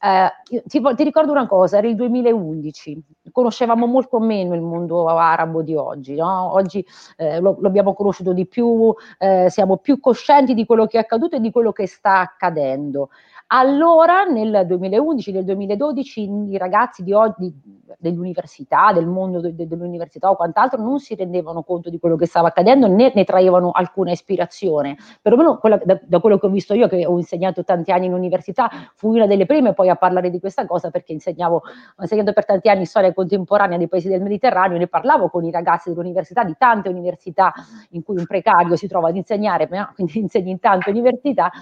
eh, 0.00 0.62
ti, 0.66 0.82
ti, 0.96 1.04
ricordo 1.04 1.30
una 1.30 1.46
cosa, 1.46 1.78
era 1.78 1.86
il 1.86 1.94
2011, 1.94 3.00
conoscevamo 3.30 3.86
molto 3.86 4.18
meno 4.18 4.56
il 4.56 4.60
mondo 4.60 5.06
arabo 5.06 5.62
di 5.62 5.76
oggi, 5.76 6.16
no? 6.16 6.52
oggi 6.52 6.84
eh, 7.16 7.38
lo, 7.38 7.56
lo, 7.60 7.68
abbiamo 7.68 7.94
conosciuto 7.94 8.32
di 8.32 8.48
più, 8.48 8.92
eh, 9.18 9.46
siamo 9.50 9.76
più 9.76 10.00
coscienti 10.00 10.52
di 10.52 10.66
quello 10.66 10.86
che 10.86 10.96
è 10.96 11.00
accaduto 11.00 11.36
e 11.36 11.40
di 11.40 11.52
quello 11.52 11.70
che 11.70 11.86
sta 11.86 12.18
accadendo. 12.18 13.10
Allora, 13.56 14.24
nel 14.24 14.64
2011, 14.66 15.30
nel 15.30 15.44
2012, 15.44 16.22
i 16.48 16.58
ragazzi 16.58 17.04
di 17.04 17.12
oggi, 17.12 17.54
dell'università, 17.96 18.92
del 18.92 19.06
mondo 19.06 19.38
de, 19.38 19.54
de, 19.54 19.68
dell'università 19.68 20.28
o 20.28 20.34
quant'altro, 20.34 20.82
non 20.82 20.98
si 20.98 21.14
rendevano 21.14 21.62
conto 21.62 21.88
di 21.88 22.00
quello 22.00 22.16
che 22.16 22.26
stava 22.26 22.48
accadendo 22.48 22.88
né 22.88 23.12
ne 23.14 23.22
traevano 23.22 23.70
alcuna 23.70 24.10
ispirazione. 24.10 24.96
Perlomeno 25.22 25.58
quella, 25.58 25.78
da, 25.84 26.00
da, 26.02 26.18
quello 26.18 26.36
che 26.36 26.46
ho 26.46 26.48
visto 26.48 26.74
io, 26.74 26.88
che 26.88 27.06
ho 27.06 27.16
insegnato 27.16 27.62
tanti 27.62 27.92
anni 27.92 28.06
in 28.06 28.14
università, 28.14 28.68
fui 28.96 29.14
una 29.14 29.28
delle 29.28 29.46
prime 29.46 29.72
poi 29.72 29.88
a 29.88 29.94
parlare 29.94 30.30
di 30.30 30.40
questa 30.40 30.66
cosa 30.66 30.90
perché 30.90 31.12
insegnavo, 31.12 31.54
ho 31.54 32.02
insegnato 32.02 32.32
per 32.32 32.46
tanti 32.46 32.68
anni 32.68 32.86
storia 32.86 33.14
contemporanea 33.14 33.78
dei 33.78 33.86
paesi 33.86 34.08
del 34.08 34.20
Mediterraneo, 34.20 34.78
ne 34.78 34.88
parlavo 34.88 35.28
con 35.28 35.44
i 35.44 35.52
ragazzi 35.52 35.90
dell'università, 35.90 36.42
di 36.42 36.56
tante 36.58 36.88
università 36.88 37.52
in 37.90 38.02
cui 38.02 38.16
un 38.16 38.26
precario 38.26 38.74
si 38.74 38.88
trova 38.88 39.10
ad 39.10 39.16
insegnare, 39.16 39.68
quindi 39.94 40.18
insegni 40.18 40.50
in 40.50 40.58
tante 40.58 40.90
università, 40.90 41.52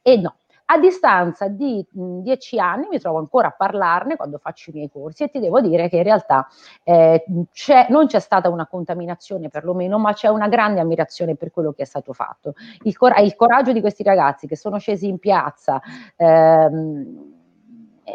e 0.00 0.16
no, 0.16 0.36
a 0.72 0.78
distanza 0.78 1.48
di 1.48 1.84
mh, 1.90 2.20
dieci 2.20 2.58
anni 2.58 2.86
mi 2.88 2.98
trovo 3.00 3.18
ancora 3.18 3.48
a 3.48 3.50
parlarne 3.56 4.16
quando 4.16 4.38
faccio 4.38 4.70
i 4.70 4.74
miei 4.74 4.90
corsi 4.90 5.24
e 5.24 5.28
ti 5.30 5.40
devo 5.40 5.60
dire 5.60 5.88
che 5.88 5.96
in 5.96 6.02
realtà 6.04 6.46
eh, 6.84 7.24
c'è, 7.52 7.86
non 7.90 8.06
c'è 8.06 8.20
stata 8.20 8.48
una 8.48 8.66
contaminazione 8.66 9.48
perlomeno, 9.48 9.98
ma 9.98 10.12
c'è 10.12 10.28
una 10.28 10.48
grande 10.48 10.80
ammirazione 10.80 11.34
per 11.36 11.50
quello 11.50 11.72
che 11.72 11.82
è 11.82 11.86
stato 11.86 12.12
fatto. 12.12 12.54
Il, 12.82 12.96
cor- 12.96 13.18
il 13.20 13.34
coraggio 13.34 13.72
di 13.72 13.80
questi 13.80 14.02
ragazzi 14.02 14.46
che 14.46 14.56
sono 14.56 14.78
scesi 14.78 15.06
in 15.08 15.18
piazza. 15.18 15.80
Ehm, 16.16 17.29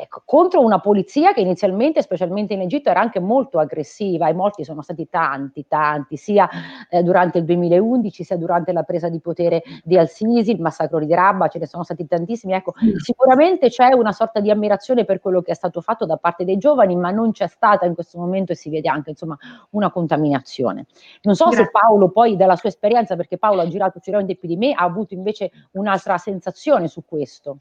ecco, 0.02 0.22
contro 0.26 0.62
una 0.62 0.80
polizia 0.80 1.34
che 1.34 1.42
inizialmente, 1.42 2.02
specialmente 2.02 2.54
in 2.54 2.62
Egitto, 2.62 2.90
era 2.90 3.00
anche 3.00 3.20
molto 3.20 3.60
aggressiva. 3.60 4.30
I 4.30 4.34
morti 4.34 4.64
sono 4.64 4.82
stati 4.82 5.08
tanti, 5.10 5.66
tanti, 5.68 6.18
sia 6.18 6.50
eh, 6.90 7.04
durante 7.04 7.40
il 7.40 7.46
2011 7.46 8.24
sia 8.24 8.38
durante 8.38 8.72
la 8.72 8.84
presa 8.84 9.10
di 9.10 9.20
potere 9.20 9.64
di 9.84 9.98
Al-Sisi, 9.98 10.52
il 10.52 10.62
massacro 10.62 11.00
di 11.00 11.14
Rabba, 11.14 11.48
ce 11.48 11.60
ne 11.60 11.68
sono 11.68 11.84
stati 11.84 12.06
tantissimi. 12.08 12.54
Ecco, 12.54 12.74
sicuramente 12.98 13.70
c'è 13.70 13.94
una 13.94 14.12
sorta 14.12 14.40
di 14.40 14.50
ammirazione 14.50 15.06
per 15.06 15.20
quello 15.20 15.42
che 15.42 15.52
è 15.52 15.56
stato 15.56 15.82
fatto 15.82 16.06
da 16.06 16.18
parte 16.18 16.46
dei 16.46 16.58
giovani, 16.58 16.96
ma 16.96 17.12
non 17.12 17.32
c'è 17.32 17.48
stata 17.48 17.86
in 17.86 17.94
questo 17.94 18.18
momento 18.18 18.52
e 18.52 18.56
si 18.56 18.70
vede 18.70 18.90
anche 18.90 19.12
insomma 19.12 19.38
una 19.72 19.92
contaminazione. 19.92 20.86
Non 21.22 21.36
so 21.36 21.46
Grazie. 21.46 21.66
se 21.66 21.72
Paolo 21.72 22.10
poi 22.10 22.36
dalla 22.36 22.56
sua 22.56 22.70
esperienza, 22.70 23.16
perché 23.16 23.38
Paolo 23.38 23.62
ha 23.62 23.68
girato 23.68 24.00
sicuramente 24.00 24.36
più 24.36 24.48
di 24.48 24.58
me, 24.58 24.74
ha 24.74 24.84
avuto 24.84 25.14
invece 25.14 25.52
un'altra 25.72 26.18
sensazione 26.18 26.88
su 26.88 27.04
questo. 27.06 27.60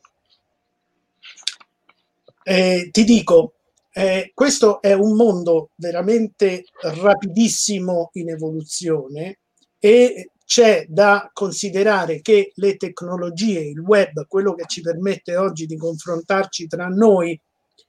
Eh, 2.46 2.90
ti 2.92 3.04
dico, 3.04 3.54
eh, 3.92 4.30
questo 4.34 4.82
è 4.82 4.92
un 4.92 5.16
mondo 5.16 5.70
veramente 5.76 6.64
rapidissimo 6.82 8.10
in 8.14 8.28
evoluzione 8.28 9.38
e 9.78 10.30
c'è 10.44 10.84
da 10.88 11.30
considerare 11.32 12.20
che 12.20 12.52
le 12.56 12.76
tecnologie, 12.76 13.60
il 13.60 13.80
web, 13.80 14.26
quello 14.28 14.54
che 14.54 14.64
ci 14.66 14.82
permette 14.82 15.36
oggi 15.36 15.64
di 15.64 15.78
confrontarci 15.78 16.66
tra 16.66 16.86
noi, 16.88 17.40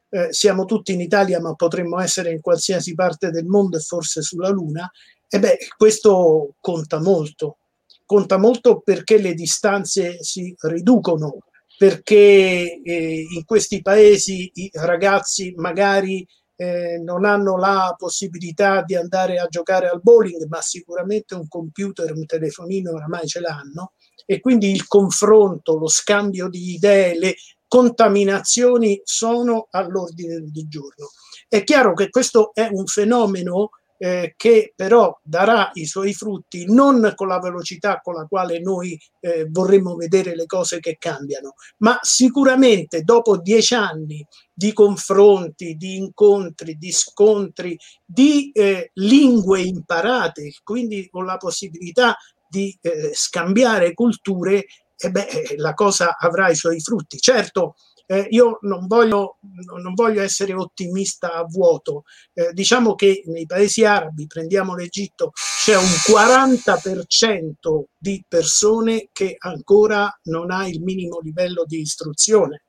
eh, 0.09 0.31
siamo 0.31 0.63
tutti 0.63 0.93
in 0.93 1.01
Italia 1.01 1.41
ma 1.41 1.53
potremmo 1.53 1.99
essere 1.99 2.31
in 2.31 2.39
qualsiasi 2.39 2.93
parte 2.93 3.29
del 3.31 3.45
mondo 3.45 3.75
e 3.75 3.81
forse 3.81 4.21
sulla 4.21 4.49
Luna, 4.49 4.89
e 5.27 5.39
beh, 5.39 5.57
questo 5.75 6.55
conta 6.61 7.01
molto. 7.01 7.57
conta 8.05 8.37
molto 8.37 8.79
perché 8.81 9.17
le 9.17 9.33
distanze 9.33 10.23
si 10.23 10.55
riducono, 10.61 11.39
perché 11.77 12.81
eh, 12.81 13.25
in 13.35 13.43
questi 13.45 13.81
paesi 13.81 14.49
i 14.53 14.69
ragazzi 14.73 15.53
magari 15.57 16.25
eh, 16.57 16.97
non 16.99 17.25
hanno 17.25 17.57
la 17.57 17.93
possibilità 17.97 18.81
di 18.81 18.95
andare 18.95 19.37
a 19.39 19.47
giocare 19.47 19.89
al 19.89 20.01
bowling, 20.01 20.47
ma 20.47 20.61
sicuramente 20.61 21.35
un 21.35 21.47
computer, 21.47 22.11
un 22.13 22.25
telefonino 22.25 22.93
oramai 22.93 23.27
ce 23.27 23.41
l'hanno 23.41 23.93
e 24.25 24.39
quindi 24.39 24.71
il 24.71 24.87
confronto, 24.87 25.77
lo 25.77 25.87
scambio 25.87 26.49
di 26.49 26.73
idee, 26.73 27.17
le 27.17 27.35
contaminazioni 27.67 29.01
sono 29.03 29.67
all'ordine 29.71 30.39
del 30.39 30.67
giorno. 30.67 31.09
È 31.47 31.63
chiaro 31.63 31.93
che 31.93 32.09
questo 32.09 32.51
è 32.53 32.67
un 32.71 32.85
fenomeno 32.85 33.69
eh, 33.97 34.33
che 34.37 34.73
però 34.75 35.17
darà 35.23 35.71
i 35.73 35.85
suoi 35.85 36.13
frutti 36.13 36.65
non 36.67 37.13
con 37.15 37.27
la 37.27 37.39
velocità 37.39 38.01
con 38.01 38.15
la 38.15 38.25
quale 38.25 38.59
noi 38.59 38.99
eh, 39.19 39.47
vorremmo 39.49 39.95
vedere 39.95 40.35
le 40.35 40.45
cose 40.45 40.79
che 40.79 40.97
cambiano, 40.99 41.53
ma 41.77 41.97
sicuramente 42.01 43.01
dopo 43.01 43.37
dieci 43.37 43.73
anni 43.73 44.25
di 44.53 44.73
confronti, 44.73 45.75
di 45.75 45.97
incontri, 45.97 46.77
di 46.77 46.91
scontri, 46.91 47.77
di 48.05 48.51
eh, 48.53 48.91
lingue 48.93 49.61
imparate, 49.61 50.51
quindi 50.63 51.09
con 51.09 51.25
la 51.25 51.37
possibilità 51.37 52.15
di 52.47 52.77
eh, 52.81 53.11
scambiare 53.13 53.93
culture, 53.93 54.65
e 54.97 55.11
beh, 55.11 55.27
eh, 55.27 55.55
la 55.57 55.73
cosa 55.73 56.15
avrà 56.17 56.49
i 56.49 56.55
suoi 56.55 56.79
frutti. 56.79 57.19
Certo, 57.19 57.75
eh, 58.07 58.27
io 58.29 58.59
non 58.61 58.87
voglio, 58.87 59.37
non 59.77 59.93
voglio, 59.93 60.21
essere 60.21 60.53
ottimista 60.53 61.33
a 61.33 61.43
vuoto. 61.43 62.03
Eh, 62.33 62.53
diciamo 62.53 62.95
che 62.95 63.23
nei 63.25 63.45
paesi 63.45 63.83
arabi, 63.83 64.27
prendiamo 64.27 64.75
l'Egitto, 64.75 65.31
c'è 65.63 65.75
un 65.75 65.83
40% 65.83 67.83
di 67.97 68.23
persone 68.27 69.09
che 69.11 69.35
ancora 69.37 70.19
non 70.23 70.51
ha 70.51 70.67
il 70.67 70.81
minimo 70.81 71.19
livello 71.19 71.63
di 71.65 71.79
istruzione. 71.79 72.63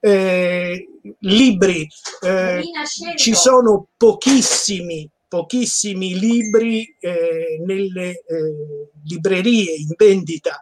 Eh, 0.00 0.88
libri, 1.20 1.86
eh, 2.20 2.62
ci 3.16 3.34
sono 3.34 3.88
pochissimi 3.96 5.10
pochissimi 5.28 6.18
libri 6.18 6.96
eh, 6.98 7.62
nelle 7.64 8.10
eh, 8.10 8.90
librerie 9.04 9.74
in 9.74 9.92
vendita. 9.94 10.58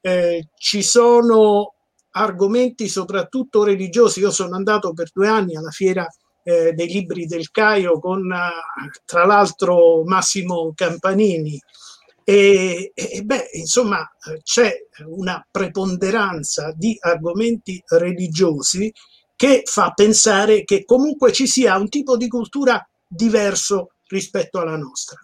Eh, 0.00 0.48
ci 0.56 0.82
sono 0.82 1.74
argomenti 2.16 2.88
soprattutto 2.88 3.64
religiosi. 3.64 4.20
Io 4.20 4.30
sono 4.30 4.56
andato 4.56 4.92
per 4.92 5.10
due 5.12 5.28
anni 5.28 5.56
alla 5.56 5.70
fiera 5.70 6.06
eh, 6.42 6.72
dei 6.72 6.88
libri 6.88 7.26
del 7.26 7.50
Caio 7.50 7.98
con 7.98 8.32
tra 9.04 9.24
l'altro 9.24 10.04
Massimo 10.04 10.72
Campanini. 10.74 11.58
E, 12.26 12.92
e 12.94 13.22
beh, 13.22 13.50
insomma, 13.52 14.10
c'è 14.42 14.72
una 15.06 15.46
preponderanza 15.50 16.72
di 16.74 16.96
argomenti 16.98 17.82
religiosi 17.86 18.92
che 19.36 19.62
fa 19.64 19.90
pensare 19.90 20.64
che 20.64 20.84
comunque 20.84 21.32
ci 21.32 21.46
sia 21.46 21.76
un 21.76 21.88
tipo 21.88 22.16
di 22.16 22.28
cultura 22.28 22.86
diverso 23.06 23.92
rispetto 24.06 24.58
alla 24.58 24.76
nostra. 24.76 25.23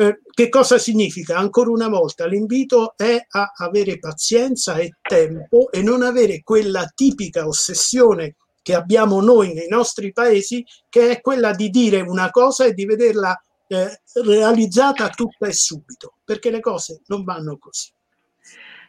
Eh, 0.00 0.20
che 0.30 0.48
cosa 0.48 0.78
significa? 0.78 1.36
Ancora 1.36 1.70
una 1.70 1.88
volta 1.88 2.24
l'invito 2.24 2.94
è 2.96 3.20
a 3.30 3.52
avere 3.56 3.98
pazienza 3.98 4.76
e 4.76 4.92
tempo 5.02 5.72
e 5.72 5.82
non 5.82 6.02
avere 6.02 6.42
quella 6.44 6.86
tipica 6.94 7.44
ossessione 7.44 8.36
che 8.62 8.76
abbiamo 8.76 9.20
noi 9.20 9.54
nei 9.54 9.66
nostri 9.66 10.12
paesi, 10.12 10.64
che 10.88 11.10
è 11.10 11.20
quella 11.20 11.50
di 11.50 11.68
dire 11.70 12.00
una 12.00 12.30
cosa 12.30 12.64
e 12.64 12.74
di 12.74 12.84
vederla 12.84 13.36
eh, 13.66 14.02
realizzata 14.22 15.08
tutta 15.08 15.48
e 15.48 15.52
subito, 15.52 16.18
perché 16.24 16.52
le 16.52 16.60
cose 16.60 17.00
non 17.06 17.24
vanno 17.24 17.58
così. 17.58 17.90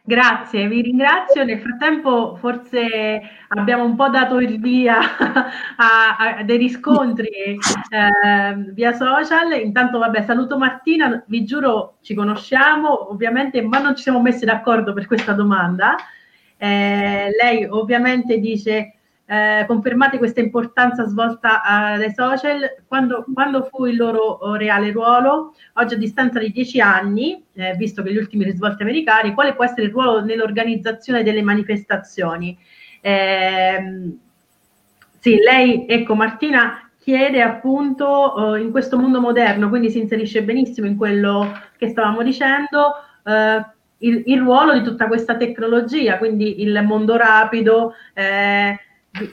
Grazie, 0.02 0.66
vi 0.66 0.80
ringrazio. 0.80 1.44
Nel 1.44 1.60
frattempo 1.60 2.36
forse 2.36 3.20
abbiamo 3.48 3.84
un 3.84 3.96
po' 3.96 4.08
dato 4.08 4.38
il 4.40 4.58
via 4.58 4.98
a, 5.76 6.36
a 6.38 6.42
dei 6.42 6.56
riscontri 6.56 7.28
eh, 7.28 8.72
via 8.72 8.92
social. 8.92 9.52
Intanto, 9.60 9.98
vabbè, 9.98 10.22
saluto 10.22 10.56
Martina, 10.56 11.22
vi 11.26 11.44
giuro 11.44 11.98
ci 12.00 12.14
conosciamo 12.14 13.10
ovviamente, 13.10 13.62
ma 13.62 13.78
non 13.78 13.94
ci 13.94 14.02
siamo 14.02 14.20
messi 14.22 14.44
d'accordo 14.44 14.92
per 14.94 15.06
questa 15.06 15.32
domanda. 15.32 15.96
Eh, 16.56 17.30
lei 17.40 17.64
ovviamente 17.64 18.38
dice 18.38 18.99
eh, 19.30 19.64
confermate 19.68 20.18
questa 20.18 20.40
importanza 20.40 21.06
svolta 21.06 21.94
eh, 21.94 21.98
dai 21.98 22.12
social, 22.12 22.82
quando, 22.88 23.24
quando, 23.32 23.62
fu 23.62 23.86
il 23.86 23.96
loro 23.96 24.22
oh, 24.22 24.56
reale 24.56 24.90
ruolo, 24.90 25.54
oggi 25.74 25.94
a 25.94 25.98
distanza 25.98 26.40
di 26.40 26.50
dieci 26.50 26.80
anni, 26.80 27.40
eh, 27.52 27.74
visto 27.76 28.02
che 28.02 28.12
gli 28.12 28.16
ultimi 28.16 28.42
risvolti 28.42 28.82
americani, 28.82 29.32
quale 29.32 29.54
può 29.54 29.64
essere 29.64 29.84
il 29.84 29.92
ruolo 29.92 30.24
nell'organizzazione 30.24 31.22
delle 31.22 31.42
manifestazioni? 31.42 32.58
Eh, 33.00 34.10
sì, 35.20 35.36
lei, 35.36 35.86
ecco 35.86 36.16
Martina, 36.16 36.90
chiede 36.98 37.40
appunto 37.40 38.06
oh, 38.06 38.56
in 38.56 38.72
questo 38.72 38.98
mondo 38.98 39.20
moderno, 39.20 39.68
quindi 39.68 39.90
si 39.90 40.00
inserisce 40.00 40.42
benissimo 40.42 40.88
in 40.88 40.96
quello 40.96 41.56
che 41.78 41.88
stavamo 41.88 42.24
dicendo, 42.24 42.94
eh, 43.24 43.64
il, 43.98 44.24
il, 44.26 44.40
ruolo 44.40 44.72
di 44.72 44.82
tutta 44.82 45.06
questa 45.06 45.36
tecnologia, 45.36 46.18
quindi 46.18 46.62
il 46.62 46.82
mondo 46.82 47.16
rapido, 47.16 47.94
eh, 48.12 48.76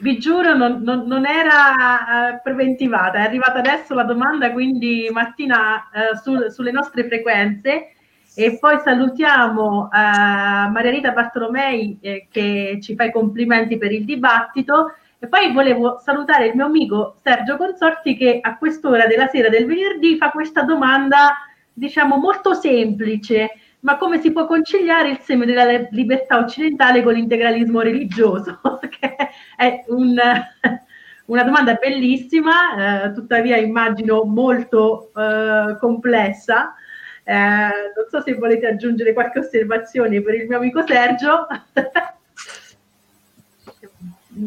vi, 0.00 0.18
giuro, 0.18 0.56
non, 0.56 0.82
non, 0.82 1.06
non 1.06 1.24
era 1.24 2.32
uh, 2.34 2.40
preventivata, 2.42 3.18
è 3.18 3.22
arrivata 3.22 3.58
adesso 3.58 3.94
la 3.94 4.02
domanda, 4.02 4.52
quindi 4.52 5.08
Martina, 5.12 5.88
uh, 5.92 6.16
su, 6.16 6.48
sulle 6.48 6.72
nostre 6.72 7.06
frequenze. 7.06 7.92
E 8.34 8.58
poi 8.58 8.78
salutiamo 8.78 9.84
uh, 9.84 9.90
Maria 9.90 10.90
Rita 10.90 11.10
Bartolomei 11.10 11.98
eh, 12.00 12.28
che 12.30 12.78
ci 12.80 12.94
fa 12.94 13.04
i 13.04 13.12
complimenti 13.12 13.78
per 13.78 13.92
il 13.92 14.04
dibattito. 14.04 14.94
E 15.18 15.26
poi 15.26 15.52
volevo 15.52 15.98
salutare 15.98 16.46
il 16.46 16.54
mio 16.54 16.66
amico 16.66 17.16
Sergio 17.24 17.56
Consorti 17.56 18.16
che 18.16 18.38
a 18.40 18.56
quest'ora 18.56 19.06
della 19.06 19.26
sera 19.26 19.48
del 19.48 19.66
venerdì 19.66 20.16
fa 20.16 20.30
questa 20.30 20.62
domanda, 20.62 21.34
diciamo, 21.72 22.16
molto 22.16 22.54
semplice 22.54 23.50
ma 23.80 23.96
come 23.96 24.20
si 24.20 24.32
può 24.32 24.46
conciliare 24.46 25.10
il 25.10 25.18
seme 25.20 25.46
della 25.46 25.64
libertà 25.90 26.38
occidentale 26.38 27.02
con 27.02 27.12
l'integralismo 27.14 27.80
religioso? 27.80 28.60
che 28.88 29.16
è 29.56 29.84
un, 29.88 30.16
una 31.26 31.44
domanda 31.44 31.74
bellissima, 31.74 33.04
eh, 33.04 33.12
tuttavia 33.12 33.56
immagino 33.56 34.24
molto 34.24 35.12
eh, 35.14 35.76
complessa. 35.78 36.74
Eh, 37.22 37.34
non 37.34 38.06
so 38.08 38.20
se 38.22 38.34
volete 38.34 38.66
aggiungere 38.66 39.12
qualche 39.12 39.40
osservazione 39.40 40.22
per 40.22 40.34
il 40.34 40.48
mio 40.48 40.56
amico 40.56 40.84
Sergio. 40.86 41.46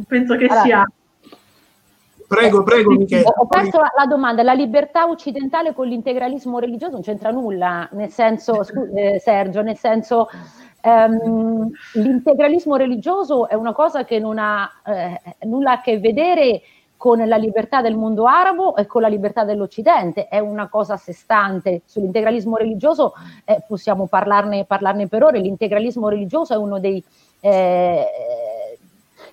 Penso 0.07 0.35
che 0.37 0.45
allora, 0.45 0.61
sia 0.61 0.85
Prego, 2.31 2.63
prego, 2.63 2.91
Michele. 2.91 3.25
Ho 3.25 3.45
perso 3.45 3.77
la, 3.77 3.91
la, 3.93 4.05
domanda, 4.05 4.41
la 4.41 4.53
libertà 4.53 5.05
occidentale 5.05 5.73
con 5.73 5.85
l'integralismo 5.85 6.59
religioso 6.59 6.93
non 6.93 7.01
c'entra 7.01 7.29
nulla, 7.29 7.89
nel 7.91 8.09
senso, 8.09 8.61
eh, 8.95 9.19
Sergio, 9.19 9.61
nel 9.61 9.75
senso, 9.75 10.29
ehm, 10.79 11.69
l'integralismo 11.95 12.77
religioso 12.77 13.49
è 13.49 13.55
una 13.55 13.73
cosa 13.73 14.05
che 14.05 14.19
non 14.19 14.37
ha 14.39 14.71
eh, 14.85 15.21
nulla 15.41 15.73
a 15.73 15.81
che 15.81 15.99
vedere 15.99 16.61
con 16.95 17.17
la 17.17 17.35
libertà 17.35 17.81
del 17.81 17.97
mondo 17.97 18.25
arabo 18.25 18.77
e 18.77 18.85
con 18.85 19.01
la 19.01 19.09
libertà 19.09 19.43
dell'Occidente, 19.43 20.29
è 20.29 20.39
una 20.39 20.69
cosa 20.69 20.93
a 20.93 20.97
sé 20.97 21.11
stante. 21.11 21.81
Sull'integralismo 21.83 22.55
religioso 22.55 23.13
eh, 23.43 23.61
possiamo 23.67 24.07
parlarne, 24.07 24.63
parlarne, 24.63 25.09
per 25.09 25.23
ore, 25.23 25.39
l'integralismo 25.39 26.07
religioso 26.07 26.53
è 26.53 26.57
uno 26.57 26.79
dei... 26.79 27.03
Eh, 27.41 28.05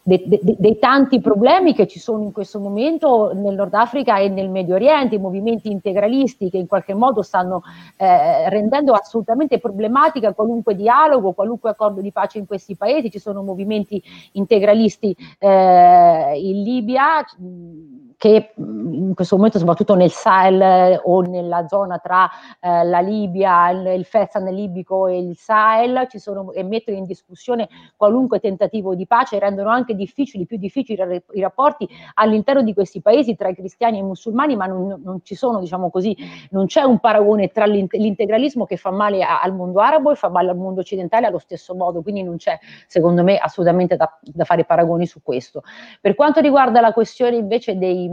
de, 0.02 0.22
de, 0.26 0.56
dei 0.58 0.78
tanti 0.78 1.20
problemi 1.20 1.74
che 1.74 1.86
ci 1.86 1.98
sono 1.98 2.22
in 2.22 2.32
questo 2.32 2.58
momento 2.58 3.32
nel 3.34 3.54
Nord 3.54 3.74
Africa 3.74 4.18
e 4.18 4.28
nel 4.28 4.48
Medio 4.50 4.74
Oriente, 4.74 5.16
i 5.16 5.18
movimenti 5.18 5.70
integralisti 5.70 6.50
che 6.50 6.58
in 6.58 6.66
qualche 6.66 6.94
modo 6.94 7.22
stanno 7.22 7.62
eh, 7.96 8.48
rendendo 8.48 8.92
assolutamente 8.92 9.58
problematica 9.58 10.32
qualunque 10.34 10.74
dialogo, 10.74 11.32
qualunque 11.32 11.70
accordo 11.70 12.00
di 12.00 12.12
pace 12.12 12.38
in 12.38 12.46
questi 12.46 12.76
paesi. 12.76 13.10
Ci 13.10 13.18
sono 13.18 13.42
movimenti 13.42 14.02
integralisti 14.32 15.16
eh, 15.38 16.32
in 16.40 16.62
Libia. 16.62 17.24
Mh, 17.36 18.07
che 18.18 18.52
in 18.56 19.14
questo 19.14 19.36
momento 19.36 19.58
soprattutto 19.58 19.94
nel 19.94 20.10
Sahel 20.10 21.00
o 21.04 21.20
nella 21.20 21.68
zona 21.68 21.98
tra 21.98 22.28
eh, 22.60 22.84
la 22.84 22.98
Libia, 22.98 23.70
il, 23.70 23.86
il 23.96 24.04
Fezzan 24.04 24.44
libico 24.46 25.06
e 25.06 25.18
il 25.20 25.36
Sahel 25.36 26.06
ci 26.10 26.18
sono, 26.18 26.50
e 26.52 26.64
mettono 26.64 26.96
in 26.96 27.04
discussione 27.04 27.68
qualunque 27.96 28.40
tentativo 28.40 28.96
di 28.96 29.06
pace 29.06 29.36
e 29.36 29.38
rendono 29.38 29.70
anche 29.70 29.94
difficili, 29.94 30.46
più 30.46 30.58
difficili 30.58 31.00
i 31.32 31.40
rapporti 31.40 31.88
all'interno 32.14 32.62
di 32.62 32.74
questi 32.74 33.00
paesi 33.00 33.36
tra 33.36 33.48
i 33.48 33.54
cristiani 33.54 33.98
e 33.98 34.00
i 34.00 34.04
musulmani, 34.04 34.56
ma 34.56 34.66
non, 34.66 35.00
non 35.04 35.20
ci 35.22 35.36
sono, 35.36 35.60
diciamo 35.60 35.88
così, 35.88 36.16
non 36.50 36.66
c'è 36.66 36.82
un 36.82 36.98
paragone 36.98 37.48
tra 37.48 37.66
l'integralismo 37.66 38.66
che 38.66 38.76
fa 38.76 38.90
male 38.90 39.22
al 39.22 39.54
mondo 39.54 39.78
arabo 39.78 40.10
e 40.10 40.16
fa 40.16 40.28
male 40.28 40.50
al 40.50 40.56
mondo 40.56 40.80
occidentale 40.80 41.26
allo 41.26 41.38
stesso 41.38 41.72
modo, 41.76 42.02
quindi 42.02 42.24
non 42.24 42.36
c'è 42.36 42.58
secondo 42.88 43.22
me 43.22 43.36
assolutamente 43.36 43.94
da, 43.94 44.18
da 44.20 44.44
fare 44.44 44.64
paragoni 44.64 45.06
su 45.06 45.22
questo. 45.22 45.62
Per 46.00 46.16
quanto 46.16 46.40
riguarda 46.40 46.80
la 46.80 46.92
questione 46.92 47.36
invece 47.36 47.78
dei 47.78 48.07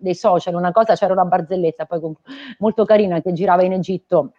dei, 0.00 0.14
social, 0.14 0.54
una 0.54 0.72
cosa 0.72 0.94
c'era 0.94 1.12
una 1.12 1.24
barzelletta 1.24 1.86
poi 1.86 2.00
molto 2.58 2.84
carina 2.84 3.20
che 3.20 3.32
girava 3.32 3.62
in 3.62 3.72
Egitto 3.72 4.32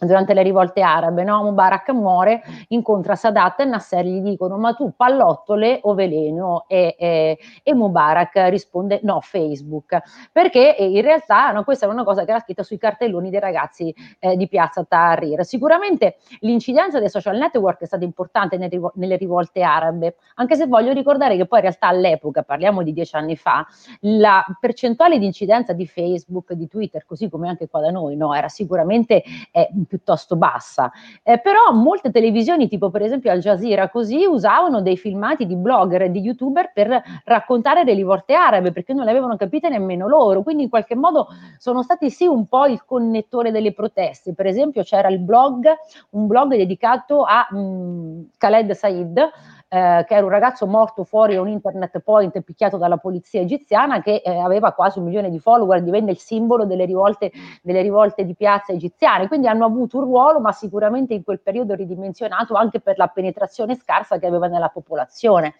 durante 0.00 0.34
le 0.34 0.42
rivolte 0.42 0.82
arabe, 0.82 1.24
no? 1.24 1.42
Mubarak 1.42 1.90
muore, 1.90 2.42
incontra 2.68 3.14
Sadat 3.14 3.60
e 3.60 3.64
Nasser 3.64 4.04
gli 4.04 4.20
dicono 4.20 4.56
ma 4.56 4.74
tu 4.74 4.92
pallottole 4.96 5.80
o 5.82 5.94
veleno? 5.94 6.64
E, 6.68 6.94
e, 6.98 7.38
e 7.62 7.74
Mubarak 7.74 8.36
risponde 8.48 9.00
no, 9.02 9.20
Facebook, 9.20 9.98
perché 10.32 10.76
in 10.78 11.02
realtà 11.02 11.50
no, 11.52 11.64
questa 11.64 11.86
è 11.86 11.88
una 11.88 12.04
cosa 12.04 12.24
che 12.24 12.30
era 12.30 12.40
scritta 12.40 12.62
sui 12.62 12.78
cartelloni 12.78 13.30
dei 13.30 13.40
ragazzi 13.40 13.94
eh, 14.18 14.36
di 14.36 14.48
piazza 14.48 14.84
Tahrir. 14.84 15.44
Sicuramente 15.44 16.16
l'incidenza 16.40 16.98
dei 16.98 17.08
social 17.08 17.36
network 17.36 17.80
è 17.80 17.86
stata 17.86 18.04
importante 18.04 18.56
nel, 18.56 18.70
nelle 18.94 19.16
rivolte 19.16 19.62
arabe, 19.62 20.16
anche 20.36 20.56
se 20.56 20.66
voglio 20.66 20.92
ricordare 20.92 21.36
che 21.36 21.46
poi 21.46 21.58
in 21.58 21.64
realtà 21.64 21.88
all'epoca, 21.88 22.42
parliamo 22.42 22.82
di 22.82 22.92
dieci 22.92 23.16
anni 23.16 23.36
fa, 23.36 23.66
la 24.00 24.44
percentuale 24.60 25.18
di 25.18 25.26
incidenza 25.26 25.72
di 25.72 25.86
Facebook, 25.86 26.52
di 26.52 26.68
Twitter, 26.68 27.04
così 27.04 27.28
come 27.28 27.48
anche 27.48 27.68
qua 27.68 27.80
da 27.80 27.90
noi, 27.90 28.16
no, 28.16 28.34
era 28.34 28.48
sicuramente 28.48 29.22
eh, 29.50 29.68
piuttosto 29.88 30.36
bassa. 30.36 30.92
Eh, 31.24 31.40
però 31.40 31.72
molte 31.72 32.12
televisioni, 32.12 32.68
tipo 32.68 32.90
per 32.90 33.02
esempio 33.02 33.32
Al 33.32 33.40
Jazeera, 33.40 33.88
così 33.88 34.24
usavano 34.24 34.80
dei 34.80 34.96
filmati 34.96 35.46
di 35.46 35.56
blogger 35.56 36.02
e 36.02 36.10
di 36.10 36.20
youtuber 36.20 36.70
per 36.72 37.02
raccontare 37.24 37.82
le 37.82 37.94
rivolte 37.94 38.34
arabe, 38.34 38.70
perché 38.70 38.92
non 38.92 39.04
le 39.04 39.10
avevano 39.10 39.36
capite 39.36 39.68
nemmeno 39.68 40.06
loro. 40.06 40.42
Quindi 40.42 40.64
in 40.64 40.68
qualche 40.68 40.94
modo 40.94 41.28
sono 41.58 41.82
stati 41.82 42.10
sì 42.10 42.26
un 42.26 42.46
po' 42.46 42.66
il 42.66 42.84
connettore 42.84 43.50
delle 43.50 43.72
proteste. 43.72 44.34
Per 44.34 44.46
esempio 44.46 44.82
c'era 44.84 45.08
il 45.08 45.18
blog, 45.18 45.66
un 46.10 46.26
blog 46.26 46.54
dedicato 46.54 47.24
a 47.24 47.48
mh, 47.50 47.58
mm, 47.58 48.20
Khaled 48.36 48.70
Said, 48.72 49.30
eh, 49.70 50.04
che 50.06 50.14
era 50.14 50.24
un 50.24 50.30
ragazzo 50.30 50.66
morto 50.66 51.04
fuori 51.04 51.36
a 51.36 51.42
un 51.42 51.48
internet 51.48 51.98
point 52.00 52.40
picchiato 52.40 52.78
dalla 52.78 52.96
polizia 52.96 53.42
egiziana 53.42 54.00
che 54.00 54.22
eh, 54.24 54.38
aveva 54.38 54.72
quasi 54.72 54.98
un 54.98 55.04
milione 55.04 55.28
di 55.28 55.38
follower, 55.38 55.82
divenne 55.82 56.12
il 56.12 56.18
simbolo 56.18 56.64
delle 56.64 56.86
rivolte, 56.86 57.30
delle 57.62 57.82
rivolte 57.82 58.24
di 58.24 58.34
piazza 58.34 58.72
egiziane. 58.72 59.28
Quindi 59.28 59.46
hanno 59.46 59.66
avuto 59.66 59.98
un 59.98 60.04
ruolo, 60.04 60.40
ma 60.40 60.52
sicuramente 60.52 61.12
in 61.12 61.22
quel 61.22 61.40
periodo 61.40 61.74
ridimensionato 61.74 62.54
anche 62.54 62.80
per 62.80 62.96
la 62.96 63.08
penetrazione 63.08 63.76
scarsa 63.76 64.18
che 64.18 64.26
aveva 64.26 64.46
nella 64.46 64.70
popolazione. 64.70 65.54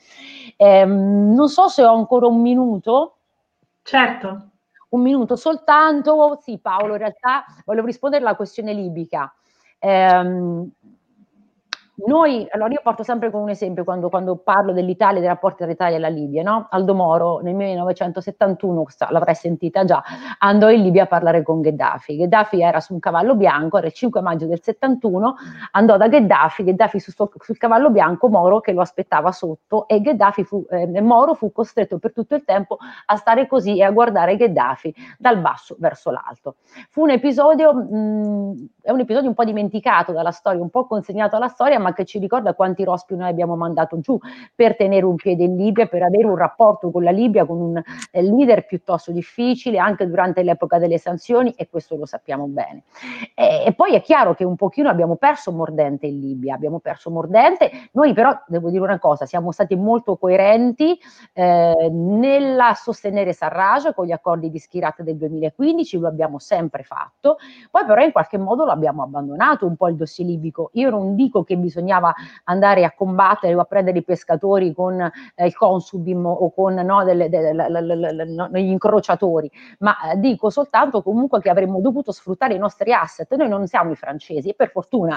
Eh, 0.57 0.87
non 0.87 1.49
so 1.49 1.69
se 1.69 1.85
ho 1.85 1.95
ancora 1.95 2.27
un 2.27 2.41
minuto. 2.41 3.17
Certo. 3.83 4.49
Un 4.89 5.03
minuto 5.03 5.37
soltanto. 5.37 6.39
Sì, 6.41 6.59
Paolo, 6.59 6.93
in 6.93 6.99
realtà 7.01 7.45
volevo 7.67 7.87
rispondere 7.87 8.25
alla 8.25 8.37
questione 8.37 8.73
libica. 8.73 9.31
Eh, 9.79 10.67
noi, 12.07 12.47
allora 12.51 12.73
io 12.73 12.81
porto 12.81 13.03
sempre 13.03 13.31
come 13.31 13.43
un 13.43 13.49
esempio 13.51 13.83
quando, 13.83 14.09
quando 14.09 14.37
parlo 14.37 14.73
dell'Italia, 14.73 15.19
dei 15.19 15.29
rapporti 15.29 15.59
tra 15.59 15.67
l'Italia 15.67 15.97
e 15.97 16.01
la 16.01 16.09
Libia, 16.09 16.45
no? 16.45 16.69
Aldo 16.71 16.95
Moro 16.95 17.41
nel 17.41 17.55
1971, 17.55 18.87
l'avrai 19.11 19.35
sentita 19.35 19.85
già, 19.85 20.01
andò 20.39 20.71
in 20.71 20.83
Libia 20.83 21.05
a 21.05 21.07
parlare 21.07 21.43
con 21.43 21.61
Gheddafi. 21.61 22.17
Gheddafi 22.17 22.63
era 22.63 22.79
su 22.79 22.93
un 22.93 23.01
cavallo 23.01 23.35
bianco, 23.35 23.79
era 23.79 23.89
il 23.89 23.93
5 23.93 24.21
maggio 24.21 24.47
del 24.47 24.63
71, 24.63 25.35
andò 25.73 25.97
da 25.97 26.07
Gheddafi, 26.07 26.63
Gheddafi 26.63 27.01
su, 27.01 27.11
sul 27.13 27.57
cavallo 27.57 27.91
bianco, 27.91 28.29
Moro 28.29 28.61
che 28.61 28.73
lo 28.73 28.81
aspettava 28.81 29.33
sotto 29.33 29.89
e 29.89 30.01
Gheddafi 30.01 30.45
fu, 30.45 30.65
eh, 30.71 31.01
Moro 31.01 31.35
fu 31.35 31.51
costretto 31.51 31.99
per 31.99 32.13
tutto 32.13 32.37
il 32.37 32.45
tempo 32.45 32.79
a 33.07 33.17
stare 33.17 33.49
così 33.49 33.77
e 33.77 33.83
a 33.83 33.91
guardare 33.91 34.37
Gheddafi 34.37 34.95
dal 35.19 35.39
basso 35.41 35.75
verso 35.81 36.13
l'alto. 36.13 36.57
Fu 36.91 37.03
un 37.03 37.11
episodio, 37.11 37.75
mh, 37.75 38.69
è 38.83 38.91
un 38.93 39.01
episodio 39.01 39.29
un 39.29 39.35
po' 39.35 39.45
dimenticato 39.45 40.13
dalla 40.13 40.31
storia, 40.31 40.63
un 40.63 40.71
po' 40.71 40.87
consegnato 40.87 41.35
alla 41.35 41.49
storia, 41.49 41.79
ma 41.89 41.95
che 41.95 42.05
ci 42.05 42.19
ricorda 42.19 42.55
quanti 42.55 42.85
rospi 42.85 43.17
noi 43.17 43.29
abbiamo 43.29 43.57
mandato 43.57 43.99
giù 44.01 44.19
per 44.55 44.77
tenere 44.77 45.05
un 45.05 45.17
piede 45.17 45.45
in 45.45 45.57
Libia, 45.57 45.87
per 45.87 46.03
avere 46.03 46.27
un 46.27 46.37
rapporto 46.37 46.91
con 46.91 47.03
la 47.03 47.11
Libia, 47.11 47.47
con 47.47 47.61
un 47.61 47.83
eh, 48.11 48.23
leader 48.23 48.67
piuttosto 48.67 49.11
difficile 49.11 49.79
anche 49.79 50.07
durante 50.07 50.43
l'epoca 50.43 50.79
delle 50.79 50.99
sanzioni 50.99 51.53
e 51.57 51.69
questo 51.69 51.97
lo 51.97 52.07
sappiamo 52.07 52.47
bene. 52.47 52.83
E, 53.35 53.65
e 53.67 53.73
poi 53.75 53.95
è 53.95 54.03
chiaro 54.03 54.35
che 54.35 54.45
un 54.45 54.57
pochino 54.57 54.89
abbiamo 54.89 55.17
perso 55.17 55.53
mordente 55.53 56.07
in 56.07 56.21
Libia, 56.21 56.55
abbiamo 56.55 56.79
perso 56.79 57.11
mordente, 57.11 57.71
noi 57.93 58.13
però 58.13 58.39
devo 58.47 58.71
dire 58.71 58.83
una 58.83 58.99
cosa, 58.99 59.25
siamo 59.25 59.51
stati 59.53 59.75
molto 59.75 60.17
coerenti 60.17 60.99
eh, 61.33 61.89
nella 61.91 62.75
sostenere 62.75 63.33
Sarraj 63.33 63.95
con 63.95 64.07
gli 64.07 64.13
accordi 64.13 64.51
di 64.51 64.59
Schirat 64.59 65.03
del 65.03 65.17
2015, 65.17 65.99
lo 65.99 66.09
abbiamo 66.09 66.39
sempre 66.39 66.83
fatto, 66.83 67.39
poi 67.71 67.85
però 67.87 68.03
in 68.03 68.13
qualche 68.13 68.39
modo 68.39 68.65
l'abbiamo 68.65 69.03
abbandonato 69.03 69.67
un 69.67 69.77
po' 69.77 69.89
il 69.89 69.97
dossier 69.97 70.27
libico. 70.27 70.71
Io 70.75 70.91
non 70.91 71.15
dico 71.15 71.45
che 71.45 71.57
bisogna 71.57 71.78
bisognava 71.79 72.15
andare 72.45 72.85
a 72.85 72.93
combattere 72.93 73.55
o 73.55 73.61
a 73.61 73.65
prendere 73.65 73.99
i 73.99 74.05
pescatori 74.05 74.75
con 74.75 75.01
eh, 75.01 75.47
il 75.47 75.57
consubim 75.57 76.27
o 76.27 76.53
con 76.53 76.75
no, 76.75 77.05
delle, 77.05 77.29
delle, 77.29 77.53
delle, 77.53 78.25
no, 78.25 78.49
gli 78.53 78.59
incrociatori, 78.59 79.51
ma 79.79 80.11
eh, 80.11 80.19
dico 80.19 80.51
soltanto 80.51 81.03
comunque 81.03 81.41
che 81.41 81.51
avremmo 81.51 81.81
dovuto 81.81 82.13
sfruttare 82.13 82.55
i 82.55 82.59
nostri 82.59 82.93
asset. 82.93 83.33
Noi 83.35 83.49
non 83.49 83.67
siamo 83.67 83.93
i 83.93 83.97
francesi 83.97 84.49
e 84.49 84.55
per 84.55 84.71
fortuna 84.71 85.17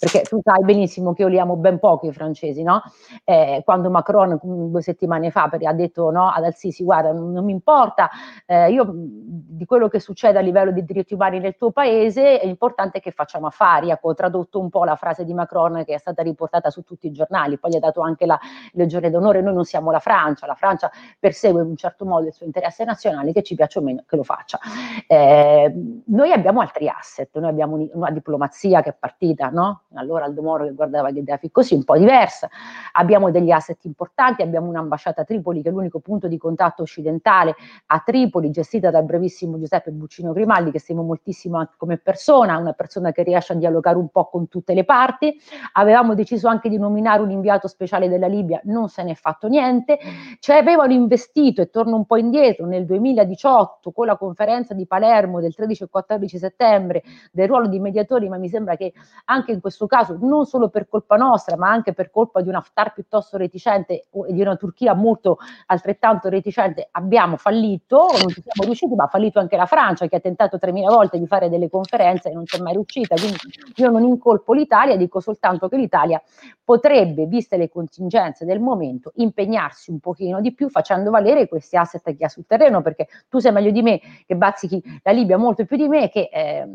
perché 0.00 0.22
tu 0.22 0.40
sai 0.42 0.64
benissimo 0.64 1.12
che 1.12 1.20
io 1.20 1.28
li 1.28 1.38
amo 1.38 1.56
ben 1.56 1.78
poco 1.78 2.06
i 2.06 2.12
francesi, 2.12 2.62
no? 2.62 2.82
Eh, 3.22 3.60
quando 3.66 3.90
Macron 3.90 4.40
due 4.42 4.80
settimane 4.80 5.30
fa 5.30 5.50
ha 5.50 5.72
detto 5.74 6.10
no, 6.10 6.30
ad 6.30 6.42
Al-Sisi, 6.42 6.82
guarda, 6.84 7.12
non, 7.12 7.44
mi 7.44 7.52
importa, 7.52 8.08
eh, 8.46 8.70
io 8.70 8.90
di 8.94 9.66
quello 9.66 9.88
che 9.88 10.00
succede 10.00 10.38
a 10.38 10.40
livello 10.40 10.70
di 10.70 10.86
diritti 10.86 11.12
umani 11.12 11.38
nel 11.38 11.54
tuo 11.58 11.70
paese, 11.70 12.40
è 12.40 12.46
importante 12.46 13.00
che 13.00 13.10
facciamo 13.10 13.46
affari, 13.46 13.90
ecco, 13.90 14.08
ho 14.08 14.14
tradotto 14.14 14.58
un 14.58 14.70
po' 14.70 14.84
la 14.84 14.96
frase 14.96 15.26
di 15.26 15.34
Macron 15.34 15.84
che 15.84 15.92
è 15.92 15.98
stata 15.98 16.22
riportata 16.22 16.70
su 16.70 16.82
tutti 16.82 17.06
i 17.06 17.12
giornali, 17.12 17.58
poi 17.58 17.72
gli 17.72 17.76
ha 17.76 17.80
dato 17.80 18.00
anche 18.00 18.24
la 18.24 18.38
legione 18.72 19.10
d'onore, 19.10 19.42
noi 19.42 19.52
non 19.52 19.64
siamo 19.64 19.90
la 19.90 19.98
Francia, 19.98 20.46
la 20.46 20.54
Francia 20.54 20.90
persegue 21.18 21.60
in 21.60 21.68
un 21.68 21.76
certo 21.76 22.06
modo 22.06 22.26
il 22.26 22.32
suo 22.32 22.46
interesse 22.46 22.84
nazionale, 22.84 23.32
che 23.32 23.42
ci 23.42 23.54
piace 23.54 23.78
o 23.78 23.82
meno 23.82 24.02
che 24.06 24.16
lo 24.16 24.22
faccia. 24.22 24.58
Eh, 25.06 25.74
noi 26.06 26.32
abbiamo 26.32 26.60
altri 26.62 26.88
asset, 26.88 27.36
noi 27.38 27.50
abbiamo 27.50 27.86
una 27.92 28.10
diplomazia 28.10 28.80
che 28.80 28.90
è 28.90 28.96
partita, 28.98 29.50
no? 29.50 29.82
Allora 29.94 30.24
Aldo 30.24 30.42
Moro 30.42 30.64
che 30.64 30.72
guardava 30.72 31.10
Gheddafi 31.10 31.50
così, 31.50 31.74
un 31.74 31.84
po' 31.84 31.96
diversa. 31.96 32.48
Abbiamo 32.92 33.30
degli 33.30 33.50
asset 33.50 33.84
importanti, 33.84 34.42
abbiamo 34.42 34.68
un'ambasciata 34.68 35.22
a 35.22 35.24
Tripoli 35.24 35.62
che 35.62 35.68
è 35.68 35.72
l'unico 35.72 35.98
punto 36.00 36.28
di 36.28 36.38
contatto 36.38 36.82
occidentale 36.82 37.54
a 37.86 38.02
Tripoli, 38.04 38.50
gestita 38.50 38.90
dal 38.90 39.04
brevissimo 39.04 39.58
Giuseppe 39.58 39.90
Buccino 39.90 40.32
Grimaldi, 40.32 40.70
che 40.70 40.78
stimo 40.78 41.02
moltissimo 41.02 41.58
anche 41.58 41.74
come 41.76 41.98
persona, 41.98 42.56
una 42.56 42.72
persona 42.72 43.12
che 43.12 43.22
riesce 43.22 43.52
a 43.52 43.56
dialogare 43.56 43.96
un 43.96 44.08
po' 44.08 44.26
con 44.26 44.48
tutte 44.48 44.74
le 44.74 44.84
parti. 44.84 45.40
Avevamo 45.72 46.14
deciso 46.14 46.48
anche 46.48 46.68
di 46.68 46.78
nominare 46.78 47.22
un 47.22 47.30
inviato 47.30 47.66
speciale 47.66 48.08
della 48.08 48.26
Libia, 48.26 48.60
non 48.64 48.88
se 48.88 49.02
ne 49.02 49.12
è 49.12 49.14
fatto 49.14 49.48
niente. 49.48 49.98
Cioè 50.38 50.56
avevano 50.56 50.92
investito, 50.92 51.62
e 51.62 51.70
torno 51.70 51.96
un 51.96 52.04
po' 52.04 52.16
indietro, 52.16 52.66
nel 52.66 52.84
2018 52.86 53.90
con 53.90 54.06
la 54.06 54.16
conferenza 54.16 54.74
di 54.74 54.86
Palermo 54.86 55.40
del 55.40 55.54
13 55.54 55.84
e 55.84 55.88
14 55.88 56.38
settembre 56.38 57.02
del 57.32 57.48
ruolo 57.48 57.66
di 57.66 57.80
mediatori, 57.80 58.28
ma 58.28 58.36
mi 58.36 58.48
sembra 58.48 58.76
che 58.76 58.92
anche 59.26 59.52
in 59.52 59.60
questo 59.60 59.79
questo 59.80 59.86
caso 59.86 60.18
non 60.20 60.44
solo 60.44 60.68
per 60.68 60.88
colpa 60.88 61.16
nostra, 61.16 61.56
ma 61.56 61.70
anche 61.70 61.94
per 61.94 62.10
colpa 62.10 62.42
di 62.42 62.48
un 62.48 62.56
Haftar 62.56 62.92
piuttosto 62.92 63.38
reticente 63.38 64.06
e 64.10 64.32
di 64.32 64.40
una 64.40 64.56
Turchia 64.56 64.94
molto 64.94 65.38
altrettanto 65.66 66.28
reticente, 66.28 66.88
abbiamo 66.90 67.36
fallito, 67.36 68.08
non 68.18 68.28
ci 68.28 68.42
siamo 68.42 68.64
riusciti, 68.64 68.94
ma 68.94 69.04
ha 69.04 69.08
fallito 69.08 69.38
anche 69.38 69.56
la 69.56 69.66
Francia 69.66 70.06
che 70.06 70.16
ha 70.16 70.20
tentato 70.20 70.58
3.000 70.60 70.84
volte 70.88 71.18
di 71.18 71.26
fare 71.26 71.48
delle 71.48 71.70
conferenze 71.70 72.28
e 72.28 72.34
non 72.34 72.44
c'è 72.44 72.60
mai 72.60 72.74
riuscita. 72.74 73.14
Quindi 73.14 73.38
io 73.76 73.90
non 73.90 74.02
incolpo 74.02 74.52
l'Italia, 74.52 74.96
dico 74.96 75.20
soltanto 75.20 75.68
che 75.68 75.76
l'Italia 75.76 76.20
potrebbe, 76.62 77.26
viste 77.26 77.56
le 77.56 77.70
contingenze 77.70 78.44
del 78.44 78.60
momento, 78.60 79.12
impegnarsi 79.16 79.90
un 79.90 80.00
pochino 80.00 80.40
di 80.40 80.52
più 80.52 80.68
facendo 80.68 81.10
valere 81.10 81.48
questi 81.48 81.76
asset 81.76 82.14
che 82.16 82.24
ha 82.24 82.28
sul 82.28 82.44
terreno, 82.46 82.82
perché 82.82 83.08
tu 83.28 83.38
sai 83.38 83.52
meglio 83.52 83.70
di 83.70 83.82
me 83.82 84.00
che 84.26 84.36
bazzichi 84.36 85.00
la 85.02 85.12
Libia 85.12 85.38
molto 85.38 85.64
più 85.64 85.76
di 85.76 85.88
me, 85.88 86.10
che 86.10 86.28
eh, 86.30 86.68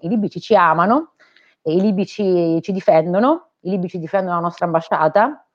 i 0.00 0.08
libici 0.08 0.40
ci 0.40 0.54
amano, 0.54 1.14
e 1.66 1.72
i 1.74 1.80
libici 1.80 2.60
ci 2.62 2.70
difendono, 2.70 3.48
i 3.62 3.70
libici 3.70 3.98
difendono 3.98 4.36
la 4.36 4.40
nostra 4.40 4.66
ambasciata, 4.66 5.45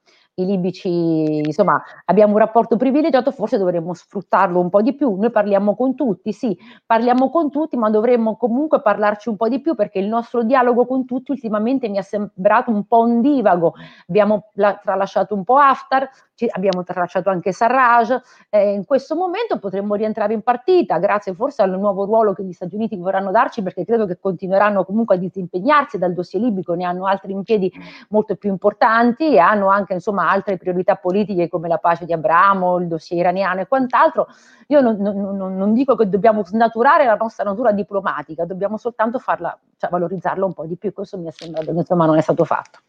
i 0.42 0.46
libici, 0.46 1.38
insomma, 1.40 1.82
abbiamo 2.06 2.34
un 2.34 2.40
rapporto 2.40 2.78
privilegiato, 2.78 3.32
forse 3.32 3.58
dovremmo 3.58 3.94
sfruttarlo 3.94 4.60
un 4.60 4.70
po' 4.70 4.82
di 4.82 4.94
più. 4.94 5.16
Noi 5.16 5.32
parliamo 5.32 5.76
con 5.76 5.96
tutti, 5.96 6.32
sì, 6.32 6.58
parliamo 6.86 7.30
con 7.30 7.50
tutti, 7.50 7.78
ma 7.78 7.90
dovremmo 7.90 8.36
comunque 8.38 8.82
parlarci 8.82 9.30
un 9.30 9.38
po' 9.38 9.48
di 9.48 9.62
più 9.62 9.76
perché 9.76 10.00
il 10.00 10.08
nostro 10.08 10.44
dialogo 10.44 10.86
con 10.86 11.06
tutti 11.06 11.32
ultimamente 11.32 11.90
mi 11.90 11.98
è 11.98 12.02
sembrato 12.02 12.72
un 12.72 12.86
po' 12.86 13.00
ondivago. 13.00 13.74
Abbiamo 14.08 14.50
la, 14.54 14.80
tralasciato 14.82 15.36
un 15.36 15.44
po' 15.44 15.58
Haftar, 15.58 16.10
abbiamo 16.50 16.84
tralasciato 16.84 17.30
anche 17.30 17.52
Sarraj, 17.52 18.20
eh, 18.50 18.72
in 18.72 18.86
questo 18.86 19.16
momento 19.16 19.60
potremmo 19.60 19.96
rientrare 19.96 20.34
in 20.34 20.42
partita, 20.42 20.98
grazie 20.98 21.34
forse 21.34 21.62
al 21.62 21.78
nuovo 21.78 22.06
ruolo 22.06 22.34
che 22.34 22.44
gli 22.44 22.54
Stati 22.54 22.76
Uniti 22.76 22.96
vorranno 22.98 23.32
darci, 23.32 23.62
perché 23.62 23.86
credo 23.86 24.06
che 24.06 24.18
continueranno 24.20 24.84
comunque 24.84 25.16
a 25.16 25.18
disimpegnarsi 25.18 25.98
dal 25.98 26.14
dossier 26.14 26.42
libico, 26.42 26.74
ne 26.74 26.86
hanno 26.86 27.06
altri 27.06 27.32
in 27.34 27.44
piedi 27.44 27.72
molto 28.10 28.36
più 28.36 28.50
importanti 28.50 29.34
e 29.34 29.40
hanno 29.40 29.70
anche 29.70 29.94
insomma 29.94 30.30
altre 30.32 30.58
priorità 30.58 30.96
politiche 30.96 31.50
come 31.50 31.68
la 31.68 31.78
pace 31.78 32.06
di 32.06 32.14
Abramo, 32.14 32.80
il 32.80 32.88
dossier 32.88 33.20
iraniano 33.20 33.62
e 33.62 33.68
quant'altro. 33.68 34.28
Io 34.68 34.82
non, 34.82 34.98
non, 34.98 35.58
non, 35.58 35.74
dico 35.74 35.96
che 35.96 36.10
dobbiamo 36.10 36.44
snaturare 36.46 37.06
la 37.06 37.16
nostra 37.16 37.44
natura 37.44 37.72
diplomatica, 37.72 38.46
dobbiamo 38.46 38.78
soltanto 38.78 39.20
farla, 39.20 39.58
cioè 39.78 39.90
valorizzarla 39.90 40.46
un 40.46 40.54
po' 40.54 40.66
di 40.66 40.78
più, 40.78 40.94
questo 40.94 41.18
mi 41.18 41.28
è 41.28 41.32
sembrato 41.36 41.72
che 41.72 41.78
insomma 41.78 42.06
non 42.06 42.18
è 42.18 42.22
stato 42.22 42.46
fatto. 42.46 42.80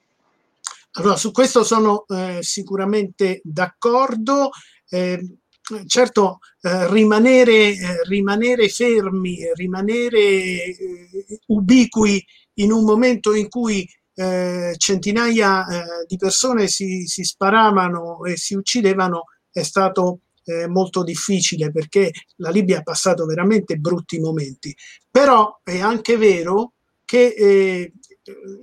Allora, 0.93 1.16
su 1.16 1.32
questo 1.32 1.64
sono 1.64 2.05
eh, 2.09 2.39
sicuramente 2.43 3.40
d'accordo. 3.44 4.51
Eh, 4.89 5.39
certo, 5.86 6.39
eh, 6.60 6.90
rimanere, 6.90 7.70
eh, 7.70 8.02
rimanere, 8.09 8.69
fermi, 8.69 9.39
rimanere 9.55 10.19
eh, 10.19 11.40
ubiqui 11.47 12.23
in 12.55 12.73
un 12.73 12.85
momento 12.85 13.35
in 13.35 13.48
cui 13.48 13.89
eh, 14.14 14.74
centinaia 14.76 15.66
eh, 15.66 16.06
di 16.06 16.16
persone 16.16 16.68
si, 16.68 17.06
si, 17.06 17.24
sparavano 17.24 18.24
e 18.24 18.36
si 18.36 18.55
uccidevano 18.55 19.24
è 19.51 19.62
stato 19.62 20.20
eh, 20.44 20.66
molto 20.66 21.02
difficile 21.02 21.70
perché 21.70 22.10
la 22.36 22.51
Libia 22.51 22.78
ha 22.78 22.82
passato 22.82 23.24
veramente 23.26 23.76
brutti 23.76 24.18
momenti. 24.18 24.74
Però 25.10 25.60
è 25.62 25.78
anche 25.80 26.16
vero 26.16 26.72
che, 27.05 27.34
eh, 27.36 27.93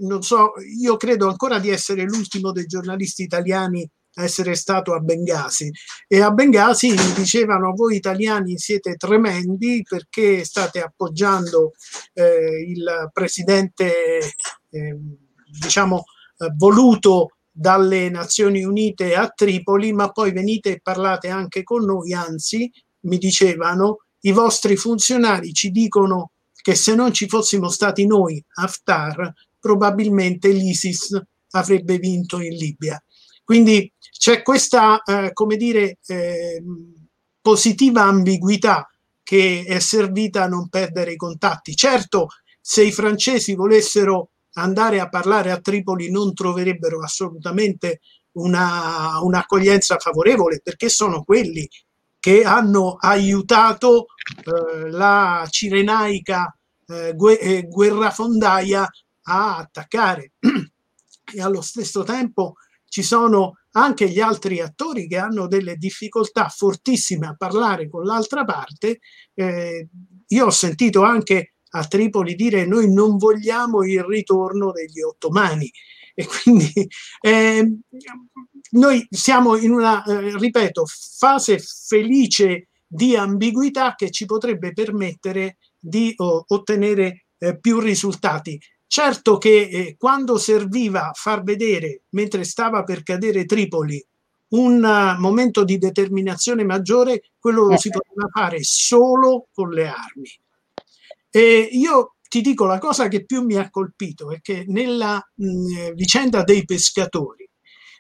non 0.02 0.22
so, 0.22 0.54
io 0.80 0.98
credo 0.98 1.28
ancora 1.30 1.60
di 1.60 1.70
essere 1.70 2.04
l'ultimo 2.04 2.52
dei 2.52 2.66
giornalisti 2.66 3.24
italiani 3.24 3.88
a 4.16 4.24
essere 4.24 4.56
stato 4.56 4.94
a 4.94 5.00
Bengasi 5.00 5.72
e 6.08 6.22
a 6.22 6.32
Bengasi 6.32 6.90
mi 6.90 7.14
dicevano 7.16 7.74
voi 7.74 7.96
italiani 7.96 8.58
siete 8.58 8.96
tremendi 8.96 9.86
perché 9.88 10.44
state 10.44 10.82
appoggiando 10.82 11.74
eh, 12.14 12.66
il 12.68 13.10
presidente 13.14 14.20
eh, 14.72 14.98
diciamo 15.60 16.04
eh, 16.38 16.52
voluto 16.56 17.32
dalle 17.52 18.10
Nazioni 18.10 18.64
Unite 18.64 19.16
a 19.16 19.28
Tripoli, 19.28 19.92
ma 19.92 20.12
poi 20.12 20.32
venite 20.32 20.76
e 20.76 20.80
parlate 20.82 21.30
anche 21.30 21.64
con 21.64 21.84
noi, 21.84 22.14
anzi, 22.14 22.72
mi 23.02 23.18
dicevano, 23.18 24.04
i 24.22 24.32
vostri 24.32 24.76
funzionari 24.76 25.54
ci 25.54 25.72
dicono 25.72 26.32
che 26.62 26.76
se 26.76 26.94
non 26.96 27.14
ci 27.14 27.28
fossimo 27.28 27.70
stati 27.70 28.06
noi, 28.06 28.44
Haftar, 28.56 29.34
probabilmente 29.60 30.50
l'ISIS 30.50 31.22
avrebbe 31.52 31.98
vinto 31.98 32.40
in 32.40 32.56
Libia. 32.56 33.02
Quindi 33.44 33.92
c'è 34.12 34.42
questa, 34.42 35.02
eh, 35.02 35.34
come 35.34 35.56
dire, 35.56 35.98
eh, 36.06 36.64
positiva 37.42 38.04
ambiguità 38.04 38.88
che 39.24 39.64
è 39.66 39.80
servita 39.80 40.44
a 40.44 40.48
non 40.48 40.70
perdere 40.70 41.14
i 41.14 41.16
contatti. 41.16 41.76
Certo, 41.76 42.28
se 42.62 42.84
i 42.84 42.92
francesi 42.92 43.56
volessero 43.56 44.32
andare 44.62 45.00
a 45.00 45.10
parlare 45.10 45.52
a 45.52 45.60
Tripoli 45.60 46.12
non 46.12 46.34
troverebbero 46.34 47.02
assolutamente 47.02 48.02
una, 48.34 49.20
un'accoglienza 49.22 49.98
favorevole 49.98 50.62
perché 50.64 50.90
sono 50.90 51.24
quelli 51.24 51.68
che 52.20 52.44
hanno 52.44 52.96
aiutato 53.00 54.08
eh, 54.44 54.90
la 54.90 55.48
cirenaica 55.50 56.56
eh, 56.88 57.16
eh 57.40 57.68
guerrafondaia 57.68 58.88
a 59.24 59.58
attaccare 59.58 60.34
e 61.34 61.42
allo 61.42 61.62
stesso 61.62 62.04
tempo 62.04 62.56
ci 62.88 63.04
sono 63.04 63.60
anche 63.72 64.10
gli 64.10 64.20
altri 64.20 64.60
attori 64.60 65.08
che 65.08 65.18
hanno 65.18 65.48
delle 65.48 65.76
difficoltà 65.76 66.50
fortissime 66.50 67.28
a 67.28 67.36
parlare 67.36 67.88
con 67.88 68.04
l'altra 68.04 68.44
parte. 68.44 69.00
Eh, 69.34 69.88
io 70.28 70.46
ho 70.46 70.50
sentito 70.50 71.04
anche 71.04 71.54
a 71.70 71.86
Tripoli 71.86 72.36
dire 72.36 72.66
noi 72.66 72.92
non 72.92 73.18
vogliamo 73.18 73.84
il 73.84 74.04
ritorno 74.04 74.72
degli 74.72 75.02
ottomani. 75.02 75.72
E 76.14 76.26
quindi 76.26 76.72
eh, 77.22 77.78
noi 78.72 79.08
siamo 79.10 79.56
in 79.56 79.72
una, 79.72 80.04
eh, 80.04 80.38
ripeto, 80.38 80.86
fase 81.18 81.60
felice 81.60 82.68
di 82.86 83.16
ambiguità 83.16 83.96
che 83.96 84.10
ci 84.10 84.26
potrebbe 84.26 84.74
permettere 84.74 85.58
di 85.80 86.14
oh, 86.18 86.44
ottenere 86.48 87.26
eh, 87.38 87.58
più 87.60 87.80
risultati. 87.80 88.60
Certo 88.86 89.38
che 89.38 89.70
eh, 89.70 89.96
quando 89.98 90.38
serviva 90.38 91.12
far 91.14 91.44
vedere, 91.44 92.02
mentre 92.10 92.44
stava 92.44 92.84
per 92.84 93.04
cadere 93.04 93.46
Tripoli, 93.46 94.04
un 94.50 94.84
uh, 94.84 95.20
momento 95.22 95.64
di 95.64 95.78
determinazione 95.78 96.64
maggiore, 96.64 97.22
quello 97.38 97.66
lo 97.66 97.78
si 97.78 97.90
poteva 97.90 98.28
fare 98.32 98.64
solo 98.64 99.48
con 99.54 99.70
le 99.70 99.88
armi. 99.88 100.40
E 101.32 101.70
io 101.72 102.16
ti 102.28 102.42
dico 102.42 102.66
la 102.66 102.78
cosa 102.80 103.08
che 103.08 103.26
più 103.26 103.44
mi 103.44 103.56
ha 103.56 103.70
colpito 103.70 104.32
è 104.32 104.40
che 104.42 104.64
nella 104.68 105.22
mh, 105.36 105.94
vicenda 105.94 106.44
dei 106.44 106.66
pescatori, 106.66 107.50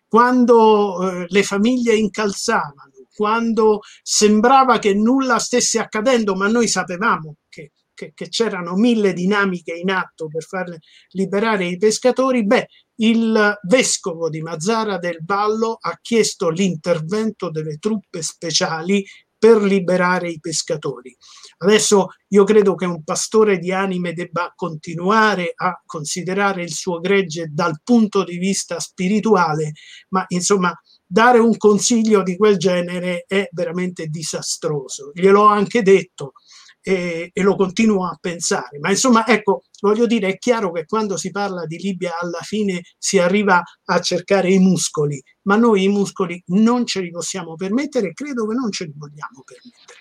quando 0.07 1.23
eh, 1.23 1.25
le 1.27 1.43
famiglie 1.43 1.95
incalzavano, 1.95 2.91
quando 3.13 3.81
sembrava 4.01 4.79
che 4.79 4.93
nulla 4.93 5.39
stesse 5.39 5.79
accadendo, 5.79 6.35
ma 6.35 6.47
noi 6.47 6.67
sapevamo 6.67 7.35
che, 7.49 7.73
che, 7.93 8.13
che 8.15 8.29
c'erano 8.29 8.75
mille 8.75 9.13
dinamiche 9.13 9.73
in 9.73 9.91
atto 9.91 10.27
per 10.27 10.43
far 10.43 10.75
liberare 11.09 11.65
i 11.65 11.77
pescatori, 11.77 12.45
beh, 12.45 12.67
il 13.01 13.59
vescovo 13.67 14.29
di 14.29 14.41
Mazzara 14.41 14.97
del 14.97 15.19
Vallo 15.25 15.77
ha 15.79 15.97
chiesto 16.01 16.49
l'intervento 16.49 17.49
delle 17.49 17.77
truppe 17.77 18.21
speciali 18.21 19.05
per 19.37 19.61
liberare 19.61 20.29
i 20.29 20.39
pescatori. 20.39 21.15
Adesso 21.61 22.07
io 22.29 22.43
credo 22.45 22.75
che 22.75 22.85
un 22.85 23.03
pastore 23.03 23.57
di 23.57 23.71
anime 23.71 24.13
debba 24.13 24.53
continuare 24.55 25.51
a 25.55 25.81
considerare 25.85 26.63
il 26.63 26.73
suo 26.73 26.99
gregge 26.99 27.49
dal 27.51 27.81
punto 27.83 28.23
di 28.23 28.37
vista 28.37 28.79
spirituale, 28.79 29.73
ma 30.09 30.23
insomma 30.29 30.73
dare 31.05 31.39
un 31.39 31.57
consiglio 31.57 32.23
di 32.23 32.37
quel 32.37 32.57
genere 32.57 33.25
è 33.27 33.49
veramente 33.51 34.07
disastroso. 34.07 35.11
Gliel'ho 35.13 35.45
anche 35.45 35.81
detto 35.81 36.33
e, 36.81 37.29
e, 37.33 37.41
lo 37.41 37.55
continuo 37.55 38.05
a 38.05 38.17
pensare. 38.19 38.79
Ma 38.79 38.89
insomma, 38.89 39.27
ecco, 39.27 39.63
voglio 39.81 40.05
dire, 40.05 40.29
è 40.29 40.37
chiaro 40.37 40.71
che 40.71 40.85
quando 40.85 41.17
si 41.17 41.31
parla 41.31 41.65
di 41.65 41.77
Libia 41.77 42.17
alla 42.19 42.41
fine 42.41 42.83
si 42.97 43.17
arriva 43.17 43.61
a 43.85 43.99
cercare 43.99 44.51
i 44.51 44.59
muscoli, 44.59 45.21
ma 45.43 45.55
noi 45.55 45.83
i 45.83 45.89
muscoli 45.89 46.41
non 46.47 46.85
ce 46.85 47.01
li 47.01 47.11
possiamo 47.11 47.55
permettere 47.55 48.09
e 48.09 48.13
credo 48.13 48.47
che 48.47 48.55
non 48.55 48.71
ce 48.71 48.85
li 48.85 48.93
vogliamo 48.95 49.43
permettere. 49.43 49.99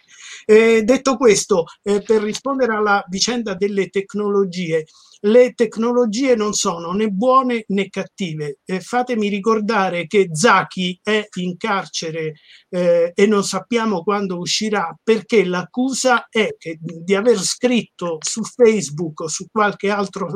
Eh, 0.50 0.82
detto 0.82 1.18
questo, 1.18 1.64
eh, 1.82 2.00
per 2.00 2.22
rispondere 2.22 2.74
alla 2.74 3.04
vicenda 3.10 3.52
delle 3.52 3.90
tecnologie, 3.90 4.86
le 5.20 5.52
tecnologie 5.52 6.34
non 6.36 6.54
sono 6.54 6.92
né 6.92 7.08
buone 7.08 7.64
né 7.66 7.90
cattive. 7.90 8.60
Eh, 8.64 8.80
fatemi 8.80 9.28
ricordare 9.28 10.06
che 10.06 10.28
Zaki 10.32 11.00
è 11.02 11.28
in 11.36 11.58
carcere 11.58 12.36
eh, 12.70 13.12
e 13.14 13.26
non 13.26 13.44
sappiamo 13.44 14.02
quando 14.02 14.38
uscirà 14.38 14.96
perché 15.02 15.44
l'accusa 15.44 16.28
è 16.30 16.54
che, 16.56 16.78
di 16.80 17.14
aver 17.14 17.38
scritto 17.40 18.16
su 18.20 18.42
Facebook 18.42 19.20
o 19.20 19.28
su 19.28 19.48
qualche 19.52 19.90
altro 19.90 20.32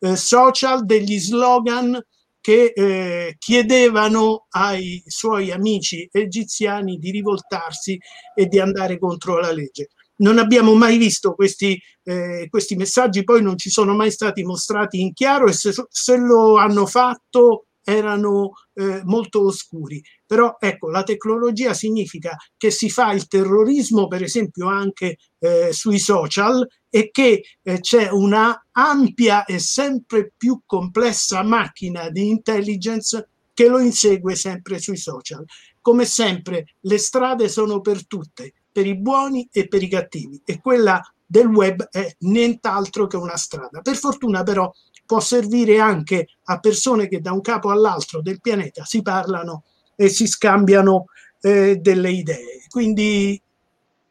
eh, 0.00 0.16
social 0.16 0.84
degli 0.84 1.18
slogan 1.18 1.98
che 2.46 2.72
eh, 2.72 3.34
chiedevano 3.40 4.46
ai 4.50 5.02
suoi 5.04 5.50
amici 5.50 6.08
egiziani 6.12 6.96
di 6.96 7.10
rivoltarsi 7.10 7.98
e 8.36 8.46
di 8.46 8.60
andare 8.60 9.00
contro 9.00 9.40
la 9.40 9.50
legge. 9.50 9.88
Non 10.18 10.38
abbiamo 10.38 10.76
mai 10.76 10.96
visto 10.96 11.34
questi, 11.34 11.76
eh, 12.04 12.46
questi, 12.48 12.76
messaggi, 12.76 13.24
poi 13.24 13.42
non 13.42 13.58
ci 13.58 13.68
sono 13.68 13.96
mai 13.96 14.12
stati 14.12 14.44
mostrati 14.44 15.00
in 15.00 15.12
chiaro 15.12 15.48
e 15.48 15.52
se, 15.54 15.72
se 15.88 16.16
lo 16.18 16.56
hanno 16.56 16.86
fatto 16.86 17.66
erano 17.88 18.54
eh, 18.74 19.02
molto 19.04 19.44
oscuri. 19.44 20.02
Però 20.26 20.56
ecco, 20.58 20.90
la 20.90 21.04
tecnologia 21.04 21.72
significa 21.72 22.36
che 22.56 22.72
si 22.72 22.90
fa 22.90 23.12
il 23.12 23.28
terrorismo, 23.28 24.08
per 24.08 24.24
esempio, 24.24 24.66
anche 24.66 25.18
eh, 25.38 25.72
sui 25.72 26.00
social 26.00 26.66
e 26.90 27.10
che 27.12 27.42
eh, 27.62 27.80
c'è 27.80 28.10
una 28.10 28.66
ampia 28.72 29.44
e 29.44 29.60
sempre 29.60 30.32
più 30.36 30.62
complessa 30.66 31.44
macchina 31.44 32.10
di 32.10 32.28
intelligence 32.28 33.28
che 33.54 33.68
lo 33.68 33.78
insegue 33.78 34.34
sempre 34.34 34.80
sui 34.80 34.96
social. 34.96 35.44
Come 35.80 36.04
sempre, 36.04 36.74
le 36.80 36.98
strade 36.98 37.48
sono 37.48 37.80
per 37.80 38.04
tutte 38.08 38.52
per 38.76 38.86
i 38.86 38.94
buoni 38.94 39.48
e 39.50 39.68
per 39.68 39.82
i 39.82 39.88
cattivi 39.88 40.38
e 40.44 40.60
quella 40.60 41.00
del 41.26 41.46
web 41.46 41.88
è 41.90 42.14
nient'altro 42.20 43.06
che 43.06 43.16
una 43.16 43.36
strada. 43.36 43.80
Per 43.80 43.96
fortuna 43.96 44.42
però 44.42 44.72
può 45.04 45.20
servire 45.20 45.78
anche 45.78 46.28
a 46.44 46.58
persone 46.58 47.08
che 47.08 47.20
da 47.20 47.32
un 47.32 47.40
capo 47.40 47.70
all'altro 47.70 48.20
del 48.20 48.40
pianeta 48.40 48.84
si 48.84 49.02
parlano 49.02 49.64
e 49.94 50.08
si 50.08 50.26
scambiano 50.26 51.06
eh, 51.40 51.76
delle 51.76 52.10
idee. 52.10 52.64
Quindi 52.68 53.40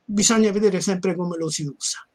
bisogna 0.04 0.52
vedere 0.52 0.82
sempre 0.82 1.16
come 1.16 1.38
lo 1.38 1.50
si 1.50 1.64
usa. 1.64 2.06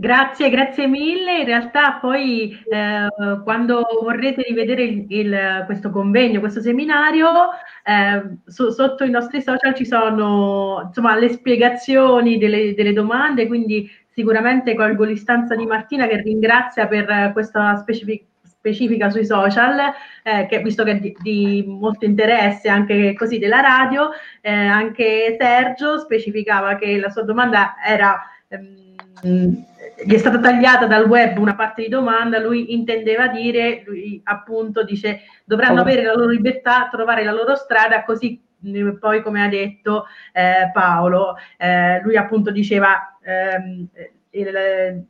Grazie, 0.00 0.48
grazie 0.48 0.86
mille. 0.86 1.40
In 1.40 1.44
realtà 1.44 1.98
poi 2.00 2.58
eh, 2.70 3.06
quando 3.44 3.86
vorrete 4.02 4.42
rivedere 4.48 4.82
il, 4.82 5.04
il, 5.10 5.62
questo 5.66 5.90
convegno, 5.90 6.40
questo 6.40 6.62
seminario, 6.62 7.28
eh, 7.84 8.38
so, 8.46 8.70
sotto 8.70 9.04
i 9.04 9.10
nostri 9.10 9.42
social 9.42 9.74
ci 9.74 9.84
sono 9.84 10.84
insomma, 10.86 11.18
le 11.18 11.28
spiegazioni 11.28 12.38
delle, 12.38 12.72
delle, 12.74 12.94
domande, 12.94 13.46
quindi 13.46 13.90
sicuramente 14.08 14.74
colgo 14.74 15.04
l'istanza 15.04 15.54
di 15.54 15.66
Martina 15.66 16.06
che 16.06 16.22
ringrazia 16.22 16.86
per 16.86 17.32
questa 17.34 17.76
specific- 17.76 18.24
specifica 18.42 19.10
sui 19.10 19.26
social, 19.26 19.80
eh, 20.22 20.46
che, 20.46 20.62
visto 20.62 20.82
che 20.82 20.92
è 20.92 20.98
di, 20.98 21.14
di, 21.20 21.62
molto 21.66 22.06
interesse 22.06 22.70
anche 22.70 23.12
così 23.12 23.38
della 23.38 23.60
radio, 23.60 24.08
eh, 24.40 24.50
anche 24.50 25.36
Sergio 25.38 25.98
specificava 25.98 26.76
che 26.76 26.98
la 26.98 27.10
sua 27.10 27.22
domanda 27.22 27.74
era... 27.84 28.18
Ehm, 28.48 29.68
gli 30.04 30.14
è 30.14 30.18
stata 30.18 30.38
tagliata 30.38 30.86
dal 30.86 31.06
web 31.06 31.38
una 31.38 31.54
parte 31.54 31.82
di 31.82 31.88
domanda, 31.88 32.38
lui 32.38 32.72
intendeva 32.72 33.28
dire, 33.28 33.82
lui 33.86 34.20
appunto 34.24 34.82
dice, 34.84 35.20
dovranno 35.44 35.80
avere 35.80 36.02
la 36.02 36.14
loro 36.14 36.30
libertà, 36.30 36.88
trovare 36.90 37.24
la 37.24 37.32
loro 37.32 37.54
strada, 37.54 38.04
così 38.04 38.40
mm, 38.66 38.96
poi 38.98 39.22
come 39.22 39.42
ha 39.42 39.48
detto 39.48 40.06
eh, 40.32 40.70
Paolo, 40.72 41.36
eh, 41.56 42.00
lui 42.02 42.16
appunto 42.16 42.50
diceva, 42.50 43.18
ehm, 43.22 43.88
il, 44.30 45.04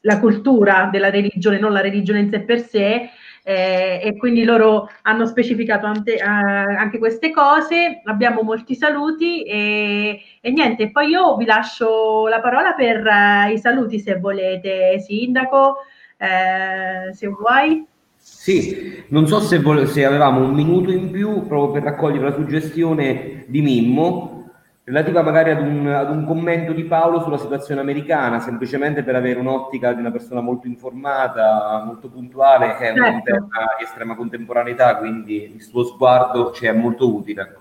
la 0.00 0.18
cultura 0.18 0.88
della 0.90 1.10
religione, 1.10 1.58
non 1.58 1.72
la 1.72 1.80
religione 1.80 2.20
in 2.20 2.30
sé 2.30 2.40
per 2.40 2.60
sé, 2.60 3.10
eh, 3.42 4.00
e 4.02 4.16
quindi 4.16 4.44
loro 4.44 4.88
hanno 5.02 5.26
specificato 5.26 5.86
ante, 5.86 6.16
eh, 6.16 6.22
anche 6.22 6.98
queste 6.98 7.30
cose. 7.30 8.00
Abbiamo 8.04 8.42
molti 8.42 8.74
saluti 8.74 9.42
e, 9.42 10.20
e, 10.40 10.50
niente, 10.50 10.90
poi 10.90 11.08
io 11.08 11.36
vi 11.36 11.44
lascio 11.44 12.28
la 12.28 12.40
parola 12.40 12.72
per 12.72 13.04
uh, 13.04 13.52
i 13.52 13.58
saluti 13.58 13.98
se 13.98 14.18
volete, 14.18 15.00
Sindaco, 15.00 15.78
eh, 16.16 17.12
se 17.12 17.26
vuoi. 17.28 17.86
Sì, 18.16 19.04
non 19.08 19.26
so 19.26 19.40
se, 19.40 19.58
vole- 19.58 19.86
se 19.86 20.04
avevamo 20.04 20.44
un 20.44 20.52
minuto 20.52 20.92
in 20.92 21.10
più 21.10 21.46
proprio 21.46 21.72
per 21.72 21.82
raccogliere 21.82 22.28
la 22.28 22.34
suggestione 22.34 23.44
di 23.48 23.60
Mimmo 23.60 24.41
relativa 24.84 25.22
magari 25.22 25.50
ad 25.50 25.60
un, 25.60 25.86
ad 25.86 26.10
un, 26.10 26.24
commento 26.24 26.72
di 26.72 26.84
Paolo 26.84 27.20
sulla 27.22 27.38
situazione 27.38 27.80
americana, 27.80 28.40
semplicemente 28.40 29.02
per 29.04 29.14
avere 29.14 29.38
un'ottica 29.38 29.92
di 29.92 30.00
una 30.00 30.10
persona 30.10 30.40
molto 30.40 30.66
informata, 30.66 31.82
molto 31.84 32.08
puntuale, 32.08 32.76
che 32.76 32.88
è 32.88 32.90
un 32.90 32.96
certo. 32.96 33.22
tema 33.22 33.48
di 33.78 33.84
estrema 33.84 34.16
contemporaneità, 34.16 34.96
quindi 34.98 35.54
il 35.54 35.62
suo 35.62 35.84
sguardo 35.84 36.52
ci 36.52 36.66
è 36.66 36.72
molto 36.72 37.14
utile. 37.14 37.56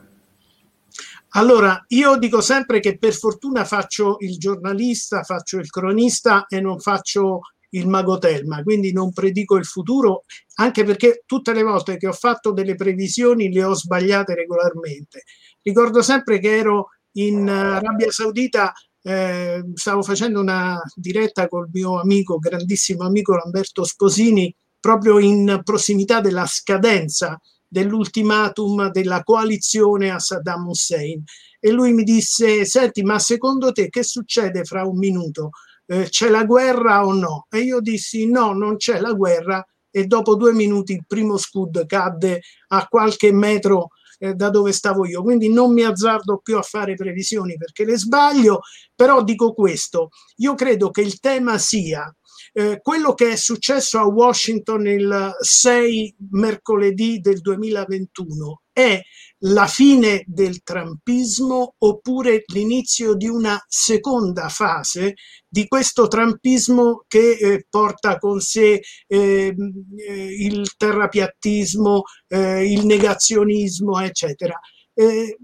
Allora, 1.33 1.85
io 1.89 2.17
dico 2.17 2.41
sempre 2.41 2.81
che 2.81 2.97
per 2.97 3.13
fortuna 3.13 3.63
faccio 3.63 4.17
il 4.19 4.37
giornalista, 4.37 5.23
faccio 5.23 5.59
il 5.59 5.69
cronista 5.69 6.45
e 6.47 6.59
non 6.59 6.79
faccio 6.79 7.41
il 7.73 7.87
mago 7.87 8.17
Telma, 8.17 8.63
quindi 8.63 8.91
non 8.91 9.13
predico 9.13 9.55
il 9.55 9.63
futuro, 9.63 10.25
anche 10.55 10.83
perché 10.83 11.23
tutte 11.25 11.53
le 11.53 11.63
volte 11.63 11.95
che 11.95 12.07
ho 12.07 12.13
fatto 12.13 12.51
delle 12.51 12.75
previsioni 12.75 13.49
le 13.49 13.63
ho 13.63 13.73
sbagliate 13.73 14.35
regolarmente. 14.35 15.23
Ricordo 15.61 16.01
sempre 16.01 16.39
che 16.39 16.57
ero 16.57 16.89
in 17.13 17.47
Arabia 17.47 18.11
Saudita 18.11 18.73
eh, 19.03 19.63
stavo 19.73 20.03
facendo 20.03 20.39
una 20.39 20.79
diretta 20.95 21.47
col 21.47 21.69
mio 21.71 21.99
amico, 21.99 22.37
grandissimo 22.37 23.03
amico 23.03 23.35
Lamberto 23.35 23.83
Sposini, 23.83 24.53
proprio 24.79 25.19
in 25.19 25.61
prossimità 25.63 26.21
della 26.21 26.45
scadenza 26.45 27.39
dell'ultimatum 27.67 28.91
della 28.91 29.23
coalizione 29.23 30.11
a 30.11 30.19
Saddam 30.19 30.67
Hussein. 30.67 31.23
E 31.59 31.71
lui 31.71 31.93
mi 31.93 32.03
disse: 32.03 32.65
Senti, 32.65 33.01
ma 33.03 33.17
secondo 33.19 33.71
te 33.71 33.89
che 33.89 34.03
succede 34.03 34.63
fra 34.63 34.85
un 34.85 34.97
minuto? 34.97 35.51
Eh, 35.85 36.09
c'è 36.09 36.29
la 36.29 36.43
guerra 36.43 37.05
o 37.05 37.13
no? 37.13 37.45
E 37.49 37.59
io 37.59 37.79
dissi: 37.79 38.27
No, 38.27 38.53
non 38.53 38.77
c'è 38.77 38.99
la 38.99 39.13
guerra. 39.13 39.65
E 39.89 40.05
dopo 40.05 40.35
due 40.35 40.53
minuti 40.53 40.93
il 40.93 41.05
primo 41.05 41.37
scud 41.37 41.85
cadde 41.85 42.41
a 42.69 42.87
qualche 42.87 43.31
metro 43.33 43.89
eh, 44.21 44.35
da 44.35 44.49
dove 44.49 44.71
stavo 44.71 45.05
io. 45.05 45.23
Quindi 45.23 45.51
non 45.51 45.73
mi 45.73 45.83
azzardo 45.83 46.39
più 46.43 46.57
a 46.57 46.61
fare 46.61 46.93
previsioni 46.93 47.57
perché 47.57 47.83
le 47.83 47.97
sbaglio, 47.97 48.59
però 48.95 49.23
dico 49.23 49.53
questo, 49.53 50.09
io 50.37 50.53
credo 50.53 50.91
che 50.91 51.01
il 51.01 51.19
tema 51.19 51.57
sia 51.57 52.13
eh, 52.53 52.79
quello 52.81 53.13
che 53.13 53.31
è 53.31 53.35
successo 53.35 53.97
a 53.97 54.05
Washington 54.05 54.85
il 54.85 55.35
6 55.39 56.15
mercoledì 56.31 57.19
del 57.19 57.39
2021 57.41 58.61
è 58.71 59.01
la 59.43 59.67
fine 59.67 60.23
del 60.27 60.61
trumpismo 60.61 61.75
oppure 61.77 62.43
l'inizio 62.47 63.15
di 63.15 63.27
una 63.27 63.63
seconda 63.67 64.49
fase 64.49 65.15
di 65.47 65.67
questo 65.67 66.07
trumpismo 66.07 67.03
che 67.07 67.31
eh, 67.33 67.65
porta 67.69 68.17
con 68.17 68.39
sé 68.39 68.81
eh, 69.07 69.55
il 70.37 70.75
terrapiattismo, 70.77 72.03
eh, 72.27 72.71
il 72.71 72.85
negazionismo, 72.85 73.99
eccetera. 73.99 74.59
Eh, 74.93 75.37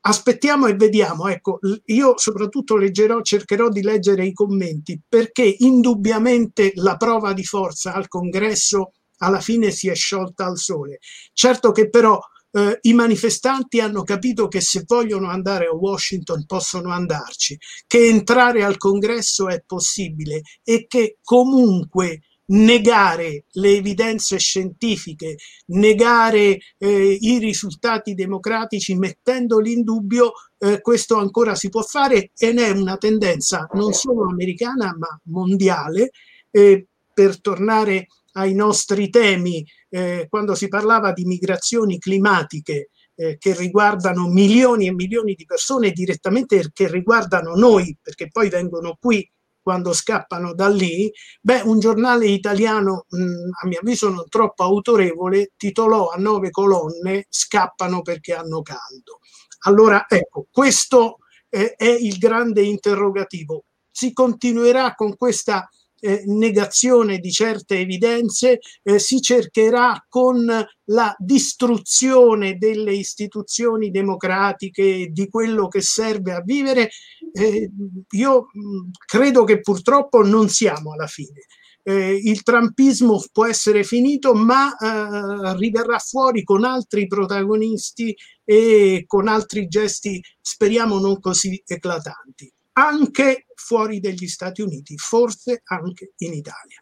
aspettiamo 0.00 0.66
e 0.66 0.74
vediamo. 0.74 1.28
Ecco, 1.28 1.58
io 1.86 2.16
soprattutto 2.16 2.76
leggerò, 2.76 3.20
cercherò 3.20 3.68
di 3.68 3.82
leggere 3.82 4.24
i 4.24 4.32
commenti 4.32 5.00
perché 5.06 5.56
indubbiamente 5.58 6.72
la 6.76 6.96
prova 6.96 7.32
di 7.32 7.44
forza 7.44 7.92
al 7.92 8.08
congresso 8.08 8.92
alla 9.18 9.40
fine 9.40 9.70
si 9.70 9.88
è 9.88 9.94
sciolta 9.94 10.46
al 10.46 10.58
sole. 10.58 11.00
Certo 11.32 11.72
che 11.72 11.90
però 11.90 12.18
eh, 12.50 12.78
i 12.82 12.92
manifestanti 12.92 13.80
hanno 13.80 14.02
capito 14.02 14.48
che 14.48 14.60
se 14.60 14.84
vogliono 14.86 15.28
andare 15.28 15.66
a 15.66 15.74
Washington 15.74 16.46
possono 16.46 16.90
andarci, 16.90 17.58
che 17.86 18.06
entrare 18.06 18.64
al 18.64 18.76
congresso 18.76 19.48
è 19.48 19.62
possibile 19.66 20.42
e 20.62 20.86
che 20.86 21.18
comunque 21.22 22.20
negare 22.50 23.44
le 23.52 23.76
evidenze 23.76 24.38
scientifiche, 24.38 25.36
negare 25.66 26.58
eh, 26.78 27.18
i 27.20 27.38
risultati 27.38 28.14
democratici 28.14 28.94
mettendoli 28.94 29.72
in 29.72 29.82
dubbio, 29.82 30.32
eh, 30.58 30.80
questo 30.80 31.16
ancora 31.16 31.54
si 31.54 31.68
può 31.68 31.82
fare 31.82 32.30
e 32.36 32.52
ne 32.52 32.68
è 32.68 32.70
una 32.70 32.96
tendenza 32.96 33.68
non 33.72 33.92
solo 33.92 34.30
americana 34.30 34.94
ma 34.98 35.20
mondiale. 35.24 36.10
Eh, 36.50 36.86
per 37.18 37.40
tornare 37.40 38.06
ai 38.34 38.54
nostri 38.54 39.10
temi, 39.10 39.66
eh, 39.88 40.26
quando 40.28 40.54
si 40.54 40.68
parlava 40.68 41.12
di 41.12 41.24
migrazioni 41.24 41.98
climatiche, 41.98 42.90
eh, 43.14 43.36
che 43.38 43.54
riguardano 43.54 44.28
milioni 44.28 44.86
e 44.86 44.92
milioni 44.92 45.34
di 45.34 45.44
persone 45.44 45.90
direttamente 45.90 46.70
che 46.72 46.88
riguardano 46.88 47.54
noi, 47.54 47.96
perché 48.00 48.28
poi 48.30 48.48
vengono 48.48 48.96
qui 49.00 49.28
quando 49.60 49.92
scappano 49.92 50.54
da 50.54 50.68
lì, 50.68 51.12
beh, 51.42 51.60
un 51.62 51.78
giornale 51.78 52.26
italiano, 52.26 53.04
mh, 53.06 53.50
a 53.62 53.66
mio 53.66 53.80
avviso 53.80 54.08
non 54.08 54.26
troppo 54.28 54.62
autorevole, 54.62 55.52
titolò 55.56 56.08
a 56.08 56.16
nove 56.16 56.50
colonne 56.50 57.26
Scappano 57.28 58.00
perché 58.00 58.32
hanno 58.32 58.62
caldo. 58.62 59.18
Allora, 59.66 60.06
ecco, 60.08 60.46
questo 60.50 61.18
eh, 61.50 61.74
è 61.74 61.88
il 61.90 62.16
grande 62.16 62.62
interrogativo. 62.62 63.64
Si 63.90 64.12
continuerà 64.14 64.94
con 64.94 65.16
questa 65.16 65.68
eh, 66.00 66.22
negazione 66.26 67.18
di 67.18 67.30
certe 67.30 67.78
evidenze, 67.78 68.58
eh, 68.82 68.98
si 68.98 69.20
cercherà 69.20 70.04
con 70.08 70.44
la 70.90 71.14
distruzione 71.18 72.56
delle 72.56 72.94
istituzioni 72.94 73.90
democratiche, 73.90 75.08
di 75.10 75.28
quello 75.28 75.68
che 75.68 75.80
serve 75.80 76.32
a 76.32 76.42
vivere. 76.42 76.90
Eh, 77.32 77.70
io 78.10 78.46
mh, 78.52 78.90
credo 79.06 79.44
che 79.44 79.60
purtroppo 79.60 80.22
non 80.22 80.48
siamo 80.48 80.92
alla 80.92 81.06
fine. 81.06 81.46
Eh, 81.82 82.20
il 82.22 82.42
trumpismo 82.42 83.22
può 83.32 83.46
essere 83.46 83.82
finito, 83.82 84.34
ma 84.34 84.76
eh, 84.76 85.56
riverrà 85.56 85.98
fuori 85.98 86.44
con 86.44 86.64
altri 86.64 87.06
protagonisti 87.06 88.14
e 88.44 89.04
con 89.06 89.26
altri 89.28 89.68
gesti, 89.68 90.22
speriamo 90.40 90.98
non 90.98 91.18
così 91.20 91.62
eclatanti 91.66 92.52
anche 92.78 93.46
fuori 93.54 93.98
degli 93.98 94.28
Stati 94.28 94.62
Uniti, 94.62 94.96
forse 94.96 95.62
anche 95.64 96.12
in 96.18 96.32
Italia. 96.32 96.80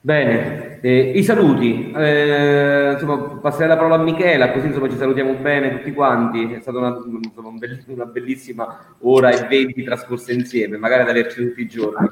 Bene, 0.00 0.80
eh, 0.80 1.10
i 1.16 1.24
saluti, 1.24 1.90
eh, 1.90 2.92
insomma, 2.92 3.16
passerei 3.40 3.68
la 3.68 3.76
parola 3.76 3.96
a 3.96 4.02
Michela, 4.02 4.52
così 4.52 4.66
insomma, 4.66 4.88
ci 4.88 4.96
salutiamo 4.96 5.34
bene 5.34 5.76
tutti 5.76 5.92
quanti, 5.92 6.52
è 6.52 6.60
stata 6.60 6.78
una, 6.78 6.96
insomma, 7.24 7.48
una 7.86 8.04
bellissima 8.04 8.96
ora 9.00 9.30
e 9.30 9.46
venti 9.48 9.82
trascorse 9.82 10.32
insieme, 10.32 10.76
magari 10.76 11.02
ad 11.02 11.08
averci 11.08 11.48
tutti 11.48 11.62
i 11.62 11.68
giorni. 11.68 12.08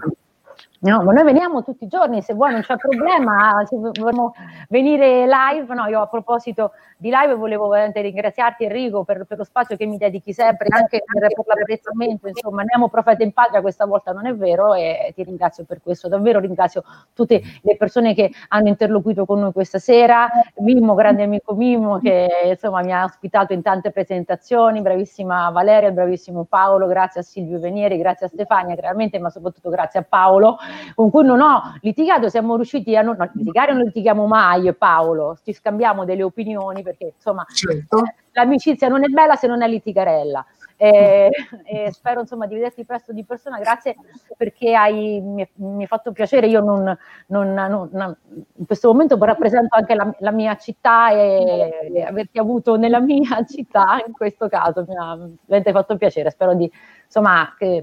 No, 0.81 1.03
ma 1.03 1.13
noi 1.13 1.25
veniamo 1.25 1.63
tutti 1.63 1.85
i 1.85 1.89
giorni, 1.89 2.21
se 2.21 2.35
vuoi 2.35 2.53
non 2.53 2.61
c'è 2.61 2.77
problema, 2.77 3.65
se 3.65 3.77
vogliamo 3.77 4.35
venire 4.69 5.27
live, 5.27 5.73
no, 5.75 5.87
io 5.87 6.03
a 6.03 6.07
proposito 6.07 6.73
di 6.99 7.11
live 7.11 7.35
volevo 7.35 7.69
veramente 7.69 8.03
ringraziarti 8.03 8.65
Enrico 8.65 9.03
per, 9.03 9.25
per 9.25 9.39
lo 9.39 9.45
spazio 9.45 9.77
che 9.77 9.87
mi 9.87 9.97
dedichi 9.97 10.35
sempre, 10.35 10.69
anche 10.71 11.03
per, 11.05 11.29
per 11.29 11.45
l'apprezzamento, 11.47 12.29
insomma, 12.29 12.61
andiamo 12.61 12.91
profeta 12.91 13.23
in 13.23 13.33
patria, 13.33 13.63
questa 13.63 13.87
volta 13.87 14.13
non 14.13 14.27
è 14.27 14.35
vero 14.35 14.75
e 14.75 15.13
ti 15.15 15.23
ringrazio 15.23 15.65
per 15.65 15.81
questo, 15.83 16.09
davvero 16.09 16.41
ringrazio 16.41 16.85
tutte 17.15 17.41
le 17.63 17.77
persone 17.77 18.15
che 18.15 18.31
hanno 18.49 18.69
interloquito 18.69 19.25
con 19.25 19.41
noi 19.41 19.53
questa 19.53 19.79
sera, 19.79 20.29
Mimmo, 20.57 20.95
grande 20.95 21.23
amico 21.23 21.55
Mimmo 21.55 22.01
che 22.01 22.29
insomma 22.45 22.83
mi 22.83 22.93
ha 22.93 23.05
ospitato 23.05 23.55
in 23.55 23.63
tante 23.63 23.93
presentazioni, 23.93 24.83
bravissima 24.83 25.49
Valeria, 25.51 25.91
bravissimo 25.91 26.45
Paolo, 26.45 26.87
grazie 26.87 27.21
a 27.21 27.25
Silvio 27.25 27.59
Venieri, 27.59 27.97
grazie 27.97 28.27
a 28.27 28.29
Stefania, 28.29 28.75
chiaramente, 28.75 29.19
ma 29.19 29.31
soprattutto 29.31 29.71
grazie 29.71 30.01
a 30.01 30.05
Paolo 30.07 30.59
con 30.95 31.11
cui 31.11 31.25
non 31.25 31.41
ho 31.41 31.75
litigato, 31.81 32.29
siamo 32.29 32.57
riusciti 32.57 32.97
a 32.97 33.03
non 33.03 33.17
no, 33.19 33.31
litigare, 33.35 33.73
non 33.73 33.83
litighiamo 33.83 34.27
mai 34.27 34.73
Paolo, 34.75 35.39
ci 35.45 35.53
scambiamo 35.53 36.05
delle 36.05 36.23
opinioni 36.23 36.83
perché 36.83 37.13
insomma 37.17 37.45
certo. 37.53 38.03
l'amicizia 38.33 38.89
non 38.89 39.05
è 39.05 39.09
bella 39.09 39.37
se 39.37 39.47
non 39.47 39.63
è 39.63 39.69
litigarella. 39.69 40.45
E, 40.77 41.31
e, 41.65 41.91
spero 41.91 42.21
insomma 42.21 42.47
di 42.47 42.55
vederti 42.55 42.85
presto 42.85 43.13
di 43.13 43.25
persona. 43.25 43.59
Grazie 43.59 43.97
perché 44.37 44.75
hai, 44.75 45.21
mi, 45.21 45.49
mi 45.55 45.85
è 45.85 45.87
fatto 45.87 46.13
piacere. 46.13 46.47
Io 46.47 46.61
non, 46.61 46.97
non, 47.29 47.53
non, 47.53 48.17
in 48.57 48.67
questo 48.67 48.89
momento 48.89 49.17
rappresento 49.19 49.75
anche 49.77 49.95
la, 49.95 50.15
la 50.19 50.31
mia 50.31 50.57
città 50.57 51.11
e, 51.11 51.91
e, 51.93 52.03
averti 52.03 52.39
avuto 52.39 52.77
nella 52.77 53.01
mia 53.01 53.45
città 53.49 54.03
in 54.07 54.13
questo 54.13 54.49
caso 54.49 54.85
mi 54.87 54.97
ha 54.97 55.17
veramente 55.17 55.73
fatto 55.73 55.97
piacere. 55.97 56.31
Spero 56.31 56.55
di 56.55 56.71
insomma 57.05 57.55
che 57.57 57.83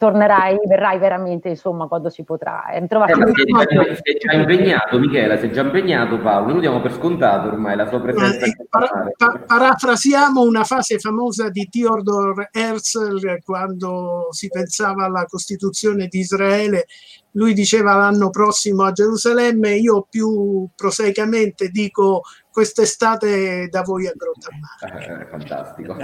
tornerai, 0.00 0.56
verrai 0.66 0.98
veramente, 0.98 1.50
insomma, 1.50 1.86
quando 1.86 2.08
si 2.08 2.24
potrà. 2.24 2.70
Eh, 2.70 2.86
sei, 2.88 3.98
sei, 4.02 4.16
già 4.18 4.32
impegnato, 4.32 4.98
Michela, 4.98 5.36
sei 5.36 5.52
già 5.52 5.60
impegnato, 5.60 6.18
Paolo. 6.20 6.52
Noi 6.52 6.60
diamo 6.60 6.80
per 6.80 6.94
scontato 6.94 7.48
ormai 7.48 7.76
la 7.76 7.86
sua 7.86 8.00
presenza. 8.00 8.46
Eh, 8.46 8.66
para, 8.70 8.88
pa, 9.14 9.42
parafrasiamo 9.46 10.40
una 10.40 10.64
fase 10.64 10.98
famosa 10.98 11.50
di 11.50 11.68
Theodor 11.68 12.48
Herzl 12.50 13.40
quando 13.44 14.28
si 14.30 14.48
pensava 14.48 15.04
alla 15.04 15.26
Costituzione 15.26 16.06
di 16.06 16.20
Israele. 16.20 16.86
Lui 17.32 17.52
diceva 17.52 17.94
l'anno 17.94 18.30
prossimo 18.30 18.84
a 18.84 18.92
Gerusalemme, 18.92 19.74
io 19.74 20.06
più 20.08 20.66
prosaicamente 20.74 21.68
dico 21.68 22.22
quest'estate 22.60 23.68
da 23.70 23.80
voi 23.80 24.06
a 24.06 24.12
Grottammare. 24.14 25.22
Eh, 25.22 25.26
fantastico. 25.28 25.96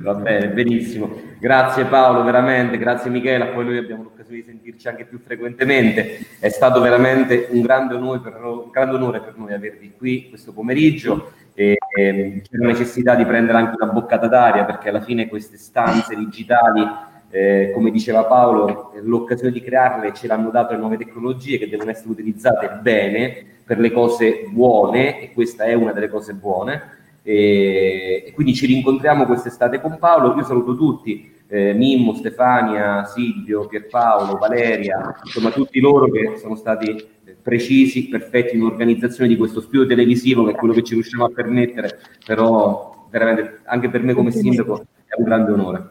Va 0.00 0.14
bene, 0.14 0.48
benissimo. 0.48 1.14
Grazie 1.38 1.84
Paolo, 1.84 2.22
veramente, 2.22 2.78
grazie 2.78 3.10
Michela, 3.10 3.48
poi 3.48 3.66
noi 3.66 3.76
abbiamo 3.76 4.04
l'occasione 4.04 4.38
di 4.38 4.44
sentirci 4.46 4.88
anche 4.88 5.04
più 5.04 5.20
frequentemente. 5.22 6.20
È 6.38 6.48
stato 6.48 6.80
veramente 6.80 7.48
un 7.50 7.60
grande 7.60 7.96
onore 7.96 8.20
per, 8.20 8.42
un 8.42 8.70
grande 8.70 8.94
onore 8.94 9.20
per 9.20 9.36
noi 9.36 9.52
avervi 9.52 9.92
qui 9.94 10.30
questo 10.30 10.54
pomeriggio 10.54 11.32
e, 11.52 11.76
e 11.98 12.42
c'è 12.42 12.56
la 12.56 12.68
necessità 12.68 13.14
di 13.14 13.26
prendere 13.26 13.58
anche 13.58 13.76
una 13.78 13.92
boccata 13.92 14.26
d'aria 14.26 14.64
perché 14.64 14.88
alla 14.88 15.02
fine 15.02 15.28
queste 15.28 15.58
stanze 15.58 16.16
digitali 16.16 16.82
eh, 17.28 17.72
come 17.74 17.90
diceva 17.90 18.24
Paolo, 18.24 18.92
l'occasione 19.02 19.52
di 19.52 19.60
crearle 19.60 20.14
ce 20.14 20.26
l'hanno 20.26 20.50
dato 20.50 20.72
le 20.72 20.78
nuove 20.78 20.96
tecnologie 20.96 21.58
che 21.58 21.68
devono 21.68 21.90
essere 21.90 22.08
utilizzate 22.08 22.78
bene 22.80 23.58
per 23.70 23.78
le 23.78 23.92
cose 23.92 24.48
buone 24.48 25.20
e 25.20 25.32
questa 25.32 25.62
è 25.62 25.74
una 25.74 25.92
delle 25.92 26.08
cose 26.08 26.34
buone. 26.34 26.98
E, 27.22 28.24
e 28.26 28.32
quindi 28.32 28.52
ci 28.52 28.66
rincontriamo 28.66 29.26
quest'estate 29.26 29.80
con 29.80 29.96
Paolo. 29.96 30.34
Io 30.34 30.42
saluto 30.42 30.74
tutti, 30.74 31.32
eh, 31.46 31.72
Mimmo, 31.72 32.14
Stefania, 32.14 33.04
Silvio, 33.04 33.68
Pierpaolo, 33.68 34.38
Valeria, 34.38 35.14
insomma 35.22 35.50
tutti 35.50 35.78
loro 35.78 36.10
che 36.10 36.36
sono 36.38 36.56
stati 36.56 37.00
precisi, 37.40 38.08
perfetti 38.08 38.56
in 38.56 38.64
organizzazione 38.64 39.28
di 39.28 39.36
questo 39.36 39.60
studio 39.60 39.86
televisivo 39.86 40.42
che 40.42 40.50
è 40.50 40.56
quello 40.56 40.74
che 40.74 40.82
ci 40.82 40.94
riusciamo 40.94 41.26
a 41.26 41.30
permettere, 41.32 41.96
però 42.26 43.06
veramente 43.08 43.60
anche 43.66 43.88
per 43.88 44.02
me 44.02 44.14
come 44.14 44.32
sindaco 44.32 44.84
è 45.04 45.14
un 45.16 45.24
grande 45.24 45.52
onore. 45.52 45.88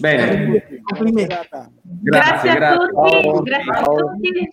Bene, 0.00 0.80
grazie, 2.00 2.54
grazie, 2.54 2.64
a 2.64 2.78
tutti, 2.78 3.42
grazie 3.42 3.70
a 3.70 3.82
tutti. 3.82 4.48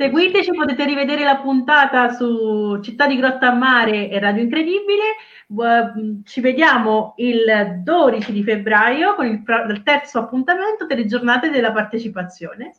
Seguiteci, 0.00 0.52
potete 0.52 0.86
rivedere 0.86 1.24
la 1.24 1.36
puntata 1.36 2.08
su 2.14 2.80
Città 2.80 3.06
di 3.06 3.18
Grottammare 3.18 4.08
e 4.08 4.18
Radio 4.18 4.42
Incredibile. 4.42 6.22
Ci 6.24 6.40
vediamo 6.40 7.12
il 7.18 7.82
12 7.84 8.32
di 8.32 8.42
febbraio 8.42 9.14
con 9.14 9.26
il, 9.26 9.42
il 9.68 9.82
terzo 9.82 10.20
appuntamento 10.20 10.86
delle 10.86 11.04
giornate 11.04 11.50
della 11.50 11.72
partecipazione. 11.72 12.72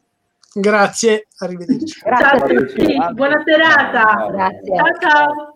Grazie, 0.52 1.28
arrivederci. 1.38 2.00
Grazie 2.04 2.26
ciao 2.26 2.38
a 2.38 2.48
tutti, 2.48 2.98
buona 3.14 3.44
serata. 3.46 4.28
Grazie. 4.32 4.76
Ciao 4.76 4.98
ciao. 5.00 5.51